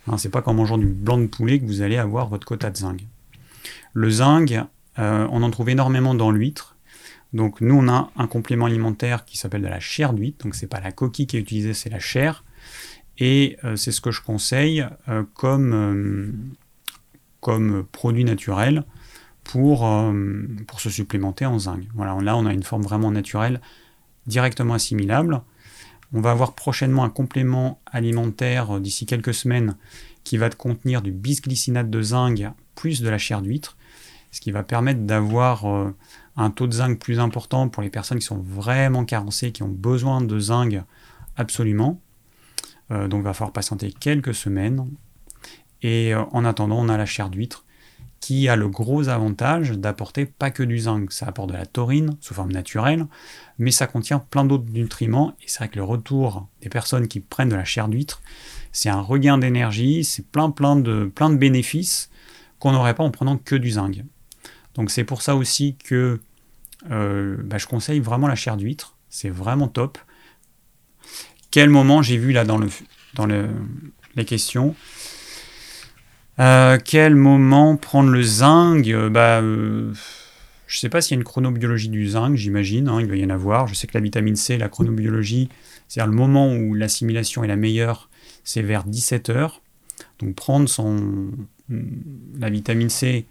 hein, 0.09 0.18
c'est 0.18 0.31
pas 0.31 0.43
qu'en 0.43 0.55
mangeant 0.55 0.78
du 0.78 0.86
blanc 0.86 1.18
de 1.18 1.27
poulet 1.27 1.60
que 1.60 1.66
vous 1.66 1.82
allez 1.82 1.97
avoir 1.97 2.28
votre 2.28 2.47
quota 2.47 2.70
de 2.70 2.77
zinc. 2.77 3.06
Le 3.93 4.10
zinc, 4.10 4.52
euh, 4.98 5.28
on 5.31 5.43
en 5.43 5.51
trouve 5.51 5.68
énormément 5.68 6.14
dans 6.14 6.31
l'huître, 6.31 6.77
donc 7.32 7.60
nous, 7.60 7.74
on 7.74 7.89
a 7.89 8.10
un 8.16 8.27
complément 8.27 8.66
alimentaire 8.66 9.24
qui 9.24 9.36
s'appelle 9.36 9.62
de 9.62 9.68
la 9.68 9.81
chair 9.81 10.12
d'huître. 10.12 10.44
Donc 10.44 10.55
c'est 10.55 10.66
pas 10.66 10.81
la 10.81 10.93
coquille 10.93 11.27
qui 11.27 11.36
est 11.36 11.40
utilisée, 11.40 11.74
c'est 11.74 11.90
la 11.90 11.98
chair. 11.98 12.44
Et 13.18 13.59
euh, 13.64 13.77
c'est 13.77 13.93
ce 13.93 14.01
que 14.01 14.10
je 14.10 14.23
conseille 14.23 14.86
euh, 15.09 15.23
comme, 15.35 15.73
euh, 15.73 16.32
comme 17.40 17.85
produit 17.93 18.24
naturel 18.24 18.85
pour, 19.44 19.89
pour 20.66 20.81
se 20.81 20.90
supplémenter 20.90 21.47
en 21.47 21.60
zinc. 21.60 21.85
Voilà, 21.94 22.20
là 22.20 22.36
on 22.36 22.47
a 22.47 22.52
une 22.52 22.64
forme 22.64 22.82
vraiment 22.82 23.12
naturelle, 23.12 23.60
directement 24.27 24.74
assimilable. 24.74 25.40
On 26.12 26.20
va 26.20 26.31
avoir 26.31 26.55
prochainement 26.55 27.05
un 27.05 27.11
complément 27.11 27.81
alimentaire 27.87 28.81
d'ici 28.81 29.07
quelques 29.07 29.35
semaines 29.35 29.77
qui 30.24 30.37
va 30.37 30.51
contenir 30.51 31.03
du 31.03 31.12
bisglycinate 31.12 31.91
de 31.91 32.03
zinc 32.03 32.43
plus 32.74 33.01
de 33.01 33.09
la 33.09 33.19
chair 33.19 33.43
d'huître, 33.43 33.77
ce 34.31 34.41
qui 34.41 34.51
va 34.51 34.62
permettre 34.62 35.01
d'avoir 35.01 35.65
un 36.37 36.51
taux 36.51 36.66
de 36.66 36.73
zinc 36.73 36.99
plus 36.99 37.19
important 37.19 37.69
pour 37.69 37.83
les 37.83 37.91
personnes 37.91 38.19
qui 38.19 38.27
sont 38.27 38.39
vraiment 38.39 39.05
carencées, 39.05 39.53
qui 39.53 39.62
ont 39.62 39.69
besoin 39.69 40.20
de 40.20 40.39
zinc 40.39 40.83
absolument. 41.37 42.01
Euh, 42.91 43.09
donc 43.09 43.20
il 43.20 43.24
va 43.24 43.33
falloir 43.33 43.53
patienter 43.53 43.93
quelques 43.93 44.35
semaines. 44.35 44.89
Et 45.83 46.15
euh, 46.15 46.24
en 46.33 46.45
attendant, 46.45 46.78
on 46.78 46.89
a 46.89 46.97
la 46.97 47.07
chair 47.07 47.31
d'huître 47.31 47.65
qui 48.27 48.48
a 48.48 48.57
le 48.57 48.69
gros 48.69 49.09
avantage 49.09 49.70
d'apporter 49.70 50.27
pas 50.27 50.51
que 50.51 50.65
du 50.65 50.81
zinc, 50.81 51.12
ça 51.12 51.27
apporte 51.27 51.51
de 51.51 51.55
la 51.55 51.65
taurine 51.65 52.16
sous 52.20 52.35
forme 52.35 52.51
naturelle, 52.51 53.07
mais 53.57 53.70
ça 53.70 53.86
contient 53.86 54.19
plein 54.19 54.44
d'autres 54.44 54.69
nutriments, 54.73 55.36
et 55.43 55.44
c'est 55.47 55.59
vrai 55.59 55.69
que 55.69 55.77
le 55.77 55.85
retour 55.85 56.48
des 56.61 56.69
personnes 56.69 57.07
qui 57.07 57.20
prennent 57.20 57.51
de 57.51 57.55
la 57.55 57.65
chair 57.65 57.86
d'huître, 57.86 58.20
c'est 58.73 58.89
un 58.89 59.01
regain 59.01 59.39
d'énergie, 59.39 60.03
c'est 60.03 60.27
plein 60.27 60.51
plein 60.51 60.74
de, 60.74 61.05
plein 61.05 61.31
de 61.31 61.36
bénéfices 61.36 62.11
qu'on 62.59 62.73
n'aurait 62.73 62.94
pas 62.94 63.05
en 63.05 63.12
prenant 63.12 63.39
que 63.39 63.55
du 63.55 63.70
zinc. 63.70 64.03
Donc 64.74 64.90
c'est 64.90 65.05
pour 65.05 65.23
ça 65.23 65.36
aussi 65.36 65.77
que 65.77 66.20
euh, 66.90 67.36
bah, 67.44 67.59
je 67.59 67.66
conseille 67.69 68.01
vraiment 68.01 68.27
la 68.27 68.35
chair 68.35 68.57
d'huître. 68.57 68.97
C'est 69.09 69.31
vraiment 69.31 69.69
top. 69.69 69.98
Quel 71.53 71.70
moment 71.70 72.03
j'ai 72.03 72.16
vu 72.16 72.32
là 72.32 72.44
dans, 72.44 72.59
le, 72.59 72.69
dans 73.15 73.27
les 74.16 74.24
questions? 74.24 74.74
Euh, 76.38 76.78
quel 76.84 77.14
moment 77.14 77.76
prendre 77.76 78.10
le 78.10 78.22
zinc 78.22 78.86
bah, 79.10 79.40
Je 79.40 79.88
ne 79.88 79.94
sais 80.68 80.88
pas 80.88 81.00
s'il 81.00 81.14
y 81.14 81.16
a 81.16 81.20
une 81.20 81.24
chronobiologie 81.24 81.88
du 81.88 82.08
zinc, 82.08 82.34
j'imagine, 82.36 82.88
hein, 82.88 83.00
il 83.00 83.06
doit 83.06 83.16
y 83.16 83.24
en 83.24 83.30
avoir. 83.30 83.66
Je 83.66 83.74
sais 83.74 83.86
que 83.86 83.96
la 83.96 84.02
vitamine 84.02 84.36
C, 84.36 84.58
la 84.58 84.68
chronobiologie, 84.68 85.48
c'est-à-dire 85.88 86.10
le 86.10 86.16
moment 86.16 86.52
où 86.54 86.74
l'assimilation 86.74 87.42
est 87.44 87.48
la 87.48 87.56
meilleure, 87.56 88.10
c'est 88.44 88.62
vers 88.62 88.84
17 88.84 89.30
heures. 89.30 89.62
Donc 90.18 90.34
prendre 90.34 90.68
son, 90.68 91.30
la 92.38 92.50
vitamine 92.50 92.90
C 92.90 93.26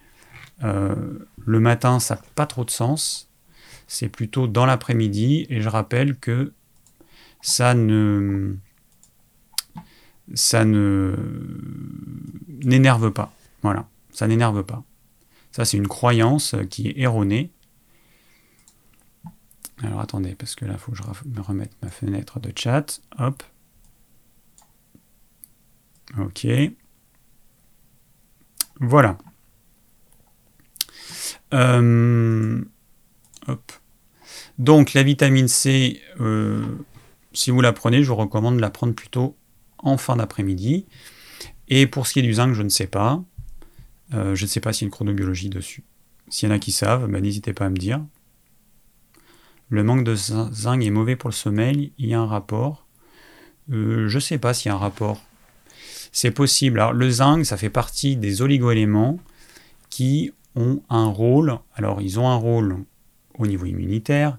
le 0.61 1.60
matin, 1.60 1.99
ça 1.99 2.15
n'a 2.15 2.22
pas 2.34 2.45
trop 2.48 2.65
de 2.65 2.72
sens. 2.72 3.30
C'est 3.88 4.10
plutôt 4.10 4.48
dans 4.48 4.65
l'après-midi. 4.65 5.45
Et 5.49 5.61
je 5.61 5.69
rappelle 5.69 6.15
que 6.18 6.53
ça 7.41 7.73
ne 7.73 8.56
ça 10.34 10.66
ne 10.66 11.16
n'énerve 12.64 13.12
pas. 13.12 13.34
Voilà, 13.62 13.88
ça 14.12 14.28
n'énerve 14.28 14.64
pas. 14.64 14.84
Ça, 15.52 15.66
c'est 15.66 15.78
une 15.78 15.88
croyance 15.88 16.56
qui 16.70 16.88
est 16.88 17.00
erronée. 17.00 17.52
Alors 19.84 20.00
attendez, 20.00 20.36
parce 20.36 20.56
que 20.56 20.66
là, 20.66 20.74
il 20.74 20.80
faut 20.80 20.92
que 20.92 20.98
je 20.98 21.04
me 21.30 21.42
remette 21.42 21.72
ma 21.82 21.90
fenêtre 21.90 22.40
de 22.40 22.52
chat. 22.56 23.02
Hop. 23.18 23.44
Ok. 26.18 26.48
Voilà. 28.80 29.18
Euh, 31.54 32.64
hop. 33.48 33.72
Donc 34.58 34.94
la 34.94 35.04
vitamine 35.04 35.48
C, 35.48 36.02
euh, 36.20 36.66
si 37.34 37.52
vous 37.52 37.62
la 37.62 37.74
prenez, 37.74 38.04
je 38.04 38.10
vous 38.10 38.16
recommande 38.16 38.58
de 38.58 38.62
la 38.62 38.70
prendre 38.70 38.94
plutôt 38.94 39.38
en 39.86 39.98
fin 39.98 40.18
d'après-midi. 40.18 40.86
Et 41.70 41.88
pour 41.88 42.06
ce 42.06 42.14
qui 42.14 42.20
est 42.20 42.24
du 42.24 42.34
zinc, 42.34 42.53
je 42.53 42.62
ne 42.62 42.70
sais 42.70 42.88
pas. 42.88 43.24
Euh, 44.14 44.36
je 44.36 44.44
ne 44.44 44.48
sais 44.48 44.60
pas 44.60 44.74
s'il 44.74 44.84
y 44.84 44.86
a 44.86 44.88
une 44.88 44.91
chronobiologie 44.91 45.49
dessus. 45.49 45.84
S'il 46.30 46.49
y 46.49 46.52
en 46.52 46.56
a 46.56 46.60
qui 46.60 46.72
savent, 46.72 47.07
bah, 47.10 47.22
n'hésitez 47.22 47.53
pas 47.53 47.66
à 47.66 47.70
me 47.70 47.78
dire. 47.78 48.03
Le 49.70 49.84
manque 49.84 50.03
de 50.03 50.16
zinc 50.16 50.84
est 50.84 50.90
mauvais 50.90 51.16
pour 51.16 51.30
le 51.30 51.36
sommeil. 51.36 51.94
Il 51.98 52.07
y 52.07 52.14
a 52.14 52.20
un 52.20 52.28
rapport. 52.28 52.86
je 53.70 54.14
ne 54.14 54.20
sais 54.20 54.38
pas 54.38 54.53
s'il 54.53 54.70
y 54.70 54.72
a 54.72 54.76
un 54.76 54.80
rapport. 54.80 55.24
C'est 56.12 56.32
possible. 56.32 56.80
Alors, 56.80 56.94
le 56.94 57.10
zinc, 57.10 57.45
ça 57.45 57.57
fait 57.57 57.70
partie 57.70 58.16
des 58.16 58.41
oligoéléments 58.41 59.18
qui 59.90 60.32
ont 60.56 60.82
un 60.90 61.07
rôle, 61.07 61.60
alors 61.76 62.02
ils 62.02 62.20
ont 62.20 62.30
un 62.30 62.36
rôle 62.36 62.84
au 63.38 63.48
niveau 63.48 63.66
immunitaire, 63.66 64.38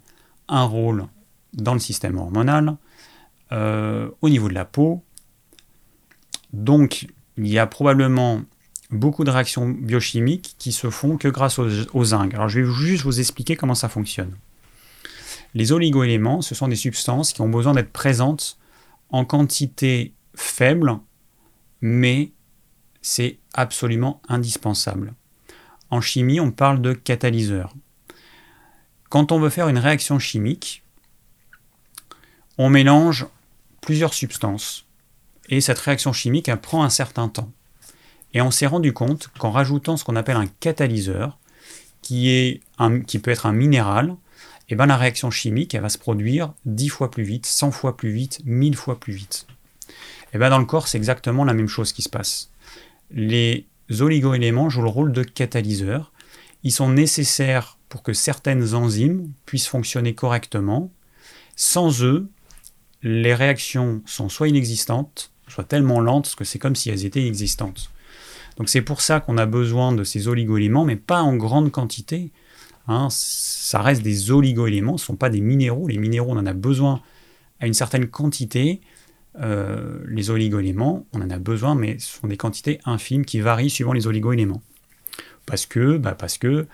un 0.48 0.64
rôle 0.64 1.06
dans 1.52 1.74
le 1.74 1.78
système 1.78 2.18
hormonal, 2.18 2.76
euh, 3.52 4.10
au 4.22 4.28
niveau 4.28 4.48
de 4.48 4.54
la 4.54 4.64
peau. 4.64 5.02
Donc 6.56 7.06
il 7.36 7.48
y 7.48 7.58
a 7.58 7.66
probablement 7.66 8.40
beaucoup 8.90 9.24
de 9.24 9.30
réactions 9.30 9.68
biochimiques 9.68 10.54
qui 10.58 10.72
se 10.72 10.88
font 10.88 11.18
que 11.18 11.28
grâce 11.28 11.58
au, 11.58 12.04
zinc. 12.04 12.32
Alors 12.32 12.48
je 12.48 12.60
vais 12.60 12.72
juste 12.72 13.04
vous 13.04 13.20
expliquer 13.20 13.56
comment 13.56 13.74
ça 13.74 13.90
fonctionne. 13.90 14.34
Les 15.52 15.72
oligoéléments, 15.72 16.40
ce 16.40 16.54
sont 16.54 16.68
des 16.68 16.76
substances 16.76 17.34
qui 17.34 17.42
ont 17.42 17.50
besoin 17.50 17.74
d'être 17.74 17.92
présentes 17.92 18.58
en 19.10 19.26
quantité 19.26 20.14
faible, 20.34 20.98
mais 21.82 22.32
c'est 23.02 23.38
absolument 23.52 24.22
indispensable. 24.28 25.14
En 25.90 26.00
chimie, 26.00 26.40
on 26.40 26.50
parle 26.50 26.80
de 26.80 26.94
catalyseur. 26.94 27.74
Quand 29.10 29.30
on 29.30 29.38
veut 29.38 29.50
faire 29.50 29.68
une 29.68 29.78
réaction 29.78 30.18
chimique, 30.18 30.82
on 32.56 32.70
mélange 32.70 33.26
plusieurs 33.82 34.14
substances. 34.14 34.85
Et 35.48 35.60
cette 35.60 35.78
réaction 35.78 36.12
chimique, 36.12 36.48
elle 36.48 36.60
prend 36.60 36.82
un 36.82 36.90
certain 36.90 37.28
temps. 37.28 37.50
Et 38.34 38.40
on 38.40 38.50
s'est 38.50 38.66
rendu 38.66 38.92
compte 38.92 39.28
qu'en 39.38 39.50
rajoutant 39.50 39.96
ce 39.96 40.04
qu'on 40.04 40.16
appelle 40.16 40.36
un 40.36 40.46
catalyseur, 40.46 41.38
qui, 42.02 42.30
est 42.30 42.60
qui 43.06 43.18
peut 43.18 43.30
être 43.30 43.46
un 43.46 43.52
minéral, 43.52 44.16
et 44.68 44.72
eh 44.72 44.74
ben 44.74 44.86
la 44.86 44.96
réaction 44.96 45.30
chimique 45.30 45.74
elle 45.74 45.82
va 45.82 45.88
se 45.88 45.98
produire 45.98 46.52
10 46.64 46.88
fois 46.88 47.10
plus 47.10 47.22
vite, 47.22 47.46
100 47.46 47.70
fois 47.70 47.96
plus 47.96 48.10
vite, 48.10 48.40
1000 48.44 48.76
fois 48.76 48.98
plus 48.98 49.12
vite. 49.12 49.46
Et 49.88 49.92
eh 50.34 50.38
ben 50.38 50.50
dans 50.50 50.58
le 50.58 50.64
corps, 50.64 50.88
c'est 50.88 50.98
exactement 50.98 51.44
la 51.44 51.54
même 51.54 51.68
chose 51.68 51.92
qui 51.92 52.02
se 52.02 52.08
passe. 52.08 52.50
Les 53.12 53.66
oligoéléments 54.00 54.68
jouent 54.68 54.82
le 54.82 54.88
rôle 54.88 55.12
de 55.12 55.22
catalyseur. 55.22 56.12
Ils 56.64 56.72
sont 56.72 56.88
nécessaires 56.88 57.78
pour 57.88 58.02
que 58.02 58.12
certaines 58.12 58.74
enzymes 58.74 59.32
puissent 59.46 59.68
fonctionner 59.68 60.14
correctement. 60.14 60.90
Sans 61.54 62.02
eux, 62.02 62.28
les 63.02 63.34
réactions 63.34 64.02
sont 64.04 64.28
soit 64.28 64.48
inexistantes, 64.48 65.30
soit 65.48 65.64
tellement 65.64 66.00
lentes 66.00 66.34
que 66.36 66.44
c'est 66.44 66.58
comme 66.58 66.76
si 66.76 66.90
elles 66.90 67.04
étaient 67.04 67.22
inexistantes. 67.22 67.90
Donc 68.56 68.68
c'est 68.68 68.82
pour 68.82 69.00
ça 69.00 69.20
qu'on 69.20 69.38
a 69.38 69.46
besoin 69.46 69.92
de 69.92 70.04
ces 70.04 70.28
oligoéléments, 70.28 70.84
mais 70.84 70.96
pas 70.96 71.20
en 71.20 71.36
grande 71.36 71.70
quantité. 71.70 72.30
Hein. 72.88 73.08
ça 73.10 73.82
reste 73.82 74.02
des 74.02 74.30
oligoéléments, 74.30 74.96
ce 74.96 75.02
ne 75.02 75.06
sont 75.06 75.16
pas 75.16 75.28
des 75.28 75.40
minéraux. 75.40 75.88
Les 75.88 75.98
minéraux, 75.98 76.32
on 76.32 76.38
en 76.38 76.46
a 76.46 76.52
besoin 76.52 77.02
à 77.60 77.66
une 77.66 77.74
certaine 77.74 78.06
quantité. 78.06 78.80
Euh, 79.40 79.98
les 80.08 80.30
oligoéléments, 80.30 81.06
on 81.12 81.20
en 81.20 81.30
a 81.30 81.38
besoin, 81.38 81.74
mais 81.74 81.98
ce 81.98 82.20
sont 82.20 82.28
des 82.28 82.36
quantités 82.36 82.80
infimes 82.84 83.24
qui 83.24 83.40
varient 83.40 83.70
suivant 83.70 83.92
les 83.92 84.06
oligoéléments. 84.06 84.62
Parce 85.44 85.66
que, 85.66 85.98
bah 85.98 86.14
parce 86.14 86.38
que 86.38 86.66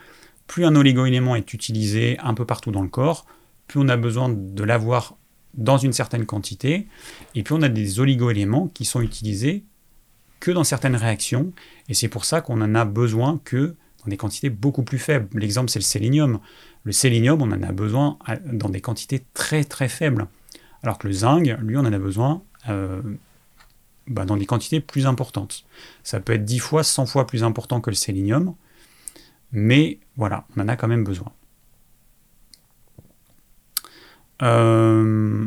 plus 0.46 0.64
un 0.64 0.76
oligoélément 0.76 1.34
est 1.34 1.52
utilisé 1.54 2.18
un 2.20 2.34
peu 2.34 2.44
partout 2.44 2.70
dans 2.70 2.82
le 2.82 2.88
corps, 2.88 3.26
plus 3.66 3.80
on 3.80 3.88
a 3.88 3.96
besoin 3.96 4.28
de 4.28 4.64
l'avoir 4.64 5.16
dans 5.54 5.78
une 5.78 5.92
certaine 5.92 6.26
quantité, 6.26 6.86
et 7.34 7.42
puis 7.42 7.54
on 7.54 7.62
a 7.62 7.68
des 7.68 8.00
oligoéléments 8.00 8.68
qui 8.68 8.84
sont 8.84 9.00
utilisés 9.00 9.64
que 10.40 10.50
dans 10.50 10.64
certaines 10.64 10.96
réactions, 10.96 11.52
et 11.88 11.94
c'est 11.94 12.08
pour 12.08 12.24
ça 12.24 12.40
qu'on 12.40 12.60
en 12.60 12.74
a 12.74 12.84
besoin 12.84 13.40
que 13.44 13.76
dans 14.04 14.10
des 14.10 14.16
quantités 14.16 14.50
beaucoup 14.50 14.82
plus 14.82 14.98
faibles. 14.98 15.28
L'exemple, 15.38 15.70
c'est 15.70 15.78
le 15.78 15.84
sélénium. 15.84 16.40
Le 16.84 16.92
sélénium, 16.92 17.40
on 17.40 17.52
en 17.52 17.62
a 17.62 17.72
besoin 17.72 18.18
dans 18.46 18.68
des 18.68 18.80
quantités 18.80 19.24
très 19.34 19.62
très 19.62 19.88
faibles, 19.88 20.26
alors 20.82 20.98
que 20.98 21.06
le 21.06 21.12
zinc, 21.12 21.46
lui, 21.60 21.76
on 21.76 21.80
en 21.80 21.92
a 21.92 21.98
besoin 21.98 22.42
euh, 22.68 23.00
bah, 24.08 24.24
dans 24.24 24.36
des 24.36 24.46
quantités 24.46 24.80
plus 24.80 25.06
importantes. 25.06 25.64
Ça 26.02 26.18
peut 26.18 26.32
être 26.32 26.44
10 26.44 26.58
fois, 26.58 26.82
100 26.82 27.06
fois 27.06 27.26
plus 27.26 27.44
important 27.44 27.80
que 27.80 27.90
le 27.90 27.96
sélénium, 27.96 28.54
mais 29.52 30.00
voilà, 30.16 30.44
on 30.56 30.60
en 30.62 30.68
a 30.68 30.76
quand 30.76 30.88
même 30.88 31.04
besoin. 31.04 31.30
Euh, 34.42 35.46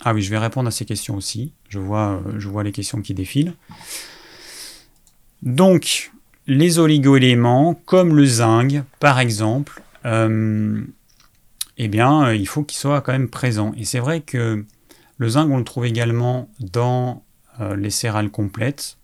ah 0.00 0.12
oui, 0.12 0.22
je 0.22 0.30
vais 0.30 0.38
répondre 0.38 0.68
à 0.68 0.70
ces 0.70 0.84
questions 0.84 1.16
aussi. 1.16 1.52
Je 1.68 1.78
vois, 1.78 2.20
euh, 2.26 2.38
je 2.38 2.48
vois 2.48 2.62
les 2.62 2.72
questions 2.72 3.00
qui 3.00 3.14
défilent. 3.14 3.54
Donc, 5.42 6.12
les 6.46 6.78
oligoéléments, 6.78 7.74
comme 7.86 8.14
le 8.14 8.26
zinc, 8.26 8.82
par 9.00 9.18
exemple, 9.18 9.82
eh 10.04 11.88
bien, 11.88 12.32
il 12.32 12.46
faut 12.46 12.62
qu'ils 12.62 12.78
soient 12.78 13.00
quand 13.00 13.12
même 13.12 13.28
présents. 13.28 13.72
Et 13.76 13.84
c'est 13.84 13.98
vrai 13.98 14.20
que 14.20 14.64
le 15.18 15.28
zinc, 15.28 15.48
on 15.50 15.58
le 15.58 15.64
trouve 15.64 15.86
également 15.86 16.50
dans 16.60 17.24
euh, 17.60 17.76
les 17.76 17.90
céréales 17.90 18.30
complètes, 18.30 18.98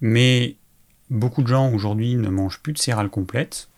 mais 0.00 0.56
beaucoup 1.10 1.42
de 1.42 1.48
gens 1.48 1.72
aujourd'hui 1.72 2.16
ne 2.16 2.28
mangent 2.28 2.60
plus 2.60 2.72
de 2.72 2.78
céréales 2.78 3.10
complètes, 3.10 3.68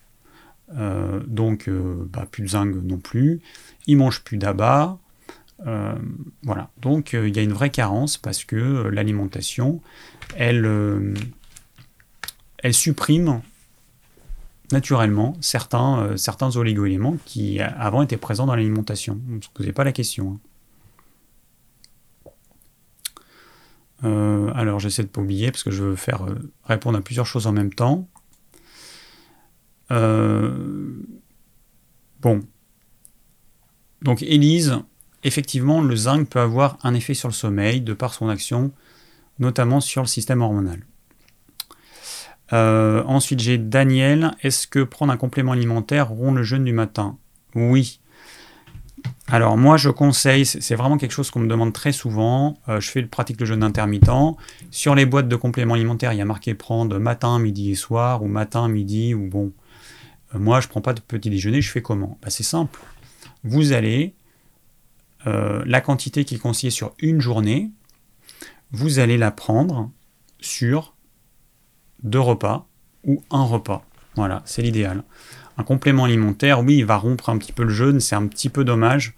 euh, 0.77 1.21
donc 1.27 1.67
euh, 1.67 2.07
bah, 2.11 2.27
plus 2.29 2.43
de 2.43 2.47
zinc 2.49 2.75
non 2.83 2.97
plus, 2.97 3.41
ils 3.87 3.97
mangent 3.97 4.23
plus 4.23 4.37
d'abat, 4.37 4.97
voilà, 6.43 6.69
donc 6.81 7.11
il 7.11 7.35
y 7.35 7.39
a 7.39 7.41
une 7.41 7.51
vraie 7.51 7.69
carence 7.69 8.17
parce 8.17 8.45
que 8.45 8.87
l'alimentation, 8.87 9.81
elle, 10.37 10.65
elle 12.59 12.73
supprime 12.73 13.41
naturellement 14.71 15.35
certains, 15.41 16.15
certains 16.15 16.55
oligoéléments 16.55 17.17
qui 17.25 17.59
avant 17.59 18.01
étaient 18.03 18.15
présents 18.15 18.45
dans 18.45 18.55
l'alimentation. 18.55 19.19
Ne 19.27 19.41
se 19.41 19.49
posez 19.53 19.73
pas 19.73 19.83
la 19.83 19.91
question. 19.91 20.31
Hein. 20.31 20.49
Euh, 24.03 24.51
alors 24.55 24.79
j'essaie 24.79 25.03
de 25.03 25.07
pas 25.07 25.21
oublier 25.21 25.51
parce 25.51 25.63
que 25.63 25.71
je 25.71 25.83
veux 25.83 25.95
faire 25.95 26.23
euh, 26.25 26.35
répondre 26.63 26.97
à 26.97 27.01
plusieurs 27.01 27.25
choses 27.25 27.47
en 27.47 27.51
même 27.51 27.73
temps. 27.73 28.07
Euh, 29.91 30.51
bon. 32.21 32.41
Donc 34.01 34.21
Élise, 34.23 34.79
effectivement, 35.23 35.81
le 35.81 35.95
zinc 35.95 36.29
peut 36.29 36.39
avoir 36.39 36.77
un 36.83 36.93
effet 36.93 37.13
sur 37.13 37.27
le 37.27 37.33
sommeil 37.33 37.81
de 37.81 37.93
par 37.93 38.13
son 38.13 38.29
action, 38.29 38.71
notamment 39.39 39.81
sur 39.81 40.01
le 40.01 40.07
système 40.07 40.41
hormonal. 40.41 40.85
ensuite, 42.51 43.39
j'ai 43.39 43.57
Daniel. 43.57 44.31
Est-ce 44.41 44.67
que 44.67 44.83
prendre 44.83 45.11
un 45.11 45.17
complément 45.17 45.51
alimentaire 45.51 46.09
rompt 46.09 46.35
le 46.35 46.43
jeûne 46.43 46.63
du 46.63 46.73
matin? 46.73 47.17
Oui. 47.55 47.99
Alors 49.27 49.57
moi 49.57 49.77
je 49.77 49.89
conseille, 49.89 50.45
c'est 50.45 50.75
vraiment 50.75 50.97
quelque 50.97 51.11
chose 51.11 51.29
qu'on 51.29 51.39
me 51.39 51.47
demande 51.47 51.71
très 51.71 51.91
souvent, 51.91 52.57
euh, 52.67 52.79
je 52.79 52.89
fais 52.89 53.01
le 53.01 53.07
pratique 53.07 53.39
le 53.39 53.45
jeûne 53.45 53.63
intermittent. 53.63 54.09
Sur 54.71 54.95
les 54.95 55.05
boîtes 55.05 55.27
de 55.27 55.35
compléments 55.35 55.75
alimentaires, 55.75 56.13
il 56.13 56.17
y 56.17 56.21
a 56.21 56.25
marqué 56.25 56.55
prendre 56.55 56.97
matin, 56.97 57.37
midi 57.37 57.71
et 57.71 57.75
soir, 57.75 58.23
ou 58.23 58.27
matin, 58.27 58.67
midi, 58.67 59.13
ou 59.13 59.29
bon. 59.29 59.51
Euh, 60.33 60.39
moi 60.39 60.59
je 60.59 60.67
prends 60.67 60.81
pas 60.81 60.93
de 60.93 61.01
petit 61.01 61.29
déjeuner, 61.29 61.61
je 61.61 61.71
fais 61.71 61.81
comment? 61.81 62.17
Bah, 62.21 62.29
C'est 62.29 62.43
simple. 62.43 62.79
Vous 63.43 63.73
allez, 63.73 64.13
euh, 65.27 65.63
la 65.65 65.81
quantité 65.81 66.25
qui 66.25 66.35
est 66.35 66.39
conseillée 66.39 66.71
sur 66.71 66.93
une 66.99 67.21
journée, 67.21 67.71
vous 68.71 68.99
allez 68.99 69.17
la 69.17 69.31
prendre 69.31 69.91
sur 70.39 70.93
deux 72.03 72.19
repas 72.19 72.67
ou 73.03 73.23
un 73.31 73.43
repas. 73.43 73.85
Voilà, 74.15 74.41
c'est 74.45 74.61
l'idéal. 74.61 75.03
Un 75.57 75.63
complément 75.63 76.05
alimentaire, 76.05 76.61
oui, 76.61 76.77
il 76.77 76.85
va 76.85 76.97
rompre 76.97 77.29
un 77.29 77.37
petit 77.37 77.51
peu 77.51 77.63
le 77.63 77.69
jeûne, 77.69 77.99
c'est 77.99 78.15
un 78.15 78.27
petit 78.27 78.49
peu 78.49 78.63
dommage 78.63 79.13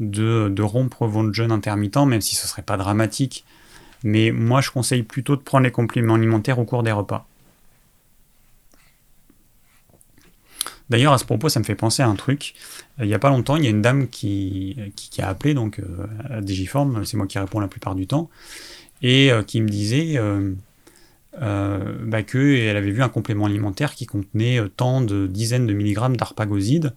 de, 0.00 0.62
rompre 0.62 1.06
votre 1.06 1.32
jeûne 1.32 1.52
intermittent, 1.52 2.06
même 2.06 2.20
si 2.20 2.34
ce 2.34 2.44
ne 2.44 2.48
serait 2.48 2.62
pas 2.62 2.76
dramatique. 2.76 3.44
Mais 4.02 4.30
moi, 4.32 4.60
je 4.60 4.70
conseille 4.70 5.02
plutôt 5.02 5.36
de 5.36 5.42
prendre 5.42 5.64
les 5.64 5.70
compléments 5.70 6.14
alimentaires 6.14 6.58
au 6.58 6.64
cours 6.64 6.82
des 6.82 6.92
repas. 6.92 7.28
D'ailleurs, 10.90 11.12
à 11.12 11.18
ce 11.18 11.24
propos, 11.24 11.48
ça 11.48 11.60
me 11.60 11.64
fait 11.64 11.76
penser 11.76 12.02
à 12.02 12.08
un 12.08 12.16
truc. 12.16 12.54
Euh, 12.98 13.04
il 13.04 13.08
n'y 13.08 13.14
a 13.14 13.18
pas 13.20 13.30
longtemps, 13.30 13.56
il 13.56 13.64
y 13.64 13.68
a 13.68 13.70
une 13.70 13.80
dame 13.80 14.08
qui, 14.08 14.76
qui, 14.96 15.22
a 15.22 15.28
appelé 15.28 15.54
donc 15.54 15.78
euh, 15.78 16.06
à 16.28 16.40
Digiform, 16.40 17.04
c'est 17.04 17.16
moi 17.16 17.26
qui 17.28 17.38
réponds 17.38 17.60
la 17.60 17.68
plupart 17.68 17.94
du 17.94 18.08
temps, 18.08 18.28
et 19.00 19.30
euh, 19.30 19.42
qui 19.42 19.62
me 19.62 19.68
disait 19.68 20.20
bah, 21.40 22.22
qu'elle 22.24 22.76
avait 22.76 22.90
vu 22.90 23.02
un 23.02 23.08
complément 23.08 23.46
alimentaire 23.46 23.94
qui 23.94 24.04
contenait 24.04 24.58
tant 24.76 25.00
de 25.00 25.28
dizaines 25.28 25.66
de 25.66 25.72
milligrammes 25.72 26.16
d'arpagoside, 26.16 26.94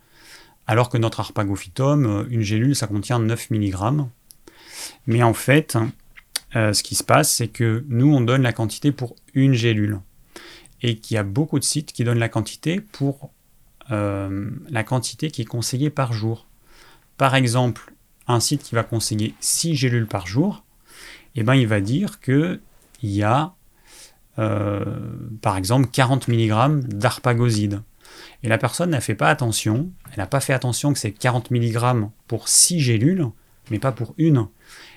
alors 0.66 0.90
que 0.90 0.98
notre 0.98 1.20
arpagophytum, 1.20 2.26
une 2.30 2.42
gélule, 2.42 2.76
ça 2.76 2.88
contient 2.88 3.20
9 3.20 3.52
milligrammes. 3.52 4.10
Mais 5.06 5.22
en 5.22 5.34
fait, 5.34 5.78
ce 6.54 6.82
qui 6.82 6.96
se 6.96 7.04
passe, 7.04 7.32
c'est 7.34 7.50
que 7.50 7.86
nous, 7.90 8.14
on 8.14 8.22
donne 8.22 8.42
la 8.42 8.54
quantité 8.54 8.92
pour 8.92 9.16
une 9.34 9.54
gélule. 9.54 10.00
Et 10.82 10.98
qu'il 10.98 11.16
y 11.16 11.18
a 11.18 11.24
beaucoup 11.24 11.60
de 11.60 11.64
sites 11.64 11.94
qui 11.94 12.04
donnent 12.04 12.20
la 12.20 12.30
quantité 12.30 12.82
pour 12.82 13.32
euh, 13.92 14.50
la 14.70 14.84
quantité 14.84 15.30
qui 15.30 15.42
est 15.42 15.46
conseillée 15.46 15.90
par 15.90 16.14
jour. 16.14 16.48
Par 17.18 17.36
exemple, 17.36 17.94
un 18.28 18.40
site 18.40 18.64
qui 18.64 18.76
va 18.76 18.84
conseiller 18.84 19.36
6 19.40 19.76
gélules 19.76 20.08
par 20.08 20.28
jour, 20.28 20.64
eh 21.36 21.44
ben, 21.44 21.56
il 21.56 21.68
va 21.68 21.82
dire 21.82 22.20
qu'il 22.20 22.60
y 23.02 23.24
a, 23.24 23.54
euh, 24.40 24.86
par 25.42 25.58
exemple, 25.58 25.90
40 25.92 26.28
mg 26.28 26.88
d'arpagoside. 26.88 27.82
Et 28.44 28.48
la 28.48 28.58
personne 28.58 28.92
n'a 28.92 29.02
fait 29.02 29.16
pas 29.16 29.30
attention, 29.30 29.90
elle 30.12 30.20
n'a 30.20 30.28
pas 30.28 30.40
fait 30.40 30.54
attention 30.54 30.94
que 30.94 31.00
c'est 31.00 31.12
40 31.12 31.52
mg 31.52 32.08
pour 32.28 32.48
6 32.48 32.80
gélules, 32.80 33.28
mais 33.72 33.80
pas 33.80 33.92
pour 33.92 34.14
une. 34.18 34.48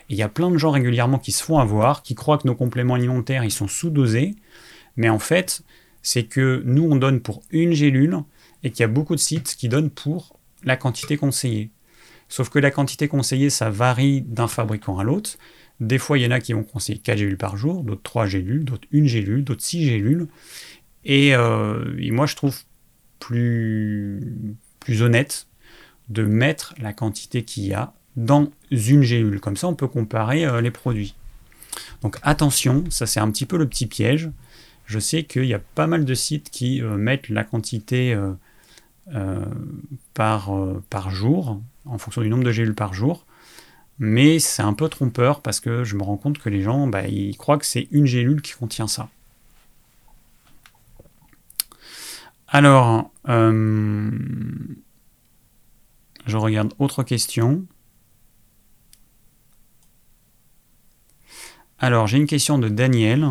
Et 0.09 0.15
il 0.15 0.17
y 0.17 0.23
a 0.23 0.29
plein 0.29 0.51
de 0.51 0.59
gens 0.59 0.71
régulièrement 0.71 1.19
qui 1.19 1.33
se 1.33 1.43
font 1.43 1.59
avoir, 1.59 2.03
qui 2.03 2.15
croient 2.15 2.39
que 2.39 2.47
nos 2.47 2.55
compléments 2.55 2.95
alimentaires, 2.95 3.45
ils 3.45 3.51
sont 3.51 3.69
sous-dosés, 3.69 4.37
mais 4.97 5.09
en 5.09 5.19
fait, 5.19 5.63
c'est 6.03 6.25
que 6.25 6.63
nous, 6.65 6.89
on 6.89 6.97
donne 6.97 7.21
pour 7.21 7.43
une 7.51 7.73
gélule, 7.73 8.19
et 8.67 8.73
qu'il 8.73 8.81
y 8.81 8.85
a 8.85 8.89
beaucoup 8.89 9.15
de 9.15 9.21
sites 9.21 9.55
qui 9.55 9.69
donnent 9.69 9.91
pour 9.91 10.41
la 10.65 10.77
quantité 10.77 11.17
conseillée. 11.17 11.71
Sauf 12.29 12.49
que 12.49 12.59
la 12.59 12.73
quantité 12.73 13.07
conseillée, 13.07 13.49
ça 13.49 13.71
varie 13.71 14.23
d'un 14.23 14.49
fabricant 14.49 14.99
à 14.99 15.05
l'autre. 15.05 15.39
Des 15.79 15.99
fois, 15.99 16.19
il 16.19 16.25
y 16.25 16.27
en 16.27 16.33
a 16.33 16.41
qui 16.41 16.53
vont 16.53 16.65
conseiller 16.65 16.99
4 16.99 17.17
gélules 17.17 17.37
par 17.37 17.57
jour, 17.57 17.85
d'autres 17.85 18.03
3 18.03 18.27
gélules, 18.27 18.65
d'autres 18.65 18.89
1 18.93 19.05
gélule, 19.05 19.45
d'autres 19.45 19.63
6 19.63 19.85
gélules. 19.85 20.27
Euh, 21.09 21.95
et, 21.97 22.11
moi, 22.11 22.27
je 22.27 22.35
trouve 22.35 22.59
plus, 23.21 24.57
honnête 25.01 25.47
de 26.09 26.25
mettre 26.25 26.75
la 26.79 26.93
quantité 26.93 27.45
qu'il 27.45 27.67
y 27.67 27.73
a 27.73 27.93
dans 28.17 28.51
une 28.73 29.03
gélule. 29.03 29.39
Comme 29.39 29.57
ça, 29.57 29.69
on 29.69 29.77
peut 29.77 29.87
comparer 29.87 30.45
euh, 30.45 30.61
les 30.61 30.73
produits. 30.73 31.15
Donc 32.03 32.17
attention, 32.23 32.85
ça 32.89 33.07
c'est 33.07 33.21
un 33.21 33.31
petit 33.31 33.47
peu 33.47 33.59
le 33.59 33.69
petit 33.69 33.87
piège. 33.87 34.31
Je 34.87 34.99
sais 34.99 35.25
qu'il 35.25 35.45
y 35.45 35.55
a 35.55 35.59
pas 35.59 35.87
mal 35.87 36.05
de 36.05 36.15
sites 36.15 36.51
qui 36.51 36.81
euh, 36.81 36.97
mettent 36.97 37.29
la 37.29 37.45
quantité 37.45 38.17
par, 40.15 40.55
euh, 40.57 40.83
par 40.91 41.11
jour, 41.11 41.61
en 41.85 41.99
fonction 41.99 42.23
du 42.23 42.29
nombre 42.29 42.45
de 42.45 42.53
gélules 42.53 42.75
par 42.75 42.95
jour. 42.95 43.27
Mais 43.99 44.39
c'est 44.39 44.63
un 44.63 44.75
peu 44.75 44.89
trompeur 44.89 45.41
parce 45.41 45.61
que 45.61 45.85
je 45.85 45.97
me 45.97 46.03
rends 46.03 46.17
compte 46.17 46.39
que 46.39 46.49
les 46.49 46.63
gens, 46.63 46.87
bah, 46.87 47.07
ils 47.07 47.37
croient 47.37 47.59
que 47.59 47.67
c'est 47.67 47.89
une 47.91 48.07
gélule 48.07 48.43
qui 48.43 48.53
contient 48.53 48.89
ça. 48.89 49.09
Alors, 52.49 53.11
euh, 53.29 54.11
je 56.27 56.37
regarde 56.37 56.75
autre 56.79 57.03
question. 57.03 57.67
Alors, 61.79 62.07
j'ai 62.07 62.19
une 62.19 62.27
question 62.27 62.59
de 62.59 62.69
Daniel. 62.69 63.29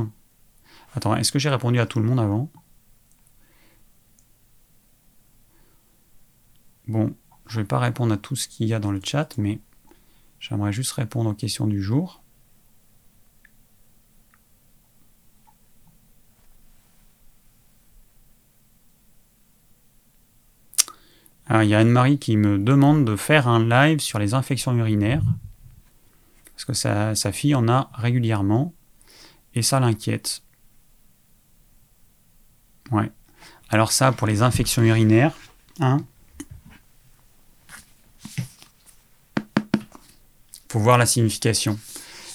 Attends, 0.95 1.15
est-ce 1.15 1.31
que 1.31 1.39
j'ai 1.39 1.49
répondu 1.49 1.79
à 1.79 1.85
tout 1.85 1.99
le 1.99 2.05
monde 2.05 2.19
avant? 2.19 2.49
Bon, 6.87 7.15
je 7.47 7.57
ne 7.57 7.63
vais 7.63 7.67
pas 7.67 7.79
répondre 7.79 8.13
à 8.13 8.17
tout 8.17 8.35
ce 8.35 8.47
qu'il 8.47 8.67
y 8.67 8.73
a 8.73 8.79
dans 8.79 8.91
le 8.91 9.01
chat, 9.03 9.37
mais 9.37 9.59
j'aimerais 10.39 10.71
juste 10.71 10.91
répondre 10.93 11.29
aux 11.29 11.33
questions 11.33 11.67
du 11.67 11.81
jour. 11.81 12.21
Alors, 21.47 21.63
il 21.63 21.69
y 21.69 21.75
a 21.75 21.79
Anne-Marie 21.79 22.17
qui 22.17 22.37
me 22.37 22.57
demande 22.57 23.05
de 23.05 23.15
faire 23.15 23.47
un 23.47 23.63
live 23.63 23.99
sur 23.99 24.17
les 24.17 24.33
infections 24.33 24.75
urinaires, 24.75 25.23
parce 26.53 26.65
que 26.65 26.73
sa, 26.73 27.13
sa 27.13 27.31
fille 27.31 27.53
en 27.53 27.67
a 27.67 27.91
régulièrement, 27.93 28.73
et 29.53 29.61
ça 29.61 29.79
l'inquiète. 29.79 30.43
Ouais. 32.91 33.11
Alors 33.69 33.91
ça, 33.91 34.11
pour 34.11 34.27
les 34.27 34.41
infections 34.41 34.83
urinaires, 34.83 35.35
hein, 35.79 36.05
faut 40.75 40.81
voir 40.81 40.97
la 40.97 41.05
signification. 41.05 41.79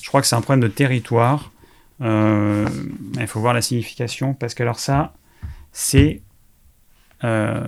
Je 0.01 0.09
crois 0.09 0.23
que 0.23 0.27
c'est 0.27 0.35
un 0.35 0.41
problème 0.41 0.63
de 0.63 0.73
territoire. 0.75 1.53
Euh, 2.01 2.67
il 3.19 3.27
faut 3.27 3.39
voir 3.39 3.53
la 3.53 3.61
signification 3.61 4.33
parce 4.33 4.55
que 4.55 4.63
alors 4.63 4.79
ça, 4.79 5.13
c'est, 5.73 6.23
euh, 7.23 7.67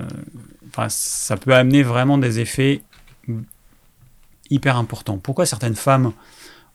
ça 0.88 1.36
peut 1.36 1.54
amener 1.54 1.82
vraiment 1.82 2.16
des 2.16 2.40
effets 2.40 2.80
hyper 4.48 4.78
importants. 4.78 5.18
Pourquoi 5.18 5.44
certaines 5.44 5.74
femmes 5.74 6.14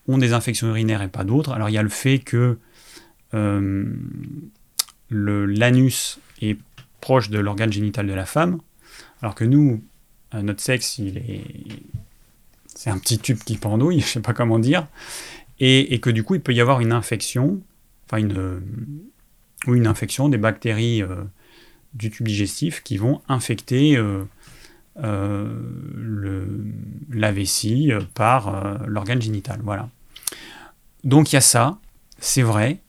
ont 0.07 0.19
des 0.19 0.33
infections 0.33 0.67
urinaires 0.67 1.01
et 1.01 1.07
pas 1.07 1.23
d'autres? 1.23 1.51
Alors 1.51 1.69
il 1.69 1.73
y 1.73 1.79
a 1.79 1.83
le 1.83 1.89
fait 1.89 2.19
que 2.19 2.59
euh, 3.33 3.83
l'anus 5.09 6.19
est 6.39 6.59
proche 7.01 7.31
de 7.31 7.39
l'organe 7.39 7.73
génital 7.73 8.05
de 8.05 8.13
la 8.13 8.27
femme, 8.27 8.59
alors 9.23 9.33
que 9.33 9.43
nous, 9.43 9.83
notre 10.33 10.61
sexe, 10.61 10.99
il 10.99 11.17
est 11.17 11.81
c'est 12.77 12.91
un 12.91 12.99
petit 12.99 13.17
tube 13.17 13.39
qui 13.39 13.57
pendouille, 13.57 13.99
je 14.01 14.05
sais 14.05 14.21
pas 14.21 14.33
comment 14.33 14.59
dire, 14.59 14.87
et, 15.59 15.99
que 15.99 16.11
du 16.11 16.23
coup 16.23 16.35
il 16.35 16.41
peut 16.41 16.53
y 16.53 16.61
avoir 16.61 16.79
une 16.79 16.91
infection, 16.91 17.59
enfin 18.05 18.17
une, 18.17 18.61
ou 19.65 19.73
une 19.73 19.87
infection 19.87 20.29
des 20.29 20.37
bactéries 20.37 21.01
euh, 21.01 21.23
du 21.95 22.11
tube 22.11 22.27
digestif 22.27 22.83
qui 22.83 22.97
vont 22.97 23.21
infecter 23.27 23.97
euh, 23.97 24.23
euh, 25.03 25.59
le, 25.95 26.47
la 27.09 27.31
vessie 27.31 27.91
par 28.13 28.85
l'organe 28.85 29.21
génital. 29.21 29.59
Voilà. 29.63 29.89
Donc 31.03 31.31
il 31.31 31.35
y 31.35 31.37
a 31.37 31.41
ça, 31.41 31.79
c'est 32.19 32.43
vrai, 32.43 32.79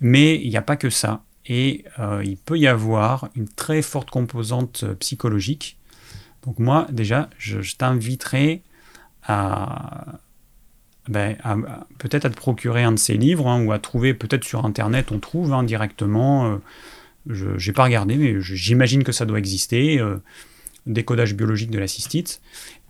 mais 0.00 0.34
il 0.42 0.48
n'y 0.48 0.56
a 0.56 0.62
pas 0.62 0.76
que 0.76 0.90
ça. 0.90 1.22
Et 1.46 1.84
il 2.24 2.36
peut 2.36 2.58
y 2.58 2.66
avoir 2.66 3.30
une 3.34 3.48
très 3.48 3.80
forte 3.80 4.10
composante 4.10 4.84
psychologique. 4.98 5.78
Donc 6.44 6.58
moi, 6.58 6.86
déjà, 6.90 7.30
je, 7.38 7.62
je 7.62 7.76
t'inviterai 7.76 8.62
ben, 11.08 11.36
peut-être 11.98 12.26
à 12.26 12.30
te 12.30 12.36
procurer 12.36 12.82
un 12.82 12.92
de 12.92 12.98
ces 12.98 13.16
livres 13.16 13.46
hein, 13.46 13.64
ou 13.64 13.72
à 13.72 13.78
trouver 13.78 14.12
peut-être 14.12 14.44
sur 14.44 14.64
internet 14.66 15.10
on 15.10 15.18
trouve 15.18 15.52
hein, 15.52 15.62
directement 15.62 16.46
euh, 16.46 16.56
je 17.26 17.46
n'ai 17.66 17.72
pas 17.72 17.84
regardé 17.84 18.16
mais 18.16 18.40
j'imagine 18.40 19.04
que 19.04 19.12
ça 19.12 19.24
doit 19.24 19.38
exister 19.38 19.98
euh, 20.00 20.18
décodage 20.86 21.34
biologique 21.34 21.70
de 21.70 21.78
la 21.78 21.86
cystite 21.86 22.42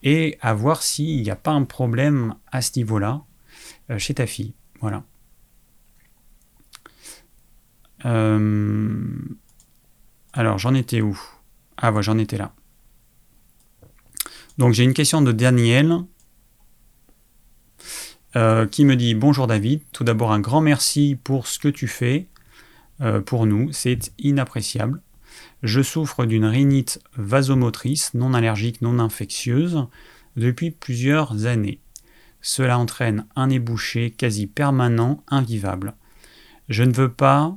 et 0.03 0.37
à 0.41 0.53
voir 0.53 0.83
s'il 0.83 1.23
n'y 1.23 1.31
a 1.31 1.37
pas 1.37 1.53
un 1.53 1.65
problème 1.65 2.35
à 2.51 2.61
ce 2.61 2.73
niveau 2.77 2.99
là 2.99 3.23
euh, 3.91 3.99
chez 3.99 4.15
ta 4.15 4.27
fille. 4.27 4.55
Voilà. 4.81 5.03
Alors 10.33 10.59
j'en 10.59 10.75
étais 10.75 11.01
où? 11.01 11.21
Ah 11.77 11.91
voilà 11.91 12.03
j'en 12.03 12.19
étais 12.19 12.37
là. 12.37 12.53
Donc 14.57 14.73
j'ai 14.73 14.85
une 14.85 14.95
question 14.95 15.21
de 15.21 15.33
Daniel 15.33 16.05
euh, 18.37 18.67
qui 18.67 18.85
me 18.85 18.97
dit 18.97 19.15
Bonjour 19.15 19.47
David, 19.47 19.81
tout 19.93 20.05
d'abord 20.05 20.33
un 20.33 20.41
grand 20.41 20.61
merci 20.61 21.19
pour 21.23 21.47
ce 21.47 21.59
que 21.59 21.69
tu 21.69 21.89
fais 21.89 22.27
euh, 23.01 23.21
pour 23.21 23.47
nous, 23.47 23.73
c'est 23.73 24.13
inappréciable. 24.19 25.01
Je 25.63 25.83
souffre 25.83 26.27
d'une 26.27 26.45
rhinite 26.45 27.01
vasomotrice 27.17 28.15
non 28.15 28.35
allergique, 28.35 28.83
non 28.83 28.99
infectieuse 28.99 29.87
depuis 30.37 30.71
plusieurs 30.71 31.47
années. 31.47 31.81
Cela 32.41 32.79
entraîne 32.79 33.27
un 33.35 33.51
ébouché 33.51 34.11
quasi 34.11 34.47
permanent, 34.47 35.23
invivable. 35.29 35.95
Je 36.69 36.85
ne 36.85 36.93
veux 36.93 37.11
pas, 37.11 37.57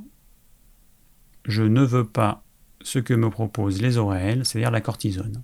je 1.44 1.62
ne 1.62 1.82
veux 1.82 2.06
pas 2.06 2.44
ce 2.82 2.98
que 2.98 3.14
me 3.14 3.30
proposent 3.30 3.80
les 3.80 3.98
oreilles, 3.98 4.40
c'est-à-dire 4.44 4.70
la 4.70 4.80
cortisone. 4.80 5.42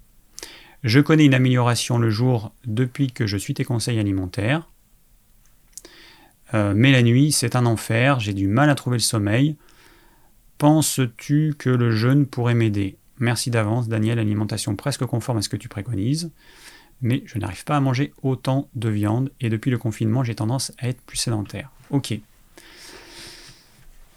Je 0.84 1.00
connais 1.00 1.26
une 1.26 1.34
amélioration 1.34 1.98
le 1.98 2.10
jour 2.10 2.52
depuis 2.64 3.10
que 3.10 3.26
je 3.26 3.36
suis 3.36 3.54
tes 3.54 3.64
conseils 3.64 3.98
alimentaires. 3.98 4.68
Euh, 6.54 6.72
mais 6.74 6.92
la 6.92 7.02
nuit, 7.02 7.32
c'est 7.32 7.56
un 7.56 7.66
enfer, 7.66 8.20
j'ai 8.20 8.32
du 8.34 8.46
mal 8.46 8.70
à 8.70 8.74
trouver 8.74 8.96
le 8.96 9.02
sommeil. 9.02 9.56
Penses-tu 10.58 11.54
que 11.58 11.70
le 11.70 11.90
jeûne 11.90 12.26
pourrait 12.26 12.54
m'aider? 12.54 12.96
Merci 13.18 13.50
d'avance, 13.50 13.88
Daniel, 13.88 14.18
alimentation 14.18 14.76
presque 14.76 15.04
conforme 15.04 15.38
à 15.38 15.42
ce 15.42 15.48
que 15.48 15.56
tu 15.56 15.68
préconises. 15.68 16.30
Mais 17.00 17.22
je 17.26 17.38
n'arrive 17.38 17.64
pas 17.64 17.76
à 17.76 17.80
manger 17.80 18.12
autant 18.22 18.68
de 18.74 18.88
viande 18.88 19.30
et 19.40 19.50
depuis 19.50 19.70
le 19.70 19.78
confinement, 19.78 20.24
j'ai 20.24 20.34
tendance 20.34 20.72
à 20.78 20.88
être 20.88 21.00
plus 21.02 21.16
sédentaire. 21.16 21.70
Ok. 21.90 22.18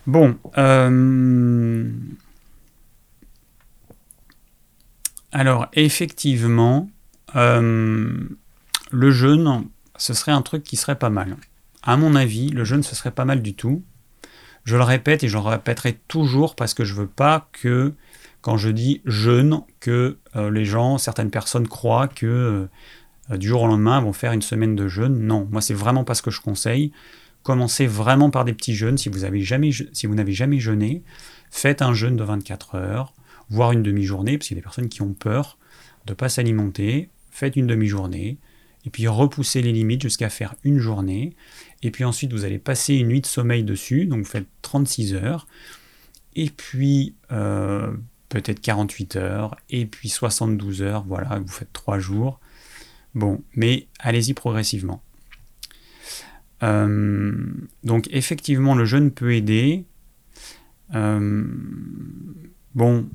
Bon. 0.08 0.36
Euh, 0.58 1.90
alors, 5.32 5.68
effectivement, 5.74 6.90
euh, 7.36 8.28
le 8.92 9.12
jeûne, 9.12 9.68
ce 9.96 10.14
serait 10.14 10.32
un 10.32 10.42
truc 10.42 10.64
qui 10.64 10.76
serait 10.76 10.98
pas 10.98 11.12
mal. 11.12 11.38
À 11.84 11.98
mon 11.98 12.16
avis, 12.16 12.50
le 12.50 12.64
jeûne, 12.64 12.84
ce 12.84 12.96
serait 12.96 13.12
pas 13.12 13.26
mal 13.26 13.42
du 13.42 13.56
tout. 13.56 13.84
Je 14.64 14.78
le 14.78 14.84
répète 14.84 15.24
et 15.24 15.28
je 15.28 15.38
le 15.38 15.44
répéterai 15.44 15.94
toujours 16.08 16.56
parce 16.56 16.74
que 16.74 16.84
je 16.84 16.94
veux 16.94 17.08
pas 17.08 17.50
que, 17.52 17.94
quand 18.42 18.58
je 18.58 18.70
dis 18.70 19.02
jeûne, 19.06 19.62
que 19.80 20.20
euh, 20.36 20.52
les 20.52 20.66
gens, 20.66 20.98
certaines 20.98 21.32
personnes 21.32 21.68
croient 21.68 22.08
que 22.08 22.70
euh, 23.32 23.38
du 23.38 23.48
jour 23.48 23.64
au 23.64 23.68
lendemain 23.68 24.00
vont 24.02 24.14
faire 24.14 24.34
une 24.34 24.42
semaine 24.42 24.76
de 24.76 24.88
jeûne. 24.88 25.20
Non, 25.20 25.48
moi 25.52 25.62
c'est 25.62 25.74
vraiment 25.74 26.04
pas 26.04 26.14
ce 26.14 26.22
que 26.22 26.32
je 26.32 26.42
conseille. 26.42 26.92
Commencez 27.44 27.88
vraiment 27.88 28.30
par 28.30 28.46
des 28.46 28.54
petits 28.54 28.76
jeûnes. 28.76 29.00
Si 29.00 29.10
vous 29.10 29.20
n'avez 29.20 29.42
jamais 29.42 30.60
jeûné, 30.60 31.04
faites 31.50 31.82
un 31.82 31.94
jeûne 31.94 32.16
de 32.16 32.24
24 32.24 32.76
heures, 32.76 33.14
voire 33.50 33.72
une 33.72 33.82
demi-journée, 33.82 34.38
parce 34.38 34.48
qu'il 34.48 34.58
y 34.58 34.60
a 34.60 34.62
des 34.62 34.64
personnes 34.64 34.90
qui 34.90 35.02
ont 35.02 35.14
peur 35.14 35.58
de 36.06 36.12
ne 36.12 36.16
pas 36.16 36.30
s'alimenter. 36.30 37.10
Faites 37.32 37.56
une 37.56 37.66
demi-journée, 37.66 38.38
et 38.86 38.90
puis 38.90 39.08
repoussez 39.08 39.62
les 39.62 39.72
limites 39.72 40.02
jusqu'à 40.02 40.30
faire 40.30 40.56
une 40.64 40.80
journée. 40.80 41.36
Et 41.84 41.92
puis 41.92 42.04
ensuite, 42.04 42.32
vous 42.34 42.46
allez 42.46 42.60
passer 42.60 42.96
une 42.96 43.08
nuit 43.08 43.22
de 43.22 43.26
sommeil 43.26 43.64
dessus, 43.64 44.06
donc 44.06 44.20
vous 44.20 44.30
faites 44.30 44.48
36 44.62 45.16
heures, 45.16 45.48
et 46.36 46.50
puis 46.50 47.16
euh, 47.32 47.92
peut-être 48.30 48.62
48 48.62 49.16
heures, 49.16 49.56
et 49.70 49.86
puis 49.86 50.10
72 50.10 50.82
heures, 50.82 51.04
voilà, 51.08 51.40
vous 51.40 51.48
faites 51.48 51.74
3 51.74 52.00
jours. 52.00 52.40
Bon, 53.16 53.44
mais 53.56 53.88
allez-y 54.00 54.34
progressivement. 54.34 55.02
Euh, 56.64 57.46
donc 57.84 58.08
effectivement, 58.12 58.76
le 58.76 58.86
jeûne 58.86 59.12
peut 59.12 59.34
aider. 59.34 59.86
Euh, 60.94 61.44
bon, 62.76 63.10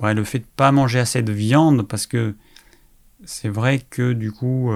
ouais, 0.00 0.14
le 0.14 0.24
fait 0.24 0.38
de 0.38 0.44
ne 0.44 0.50
pas 0.56 0.72
manger 0.72 0.98
assez 0.98 1.22
de 1.22 1.32
viande, 1.32 1.86
parce 1.86 2.06
que 2.06 2.34
c'est 3.24 3.50
vrai 3.50 3.80
que 3.90 4.14
du 4.14 4.32
coup... 4.32 4.72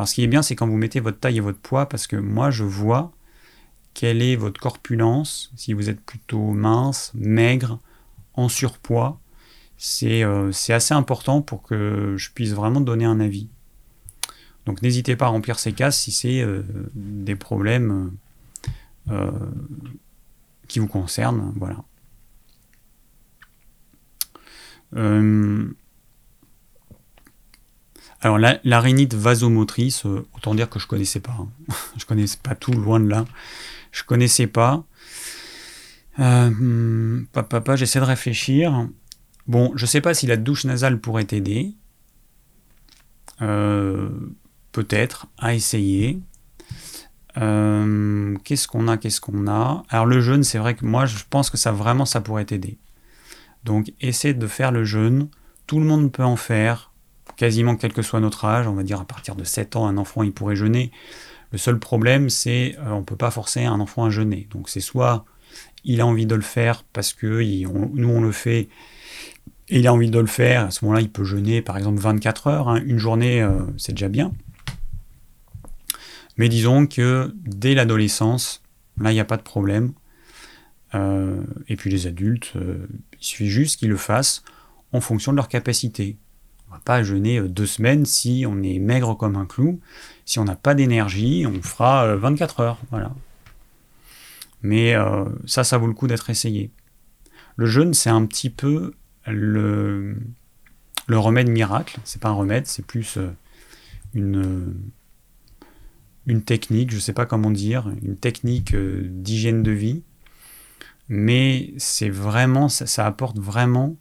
alors 0.00 0.08
ce 0.08 0.14
qui 0.14 0.22
est 0.22 0.28
bien, 0.28 0.40
c'est 0.40 0.56
quand 0.56 0.66
vous 0.66 0.78
mettez 0.78 0.98
votre 0.98 1.18
taille 1.18 1.36
et 1.36 1.40
votre 1.40 1.58
poids, 1.58 1.86
parce 1.86 2.06
que 2.06 2.16
moi, 2.16 2.50
je 2.50 2.64
vois 2.64 3.12
quelle 3.92 4.22
est 4.22 4.34
votre 4.34 4.58
corpulence, 4.58 5.52
si 5.56 5.74
vous 5.74 5.90
êtes 5.90 6.00
plutôt 6.00 6.52
mince, 6.52 7.12
maigre, 7.14 7.78
en 8.32 8.48
surpoids. 8.48 9.20
C'est 9.76 10.22
assez 10.22 10.94
important 10.94 11.42
pour 11.42 11.62
que 11.62 12.14
je 12.16 12.30
puisse 12.30 12.52
vraiment 12.52 12.80
donner 12.80 13.04
un 13.04 13.20
avis. 13.20 13.50
Donc 14.64 14.80
n'hésitez 14.80 15.16
pas 15.16 15.26
à 15.26 15.28
remplir 15.28 15.58
ces 15.58 15.74
cases 15.74 16.00
si 16.00 16.12
c'est 16.12 16.40
euh, 16.40 16.62
des 16.94 17.36
problèmes 17.36 18.10
euh, 19.10 19.30
qui 20.66 20.78
vous 20.78 20.88
concernent. 20.88 21.52
Voilà. 21.56 21.84
Euh, 24.96 25.70
alors 28.20 28.38
la, 28.38 28.60
vasomotrice, 29.12 30.04
autant 30.04 30.54
dire 30.54 30.68
que 30.68 30.78
je 30.78 30.86
connaissais 30.86 31.20
pas. 31.20 31.36
Hein. 31.38 31.48
je 31.96 32.04
connaissais 32.04 32.38
pas 32.42 32.54
tout, 32.54 32.72
loin 32.72 33.00
de 33.00 33.08
là. 33.08 33.24
Je 33.92 34.04
connaissais 34.04 34.46
pas. 34.46 34.84
papa, 36.16 37.76
j'essaie 37.76 38.00
de 38.00 38.04
réfléchir. 38.04 38.88
Bon, 39.46 39.72
je 39.74 39.86
sais 39.86 40.00
pas 40.00 40.14
si 40.14 40.26
la 40.26 40.36
douche 40.36 40.64
nasale 40.64 41.00
pourrait 41.00 41.24
t'aider. 41.24 41.74
Euh, 43.42 44.10
peut-être, 44.72 45.26
à 45.38 45.54
essayer. 45.54 46.20
Euh, 47.36 48.36
qu'est-ce 48.44 48.68
qu'on 48.68 48.88
a, 48.88 48.96
qu'est-ce 48.96 49.20
qu'on 49.20 49.46
a? 49.46 49.82
Alors 49.88 50.06
le 50.06 50.20
jeûne, 50.20 50.44
c'est 50.44 50.58
vrai 50.58 50.74
que 50.74 50.84
moi, 50.84 51.06
je 51.06 51.16
pense 51.28 51.50
que 51.50 51.56
ça 51.56 51.72
vraiment, 51.72 52.04
ça 52.04 52.20
pourrait 52.20 52.44
t'aider. 52.44 52.78
Donc, 53.64 53.92
essaie 54.00 54.34
de 54.34 54.46
faire 54.46 54.72
le 54.72 54.84
jeûne. 54.84 55.28
Tout 55.66 55.78
le 55.78 55.86
monde 55.86 56.12
peut 56.12 56.24
en 56.24 56.36
faire, 56.36 56.89
quasiment 57.40 57.74
quel 57.74 57.94
que 57.94 58.02
soit 58.02 58.20
notre 58.20 58.44
âge. 58.44 58.68
On 58.68 58.74
va 58.74 58.82
dire 58.82 59.00
à 59.00 59.06
partir 59.06 59.34
de 59.34 59.44
7 59.44 59.76
ans, 59.76 59.86
un 59.86 59.96
enfant, 59.96 60.22
il 60.22 60.30
pourrait 60.30 60.56
jeûner. 60.56 60.92
Le 61.52 61.58
seul 61.58 61.78
problème, 61.78 62.28
c'est 62.28 62.76
euh, 62.80 62.90
on 62.90 62.98
ne 62.98 63.04
peut 63.04 63.16
pas 63.16 63.30
forcer 63.30 63.64
un 63.64 63.80
enfant 63.80 64.04
à 64.04 64.10
jeûner. 64.10 64.46
Donc, 64.50 64.68
c'est 64.68 64.80
soit 64.80 65.24
il 65.82 66.02
a 66.02 66.06
envie 66.06 66.26
de 66.26 66.34
le 66.34 66.42
faire 66.42 66.84
parce 66.92 67.14
que 67.14 67.42
nous, 67.42 68.08
on 68.10 68.20
le 68.20 68.30
fait 68.30 68.68
et 69.70 69.78
il 69.78 69.86
a 69.86 69.94
envie 69.94 70.10
de 70.10 70.18
le 70.18 70.26
faire. 70.26 70.66
À 70.66 70.70
ce 70.70 70.84
moment-là, 70.84 71.00
il 71.00 71.10
peut 71.10 71.24
jeûner, 71.24 71.62
par 71.62 71.78
exemple, 71.78 71.98
24 71.98 72.46
heures. 72.48 72.68
Hein. 72.68 72.82
Une 72.84 72.98
journée, 72.98 73.40
euh, 73.40 73.60
c'est 73.78 73.92
déjà 73.92 74.10
bien. 74.10 74.32
Mais 76.36 76.50
disons 76.50 76.86
que 76.86 77.34
dès 77.46 77.74
l'adolescence, 77.74 78.62
là, 79.00 79.12
il 79.12 79.14
n'y 79.14 79.20
a 79.20 79.24
pas 79.24 79.38
de 79.38 79.42
problème. 79.42 79.92
Euh, 80.94 81.42
et 81.68 81.76
puis 81.76 81.90
les 81.90 82.06
adultes, 82.06 82.52
euh, 82.56 82.86
il 83.14 83.24
suffit 83.24 83.48
juste 83.48 83.78
qu'ils 83.78 83.88
le 83.88 83.96
fassent 83.96 84.42
en 84.92 85.00
fonction 85.00 85.32
de 85.32 85.36
leur 85.36 85.48
capacité. 85.48 86.18
On 86.70 86.74
ne 86.74 86.78
va 86.78 86.82
pas 86.84 87.02
jeûner 87.02 87.38
euh, 87.38 87.48
deux 87.48 87.66
semaines 87.66 88.06
si 88.06 88.44
on 88.48 88.62
est 88.62 88.78
maigre 88.78 89.16
comme 89.16 89.36
un 89.36 89.46
clou. 89.46 89.80
Si 90.24 90.38
on 90.38 90.44
n'a 90.44 90.56
pas 90.56 90.74
d'énergie, 90.74 91.46
on 91.46 91.60
fera 91.62 92.14
24 92.16 92.60
heures. 92.60 92.78
Voilà. 92.90 93.12
Mais 94.62 94.94
ça, 95.46 95.64
ça 95.64 95.78
vaut 95.78 95.86
le 95.86 95.94
coup 95.94 96.06
d'être 96.06 96.28
essayé. 96.30 96.70
Le 97.56 97.66
jeûne, 97.66 97.94
c'est 97.94 98.10
un 98.10 98.24
petit 98.26 98.50
peu 98.50 98.92
le, 99.26 100.16
remède 101.08 101.48
miracle. 101.48 101.98
C'est 102.04 102.20
pas 102.20 102.28
un 102.28 102.34
remède, 102.34 102.66
c'est 102.66 102.84
plus 102.84 103.18
une 106.30 106.42
technique, 106.42 106.90
je 106.90 106.96
ne 106.96 107.00
sais 107.00 107.12
pas 107.12 107.26
comment 107.26 107.50
dire, 107.50 107.92
une 108.02 108.16
technique 108.16 108.74
euh, 108.74 109.02
d'hygiène 109.04 109.62
de 109.62 109.72
vie, 109.72 110.02
mais 111.08 111.72
c'est 111.76 112.08
vraiment, 112.08 112.68
ça, 112.68 113.06
apporte 113.06 113.38
vraiment 113.38 113.96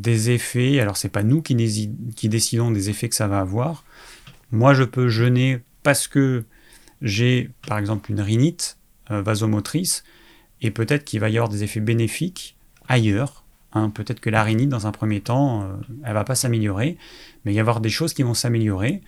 des 0.00 0.30
effets. 0.30 0.80
Alors 0.80 0.96
c'est 0.96 1.08
pas 1.08 1.22
nous 1.22 1.42
qui, 1.42 1.54
décidons 1.54 2.70
des 2.70 2.90
effets 2.90 3.08
que 3.08 3.14
ça 3.14 3.28
va 3.28 3.40
avoir. 3.40 3.84
Moi, 4.50 4.74
je 4.74 4.84
peux 4.84 5.08
jeûner 5.08 5.60
parce 5.82 6.08
que 6.08 6.44
j'ai, 7.02 7.50
par 7.66 7.78
exemple, 7.78 8.10
une 8.10 8.20
rhinite 8.20 8.78
euh, 9.10 9.22
vasomotrice, 9.22 10.04
et 10.62 10.70
peut-être 10.70 11.04
qu'il 11.04 11.20
va 11.20 11.28
y 11.28 11.36
avoir 11.36 11.48
des 11.48 11.64
effets 11.64 11.80
bénéfiques 11.80 12.56
ailleurs. 12.88 13.44
Hein. 13.72 13.90
Peut-être 13.90 14.20
que 14.20 14.30
la 14.30 14.42
rhinite, 14.42 14.68
dans 14.68 14.86
un 14.86 14.92
premier 14.92 15.20
temps, 15.20 15.62
euh, 15.62 15.66
elle 16.04 16.14
va 16.14 16.24
pas 16.24 16.34
s'améliorer, 16.34 16.96
mais 17.44 17.52
il 17.52 17.56
y 17.56 17.60
avoir 17.60 17.80
des 17.80 17.90
choses 17.90 18.14
qui 18.14 18.22
vont 18.22 18.34
s'améliorer. 18.34 19.02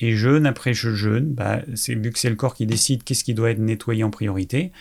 Et 0.00 0.12
jeûne 0.16 0.46
après 0.46 0.74
jeûne, 0.74 1.32
bah, 1.32 1.60
vu 1.66 2.10
que 2.10 2.18
c'est 2.18 2.28
le 2.28 2.36
corps 2.36 2.54
qui 2.54 2.66
décide 2.66 3.02
qu'est-ce 3.02 3.24
qui 3.24 3.34
doit 3.34 3.50
être 3.50 3.58
nettoyé 3.58 4.02
en 4.04 4.10
priorité, 4.10 4.72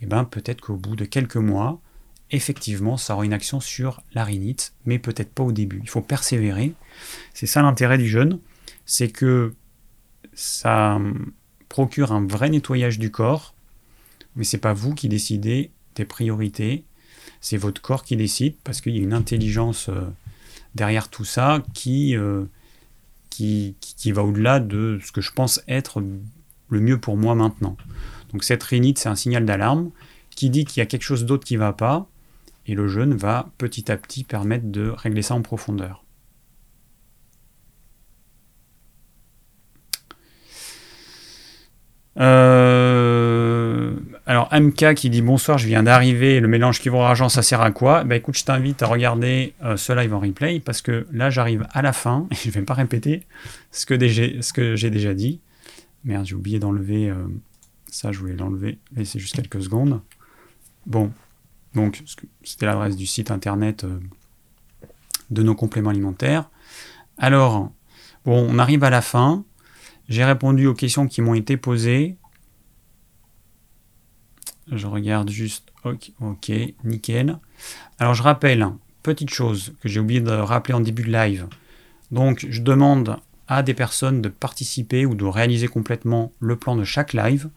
et 0.00 0.06
ben 0.06 0.24
peut-être 0.24 0.60
qu'au 0.60 0.76
bout 0.76 0.96
de 0.96 1.04
quelques 1.04 1.36
mois, 1.36 1.80
effectivement, 2.30 2.96
ça 2.96 3.14
aura 3.14 3.24
une 3.24 3.32
action 3.32 3.60
sur 3.60 4.02
la 4.12 4.24
rhinite, 4.24 4.74
mais 4.84 4.98
peut-être 4.98 5.32
pas 5.32 5.42
au 5.42 5.52
début. 5.52 5.80
Il 5.82 5.88
faut 5.88 6.00
persévérer. 6.00 6.74
C'est 7.34 7.46
ça 7.46 7.62
l'intérêt 7.62 7.98
du 7.98 8.08
jeûne, 8.08 8.38
c'est 8.86 9.08
que 9.08 9.54
ça 10.34 11.00
procure 11.68 12.12
un 12.12 12.26
vrai 12.26 12.50
nettoyage 12.50 12.98
du 12.98 13.10
corps, 13.10 13.54
mais 14.36 14.44
c'est 14.44 14.58
pas 14.58 14.72
vous 14.72 14.94
qui 14.94 15.08
décidez 15.08 15.70
des 15.94 16.04
priorités, 16.04 16.84
c'est 17.40 17.56
votre 17.56 17.80
corps 17.80 18.04
qui 18.04 18.16
décide 18.16 18.54
parce 18.64 18.80
qu'il 18.80 18.96
y 18.96 19.00
a 19.00 19.02
une 19.02 19.12
intelligence 19.12 19.88
euh, 19.88 20.02
derrière 20.74 21.08
tout 21.08 21.24
ça 21.24 21.62
qui 21.74 22.16
euh, 22.16 22.44
qui, 23.30 24.12
va 24.12 24.24
au-delà 24.24 24.58
de 24.58 24.98
ce 25.04 25.12
que 25.12 25.20
je 25.20 25.30
pense 25.30 25.60
être 25.68 26.02
le 26.70 26.80
mieux 26.80 26.98
pour 26.98 27.16
moi 27.16 27.36
maintenant. 27.36 27.76
Donc 28.32 28.42
cette 28.42 28.62
rhinite, 28.62 28.98
c'est 28.98 29.08
un 29.08 29.14
signal 29.14 29.44
d'alarme 29.44 29.90
qui 30.30 30.50
dit 30.50 30.64
qu'il 30.64 30.80
y 30.80 30.82
a 30.82 30.86
quelque 30.86 31.02
chose 31.02 31.24
d'autre 31.24 31.46
qui 31.46 31.54
ne 31.54 31.60
va 31.60 31.72
pas, 31.72 32.08
et 32.68 32.74
le 32.74 32.86
jeûne 32.86 33.14
va 33.14 33.50
petit 33.58 33.90
à 33.90 33.96
petit 33.96 34.22
permettre 34.24 34.66
de 34.66 34.90
régler 34.90 35.22
ça 35.22 35.34
en 35.34 35.42
profondeur. 35.42 36.04
Euh, 42.20 43.94
alors 44.26 44.48
MK 44.52 44.94
qui 44.94 45.08
dit 45.08 45.22
bonsoir, 45.22 45.56
je 45.56 45.66
viens 45.66 45.84
d'arriver, 45.84 46.40
le 46.40 46.48
mélange 46.48 46.80
qui 46.80 46.88
argent 46.88 47.28
ça 47.28 47.42
sert 47.42 47.60
à 47.60 47.70
quoi? 47.70 48.04
Bah 48.04 48.16
écoute, 48.16 48.36
je 48.36 48.44
t'invite 48.44 48.82
à 48.82 48.86
regarder 48.86 49.54
euh, 49.64 49.76
ce 49.76 49.92
live 49.92 50.12
en 50.12 50.20
replay 50.20 50.60
parce 50.60 50.82
que 50.82 51.06
là 51.12 51.30
j'arrive 51.30 51.66
à 51.70 51.80
la 51.80 51.92
fin 51.92 52.26
et 52.30 52.34
je 52.44 52.50
vais 52.50 52.62
pas 52.62 52.74
répéter 52.74 53.22
ce 53.70 53.86
que, 53.86 54.76
j'ai 54.76 54.90
déjà 54.90 55.14
dit. 55.14 55.40
Merde, 56.04 56.26
j'ai 56.26 56.34
oublié 56.34 56.58
d'enlever 56.58 57.08
euh, 57.08 57.14
ça, 57.90 58.12
je 58.12 58.18
voulais 58.18 58.36
l'enlever, 58.36 58.78
laisser 58.94 59.18
juste 59.18 59.36
quelques 59.36 59.62
secondes. 59.62 60.00
Bon, 60.86 61.10
donc 61.74 62.02
c'était 62.42 62.66
l'adresse 62.66 62.96
du 62.96 63.06
site 63.06 63.30
internet 63.30 63.84
euh, 63.84 64.00
de 65.30 65.42
nos 65.42 65.54
compléments 65.54 65.90
alimentaires. 65.90 66.50
Alors, 67.18 67.70
bon, 68.24 68.46
on 68.48 68.58
arrive 68.58 68.84
à 68.84 68.90
la 68.90 69.02
fin. 69.02 69.44
J'ai 70.08 70.24
répondu 70.24 70.66
aux 70.66 70.74
questions 70.74 71.06
qui 71.06 71.20
m'ont 71.20 71.34
été 71.34 71.56
posées. 71.56 72.16
Je 74.70 74.86
regarde 74.86 75.30
juste. 75.30 75.68
Ok, 75.84 76.12
ok, 76.20 76.50
nickel. 76.84 77.38
Alors 77.98 78.14
je 78.14 78.22
rappelle, 78.22 78.66
petite 79.02 79.30
chose 79.30 79.74
que 79.80 79.88
j'ai 79.88 80.00
oublié 80.00 80.20
de 80.20 80.30
rappeler 80.30 80.74
en 80.74 80.80
début 80.80 81.02
de 81.02 81.12
live. 81.12 81.46
Donc 82.10 82.46
je 82.48 82.62
demande 82.62 83.18
à 83.46 83.62
des 83.62 83.74
personnes 83.74 84.20
de 84.20 84.28
participer 84.28 85.06
ou 85.06 85.14
de 85.14 85.24
réaliser 85.24 85.68
complètement 85.68 86.32
le 86.40 86.56
plan 86.56 86.76
de 86.76 86.84
chaque 86.84 87.14
live. 87.14 87.48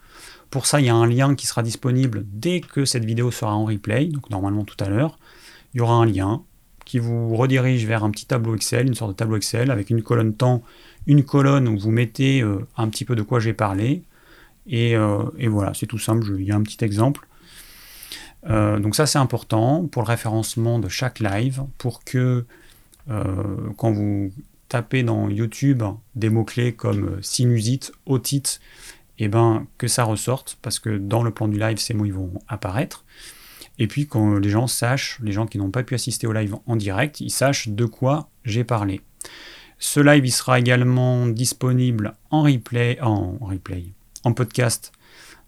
Pour 0.52 0.65
ça, 0.65 0.82
il 0.82 0.86
y 0.86 0.90
a 0.90 0.95
un 0.95 1.07
lien 1.07 1.34
qui 1.34 1.48
sera 1.48 1.64
disponible 1.64 2.26
dès 2.28 2.60
que 2.60 2.84
cette 2.84 3.06
vidéo 3.06 3.32
sera 3.32 3.56
en 3.56 3.64
replay, 3.64 4.07
donc 4.07 4.30
normalement 4.30 4.65
tout 4.65 4.76
à 4.84 4.90
l'heure. 4.90 5.18
Il 5.73 5.78
y 5.78 5.82
aura 5.82 5.94
un 5.94 6.06
lien 6.06 6.44
qui 6.84 6.99
vous 6.99 7.38
redirige 7.38 7.86
vers 7.86 8.03
un 8.03 8.11
petit 8.11 8.26
tableau 8.26 8.53
Excel, 8.53 8.88
une 8.88 8.94
sorte 8.94 9.11
de 9.11 9.15
tableau 9.15 9.38
Excel 9.38 9.72
avec 9.72 9.90
une 9.90 10.03
colonne 10.03 10.36
temps, 10.36 10.61
une 11.07 11.23
colonne 11.23 11.69
où 11.69 11.80
vous 11.80 11.91
mettez 11.91 12.41
euh, 12.41 12.68
un 12.76 12.90
petit 12.90 13.06
peu 13.06 13.15
de 13.15 13.22
quoi 13.22 13.40
j'ai 13.40 13.53
parlé. 13.53 14.03
Et, 14.68 14.98
euh, 14.98 15.23
voilà, 15.48 15.73
c'est 15.73 15.86
tout 15.86 15.98
simple, 15.98 16.36
il 16.38 16.45
y 16.45 16.52
a 16.52 16.56
un 16.56 16.64
petit 16.64 16.84
exemple. 16.84 17.26
Euh, 18.49 18.78
donc 18.80 18.95
ça 18.95 19.06
c'est 19.06 19.19
important 19.19 19.88
pour 19.88 20.02
le 20.02 20.07
référencement 20.07 20.80
de 20.80 20.90
chaque 20.90 21.19
live, 21.19 21.64
pour 21.78 22.03
que 22.03 22.45
quand 23.78 23.91
vous 23.91 24.32
tapez 24.69 25.03
dans 25.03 25.28
YouTube 25.30 25.84
des 26.15 26.30
mots-clés 26.30 26.72
comme 26.72 27.22
sinusite, 27.22 27.91
otite, 28.06 28.61
eh 29.26 29.27
ben, 29.27 29.68
que 29.77 29.88
ça 29.88 30.03
ressorte, 30.03 30.57
parce 30.61 30.80
que 30.80 30.98
dans 30.98 31.23
le 31.23 31.31
plan 31.31 31.48
du 31.48 31.60
live, 31.60 31.77
ces 31.77 31.93
mots 31.93 32.06
ils 32.06 32.14
vont 32.14 32.34
apparaître. 32.48 33.06
Et 33.77 33.88
puis 33.88 34.07
quand 34.07 34.38
les 34.38 34.49
gens 34.49 34.68
sachent, 34.68 35.19
les 35.22 35.31
gens 35.31 35.45
qui 35.45 35.57
n'ont 35.57 35.72
pas 35.72 35.84
pu 35.84 35.95
assister 35.95 36.27
au 36.27 36.34
live 36.34 36.56
en 36.65 36.76
direct, 36.76 37.22
ils 37.22 37.31
sachent 37.31 37.69
de 37.69 37.85
quoi 37.85 38.30
j'ai 38.45 38.64
parlé. 38.64 39.02
Ce 39.80 39.99
live 39.99 40.26
il 40.26 40.31
sera 40.31 40.60
également 40.60 41.27
disponible 41.27 42.15
en 42.30 42.43
replay, 42.43 42.99
en, 43.02 43.38
replay, 43.41 43.85
en 44.23 44.34
podcast 44.34 44.91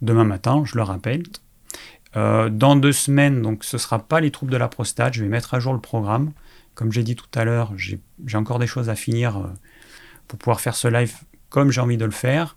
demain 0.02 0.24
matin, 0.24 0.64
je 0.66 0.76
le 0.76 0.84
rappelle. 0.84 1.24
Euh, 2.16 2.50
dans 2.50 2.76
deux 2.76 2.92
semaines, 2.92 3.42
donc 3.42 3.64
ce 3.64 3.78
ne 3.78 3.80
sera 3.80 4.00
pas 4.00 4.20
les 4.20 4.30
troubles 4.32 4.52
de 4.52 4.58
la 4.58 4.68
prostate, 4.68 5.14
je 5.14 5.24
vais 5.24 5.30
mettre 5.30 5.54
à 5.54 5.60
jour 5.60 5.74
le 5.74 5.82
programme. 5.82 6.32
Comme 6.76 6.92
j'ai 6.92 7.04
dit 7.04 7.16
tout 7.16 7.28
à 7.36 7.44
l'heure, 7.44 7.74
j'ai 7.78 8.38
encore 8.38 8.60
des 8.60 8.68
choses 8.68 8.90
à 8.90 8.96
finir 8.96 9.38
euh, 9.38 9.48
pour 10.28 10.40
pouvoir 10.40 10.62
faire 10.62 10.76
ce 10.76 10.88
live 10.88 11.14
comme 11.50 11.72
j'ai 11.72 11.82
envie 11.82 11.98
de 11.98 12.06
le 12.06 12.12
faire. 12.12 12.56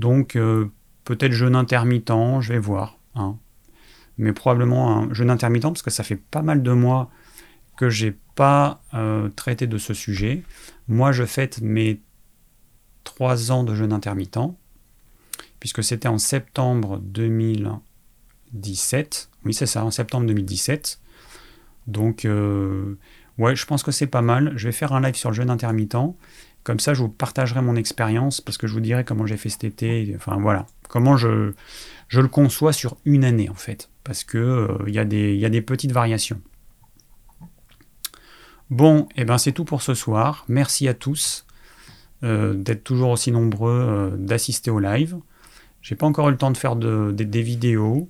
Donc 0.00 0.36
euh, 0.36 0.70
peut-être 1.04 1.32
jeûne 1.32 1.54
intermittent, 1.54 2.40
je 2.40 2.52
vais 2.52 2.58
voir. 2.58 2.98
Hein. 3.14 3.36
Mais 4.18 4.32
probablement 4.32 4.96
un 4.96 5.14
jeûne 5.14 5.30
intermittent 5.30 5.64
parce 5.64 5.82
que 5.82 5.90
ça 5.90 6.02
fait 6.02 6.16
pas 6.16 6.42
mal 6.42 6.62
de 6.62 6.72
mois 6.72 7.10
que 7.76 7.88
j'ai 7.88 8.16
pas 8.34 8.82
traité 9.36 9.66
de 9.66 9.78
ce 9.78 9.94
sujet. 9.94 10.42
Moi, 10.88 11.12
je 11.12 11.24
fête 11.24 11.60
mes 11.60 12.00
trois 13.04 13.52
ans 13.52 13.62
de 13.64 13.74
jeûne 13.74 13.92
intermittent, 13.92 14.38
puisque 15.58 15.82
c'était 15.82 16.08
en 16.08 16.18
septembre 16.18 16.98
2017. 16.98 19.30
Oui, 19.44 19.54
c'est 19.54 19.66
ça, 19.66 19.84
en 19.84 19.90
septembre 19.90 20.26
2017. 20.26 21.00
Donc, 21.86 22.24
euh, 22.24 22.98
ouais, 23.38 23.56
je 23.56 23.66
pense 23.66 23.82
que 23.82 23.90
c'est 23.90 24.06
pas 24.06 24.22
mal. 24.22 24.52
Je 24.56 24.68
vais 24.68 24.72
faire 24.72 24.92
un 24.92 25.00
live 25.00 25.16
sur 25.16 25.30
le 25.30 25.36
jeûne 25.36 25.50
intermittent. 25.50 25.96
Comme 26.64 26.80
ça, 26.80 26.94
je 26.94 27.02
vous 27.02 27.08
partagerai 27.08 27.62
mon 27.62 27.76
expérience, 27.76 28.40
parce 28.40 28.58
que 28.58 28.66
je 28.66 28.74
vous 28.74 28.80
dirai 28.80 29.04
comment 29.04 29.26
j'ai 29.26 29.36
fait 29.36 29.48
cet 29.48 29.64
été. 29.64 30.12
Enfin, 30.16 30.36
voilà. 30.40 30.66
Comment 30.88 31.16
je, 31.16 31.52
le 32.12 32.28
conçois 32.28 32.72
sur 32.72 32.96
une 33.04 33.24
année, 33.24 33.48
en 33.48 33.54
fait. 33.54 33.88
Parce 34.04 34.24
qu'il 34.24 34.40
euh, 34.40 34.78
il 34.86 34.92
y, 34.92 35.38
y, 35.38 35.44
a 35.44 35.48
des 35.48 35.62
petites 35.62 35.92
variations. 35.92 36.40
Bon, 38.70 39.08
et 39.16 39.22
eh 39.22 39.24
ben 39.24 39.36
c'est 39.36 39.52
tout 39.52 39.64
pour 39.64 39.82
ce 39.82 39.94
soir. 39.94 40.44
Merci 40.48 40.86
à 40.86 40.94
tous 40.94 41.44
euh, 42.22 42.52
d'être 42.52 42.84
toujours 42.84 43.10
aussi 43.10 43.32
nombreux, 43.32 43.86
euh, 43.88 44.10
d'assister 44.16 44.70
au 44.70 44.78
live. 44.78 45.16
J'ai 45.80 45.96
pas 45.96 46.06
encore 46.06 46.28
eu 46.28 46.32
le 46.32 46.36
temps 46.36 46.50
de 46.50 46.56
faire 46.56 46.76
des 46.76 47.42
vidéos, 47.42 48.08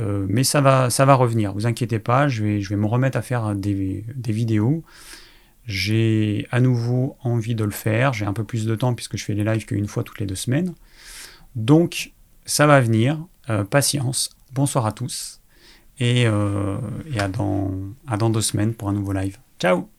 euh, 0.00 0.26
mais 0.28 0.42
ça 0.42 0.60
va, 0.60 0.90
ça 0.90 1.04
va 1.04 1.14
revenir. 1.14 1.54
Vous 1.54 1.66
inquiétez 1.66 2.00
pas, 2.00 2.26
je 2.26 2.42
vais, 2.44 2.76
me 2.76 2.86
remettre 2.86 3.16
à 3.16 3.22
faire 3.22 3.54
des 3.54 4.04
vidéos. 4.26 4.82
J'ai 5.68 6.48
à 6.50 6.60
nouveau 6.60 7.16
envie 7.22 7.54
de 7.54 7.62
le 7.62 7.70
faire. 7.70 8.12
J'ai 8.12 8.24
un 8.24 8.32
peu 8.32 8.42
plus 8.42 8.66
de 8.66 8.74
temps 8.74 8.94
puisque 8.94 9.16
je 9.16 9.24
fais 9.24 9.34
les 9.34 9.44
lives 9.44 9.66
qu'une 9.66 9.86
fois 9.86 10.02
toutes 10.02 10.18
les 10.18 10.26
deux 10.26 10.34
semaines. 10.34 10.74
Donc 11.54 12.12
ça 12.44 12.66
va 12.66 12.80
venir. 12.80 13.24
patience. 13.70 14.30
Bonsoir 14.52 14.86
à 14.86 14.92
tous 14.92 15.40
et, 16.00 16.24
dans, 16.24 17.70
à 18.06 18.16
dans 18.16 18.30
deux 18.30 18.40
semaines 18.40 18.74
pour 18.74 18.88
un 18.88 18.92
nouveau 18.92 19.12
live. 19.12 19.36
Ciao 19.60 19.97